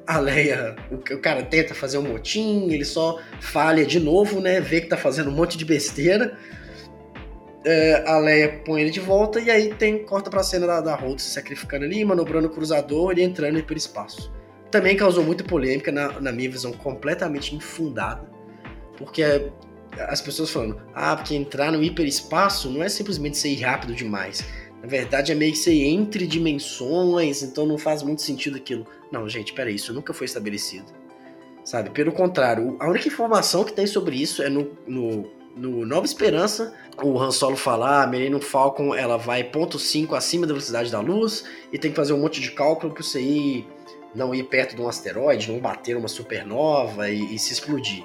a 0.05 0.19
Leia, 0.19 0.75
o, 0.91 0.95
o, 0.95 1.19
cara 1.19 1.43
tenta 1.43 1.73
fazer 1.73 1.97
um 1.97 2.03
motim, 2.03 2.69
ele 2.71 2.85
só 2.85 3.19
falha 3.39 3.85
de 3.85 3.99
novo, 3.99 4.39
né? 4.39 4.59
Vê 4.59 4.81
que 4.81 4.87
tá 4.87 4.97
fazendo 4.97 5.29
um 5.29 5.33
monte 5.33 5.57
de 5.57 5.65
besteira. 5.65 6.37
É, 7.65 8.03
a 8.05 8.19
Leia 8.19 8.61
põe 8.63 8.81
ele 8.81 8.91
de 8.91 8.99
volta 8.99 9.39
e 9.39 9.49
aí 9.49 9.73
tem 9.73 10.03
corta 10.03 10.29
pra 10.29 10.43
cena 10.43 10.67
da, 10.67 10.81
da 10.81 10.95
Holt 10.95 11.19
se 11.19 11.31
sacrificando 11.31 11.85
ali, 11.85 12.05
manobrando 12.05 12.47
o 12.47 12.51
cruzador 12.51 13.17
e 13.17 13.23
entrando 13.23 13.53
no 13.53 13.59
hiperespaço. 13.59 14.31
Também 14.69 14.95
causou 14.95 15.23
muita 15.23 15.43
polêmica, 15.43 15.91
na, 15.91 16.19
na 16.19 16.31
minha 16.31 16.49
visão, 16.49 16.71
completamente 16.73 17.55
infundada. 17.55 18.29
Porque 18.97 19.23
as 19.97 20.21
pessoas 20.21 20.49
falando, 20.49 20.81
ah, 20.93 21.15
porque 21.15 21.33
entrar 21.33 21.71
no 21.71 21.81
hiperespaço 21.81 22.69
não 22.69 22.83
é 22.83 22.89
simplesmente 22.89 23.37
ser 23.37 23.55
rápido 23.61 23.95
demais 23.95 24.45
na 24.81 24.87
verdade, 24.87 25.31
é 25.31 25.35
meio 25.35 25.51
que 25.51 25.57
ser 25.57 25.73
entre 25.83 26.27
dimensões, 26.27 27.41
então 27.41 27.65
não 27.65 27.77
faz 27.77 28.03
muito 28.03 28.21
sentido 28.21 28.57
aquilo. 28.57 28.85
Não, 29.11 29.27
gente, 29.27 29.53
peraí, 29.53 29.75
isso 29.75 29.93
nunca 29.93 30.13
foi 30.13 30.25
estabelecido. 30.25 30.85
Sabe? 31.63 31.89
Pelo 31.89 32.11
contrário, 32.11 32.75
a 32.79 32.87
única 32.87 33.07
informação 33.07 33.63
que 33.63 33.73
tem 33.73 33.87
sobre 33.87 34.21
isso 34.21 34.43
é 34.43 34.49
no, 34.49 34.69
no, 34.85 35.31
no 35.55 35.85
Nova 35.85 36.05
Esperança, 36.05 36.75
o 37.01 37.19
Han 37.19 37.31
Solo 37.31 37.55
fala, 37.55 38.01
ah, 38.01 38.03
a 38.03 38.07
Millennium 38.07 38.39
Falcon 38.39 38.93
ela 38.93 39.17
vai 39.17 39.43
ponto 39.43 39.79
.5 39.79 40.15
acima 40.15 40.45
da 40.45 40.53
velocidade 40.53 40.91
da 40.91 40.99
luz 40.99 41.45
e 41.73 41.79
tem 41.79 41.89
que 41.89 41.97
fazer 41.97 42.13
um 42.13 42.19
monte 42.19 42.39
de 42.39 42.51
cálculo 42.51 42.93
para 42.93 43.01
você 43.01 43.19
ir, 43.19 43.67
não 44.13 44.35
ir 44.35 44.43
perto 44.43 44.75
de 44.75 44.81
um 44.81 44.87
asteroide, 44.87 45.51
não 45.51 45.59
bater 45.59 45.97
uma 45.97 46.07
supernova 46.07 47.09
e, 47.09 47.33
e 47.33 47.39
se 47.39 47.53
explodir. 47.53 48.03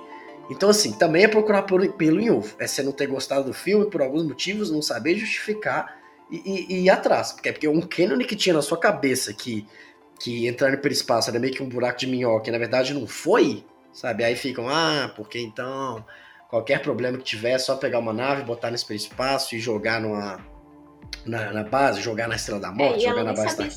Então, 0.50 0.70
assim, 0.70 0.92
também 0.92 1.24
é 1.24 1.28
procurar 1.28 1.62
pelo 1.62 2.20
em 2.20 2.30
ovo. 2.30 2.54
É 2.58 2.66
você 2.66 2.82
não 2.82 2.90
ter 2.90 3.06
gostado 3.06 3.44
do 3.44 3.52
filme 3.52 3.86
por 3.86 4.00
alguns 4.00 4.24
motivos, 4.24 4.70
não 4.70 4.80
saber 4.80 5.14
justificar 5.16 5.99
e, 6.30 6.36
e, 6.44 6.74
e 6.74 6.84
ir 6.84 6.90
atrás. 6.90 7.32
Porque, 7.32 7.52
porque 7.52 7.68
um 7.68 7.80
canon 7.80 8.18
que 8.18 8.36
tinha 8.36 8.54
na 8.54 8.62
sua 8.62 8.78
cabeça 8.78 9.32
que, 9.32 9.66
que 10.18 10.46
entrar 10.46 10.68
no 10.68 10.74
hiperespaço 10.74 11.30
era 11.30 11.38
meio 11.38 11.52
que 11.52 11.62
um 11.62 11.68
buraco 11.68 11.98
de 11.98 12.06
minhoca 12.06 12.48
e 12.48 12.52
na 12.52 12.58
verdade 12.58 12.94
não 12.94 13.06
foi, 13.06 13.64
sabe? 13.92 14.24
Aí 14.24 14.36
ficam, 14.36 14.68
ah, 14.68 15.12
porque 15.16 15.38
então 15.38 16.04
qualquer 16.48 16.82
problema 16.82 17.18
que 17.18 17.24
tiver 17.24 17.52
é 17.52 17.58
só 17.58 17.76
pegar 17.76 17.98
uma 17.98 18.12
nave, 18.12 18.42
botar 18.42 18.70
no 18.70 18.76
hiperespaço 18.76 19.54
e 19.54 19.60
jogar 19.60 20.00
numa, 20.00 20.44
na, 21.24 21.52
na, 21.52 21.64
base, 21.64 22.00
jogar 22.00 22.28
na 22.28 22.36
Estrela 22.36 22.60
da 22.60 22.72
Morte, 22.72 23.04
é, 23.04 23.08
jogar 23.08 23.24
na 23.24 23.32
base 23.32 23.56
da 23.56 23.68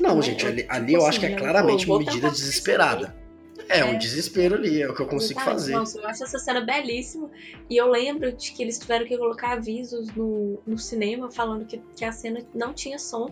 Não, 0.00 0.16
né? 0.16 0.22
gente, 0.22 0.46
ali, 0.46 0.66
ali 0.68 0.94
eu 0.94 1.04
acho 1.04 1.20
que 1.20 1.26
é 1.26 1.30
assim, 1.30 1.38
claramente 1.38 1.86
uma 1.86 1.98
medida 1.98 2.30
desesperada. 2.30 3.25
É, 3.68 3.80
é, 3.80 3.84
um 3.84 3.98
desespero 3.98 4.54
ali, 4.54 4.82
é 4.82 4.88
o 4.88 4.94
que 4.94 5.00
eu 5.00 5.06
consigo 5.06 5.40
fazer. 5.40 5.72
Nossa, 5.72 5.98
eu 5.98 6.06
acho 6.06 6.24
essa 6.24 6.38
cena 6.38 6.60
belíssima. 6.60 7.30
E 7.68 7.76
eu 7.76 7.88
lembro 7.88 8.32
de 8.32 8.52
que 8.52 8.62
eles 8.62 8.78
tiveram 8.78 9.06
que 9.06 9.16
colocar 9.16 9.52
avisos 9.52 10.14
no, 10.14 10.60
no 10.66 10.78
cinema 10.78 11.30
falando 11.30 11.64
que, 11.64 11.78
que 11.94 12.04
a 12.04 12.12
cena 12.12 12.44
não 12.54 12.72
tinha 12.72 12.98
som. 12.98 13.30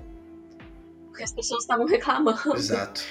Porque 1.09 1.23
as 1.23 1.33
pessoas 1.33 1.63
estavam 1.63 1.87
reclamando. 1.87 2.57
Exato. 2.57 3.03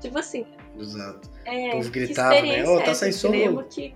tipo 0.00 0.18
assim. 0.18 0.46
Exato. 0.78 1.28
É, 1.44 1.68
o 1.68 1.72
povo 1.72 1.90
gritava, 1.90 2.42
né? 2.42 2.64
Ô, 2.64 2.76
oh, 2.76 2.82
tá 2.82 2.94
sem 2.94 3.12
som. 3.12 3.30
Que, 3.64 3.94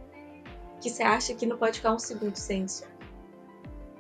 que 0.81 0.91
você 0.91 1.03
acha 1.03 1.35
que 1.35 1.47
não 1.47 1.57
pode 1.57 1.79
ficar 1.79 1.95
um 1.95 1.99
segundo 1.99 2.37
sem 2.37 2.69
som. 2.69 2.87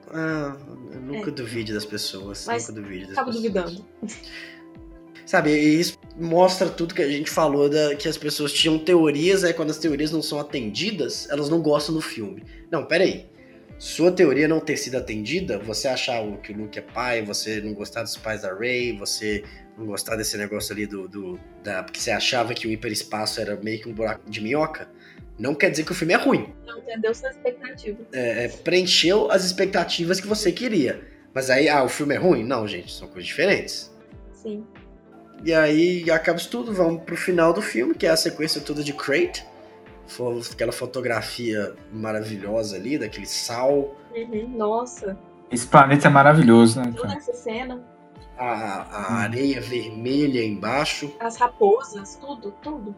Ah, 0.08 0.56
eu 0.92 1.00
nunca 1.00 1.30
é. 1.30 1.32
duvide 1.32 1.72
das 1.72 1.84
pessoas. 1.84 2.46
Mas 2.46 2.68
nunca 2.68 2.80
duvide 2.80 3.06
das 3.06 3.14
tava 3.14 3.32
pessoas. 3.32 3.42
duvidando. 3.42 3.84
Sabe, 5.26 5.50
e 5.50 5.80
isso 5.80 5.98
mostra 6.16 6.68
tudo 6.68 6.94
que 6.94 7.02
a 7.02 7.08
gente 7.08 7.30
falou, 7.30 7.68
da, 7.68 7.94
que 7.94 8.06
as 8.06 8.16
pessoas 8.16 8.52
tinham 8.52 8.78
teorias, 8.78 9.42
aí 9.42 9.54
quando 9.54 9.70
as 9.70 9.78
teorias 9.78 10.10
não 10.10 10.22
são 10.22 10.38
atendidas, 10.38 11.28
elas 11.30 11.48
não 11.48 11.60
gostam 11.60 11.94
do 11.94 12.00
filme. 12.00 12.44
Não, 12.70 12.84
peraí. 12.84 13.26
Sua 13.78 14.12
teoria 14.12 14.46
não 14.46 14.60
ter 14.60 14.76
sido 14.76 14.96
atendida, 14.96 15.58
você 15.58 15.88
achar 15.88 16.22
que 16.38 16.52
o 16.52 16.56
Luke 16.56 16.78
é 16.78 16.82
pai, 16.82 17.22
você 17.22 17.60
não 17.60 17.74
gostar 17.74 18.02
dos 18.02 18.16
pais 18.16 18.42
da 18.42 18.54
Rey, 18.54 18.96
você 18.96 19.42
não 19.76 19.86
gostar 19.86 20.16
desse 20.16 20.36
negócio 20.36 20.72
ali 20.72 20.86
do. 20.86 21.08
do 21.08 21.40
da, 21.62 21.82
porque 21.82 22.00
você 22.00 22.10
achava 22.10 22.54
que 22.54 22.68
o 22.68 22.70
hiperespaço 22.70 23.40
era 23.40 23.56
meio 23.56 23.80
que 23.80 23.88
um 23.88 23.92
buraco 23.92 24.30
de 24.30 24.40
minhoca, 24.40 24.88
não 25.38 25.54
quer 25.54 25.70
dizer 25.70 25.84
que 25.84 25.92
o 25.92 25.94
filme 25.94 26.14
é 26.14 26.16
ruim. 26.16 26.54
Não 26.64 26.78
entendeu 26.78 27.12
sua 27.14 27.30
expectativa. 27.30 27.98
É, 28.12 28.44
é, 28.44 28.48
preencheu 28.48 29.30
as 29.30 29.44
expectativas 29.44 30.20
que 30.20 30.26
você 30.26 30.52
queria. 30.52 31.02
Mas 31.34 31.50
aí, 31.50 31.68
ah, 31.68 31.82
o 31.82 31.88
filme 31.88 32.14
é 32.14 32.18
ruim? 32.18 32.44
Não, 32.44 32.68
gente, 32.68 32.92
são 32.92 33.08
coisas 33.08 33.26
diferentes. 33.26 33.92
Sim. 34.32 34.64
E 35.44 35.52
aí 35.52 36.10
acaba 36.10 36.38
isso 36.38 36.48
tudo, 36.48 36.72
vamos 36.72 37.02
pro 37.02 37.16
final 37.16 37.52
do 37.52 37.60
filme, 37.60 37.94
que 37.94 38.06
é 38.06 38.10
a 38.10 38.16
sequência 38.16 38.62
toda 38.62 38.82
de 38.82 38.94
Crate. 38.94 39.44
Aquela 40.52 40.72
fotografia 40.72 41.74
maravilhosa 41.92 42.76
ali, 42.76 42.98
daquele 42.98 43.26
sal. 43.26 43.94
Uhum, 44.14 44.48
nossa. 44.56 45.18
Esse 45.50 45.66
planeta 45.66 46.08
é 46.08 46.10
maravilhoso, 46.10 46.80
né? 46.80 46.92
Toda 46.96 47.14
essa 47.14 47.34
cena. 47.34 47.82
A, 48.38 48.44
a 48.44 49.14
areia 49.16 49.60
vermelha 49.60 50.42
embaixo. 50.42 51.14
As 51.20 51.36
raposas, 51.36 52.16
tudo, 52.16 52.52
tudo. 52.62 52.94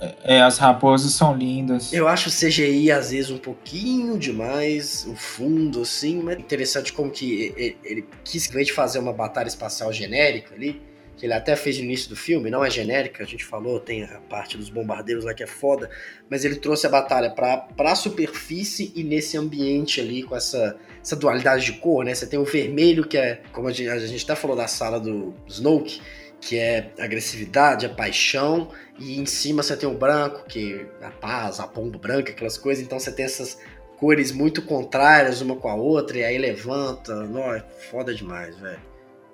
É, 0.00 0.36
é, 0.36 0.42
as 0.42 0.56
raposas 0.56 1.12
são 1.12 1.36
lindas. 1.36 1.92
Eu 1.92 2.08
acho 2.08 2.30
o 2.30 2.32
CGI 2.32 2.90
às 2.90 3.10
vezes 3.10 3.30
um 3.30 3.38
pouquinho 3.38 4.18
demais, 4.18 5.06
o 5.06 5.14
fundo 5.14 5.82
assim, 5.82 6.22
mas 6.22 6.38
interessante 6.38 6.92
como 6.92 7.10
que 7.10 7.52
ele, 7.54 7.78
ele 7.84 8.08
quis, 8.24 8.48
em 8.48 8.52
vez 8.52 8.68
de 8.68 8.72
fazer 8.72 8.98
uma 8.98 9.12
batalha 9.12 9.48
espacial 9.48 9.92
genérica 9.92 10.54
ali, 10.54 10.82
que 11.20 11.26
ele 11.26 11.34
até 11.34 11.54
fez 11.54 11.76
no 11.76 11.84
início 11.84 12.08
do 12.08 12.16
filme, 12.16 12.48
não 12.48 12.64
é 12.64 12.70
genérica, 12.70 13.22
a 13.22 13.26
gente 13.26 13.44
falou, 13.44 13.78
tem 13.78 14.04
a 14.04 14.20
parte 14.20 14.56
dos 14.56 14.70
bombardeiros 14.70 15.22
lá 15.22 15.34
que 15.34 15.42
é 15.42 15.46
foda, 15.46 15.90
mas 16.30 16.46
ele 16.46 16.56
trouxe 16.56 16.86
a 16.86 16.88
batalha 16.88 17.28
pra, 17.28 17.58
pra 17.58 17.94
superfície 17.94 18.90
e 18.96 19.04
nesse 19.04 19.36
ambiente 19.36 20.00
ali, 20.00 20.22
com 20.22 20.34
essa, 20.34 20.78
essa 20.98 21.14
dualidade 21.14 21.66
de 21.66 21.74
cor, 21.74 22.06
né? 22.06 22.14
Você 22.14 22.26
tem 22.26 22.38
o 22.38 22.44
vermelho, 22.44 23.06
que 23.06 23.18
é, 23.18 23.42
como 23.52 23.68
a 23.68 23.70
gente, 23.70 23.90
a 23.90 23.98
gente 23.98 24.24
até 24.24 24.34
falou 24.34 24.56
da 24.56 24.66
sala 24.66 24.98
do 24.98 25.34
Snoke, 25.46 26.00
que 26.40 26.56
é 26.56 26.90
agressividade, 26.98 27.84
a 27.84 27.90
paixão, 27.90 28.70
e 28.98 29.20
em 29.20 29.26
cima 29.26 29.62
você 29.62 29.76
tem 29.76 29.86
o 29.86 29.92
branco, 29.92 30.46
que 30.48 30.86
é 31.02 31.04
a 31.04 31.10
paz, 31.10 31.60
a 31.60 31.66
pomba 31.66 31.98
branca, 31.98 32.32
aquelas 32.32 32.56
coisas, 32.56 32.82
então 32.82 32.98
você 32.98 33.12
tem 33.12 33.26
essas 33.26 33.58
cores 33.98 34.32
muito 34.32 34.62
contrárias 34.62 35.42
uma 35.42 35.54
com 35.54 35.68
a 35.68 35.74
outra, 35.74 36.16
e 36.16 36.24
aí 36.24 36.38
levanta, 36.38 37.14
não, 37.26 37.54
é 37.54 37.62
foda 37.90 38.14
demais, 38.14 38.58
velho. 38.58 38.89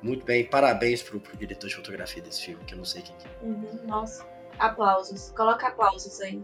Muito 0.07 0.25
bem, 0.25 0.45
parabéns 0.45 1.03
pro, 1.03 1.19
pro 1.19 1.37
diretor 1.37 1.67
de 1.67 1.75
fotografia 1.75 2.23
desse 2.23 2.43
filme, 2.43 2.65
que 2.65 2.75
eu 2.75 2.79
não 2.79 2.85
sei 2.85 3.03
quem 3.03 3.17
é. 3.17 3.45
Uhum, 3.45 3.81
nossa, 3.89 4.25
aplausos. 4.57 5.33
Coloca 5.37 5.67
aplausos 5.67 6.21
aí. 6.21 6.41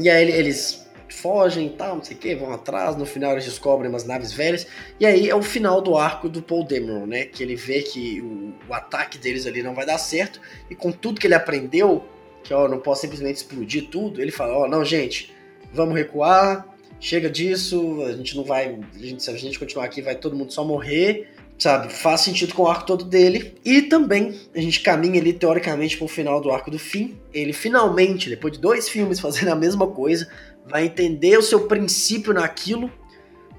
E 0.00 0.10
aí 0.10 0.28
eles 0.28 0.84
fogem 1.08 1.68
e 1.68 1.70
tal, 1.70 1.94
não 1.94 2.04
sei 2.04 2.16
o 2.16 2.18
que, 2.18 2.34
vão 2.34 2.52
atrás, 2.52 2.96
no 2.96 3.06
final 3.06 3.32
eles 3.32 3.44
descobrem 3.44 3.88
umas 3.88 4.04
naves 4.04 4.32
velhas, 4.32 4.66
e 4.98 5.06
aí 5.06 5.30
é 5.30 5.34
o 5.34 5.42
final 5.42 5.80
do 5.80 5.96
arco 5.96 6.28
do 6.28 6.42
Paul 6.42 6.64
Dameron, 6.64 7.06
né, 7.06 7.24
que 7.24 7.42
ele 7.42 7.56
vê 7.56 7.82
que 7.82 8.20
o, 8.20 8.54
o, 8.68 8.74
ataque 8.74 9.16
deles 9.16 9.46
ali 9.46 9.62
não 9.62 9.74
vai 9.74 9.86
dar 9.86 9.96
certo, 9.96 10.40
e 10.68 10.74
com 10.74 10.92
tudo 10.92 11.18
que 11.18 11.26
ele 11.26 11.34
aprendeu, 11.34 12.04
que 12.44 12.52
ó, 12.52 12.68
não 12.68 12.78
posso 12.78 13.00
simplesmente 13.02 13.36
explodir 13.36 13.88
tudo, 13.88 14.20
ele 14.20 14.30
fala, 14.30 14.58
ó, 14.58 14.68
não 14.68 14.84
gente, 14.84 15.34
vamos 15.72 15.94
recuar, 15.94 16.66
chega 17.00 17.28
disso, 17.30 18.02
a 18.04 18.12
gente 18.12 18.36
não 18.36 18.44
vai. 18.44 18.78
A 18.94 18.98
gente, 18.98 19.22
se 19.22 19.30
a 19.30 19.36
gente 19.36 19.58
continuar 19.58 19.84
aqui, 19.84 20.02
vai 20.02 20.14
todo 20.14 20.36
mundo 20.36 20.52
só 20.52 20.64
morrer, 20.64 21.28
sabe? 21.58 21.92
Faz 21.92 22.22
sentido 22.22 22.54
com 22.54 22.62
o 22.62 22.68
arco 22.68 22.86
todo 22.86 23.04
dele. 23.04 23.54
E 23.64 23.82
também 23.82 24.38
a 24.54 24.60
gente 24.60 24.80
caminha 24.80 25.20
ali, 25.20 25.32
teoricamente, 25.32 25.96
para 25.96 26.04
o 26.04 26.08
final 26.08 26.40
do 26.40 26.50
arco 26.50 26.70
do 26.70 26.78
fim. 26.78 27.18
Ele 27.32 27.52
finalmente, 27.52 28.28
depois 28.28 28.52
de 28.54 28.60
dois 28.60 28.88
filmes 28.88 29.18
fazendo 29.20 29.48
a 29.48 29.56
mesma 29.56 29.86
coisa, 29.86 30.28
vai 30.66 30.86
entender 30.86 31.38
o 31.38 31.42
seu 31.42 31.66
princípio 31.66 32.32
naquilo 32.32 32.90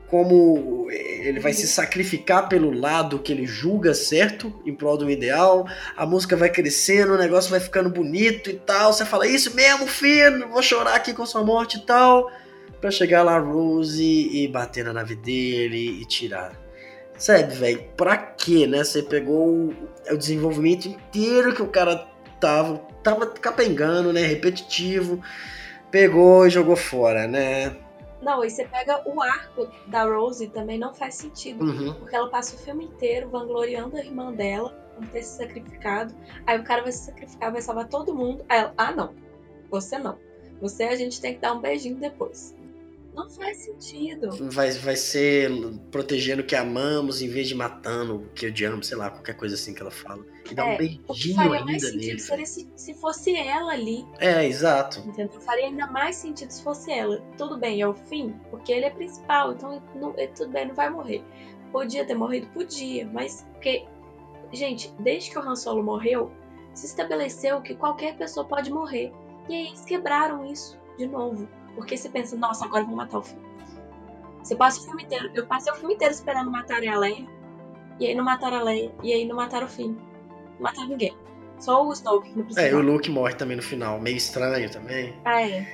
como 0.09 0.87
ele 0.89 1.39
vai 1.39 1.53
se 1.53 1.67
sacrificar 1.67 2.49
pelo 2.49 2.71
lado 2.71 3.19
que 3.19 3.31
ele 3.31 3.45
julga 3.45 3.93
certo, 3.93 4.51
em 4.65 4.73
prol 4.73 4.97
do 4.97 5.09
ideal. 5.09 5.67
A 5.95 6.03
música 6.03 6.35
vai 6.35 6.49
crescendo, 6.49 7.13
o 7.13 7.17
negócio 7.17 7.51
vai 7.51 7.59
ficando 7.59 7.89
bonito 7.89 8.49
e 8.49 8.55
tal. 8.55 8.91
Você 8.91 9.05
fala, 9.05 9.27
isso 9.27 9.55
mesmo, 9.55 9.85
filho, 9.85 10.49
vou 10.49 10.63
chorar 10.63 10.95
aqui 10.95 11.13
com 11.13 11.25
sua 11.27 11.43
morte 11.43 11.77
e 11.77 11.81
tal. 11.81 12.31
Pra 12.79 12.91
chegar 12.91 13.23
lá, 13.23 13.37
Rose, 13.37 14.03
e 14.03 14.47
bater 14.47 14.85
na 14.85 14.93
nave 14.93 15.15
dele 15.15 16.01
e 16.01 16.05
tirar. 16.05 16.53
Sabe, 17.17 17.53
velho, 17.53 17.83
pra 17.97 18.15
quê, 18.15 18.65
né? 18.65 18.83
Você 18.83 19.03
pegou 19.03 19.49
o, 19.49 19.75
o 20.09 20.17
desenvolvimento 20.17 20.85
inteiro 20.85 21.53
que 21.53 21.61
o 21.61 21.67
cara 21.67 22.07
tava, 22.39 22.77
tava 23.03 23.27
capengando, 23.27 24.13
né? 24.13 24.21
Repetitivo. 24.21 25.21
Pegou 25.91 26.47
e 26.47 26.49
jogou 26.49 26.77
fora, 26.77 27.27
né? 27.27 27.75
Não, 28.21 28.43
e 28.43 28.49
você 28.49 28.65
pega 28.65 29.01
o 29.05 29.21
arco 29.21 29.67
da 29.87 30.03
Rose 30.03 30.47
também 30.47 30.77
não 30.77 30.93
faz 30.93 31.15
sentido. 31.15 31.63
Uhum. 31.63 31.93
Porque 31.95 32.15
ela 32.15 32.29
passa 32.29 32.55
o 32.55 32.59
filme 32.59 32.85
inteiro 32.85 33.29
vangloriando 33.29 33.97
a 33.97 33.99
irmã 33.99 34.31
dela 34.31 34.69
por 34.95 35.05
ter 35.07 35.23
se 35.23 35.37
sacrificado. 35.37 36.13
Aí 36.45 36.59
o 36.59 36.63
cara 36.63 36.83
vai 36.83 36.91
se 36.91 37.05
sacrificar, 37.05 37.51
vai 37.51 37.61
salvar 37.61 37.87
todo 37.87 38.13
mundo. 38.13 38.45
Aí 38.49 38.59
ela, 38.59 38.73
ah 38.77 38.91
não, 38.91 39.13
você 39.69 39.97
não. 39.97 40.17
Você 40.61 40.83
a 40.83 40.95
gente 40.95 41.21
tem 41.21 41.33
que 41.33 41.39
dar 41.39 41.53
um 41.53 41.59
beijinho 41.59 41.95
depois. 41.95 42.55
Não 43.19 43.29
faz 43.29 43.57
sentido. 43.57 44.29
Vai, 44.51 44.71
vai 44.71 44.95
ser 44.95 45.51
protegendo 45.91 46.41
o 46.41 46.45
que 46.45 46.55
amamos 46.55 47.21
em 47.21 47.27
vez 47.29 47.47
de 47.47 47.55
matando 47.55 48.15
o 48.17 48.29
que 48.29 48.47
odiamos, 48.47 48.87
sei 48.87 48.97
lá, 48.97 49.09
qualquer 49.09 49.35
coisa 49.35 49.55
assim 49.55 49.73
que 49.73 49.81
ela 49.81 49.91
fala. 49.91 50.23
E 50.49 50.53
dá 50.55 50.65
É, 50.67 50.73
um 50.73 50.77
beijinho 50.77 51.35
faria 51.35 51.51
ainda 51.59 51.65
mais 51.65 51.81
sentido 51.83 52.27
nele. 52.27 52.45
se, 52.45 52.71
se 52.75 52.93
fosse 52.95 53.35
ela 53.35 53.73
ali. 53.73 54.05
É, 54.19 54.45
exato. 54.45 54.99
Entendeu? 54.99 55.39
Faria 55.41 55.65
ainda 55.65 55.87
mais 55.87 56.15
sentido 56.15 56.49
se 56.49 56.63
fosse 56.63 56.91
ela. 56.91 57.21
Tudo 57.37 57.57
bem, 57.57 57.81
é 57.81 57.87
o 57.87 57.93
fim, 57.93 58.33
porque 58.49 58.71
ele 58.71 58.85
é 58.85 58.89
principal, 58.89 59.53
então 59.53 59.81
não, 59.95 60.13
é, 60.17 60.27
tudo 60.27 60.51
bem, 60.51 60.67
não 60.67 60.75
vai 60.75 60.89
morrer. 60.89 61.23
Podia 61.71 62.05
ter 62.05 62.15
morrido? 62.15 62.47
Podia, 62.47 63.07
mas 63.13 63.45
porque. 63.53 63.85
Gente, 64.51 64.91
desde 64.99 65.29
que 65.29 65.37
o 65.37 65.41
Han 65.41 65.55
Solo 65.55 65.83
morreu, 65.83 66.31
se 66.73 66.87
estabeleceu 66.87 67.61
que 67.61 67.75
qualquer 67.75 68.17
pessoa 68.17 68.45
pode 68.47 68.71
morrer. 68.71 69.11
E 69.47 69.53
aí 69.53 69.67
eles 69.67 69.85
quebraram 69.85 70.43
isso 70.45 70.75
de 70.97 71.05
novo. 71.07 71.47
Porque 71.75 71.95
você 71.97 72.09
pensa, 72.09 72.35
nossa, 72.35 72.65
agora 72.65 72.83
eu 72.83 72.87
vou 72.87 72.95
matar 72.95 73.19
o 73.19 73.23
filme. 73.23 73.43
Você 74.43 74.55
passa 74.55 74.79
o 74.79 74.83
filme 74.83 75.03
inteiro. 75.03 75.29
Eu 75.33 75.45
passei 75.45 75.71
o 75.71 75.75
filme 75.75 75.93
inteiro 75.95 76.13
esperando 76.13 76.49
matarem 76.51 76.89
a 76.89 76.97
Leia. 76.97 77.25
E 77.99 78.07
aí 78.07 78.15
não 78.15 78.23
mataram 78.23 78.57
a 78.57 78.63
Leia. 78.63 78.91
E 79.03 79.13
aí 79.13 79.25
não 79.27 79.35
mataram 79.35 79.67
o 79.67 79.69
fim. 79.69 79.97
Não 80.55 80.61
mataram 80.61 80.87
ninguém. 80.89 81.15
Só 81.59 81.85
o 81.85 81.91
Snoke 81.93 82.29
que 82.29 82.35
não 82.35 82.43
É, 82.43 82.45
precisava. 82.45 82.69
e 82.69 82.73
o 82.75 82.81
Luke 82.81 83.11
morre 83.11 83.33
também 83.35 83.57
no 83.57 83.63
final, 83.63 83.99
meio 83.99 84.15
estranho 84.15 84.69
também. 84.71 85.13
Ah, 85.25 85.41
é. 85.41 85.67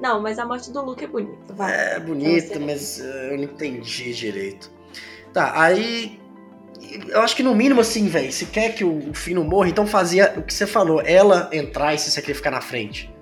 Não, 0.00 0.20
mas 0.20 0.38
a 0.38 0.46
morte 0.46 0.70
do 0.72 0.82
Luke 0.84 1.04
é 1.04 1.06
bonita. 1.06 1.54
Vai. 1.54 1.72
É 1.74 1.98
Então, 1.98 2.62
mas 2.62 3.00
eh, 3.00 3.28
eu 3.32 3.36
não 3.36 3.44
entendi 3.44 4.12
direito. 4.14 4.70
Tá, 5.32 5.52
aí. 5.60 6.18
Eu 7.08 7.20
acho 7.22 7.34
que 7.34 7.42
no 7.42 7.54
mínimo 7.54 7.80
assim, 7.80 8.06
velho, 8.06 8.30
se 8.32 8.46
quer 8.46 8.74
que 8.74 8.84
o 8.84 9.12
Finn 9.14 9.34
não 9.34 9.44
morra, 9.44 9.68
então 9.68 9.86
fazia 9.86 10.34
o 10.36 10.42
que 10.42 10.52
você 10.52 10.66
falou, 10.66 11.00
ela 11.02 11.48
entrar 11.52 11.94
e 11.94 11.98
se 11.98 12.10
sacrificar 12.10 12.52
na 12.52 12.60
frente. 12.60 13.12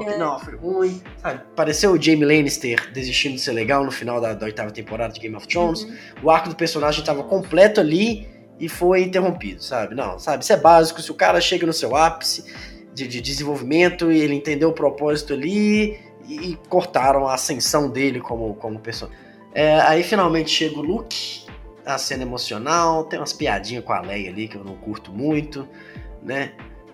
Ok, 0.00 0.14
É. 0.14 0.18
Não, 0.18 0.38
foi 0.38 0.56
ruim. 0.56 1.02
Sabe, 1.18 1.42
pareceu 1.54 1.92
o 1.92 2.00
Jamie 2.00 2.24
Lannister 2.24 2.90
desistindo 2.92 3.34
de 3.34 3.40
ser 3.40 3.52
legal 3.52 3.84
no 3.84 3.90
final 3.90 4.20
da, 4.20 4.34
da 4.34 4.46
oitava 4.46 4.70
temporada 4.70 5.12
de 5.12 5.20
Game 5.20 5.36
of 5.36 5.46
Thrones. 5.46 5.82
Uhum. 5.82 5.96
O 6.24 6.30
arco 6.30 6.48
do 6.48 6.56
personagem 6.56 7.04
tava 7.04 7.22
completo 7.22 7.80
ali 7.80 8.28
e 8.58 8.68
foi 8.68 9.02
interrompido, 9.02 9.62
sabe? 9.62 9.94
Não, 9.94 10.18
sabe? 10.18 10.42
Isso 10.42 10.52
é 10.52 10.56
básico. 10.56 11.00
Se 11.00 11.10
o 11.10 11.14
cara 11.14 11.40
chega 11.40 11.66
no 11.66 11.72
seu 11.72 11.94
ápice 11.94 12.44
de, 12.94 13.06
de 13.06 13.20
desenvolvimento 13.20 14.10
e 14.10 14.18
ele 14.18 14.34
entendeu 14.34 14.70
o 14.70 14.72
propósito 14.72 15.32
ali 15.32 15.98
e, 16.26 16.50
e 16.50 16.58
cortaram 16.68 17.26
a 17.26 17.34
ascensão 17.34 17.90
dele 17.90 18.20
como, 18.20 18.54
como 18.54 18.78
personagem. 18.78 19.18
É, 19.52 19.80
aí 19.80 20.02
finalmente 20.02 20.50
chega 20.50 20.78
o 20.78 20.82
Luke, 20.82 21.44
a 21.84 21.98
cena 21.98 22.22
emocional, 22.22 23.04
tem 23.04 23.18
umas 23.18 23.32
piadinhas 23.32 23.84
com 23.84 23.92
a 23.92 24.00
Leia 24.00 24.30
ali 24.30 24.46
que 24.46 24.56
eu 24.56 24.64
não 24.64 24.76
curto 24.76 25.12
muito, 25.12 25.68
né? 26.22 26.52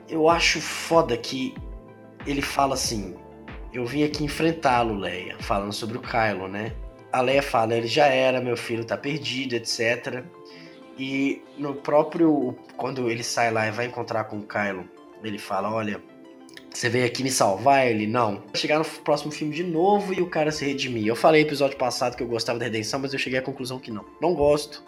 Eu 0.08 0.28
acho 0.28 0.60
foda 0.60 1.16
que 1.16 1.54
ele 2.27 2.43
fala 2.43 2.74
assim: 2.74 3.16
Eu 3.73 3.86
vim 3.86 4.05
aqui 4.05 4.24
enfrentá-lo, 4.24 4.94
Leia, 4.94 5.36
falando 5.40 5.73
sobre 5.73 5.97
o 5.98 6.01
Kylo, 6.01 6.48
né? 6.48 6.73
A 7.12 7.20
Leia 7.20 7.43
fala: 7.43 7.74
Ele 7.74 7.86
já 7.86 8.07
era, 8.07 8.40
meu 8.40 8.57
filho 8.57 8.85
tá 8.85 8.97
perdido, 8.97 9.55
etc. 9.55 10.24
E 10.98 11.43
no 11.59 11.74
próprio. 11.74 12.57
Quando 12.77 13.11
ele 13.11 13.23
sai 13.23 13.51
lá 13.51 13.66
e 13.66 13.70
vai 13.70 13.86
encontrar 13.86 14.24
com 14.24 14.39
o 14.39 14.47
Kylo, 14.47 14.89
ele 15.23 15.39
fala: 15.39 15.70
Olha, 15.73 16.03
você 16.73 16.89
veio 16.89 17.07
aqui 17.07 17.23
me 17.23 17.31
salvar? 17.31 17.86
Ele 17.86 18.07
não. 18.07 18.43
Chegar 18.55 18.78
no 18.78 18.85
próximo 18.85 19.32
filme 19.32 19.55
de 19.55 19.62
novo 19.62 20.12
e 20.12 20.20
o 20.20 20.28
cara 20.28 20.53
se 20.53 20.65
redimir. 20.65 21.07
Eu 21.07 21.16
falei 21.16 21.43
no 21.43 21.48
episódio 21.48 21.77
passado 21.78 22.16
que 22.16 22.23
eu 22.23 22.28
gostava 22.28 22.59
da 22.59 22.66
redenção, 22.66 23.01
mas 23.01 23.12
eu 23.12 23.19
cheguei 23.19 23.39
à 23.39 23.43
conclusão 23.43 23.78
que 23.78 23.90
não. 23.90 24.05
Não 24.20 24.35
gosto. 24.35 24.85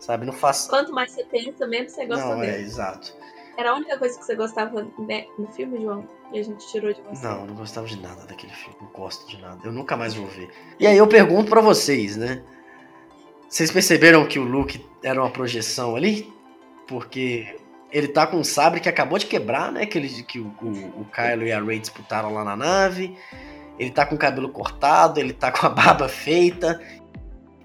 Sabe? 0.00 0.24
Não 0.24 0.32
faço. 0.32 0.70
Quanto 0.70 0.92
mais 0.92 1.12
você 1.12 1.24
pensa, 1.24 1.66
menos 1.66 1.92
você 1.92 2.06
gosta 2.06 2.24
Não, 2.24 2.42
é, 2.42 2.52
dele. 2.52 2.62
exato. 2.62 3.12
Era 3.58 3.72
a 3.72 3.74
única 3.74 3.98
coisa 3.98 4.16
que 4.16 4.24
você 4.24 4.36
gostava 4.36 4.86
né, 5.00 5.26
no 5.36 5.48
filme, 5.48 5.82
João? 5.82 6.06
E 6.32 6.38
a 6.38 6.44
gente 6.44 6.64
tirou 6.68 6.92
de 6.92 7.02
você. 7.02 7.26
Não, 7.26 7.40
eu 7.40 7.46
não 7.46 7.54
gostava 7.56 7.88
de 7.88 8.00
nada 8.00 8.24
daquele 8.24 8.52
filme. 8.52 8.76
Não 8.80 8.88
gosto 8.88 9.28
de 9.28 9.42
nada. 9.42 9.58
Eu 9.64 9.72
nunca 9.72 9.96
mais 9.96 10.14
vou 10.14 10.28
ver. 10.28 10.48
E 10.78 10.86
aí 10.86 10.96
eu 10.96 11.08
pergunto 11.08 11.50
pra 11.50 11.60
vocês, 11.60 12.16
né? 12.16 12.44
Vocês 13.48 13.72
perceberam 13.72 14.24
que 14.28 14.38
o 14.38 14.44
Luke 14.44 14.86
era 15.02 15.20
uma 15.20 15.30
projeção 15.30 15.96
ali? 15.96 16.32
Porque 16.86 17.56
ele 17.90 18.06
tá 18.06 18.28
com 18.28 18.36
um 18.36 18.44
sabre 18.44 18.78
que 18.78 18.88
acabou 18.88 19.18
de 19.18 19.26
quebrar, 19.26 19.72
né? 19.72 19.86
Que, 19.86 19.98
ele, 19.98 20.08
que 20.22 20.38
o, 20.38 20.54
o, 20.62 21.00
o 21.00 21.06
Kylo 21.06 21.42
e 21.42 21.50
a 21.50 21.60
Rey 21.60 21.80
disputaram 21.80 22.32
lá 22.32 22.44
na 22.44 22.54
nave. 22.54 23.18
Ele 23.76 23.90
tá 23.90 24.06
com 24.06 24.14
o 24.14 24.18
cabelo 24.18 24.50
cortado, 24.50 25.18
ele 25.18 25.32
tá 25.32 25.50
com 25.50 25.66
a 25.66 25.70
barba 25.70 26.08
feita. 26.08 26.80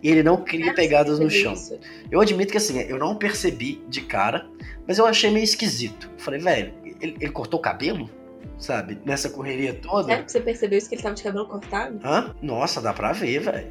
E 0.04 0.10
ele 0.10 0.22
não 0.22 0.38
cria 0.44 0.74
pegadas 0.74 1.18
no 1.18 1.30
chão. 1.30 1.54
isso. 1.54 1.80
Eu 2.12 2.20
admito 2.20 2.52
que 2.52 2.58
assim, 2.58 2.78
eu 2.82 2.98
não 3.00 3.16
percebi 3.16 3.82
de 3.88 4.02
cara, 4.02 4.46
mas 4.86 4.98
eu 5.00 5.06
achei 5.06 5.32
meio 5.32 5.46
esquisito. 5.46 6.10
Falei, 6.18 6.40
velho, 6.42 6.74
ele, 7.02 7.16
ele 7.22 7.32
cortou 7.32 7.58
o 7.60 7.64
cabelo? 7.64 8.10
Sabe? 8.58 9.00
Nessa 9.06 9.30
correria 9.30 9.74
toda. 9.74 10.08
Sério 10.08 10.26
que 10.26 10.32
você 10.32 10.42
percebeu 10.42 10.78
isso 10.78 10.90
que 10.90 10.96
ele 10.96 11.02
tava 11.02 11.16
de 11.16 11.24
cabelo 11.24 11.48
cortado? 11.48 12.00
Hã? 12.04 12.36
Nossa, 12.42 12.82
dá 12.82 12.94
pra 12.94 13.14
ver, 13.14 13.40
velho. 13.40 13.68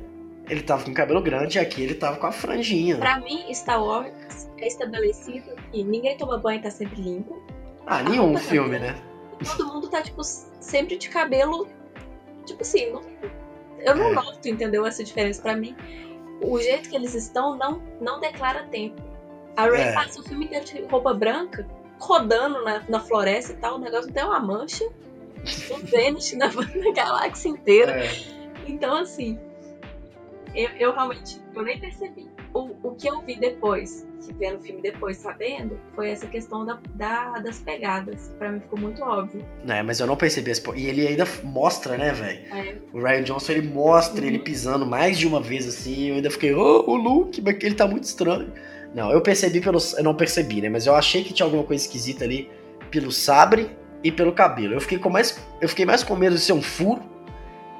Ele 0.48 0.60
tava 0.62 0.84
com 0.84 0.92
cabelo 0.92 1.20
grande 1.22 1.58
e 1.58 1.60
aqui 1.60 1.82
ele 1.82 1.94
tava 1.94 2.16
com 2.16 2.26
a 2.26 2.32
franjinha. 2.32 2.96
Pra 2.96 3.20
mim, 3.20 3.52
Star 3.54 3.82
Wars 3.82 4.12
é 4.58 4.66
estabelecido 4.66 5.50
que 5.70 5.84
ninguém 5.84 6.16
toma 6.16 6.36
banho 6.38 6.58
e 6.58 6.62
tá 6.62 6.70
sempre 6.70 7.00
limpo. 7.00 7.40
Ah, 7.86 8.02
nenhum 8.02 8.36
filme, 8.38 8.78
né? 8.78 8.96
E 9.40 9.44
todo 9.56 9.72
mundo 9.74 9.88
tá, 9.88 10.02
tipo, 10.02 10.22
sempre 10.24 10.96
de 10.96 11.08
cabelo. 11.10 11.68
Tipo 12.44 12.62
assim, 12.62 12.90
não- 12.90 13.02
eu 13.80 13.94
não 13.94 14.10
É. 14.10 14.14
noto, 14.14 14.48
entendeu? 14.48 14.84
Essa 14.84 15.02
diferença. 15.04 15.40
Pra 15.40 15.56
mim, 15.56 15.74
o 16.42 16.58
jeito 16.60 16.88
que 16.88 16.96
eles 16.96 17.14
estão 17.14 17.56
não, 17.56 17.82
não 18.00 18.20
declara 18.20 18.64
tempo. 18.64 19.00
A 19.56 19.64
Ray 19.64 19.82
É. 19.82 19.92
passa 19.92 20.20
o 20.20 20.22
filme 20.22 20.46
inteiro 20.46 20.64
de 20.64 20.82
roupa 20.82 21.12
branca, 21.12 21.66
rodando 21.98 22.62
na, 22.64 22.82
na 22.88 23.00
floresta 23.00 23.52
e 23.52 23.56
tal. 23.56 23.76
O 23.76 23.78
negócio 23.78 24.12
tem 24.12 24.24
uma 24.24 24.40
mancha. 24.40 24.84
O 25.70 25.76
Vênus 25.86 26.32
na, 26.32 26.48
na 26.52 26.92
galáxia 26.94 27.48
inteira. 27.48 28.04
É. 28.04 28.10
Então, 28.66 28.96
assim, 28.96 29.38
eu, 30.54 30.70
eu 30.70 30.92
realmente 30.92 31.40
eu 31.54 31.62
nem 31.62 31.78
percebi. 31.78 32.30
O, 32.54 32.70
o 32.82 32.94
que 32.94 33.08
eu 33.08 33.20
vi 33.22 33.36
depois, 33.36 34.06
que 34.26 34.32
vendo 34.34 34.58
o 34.58 34.60
filme 34.60 34.80
depois, 34.82 35.16
sabendo, 35.18 35.78
foi 35.94 36.10
essa 36.10 36.26
questão 36.26 36.64
da, 36.64 36.78
da- 36.94 37.38
das 37.40 37.58
pegadas. 37.58 38.32
Pra 38.38 38.50
mim 38.50 38.60
ficou 38.60 38.78
muito 38.78 39.02
óbvio. 39.02 39.44
É, 39.68 39.82
mas 39.82 40.00
eu 40.00 40.06
não 40.06 40.16
percebi 40.16 40.50
esse 40.50 40.62
E 40.76 40.86
ele 40.86 41.06
ainda 41.06 41.26
mostra, 41.42 41.96
né, 41.96 42.12
velho? 42.12 42.40
É, 42.54 42.76
O 42.92 43.00
Ryan 43.00 43.22
Johnson, 43.22 43.52
ele 43.52 43.68
mostra 43.68 44.20
Uhum. 44.20 44.26
ele 44.28 44.38
pisando 44.38 44.86
mais 44.86 45.18
de 45.18 45.26
uma 45.26 45.40
vez 45.40 45.66
assim. 45.66 46.08
Eu 46.08 46.14
ainda 46.16 46.30
fiquei, 46.30 46.54
oh, 46.54 46.84
o 46.90 46.94
Luke, 46.96 47.40
mas 47.40 47.56
ele 47.62 47.74
tá 47.74 47.86
muito 47.86 48.04
estranho. 48.04 48.52
Não, 48.94 49.10
eu 49.10 49.20
percebi 49.22 49.60
pelo. 49.60 49.78
Eu 49.96 50.04
não 50.04 50.14
percebi, 50.14 50.60
né? 50.60 50.68
Mas 50.68 50.86
eu 50.86 50.94
achei 50.94 51.24
que 51.24 51.32
tinha 51.32 51.46
alguma 51.46 51.64
coisa 51.64 51.82
esquisita 51.84 52.24
ali 52.24 52.50
pelo 52.90 53.10
sabre 53.10 53.70
e 54.04 54.12
pelo 54.12 54.32
cabelo. 54.32 54.74
Eu 54.74 54.80
fiquei 54.82 54.98
com 54.98 55.08
mais. 55.08 55.38
Eu 55.60 55.68
fiquei 55.68 55.86
mais 55.86 56.02
com 56.04 56.14
medo 56.14 56.34
de 56.36 56.40
ser 56.42 56.52
um 56.52 56.60
furo. 56.62 57.00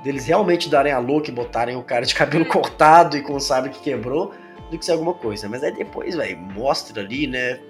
Deles 0.03 0.27
realmente 0.27 0.69
darem 0.69 0.91
a 0.93 0.99
louca 0.99 1.31
e 1.31 1.33
botarem 1.33 1.77
o 1.77 1.83
cara 1.83 2.05
de 2.05 2.15
cabelo 2.15 2.45
cortado 2.47 3.17
e 3.17 3.23
com 3.23 3.35
o 3.35 3.41
sabre 3.41 3.71
que 3.71 3.81
quebrou, 3.81 4.33
do 4.73 4.79
que 4.79 4.85
ser 4.85 4.93
alguma 4.93 5.15
coisa. 5.15 5.49
Mas 5.49 5.63
aí 5.63 5.73
depois, 5.73 6.17
velho, 6.17 6.37
mostra 6.39 7.01
ali, 7.01 7.27
né? 7.27 7.61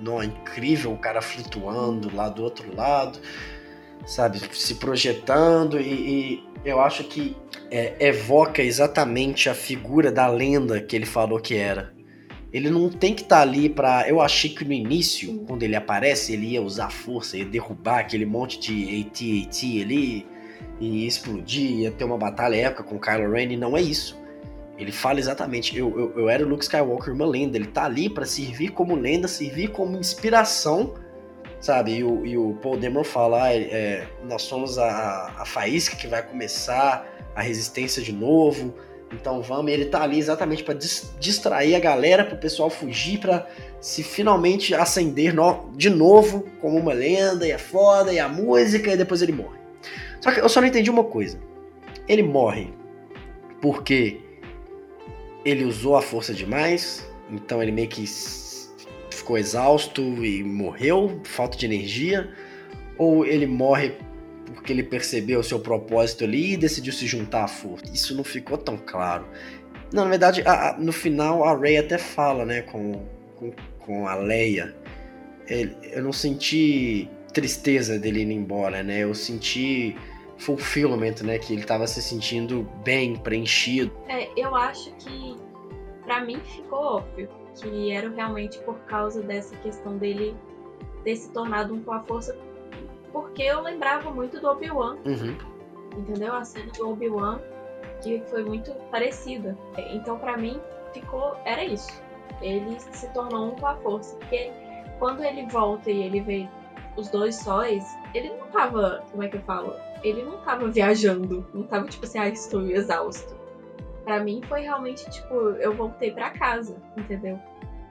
Não, 0.00 0.20
é 0.20 0.26
incrível 0.26 0.92
o 0.92 0.98
cara 0.98 1.20
flutuando 1.20 2.14
lá 2.14 2.28
do 2.28 2.42
outro 2.42 2.74
lado, 2.74 3.18
sabe? 4.06 4.40
Se 4.52 4.76
projetando 4.76 5.80
e, 5.80 5.84
e 5.84 6.48
eu 6.64 6.80
acho 6.80 7.04
que 7.04 7.36
é, 7.70 7.94
evoca 8.00 8.62
exatamente 8.62 9.48
a 9.48 9.54
figura 9.54 10.10
da 10.10 10.26
lenda 10.28 10.80
que 10.80 10.96
ele 10.96 11.06
falou 11.06 11.38
que 11.38 11.54
era. 11.54 11.92
Ele 12.50 12.70
não 12.70 12.88
tem 12.88 13.14
que 13.14 13.22
estar 13.22 13.42
ali 13.42 13.68
pra. 13.68 14.08
Eu 14.08 14.22
achei 14.22 14.50
que 14.50 14.64
no 14.64 14.72
início, 14.72 15.44
quando 15.46 15.62
ele 15.64 15.76
aparece, 15.76 16.32
ele 16.32 16.46
ia 16.46 16.62
usar 16.62 16.90
força, 16.90 17.36
ia 17.36 17.44
derrubar 17.44 17.98
aquele 17.98 18.24
monte 18.24 18.58
de 18.58 19.02
AT-AT 19.02 19.82
ali, 19.82 20.26
e 20.80 21.06
explodir, 21.06 21.80
ia 21.80 21.90
ter 21.90 22.04
uma 22.04 22.16
batalha 22.16 22.56
épica 22.56 22.82
com 22.82 22.96
o 22.96 23.00
Kylo 23.00 23.30
Ren, 23.32 23.52
e 23.52 23.56
não 23.56 23.76
é 23.76 23.82
isso. 23.82 24.18
Ele 24.78 24.92
fala 24.92 25.18
exatamente, 25.18 25.76
eu, 25.76 25.98
eu, 25.98 26.20
eu 26.20 26.28
era 26.28 26.44
o 26.44 26.48
Luke 26.48 26.62
Skywalker, 26.62 27.12
uma 27.12 27.26
lenda. 27.26 27.56
Ele 27.56 27.66
tá 27.66 27.84
ali 27.84 28.08
pra 28.08 28.24
servir 28.24 28.68
como 28.68 28.94
lenda, 28.94 29.26
servir 29.26 29.68
como 29.68 29.98
inspiração, 29.98 30.94
sabe? 31.60 31.96
E 31.96 32.04
o, 32.04 32.24
e 32.24 32.38
o 32.38 32.54
Paul 32.62 32.78
Dameron 32.78 33.02
fala, 33.02 33.46
ah, 33.46 33.54
é, 33.54 34.06
nós 34.24 34.42
somos 34.42 34.78
a, 34.78 35.34
a 35.36 35.44
faísca 35.44 35.96
que 35.96 36.06
vai 36.06 36.22
começar 36.22 37.04
a 37.34 37.42
resistência 37.42 38.00
de 38.00 38.12
novo. 38.12 38.72
Então 39.12 39.42
vamos, 39.42 39.72
ele 39.72 39.86
tá 39.86 40.02
ali 40.02 40.18
exatamente 40.18 40.62
para 40.62 40.74
distrair 40.74 41.74
a 41.74 41.80
galera, 41.80 42.24
pro 42.24 42.36
pessoal 42.36 42.68
fugir, 42.70 43.18
para 43.18 43.46
se 43.80 44.02
finalmente 44.02 44.74
acender 44.74 45.34
no, 45.34 45.70
de 45.74 45.88
novo 45.88 46.44
como 46.60 46.78
uma 46.78 46.92
lenda, 46.92 47.46
e 47.46 47.50
é 47.50 47.58
foda, 47.58 48.12
e 48.12 48.20
a 48.20 48.28
música, 48.28 48.92
e 48.92 48.96
depois 48.96 49.22
ele 49.22 49.32
morre. 49.32 49.58
Só 50.20 50.30
que 50.30 50.40
eu 50.40 50.48
só 50.48 50.60
não 50.60 50.68
entendi 50.68 50.90
uma 50.90 51.04
coisa. 51.04 51.40
Ele 52.06 52.22
morre 52.22 52.72
porque 53.60 54.20
ele 55.48 55.64
usou 55.64 55.96
a 55.96 56.02
força 56.02 56.34
demais, 56.34 57.06
então 57.30 57.62
ele 57.62 57.72
meio 57.72 57.88
que 57.88 58.04
ficou 59.10 59.38
exausto 59.38 60.02
e 60.24 60.42
morreu, 60.44 61.20
falta 61.24 61.56
de 61.56 61.66
energia, 61.66 62.30
ou 62.96 63.24
ele 63.24 63.46
morre 63.46 63.94
porque 64.54 64.72
ele 64.72 64.82
percebeu 64.82 65.40
o 65.40 65.44
seu 65.44 65.60
propósito 65.60 66.24
ali 66.24 66.54
e 66.54 66.56
decidiu 66.56 66.92
se 66.92 67.06
juntar 67.06 67.44
à 67.44 67.48
força. 67.48 67.84
Isso 67.92 68.14
não 68.14 68.24
ficou 68.24 68.56
tão 68.56 68.76
claro. 68.76 69.26
Não, 69.92 70.04
na 70.04 70.10
verdade, 70.10 70.42
a, 70.44 70.70
a, 70.70 70.78
no 70.78 70.92
final 70.92 71.44
a 71.44 71.56
Rey 71.56 71.76
até 71.76 71.98
fala, 71.98 72.44
né, 72.44 72.62
com, 72.62 73.06
com, 73.36 73.52
com 73.78 74.08
a 74.08 74.14
Leia. 74.14 74.74
Ele, 75.46 75.76
eu 75.92 76.02
não 76.02 76.12
senti 76.12 77.08
tristeza 77.32 77.98
dele 77.98 78.22
indo 78.22 78.32
embora, 78.32 78.82
né? 78.82 79.00
Eu 79.00 79.14
senti 79.14 79.96
fulfillment, 80.38 81.22
né? 81.22 81.38
Que 81.38 81.52
ele 81.52 81.64
tava 81.64 81.86
se 81.86 82.00
sentindo 82.00 82.66
bem, 82.84 83.16
preenchido. 83.16 83.92
É, 84.08 84.28
eu 84.36 84.54
acho 84.54 84.92
que 84.96 85.36
para 86.04 86.24
mim 86.24 86.40
ficou 86.40 86.78
óbvio 86.78 87.28
que 87.54 87.90
era 87.90 88.08
realmente 88.08 88.58
por 88.60 88.78
causa 88.80 89.20
dessa 89.22 89.56
questão 89.56 89.98
dele 89.98 90.34
ter 91.04 91.16
se 91.16 91.30
tornado 91.32 91.74
um 91.74 91.82
com 91.82 91.92
a 91.92 92.00
força 92.00 92.36
porque 93.12 93.42
eu 93.42 93.60
lembrava 93.60 94.10
muito 94.10 94.40
do 94.40 94.48
Obi-Wan. 94.48 94.96
Uhum. 95.04 95.36
Entendeu? 95.96 96.34
A 96.34 96.44
cena 96.44 96.70
do 96.72 96.90
Obi-Wan, 96.90 97.40
que 98.02 98.20
foi 98.26 98.44
muito 98.44 98.72
parecida. 98.90 99.56
Então, 99.90 100.18
para 100.18 100.36
mim, 100.36 100.60
ficou. 100.92 101.36
Era 101.44 101.64
isso. 101.64 102.02
Ele 102.40 102.78
se 102.78 103.08
tornou 103.12 103.52
um 103.52 103.56
com 103.56 103.66
a 103.66 103.74
força. 103.76 104.16
Porque 104.16 104.52
quando 104.98 105.24
ele 105.24 105.46
volta 105.46 105.90
e 105.90 106.02
ele 106.02 106.20
vê 106.20 106.48
os 106.96 107.08
dois 107.10 107.36
sóis, 107.36 107.84
ele 108.14 108.30
não 108.30 108.46
tava. 108.48 109.04
Como 109.10 109.22
é 109.22 109.28
que 109.28 109.36
eu 109.36 109.42
falo? 109.42 109.74
Ele 110.02 110.22
não 110.22 110.38
tava 110.38 110.68
viajando. 110.70 111.46
Não 111.52 111.62
tava 111.64 111.86
tipo 111.86 112.04
assim, 112.04 112.18
ah, 112.18 112.28
estou 112.28 112.66
exausto. 112.66 113.36
Pra 114.04 114.22
mim 114.22 114.40
foi 114.48 114.62
realmente 114.62 115.08
tipo, 115.10 115.34
eu 115.34 115.74
voltei 115.76 116.10
para 116.10 116.30
casa, 116.30 116.76
entendeu? 116.96 117.38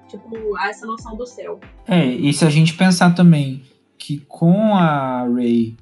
Tipo, 0.07 0.57
essa 0.59 0.85
noção 0.85 1.15
do 1.15 1.25
céu. 1.25 1.59
É, 1.87 2.05
e 2.05 2.33
se 2.33 2.45
a 2.45 2.49
gente 2.49 2.73
pensar 2.73 3.13
também 3.13 3.61
que 3.97 4.19
com 4.27 4.75
a 4.75 5.27
Rey 5.27 5.75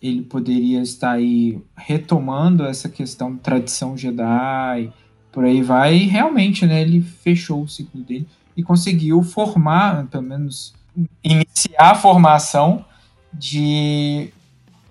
ele 0.00 0.22
poderia 0.22 0.82
estar 0.82 1.12
aí 1.12 1.60
retomando 1.74 2.64
essa 2.64 2.88
questão 2.88 3.36
tradição 3.36 3.96
Jedi, 3.96 4.92
por 5.32 5.44
aí 5.44 5.62
vai, 5.62 5.96
e 5.96 6.06
realmente, 6.06 6.66
né, 6.66 6.82
ele 6.82 7.00
fechou 7.00 7.62
o 7.62 7.68
ciclo 7.68 8.02
dele 8.02 8.26
e 8.56 8.62
conseguiu 8.62 9.22
formar, 9.22 10.06
pelo 10.06 10.22
menos 10.22 10.74
iniciar 11.22 11.90
a 11.90 11.94
formação 11.94 12.84
de 13.32 14.30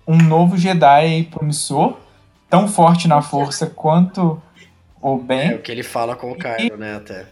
um 0.06 0.16
novo 0.16 0.56
Jedi 0.56 1.24
promissor, 1.30 1.98
tão 2.48 2.68
forte 2.68 3.08
na 3.08 3.22
força 3.22 3.66
quanto 3.66 4.40
o 5.00 5.16
Ben. 5.16 5.52
É 5.52 5.54
o 5.54 5.62
que 5.62 5.72
ele 5.72 5.82
fala 5.82 6.14
com 6.16 6.32
o 6.32 6.36
Kylo, 6.36 6.76
né, 6.76 6.96
até. 6.96 7.26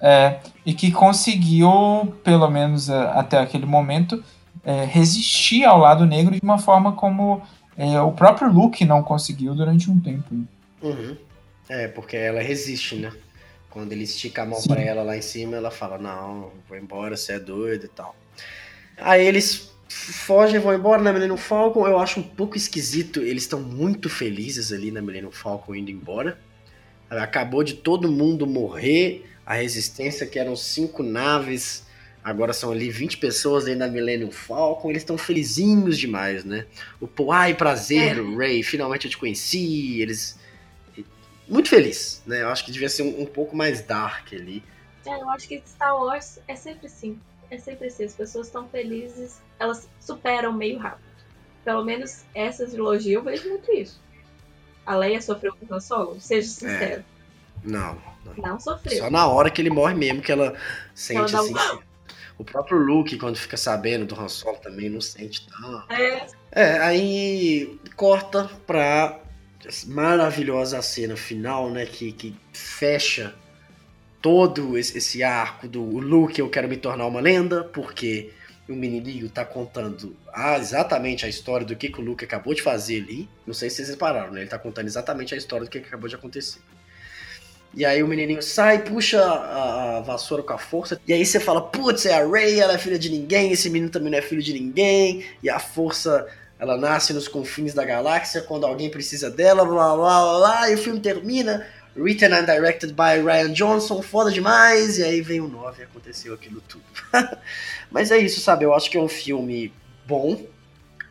É, 0.00 0.40
e 0.66 0.74
que 0.74 0.90
conseguiu, 0.90 2.12
pelo 2.24 2.50
menos 2.50 2.90
até 2.90 3.38
aquele 3.38 3.66
momento, 3.66 4.22
é, 4.64 4.84
resistir 4.84 5.64
ao 5.64 5.78
lado 5.78 6.04
negro 6.04 6.34
de 6.34 6.40
uma 6.42 6.58
forma 6.58 6.92
como 6.92 7.42
é, 7.76 8.00
o 8.00 8.12
próprio 8.12 8.50
Luke 8.50 8.84
não 8.84 9.02
conseguiu 9.02 9.54
durante 9.54 9.90
um 9.90 10.00
tempo. 10.00 10.34
Uhum. 10.82 11.16
É, 11.68 11.88
porque 11.88 12.16
ela 12.16 12.42
resiste, 12.42 12.96
né? 12.96 13.12
Quando 13.70 13.92
ele 13.92 14.04
estica 14.04 14.42
a 14.42 14.46
mão 14.46 14.60
para 14.62 14.82
ela 14.82 15.02
lá 15.02 15.16
em 15.16 15.22
cima, 15.22 15.56
ela 15.56 15.70
fala: 15.70 15.96
Não, 15.96 16.50
vou 16.68 16.76
embora, 16.76 17.16
você 17.16 17.34
é 17.34 17.38
doido 17.38 17.86
e 17.86 17.88
tal. 17.88 18.14
Aí 18.98 19.26
eles 19.26 19.71
fogem, 19.92 20.60
vão 20.60 20.74
embora 20.74 21.02
na 21.02 21.12
Millennium 21.12 21.36
Falcon. 21.36 21.86
Eu 21.86 21.98
acho 21.98 22.20
um 22.20 22.22
pouco 22.22 22.56
esquisito. 22.56 23.20
Eles 23.20 23.44
estão 23.44 23.60
muito 23.60 24.08
felizes 24.08 24.72
ali 24.72 24.90
na 24.90 25.02
Millennium 25.02 25.32
Falcon 25.32 25.74
indo 25.74 25.90
embora. 25.90 26.38
Acabou 27.10 27.62
de 27.62 27.74
todo 27.74 28.10
mundo 28.10 28.46
morrer. 28.46 29.26
A 29.44 29.54
resistência, 29.54 30.26
que 30.26 30.38
eram 30.38 30.54
cinco 30.54 31.02
naves, 31.02 31.84
Agora 32.24 32.52
são 32.52 32.70
ali 32.70 32.88
20 32.88 33.18
pessoas 33.18 33.64
dentro 33.64 33.80
da 33.80 33.88
Millennium 33.88 34.30
Falcon, 34.30 34.90
eles 34.90 35.02
estão 35.02 35.18
felizinhos 35.18 35.98
demais, 35.98 36.44
né? 36.44 36.66
O 37.00 37.08
pô, 37.08 37.32
ai, 37.32 37.52
prazer, 37.52 38.16
é. 38.18 38.36
Ray, 38.36 38.62
finalmente 38.62 39.06
eu 39.06 39.10
te 39.10 39.18
conheci, 39.18 40.00
eles... 40.00 40.38
Muito 41.48 41.68
feliz, 41.68 42.22
né? 42.24 42.42
Eu 42.42 42.48
acho 42.48 42.64
que 42.64 42.70
devia 42.70 42.88
ser 42.88 43.02
um, 43.02 43.22
um 43.22 43.26
pouco 43.26 43.56
mais 43.56 43.82
dark 43.82 44.32
ali. 44.32 44.62
É, 45.04 45.20
eu 45.20 45.28
acho 45.30 45.48
que 45.48 45.60
Star 45.66 45.96
Wars 45.96 46.38
é 46.46 46.54
sempre 46.54 46.86
assim. 46.86 47.18
É 47.50 47.58
sempre 47.58 47.88
assim, 47.88 48.04
as 48.04 48.14
pessoas 48.14 48.46
estão 48.46 48.68
felizes, 48.68 49.42
elas 49.62 49.88
superam 50.00 50.52
meio 50.52 50.78
rápido. 50.78 51.02
Pelo 51.64 51.84
menos 51.84 52.24
essa 52.34 52.66
trilogia 52.66 53.14
eu 53.14 53.22
vejo 53.22 53.48
muito 53.48 53.72
isso. 53.72 54.00
A 54.84 54.96
Leia 54.96 55.22
sofreu 55.22 55.54
com 55.54 55.74
o 55.74 55.80
Solo? 55.80 56.20
Seja 56.20 56.46
é. 56.46 56.50
sincero. 56.50 57.00
É. 57.00 57.04
Não, 57.64 57.96
não. 58.24 58.34
Não 58.36 58.60
sofreu. 58.60 58.98
Só 58.98 59.10
na 59.10 59.26
hora 59.26 59.50
que 59.50 59.62
ele 59.62 59.70
morre 59.70 59.94
mesmo 59.94 60.20
que 60.20 60.32
ela 60.32 60.54
sente 60.94 61.34
ela 61.34 61.44
assim. 61.44 61.54
Um... 61.54 61.92
O 62.38 62.44
próprio 62.44 62.78
Luke, 62.78 63.16
quando 63.18 63.36
fica 63.36 63.56
sabendo 63.56 64.04
do 64.04 64.20
Han 64.20 64.28
Solo, 64.28 64.56
também 64.56 64.88
não 64.88 65.00
sente 65.00 65.46
tão. 65.46 65.84
É. 65.88 66.26
É, 66.50 66.78
aí 66.80 67.78
corta 67.94 68.50
pra 68.66 69.20
maravilhosa 69.86 70.82
cena 70.82 71.16
final, 71.16 71.70
né? 71.70 71.86
Que, 71.86 72.10
que 72.10 72.34
fecha 72.52 73.32
todo 74.20 74.76
esse, 74.76 74.98
esse 74.98 75.22
arco 75.22 75.68
do 75.68 75.82
Luke, 75.82 76.40
eu 76.40 76.48
quero 76.48 76.68
me 76.68 76.76
tornar 76.76 77.06
uma 77.06 77.20
lenda, 77.20 77.62
porque 77.62 78.32
o 78.72 78.76
menininho 78.76 79.28
tá 79.28 79.44
contando 79.44 80.16
ah, 80.32 80.58
exatamente 80.58 81.24
a 81.24 81.28
história 81.28 81.64
do 81.66 81.76
que, 81.76 81.88
que 81.88 82.00
o 82.00 82.04
Luke 82.04 82.24
acabou 82.24 82.54
de 82.54 82.62
fazer 82.62 83.02
ali. 83.02 83.28
Não 83.46 83.54
sei 83.54 83.70
se 83.70 83.76
vocês 83.76 83.90
repararam, 83.90 84.32
né? 84.32 84.40
Ele 84.40 84.50
tá 84.50 84.58
contando 84.58 84.86
exatamente 84.86 85.34
a 85.34 85.36
história 85.36 85.64
do 85.64 85.70
que, 85.70 85.80
que 85.80 85.86
acabou 85.86 86.08
de 86.08 86.14
acontecer. 86.14 86.60
E 87.74 87.86
aí 87.86 88.02
o 88.02 88.08
menininho 88.08 88.42
sai, 88.42 88.84
puxa 88.84 89.22
a, 89.22 89.98
a 89.98 90.00
vassoura 90.00 90.42
com 90.42 90.52
a 90.52 90.58
força. 90.58 91.00
E 91.06 91.12
aí 91.12 91.24
você 91.24 91.40
fala, 91.40 91.60
putz, 91.62 92.04
é 92.04 92.14
a 92.14 92.26
Rey, 92.26 92.60
ela 92.60 92.74
é 92.74 92.78
filha 92.78 92.98
de 92.98 93.08
ninguém, 93.08 93.52
esse 93.52 93.70
menino 93.70 93.90
também 93.90 94.10
não 94.10 94.18
é 94.18 94.22
filho 94.22 94.42
de 94.42 94.52
ninguém. 94.52 95.24
E 95.42 95.48
a 95.48 95.58
força, 95.58 96.26
ela 96.58 96.76
nasce 96.76 97.14
nos 97.14 97.28
confins 97.28 97.72
da 97.72 97.84
galáxia 97.84 98.42
quando 98.42 98.66
alguém 98.66 98.90
precisa 98.90 99.30
dela, 99.30 99.64
blá 99.64 99.96
blá 99.96 99.96
blá 99.96 100.38
blá. 100.38 100.70
E 100.70 100.74
o 100.74 100.78
filme 100.78 101.00
termina, 101.00 101.66
written 101.96 102.32
and 102.32 102.46
directed 102.46 102.94
by 102.94 103.20
Ryan 103.20 103.52
Johnson, 103.52 104.02
foda 104.02 104.30
demais. 104.30 104.98
E 104.98 105.04
aí 105.04 105.20
vem 105.20 105.40
o 105.40 105.48
9 105.48 105.80
e 105.80 105.84
aconteceu 105.84 106.34
aquilo 106.34 106.60
tudo. 106.62 106.84
Mas 107.90 108.10
é 108.10 108.18
isso, 108.18 108.40
sabe? 108.40 108.64
Eu 108.64 108.74
acho 108.74 108.90
que 108.90 108.96
é 108.96 109.00
um 109.00 109.08
filme 109.08 109.72
bom. 110.06 110.46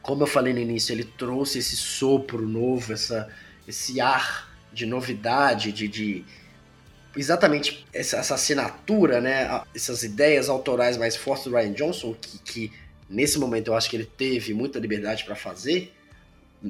Como 0.01 0.23
eu 0.23 0.27
falei 0.27 0.53
no 0.53 0.59
início, 0.59 0.93
ele 0.93 1.03
trouxe 1.03 1.59
esse 1.59 1.75
sopro 1.75 2.47
novo, 2.47 2.93
essa, 2.93 3.29
esse 3.67 4.01
ar 4.01 4.49
de 4.73 4.85
novidade, 4.85 5.71
de, 5.71 5.87
de 5.87 6.25
exatamente 7.15 7.85
essa, 7.93 8.17
essa 8.17 8.35
assinatura, 8.35 9.21
né, 9.21 9.61
essas 9.75 10.01
ideias 10.01 10.49
autorais 10.49 10.97
mais 10.97 11.15
fortes 11.15 11.45
do 11.45 11.55
Ryan 11.55 11.73
Johnson, 11.73 12.15
que, 12.19 12.39
que 12.39 12.73
nesse 13.09 13.37
momento 13.37 13.67
eu 13.67 13.75
acho 13.75 13.89
que 13.89 13.95
ele 13.95 14.05
teve 14.05 14.53
muita 14.53 14.79
liberdade 14.79 15.23
para 15.23 15.35
fazer, 15.35 15.93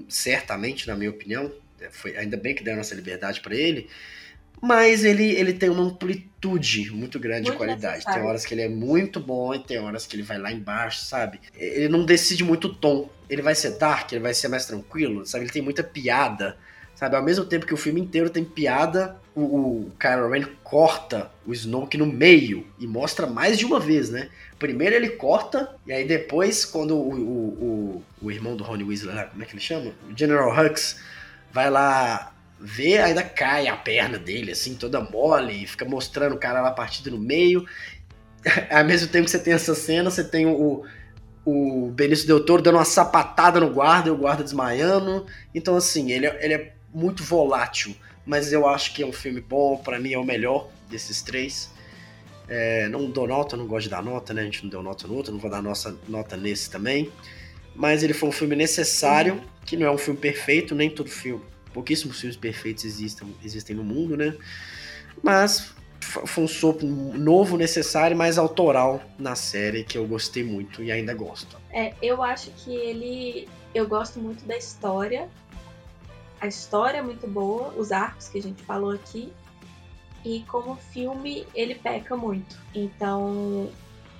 certamente, 0.09 0.87
na 0.87 0.95
minha 0.95 1.09
opinião, 1.09 1.51
foi 1.91 2.17
ainda 2.17 2.37
bem 2.37 2.53
que 2.53 2.63
deram 2.63 2.81
essa 2.81 2.93
liberdade 2.95 3.41
para 3.41 3.55
ele, 3.55 3.87
mas 4.61 5.03
ele, 5.03 5.31
ele 5.31 5.53
tem 5.53 5.69
uma 5.69 5.83
amplitude 5.83 6.91
muito 6.91 7.19
grande 7.19 7.43
muito 7.43 7.51
de 7.53 7.57
qualidade. 7.57 7.95
Necessário. 7.95 8.21
Tem 8.21 8.29
horas 8.29 8.45
que 8.45 8.53
ele 8.53 8.61
é 8.61 8.69
muito 8.69 9.19
bom 9.19 9.53
e 9.55 9.59
tem 9.59 9.79
horas 9.79 10.05
que 10.05 10.15
ele 10.15 10.23
vai 10.23 10.37
lá 10.37 10.51
embaixo, 10.51 11.03
sabe? 11.05 11.39
Ele 11.55 11.89
não 11.89 12.05
decide 12.05 12.43
muito 12.43 12.67
o 12.67 12.75
tom. 12.75 13.09
Ele 13.29 13.41
vai 13.41 13.55
ser 13.55 13.77
dark, 13.77 14.11
ele 14.11 14.21
vai 14.21 14.33
ser 14.33 14.49
mais 14.49 14.65
tranquilo, 14.65 15.25
sabe? 15.25 15.45
Ele 15.45 15.51
tem 15.51 15.61
muita 15.61 15.83
piada 15.83 16.57
Sabe, 17.01 17.15
ao 17.15 17.23
mesmo 17.23 17.43
tempo 17.45 17.65
que 17.65 17.73
o 17.73 17.77
filme 17.77 17.99
inteiro 17.99 18.29
tem 18.29 18.45
piada, 18.45 19.17
o, 19.33 19.41
o 19.41 19.91
Kylo 19.99 20.29
Ren 20.29 20.45
corta 20.63 21.31
o 21.47 21.51
Snoke 21.51 21.97
no 21.97 22.05
meio 22.05 22.67
e 22.77 22.85
mostra 22.85 23.25
mais 23.25 23.57
de 23.57 23.65
uma 23.65 23.79
vez, 23.79 24.11
né? 24.11 24.29
Primeiro 24.59 24.95
ele 24.95 25.09
corta, 25.09 25.73
e 25.87 25.91
aí 25.91 26.05
depois, 26.05 26.63
quando 26.63 26.95
o, 26.95 27.11
o, 27.11 27.47
o, 27.47 28.03
o 28.21 28.31
irmão 28.31 28.55
do 28.55 28.63
Ronnie 28.63 28.85
Weasley, 28.85 29.15
como 29.31 29.41
é 29.41 29.47
que 29.47 29.53
ele 29.53 29.61
chama? 29.61 29.91
O 30.07 30.15
General 30.15 30.55
Hux, 30.55 31.01
vai 31.51 31.69
lá 31.69 32.33
ver, 32.59 32.99
ainda 32.99 33.23
cai 33.23 33.67
a 33.67 33.75
perna 33.75 34.17
dele, 34.19 34.51
assim, 34.51 34.75
toda 34.75 35.01
mole, 35.01 35.63
e 35.63 35.67
fica 35.67 35.83
mostrando 35.83 36.35
o 36.35 36.39
cara 36.39 36.61
lá 36.61 36.71
partido 36.71 37.11
no 37.11 37.17
meio. 37.17 37.65
Ao 38.69 38.85
mesmo 38.85 39.07
tempo 39.07 39.25
que 39.25 39.31
você 39.31 39.39
tem 39.39 39.53
essa 39.53 39.73
cena, 39.73 40.09
você 40.09 40.23
tem 40.23 40.45
o, 40.45 40.83
o 41.45 41.91
Benício 41.91 42.27
Del 42.27 42.45
Toro 42.45 42.61
dando 42.61 42.75
uma 42.75 42.85
sapatada 42.85 43.59
no 43.59 43.69
guarda 43.69 44.09
e 44.09 44.11
o 44.11 44.17
guarda 44.17 44.43
desmaiando. 44.43 45.25
Então, 45.53 45.75
assim, 45.75 46.11
ele, 46.11 46.27
é, 46.27 46.45
ele 46.45 46.53
é 46.53 46.73
muito 46.93 47.23
volátil, 47.23 47.95
mas 48.25 48.53
eu 48.53 48.67
acho 48.67 48.93
que 48.93 49.01
é 49.01 49.05
um 49.05 49.13
filme 49.13 49.41
bom, 49.41 49.77
para 49.77 49.99
mim 49.99 50.13
é 50.13 50.17
o 50.17 50.23
melhor 50.23 50.69
desses 50.89 51.21
três. 51.21 51.71
É, 52.47 52.87
não 52.89 53.09
dou 53.09 53.27
nota, 53.27 53.55
não 53.55 53.65
gosto 53.65 53.83
de 53.83 53.89
dar 53.89 54.03
nota, 54.03 54.33
né? 54.33 54.41
A 54.41 54.45
gente 54.45 54.63
não 54.63 54.69
deu 54.69 54.83
nota 54.83 55.07
no 55.07 55.15
outro, 55.15 55.31
não 55.31 55.39
vou 55.39 55.49
dar 55.49 55.61
nossa 55.61 55.97
nota 56.07 56.35
nesse 56.35 56.69
também. 56.69 57.09
Mas 57.75 58.03
ele 58.03 58.13
foi 58.13 58.29
um 58.29 58.31
filme 58.31 58.55
necessário, 58.55 59.41
que 59.65 59.77
não 59.77 59.87
é 59.87 59.91
um 59.91 59.97
filme 59.97 60.19
perfeito, 60.19 60.75
nem 60.75 60.89
todo 60.89 61.09
filme 61.09 61.41
pouquíssimos 61.73 62.19
filmes 62.19 62.37
perfeitos 62.37 62.85
existem, 62.85 63.35
existem 63.43 63.75
no 63.75 63.83
mundo, 63.83 64.15
né? 64.15 64.35
Mas 65.23 65.73
foi 65.99 66.43
um 66.43 66.47
sopro 66.47 66.85
novo, 66.87 67.57
necessário, 67.57 68.17
mas 68.17 68.37
autoral 68.37 69.01
na 69.17 69.35
série 69.35 69.83
que 69.83 69.97
eu 69.97 70.05
gostei 70.05 70.43
muito 70.43 70.83
e 70.83 70.91
ainda 70.91 71.13
gosto. 71.13 71.57
É, 71.71 71.93
eu 72.01 72.21
acho 72.23 72.51
que 72.51 72.73
ele. 72.73 73.47
Eu 73.73 73.87
gosto 73.87 74.19
muito 74.19 74.45
da 74.45 74.57
história. 74.57 75.29
A 76.39 76.47
história 76.47 76.97
é 76.97 77.01
muito 77.01 77.27
boa, 77.27 77.73
os 77.77 77.91
arcos 77.91 78.27
que 78.27 78.39
a 78.39 78.41
gente 78.41 78.61
falou 78.63 78.91
aqui. 78.91 79.31
E 80.25 80.43
como 80.47 80.75
filme, 80.75 81.47
ele 81.53 81.75
peca 81.75 82.15
muito. 82.17 82.57
Então, 82.75 83.69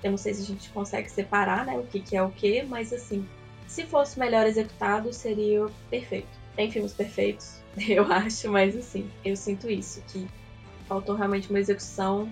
eu 0.04 0.12
não 0.12 0.18
sei 0.18 0.34
se 0.34 0.42
a 0.42 0.46
gente 0.46 0.70
consegue 0.70 1.10
separar, 1.12 1.66
né, 1.66 1.78
o 1.78 1.84
que, 1.84 2.00
que 2.00 2.16
é 2.16 2.24
o 2.24 2.30
que, 2.30 2.64
mas 2.64 2.94
assim, 2.94 3.28
se 3.72 3.86
fosse 3.86 4.20
melhor 4.20 4.46
executado, 4.46 5.14
seria 5.14 5.66
perfeito. 5.90 6.28
Tem 6.58 6.70
filmes 6.70 6.92
perfeitos, 6.92 7.56
eu 7.88 8.12
acho, 8.12 8.52
mas 8.52 8.76
assim, 8.76 9.10
eu 9.24 9.36
sinto 9.38 9.70
isso, 9.70 10.04
que 10.08 10.28
faltou 10.88 11.16
realmente 11.16 11.50
uma 11.50 11.60
execução 11.60 12.30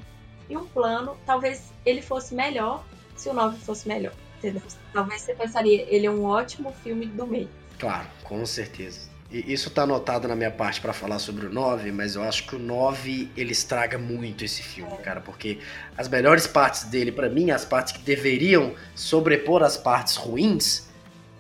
e 0.50 0.58
um 0.58 0.68
plano. 0.68 1.16
Talvez 1.26 1.72
ele 1.86 2.02
fosse 2.02 2.36
melhor 2.36 2.86
se 3.16 3.30
o 3.30 3.34
9 3.34 3.58
fosse 3.60 3.88
melhor. 3.88 4.14
Entendeu? 4.38 4.62
Talvez 4.94 5.22
você 5.22 5.34
pensaria, 5.34 5.86
ele 5.90 6.06
é 6.06 6.12
um 6.12 6.26
ótimo 6.26 6.74
filme 6.84 7.06
do 7.06 7.26
meio. 7.26 7.50
Claro, 7.78 8.08
com 8.24 8.46
certeza. 8.46 9.10
E 9.32 9.54
isso 9.54 9.70
tá 9.70 9.84
anotado 9.84 10.28
na 10.28 10.36
minha 10.36 10.52
parte 10.52 10.82
para 10.82 10.92
falar 10.92 11.20
sobre 11.20 11.46
o 11.46 11.54
9, 11.54 11.92
mas 11.92 12.16
eu 12.16 12.24
acho 12.24 12.48
que 12.48 12.56
o 12.56 12.60
9 12.60 13.32
ele 13.38 13.52
estraga 13.52 13.98
muito 13.98 14.44
esse 14.44 14.62
filme, 14.62 14.92
é. 14.94 14.98
cara, 14.98 15.22
porque 15.22 15.60
as 15.96 16.10
melhores 16.10 16.48
partes 16.48 16.86
dele, 16.86 17.12
para 17.12 17.30
mim, 17.30 17.52
as 17.52 17.64
partes 17.64 17.94
que 17.94 18.02
deveriam 18.02 18.74
sobrepor 18.96 19.62
as 19.62 19.78
partes 19.78 20.16
ruins, 20.16 20.89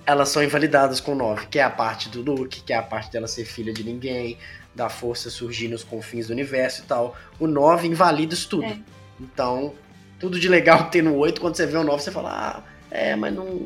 elas 0.09 0.29
são 0.29 0.43
invalidadas 0.43 0.99
com 0.99 1.11
o 1.11 1.15
9, 1.15 1.45
que 1.51 1.59
é 1.59 1.63
a 1.63 1.69
parte 1.69 2.09
do 2.09 2.23
Luke, 2.23 2.61
que 2.61 2.73
é 2.73 2.75
a 2.75 2.81
parte 2.81 3.11
dela 3.11 3.27
ser 3.27 3.45
filha 3.45 3.71
de 3.71 3.83
ninguém, 3.83 4.39
da 4.73 4.89
força 4.89 5.29
surgir 5.29 5.67
nos 5.67 5.83
confins 5.83 6.25
do 6.27 6.33
universo 6.33 6.81
e 6.81 6.85
tal. 6.85 7.15
O 7.39 7.45
9 7.45 7.87
invalida 7.87 8.33
isso 8.33 8.49
tudo. 8.49 8.63
É. 8.63 8.75
Então, 9.21 9.71
tudo 10.19 10.39
de 10.39 10.49
legal 10.49 10.85
que 10.85 10.93
tem 10.93 11.03
no 11.03 11.15
8, 11.15 11.39
quando 11.39 11.55
você 11.55 11.67
vê 11.67 11.77
o 11.77 11.83
9, 11.83 12.01
você 12.01 12.09
fala, 12.09 12.31
ah, 12.31 12.63
é, 12.89 13.15
mas 13.15 13.31
não, 13.31 13.61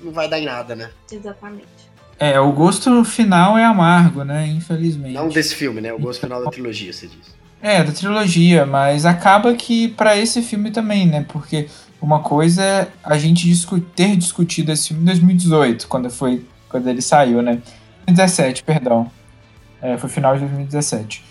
não 0.00 0.12
vai 0.12 0.28
dar 0.28 0.38
em 0.38 0.44
nada, 0.44 0.76
né? 0.76 0.88
Exatamente. 1.10 1.66
É, 2.16 2.38
o 2.38 2.52
gosto 2.52 3.04
final 3.04 3.58
é 3.58 3.64
amargo, 3.64 4.22
né? 4.22 4.46
Infelizmente. 4.46 5.14
Não 5.14 5.28
desse 5.28 5.56
filme, 5.56 5.80
né? 5.80 5.92
O 5.92 5.98
gosto 5.98 6.20
final 6.20 6.44
da 6.44 6.48
trilogia, 6.48 6.92
você 6.92 7.08
diz. 7.08 7.34
É, 7.60 7.82
da 7.82 7.90
trilogia, 7.90 8.64
mas 8.64 9.04
acaba 9.04 9.52
que 9.54 9.88
para 9.88 10.16
esse 10.16 10.42
filme 10.42 10.70
também, 10.70 11.08
né? 11.08 11.26
Porque 11.28 11.68
uma 12.00 12.20
coisa 12.20 12.62
é 12.62 12.88
a 13.02 13.18
gente 13.18 13.46
discu 13.46 13.80
ter 13.80 14.16
discutido 14.16 14.72
esse 14.72 14.88
filme 14.88 15.02
em 15.02 15.06
2018, 15.06 15.88
quando 15.88 16.10
foi 16.10 16.44
quando 16.68 16.88
ele 16.88 17.00
saiu, 17.00 17.42
né? 17.42 17.62
2017, 18.06 18.62
perdão. 18.62 19.10
É, 19.80 19.96
foi 19.96 20.08
final 20.08 20.34
de 20.34 20.40
2017. 20.40 21.24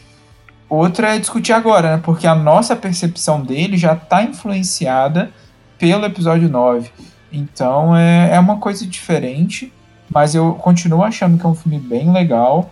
Outra 0.70 1.16
é 1.16 1.20
discutir 1.20 1.54
agora, 1.54 1.96
né? 1.96 2.02
Porque 2.04 2.26
a 2.26 2.36
nossa 2.36 2.76
percepção 2.76 3.42
dele 3.42 3.78
já 3.78 3.94
está 3.94 4.24
influenciada 4.24 5.32
pelo 5.78 6.06
episódio 6.06 6.50
9. 6.50 6.90
Então 7.32 7.96
é, 7.96 8.32
é 8.34 8.40
uma 8.40 8.58
coisa 8.58 8.86
diferente. 8.86 9.72
Mas 10.10 10.36
eu 10.36 10.54
continuo 10.54 11.04
achando 11.04 11.38
que 11.38 11.46
é 11.46 11.50
um 11.50 11.56
filme 11.56 11.80
bem 11.80 12.12
legal 12.12 12.72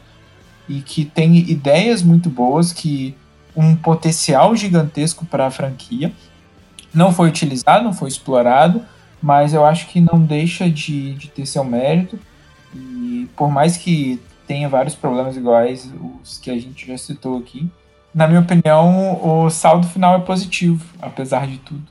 e 0.69 0.81
que 0.81 1.03
tem 1.03 1.37
ideias 1.37 2.01
muito 2.01 2.29
boas, 2.29 2.71
que 2.71 3.15
um 3.55 3.75
potencial 3.75 4.55
gigantesco 4.55 5.25
para 5.25 5.47
a 5.47 5.51
franquia. 5.51 6.11
Não 6.93 7.11
foi 7.11 7.29
utilizado, 7.29 7.83
não 7.83 7.93
foi 7.93 8.09
explorado, 8.09 8.83
mas 9.21 9.53
eu 9.53 9.65
acho 9.65 9.87
que 9.87 9.99
não 9.99 10.21
deixa 10.21 10.69
de, 10.69 11.13
de 11.13 11.29
ter 11.29 11.45
seu 11.45 11.63
mérito. 11.63 12.19
E 12.75 13.27
por 13.35 13.49
mais 13.49 13.77
que 13.77 14.19
tenha 14.47 14.67
vários 14.67 14.95
problemas 14.95 15.37
iguais 15.37 15.89
os 16.21 16.37
que 16.37 16.51
a 16.51 16.59
gente 16.59 16.85
já 16.87 16.97
citou 16.97 17.37
aqui, 17.37 17.69
na 18.13 18.27
minha 18.27 18.41
opinião, 18.41 19.19
o 19.23 19.49
saldo 19.49 19.87
final 19.87 20.15
é 20.15 20.19
positivo, 20.19 20.85
apesar 21.01 21.47
de 21.47 21.57
tudo. 21.57 21.81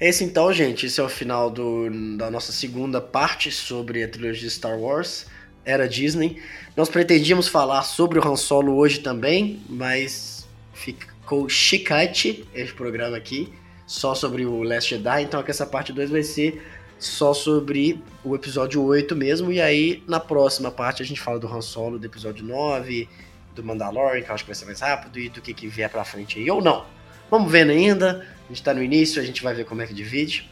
Esse 0.00 0.24
então, 0.24 0.52
gente, 0.52 0.86
esse 0.86 1.00
é 1.00 1.02
o 1.02 1.08
final 1.08 1.50
do, 1.50 1.88
da 2.16 2.30
nossa 2.30 2.52
segunda 2.52 3.00
parte 3.00 3.50
sobre 3.50 4.02
a 4.02 4.08
trilogia 4.08 4.50
Star 4.50 4.78
Wars, 4.78 5.26
era 5.64 5.88
Disney. 5.88 6.40
Nós 6.76 6.88
pretendíamos 6.88 7.46
falar 7.46 7.82
sobre 7.82 8.18
o 8.18 8.26
Han 8.26 8.36
Solo 8.36 8.76
hoje 8.76 9.00
também, 9.00 9.60
mas 9.68 10.48
ficou 10.72 11.48
chicate 11.48 12.44
esse 12.54 12.72
programa 12.72 13.16
aqui, 13.16 13.52
só 13.88 14.14
sobre 14.14 14.44
o 14.44 14.62
Last 14.62 14.90
Jedi, 14.90 15.22
então 15.22 15.40
aqui 15.40 15.50
essa 15.50 15.66
parte 15.66 15.92
2 15.92 16.10
vai 16.10 16.22
ser 16.22 16.62
só 16.98 17.32
sobre 17.32 18.00
o 18.22 18.34
episódio 18.34 18.82
8 18.84 19.16
mesmo, 19.16 19.50
e 19.50 19.60
aí 19.60 20.04
na 20.06 20.20
próxima 20.20 20.70
parte 20.70 21.02
a 21.02 21.06
gente 21.06 21.20
fala 21.20 21.38
do 21.38 21.48
Han 21.48 21.62
Solo 21.62 21.98
do 21.98 22.04
episódio 22.04 22.44
9, 22.44 23.08
do 23.54 23.64
Mandalorian, 23.64 24.22
que 24.22 24.30
eu 24.30 24.34
acho 24.34 24.44
que 24.44 24.50
vai 24.50 24.54
ser 24.54 24.66
mais 24.66 24.80
rápido, 24.80 25.18
e 25.18 25.28
do 25.30 25.40
que, 25.40 25.54
que 25.54 25.66
vier 25.66 25.88
pra 25.88 26.04
frente 26.04 26.38
aí, 26.38 26.50
ou 26.50 26.62
não. 26.62 26.84
Vamos 27.30 27.50
vendo 27.50 27.70
ainda. 27.70 28.26
A 28.44 28.48
gente 28.48 28.62
tá 28.62 28.72
no 28.72 28.82
início, 28.82 29.20
a 29.20 29.24
gente 29.24 29.42
vai 29.42 29.54
ver 29.54 29.64
como 29.64 29.82
é 29.82 29.86
que 29.86 29.94
divide. 29.94 30.48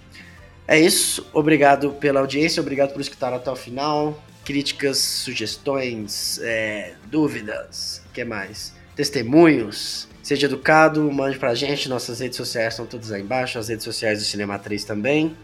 É 0.69 0.79
isso. 0.79 1.27
Obrigado 1.33 1.93
pela 1.93 2.21
audiência, 2.21 2.61
obrigado 2.61 2.93
por 2.93 3.01
escutar 3.01 3.33
até 3.33 3.51
o 3.51 3.57
final. 3.57 4.23
Críticas, 4.45 4.99
sugestões, 4.99 6.39
é, 6.43 6.95
dúvidas, 7.11 8.03
que 8.13 8.25
mais? 8.25 8.75
Testemunhos. 8.95 10.06
Seja 10.27 10.47
educado, 10.47 11.09
mande 11.13 11.39
pra 11.39 11.55
gente. 11.55 11.89
Nossas 11.89 12.19
redes 12.19 12.37
sociais 12.37 12.73
estão 12.73 12.85
todas 12.85 13.13
aí 13.13 13.23
embaixo, 13.23 13.61
as 13.61 13.69
redes 13.69 13.85
sociais 13.85 14.19
do 14.19 14.25
Cinema 14.25 14.59
3 14.59 14.83
também. 14.83 15.37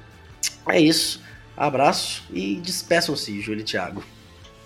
É 0.66 0.80
isso. 0.80 1.22
Abraço 1.56 2.24
e 2.32 2.56
despeçam-se, 2.56 3.40
Júlio 3.40 3.60
e 3.60 3.64
Thiago. 3.64 4.02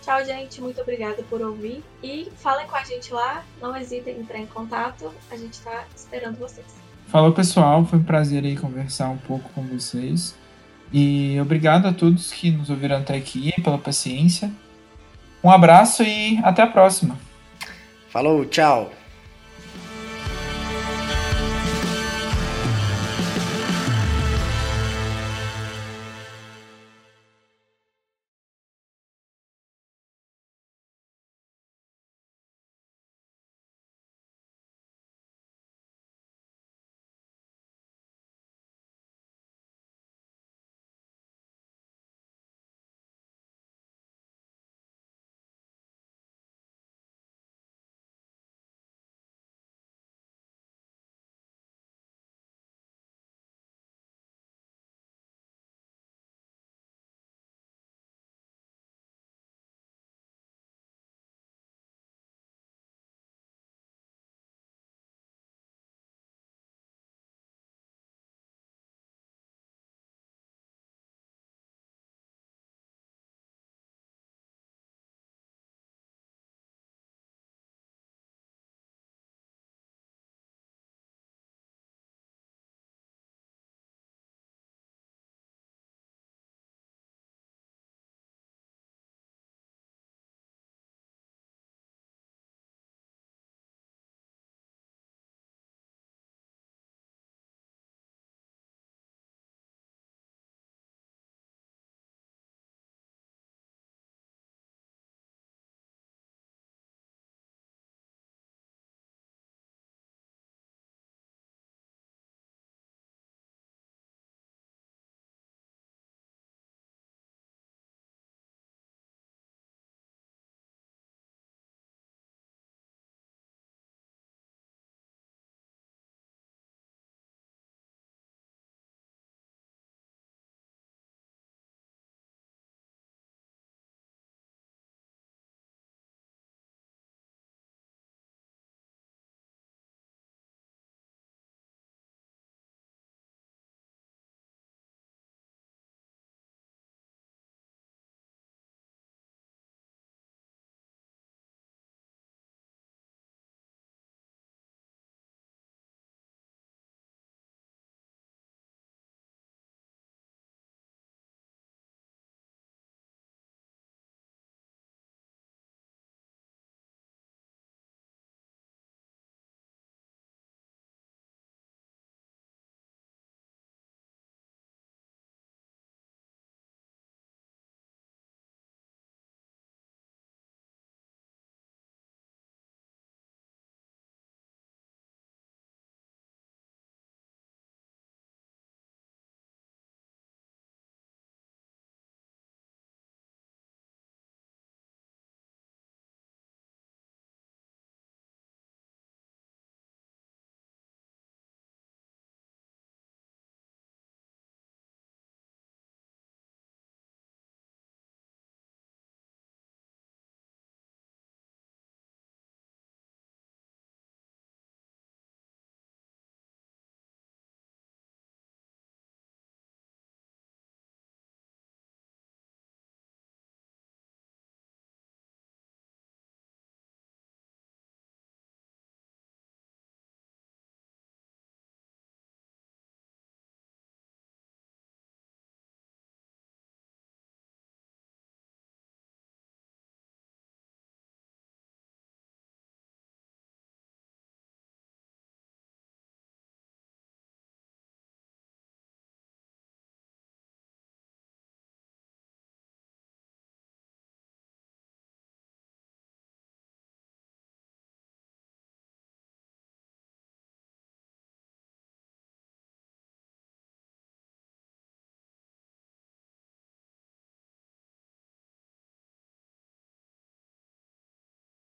Tchau, 0.00 0.24
gente. 0.24 0.58
Muito 0.62 0.80
obrigada 0.80 1.22
por 1.24 1.42
ouvir. 1.42 1.84
E 2.02 2.32
falem 2.38 2.66
com 2.66 2.76
a 2.76 2.82
gente 2.82 3.12
lá. 3.12 3.44
Não 3.60 3.76
hesitem 3.76 4.16
em 4.16 4.20
entrar 4.20 4.38
em 4.38 4.46
contato. 4.46 5.12
A 5.30 5.36
gente 5.36 5.52
está 5.52 5.84
esperando 5.94 6.38
vocês. 6.38 6.66
Falou, 7.08 7.34
pessoal. 7.34 7.84
Foi 7.84 7.98
um 7.98 8.02
prazer 8.02 8.42
aí 8.42 8.56
conversar 8.56 9.10
um 9.10 9.18
pouco 9.18 9.50
com 9.50 9.66
vocês. 9.66 10.34
E 10.90 11.38
obrigado 11.42 11.84
a 11.84 11.92
todos 11.92 12.32
que 12.32 12.50
nos 12.50 12.70
ouviram 12.70 12.96
até 12.96 13.18
aqui 13.18 13.52
pela 13.60 13.76
paciência. 13.76 14.50
Um 15.44 15.50
abraço 15.50 16.02
e 16.02 16.38
até 16.42 16.62
a 16.62 16.66
próxima. 16.66 17.18
Falou, 18.08 18.46
tchau. 18.46 18.90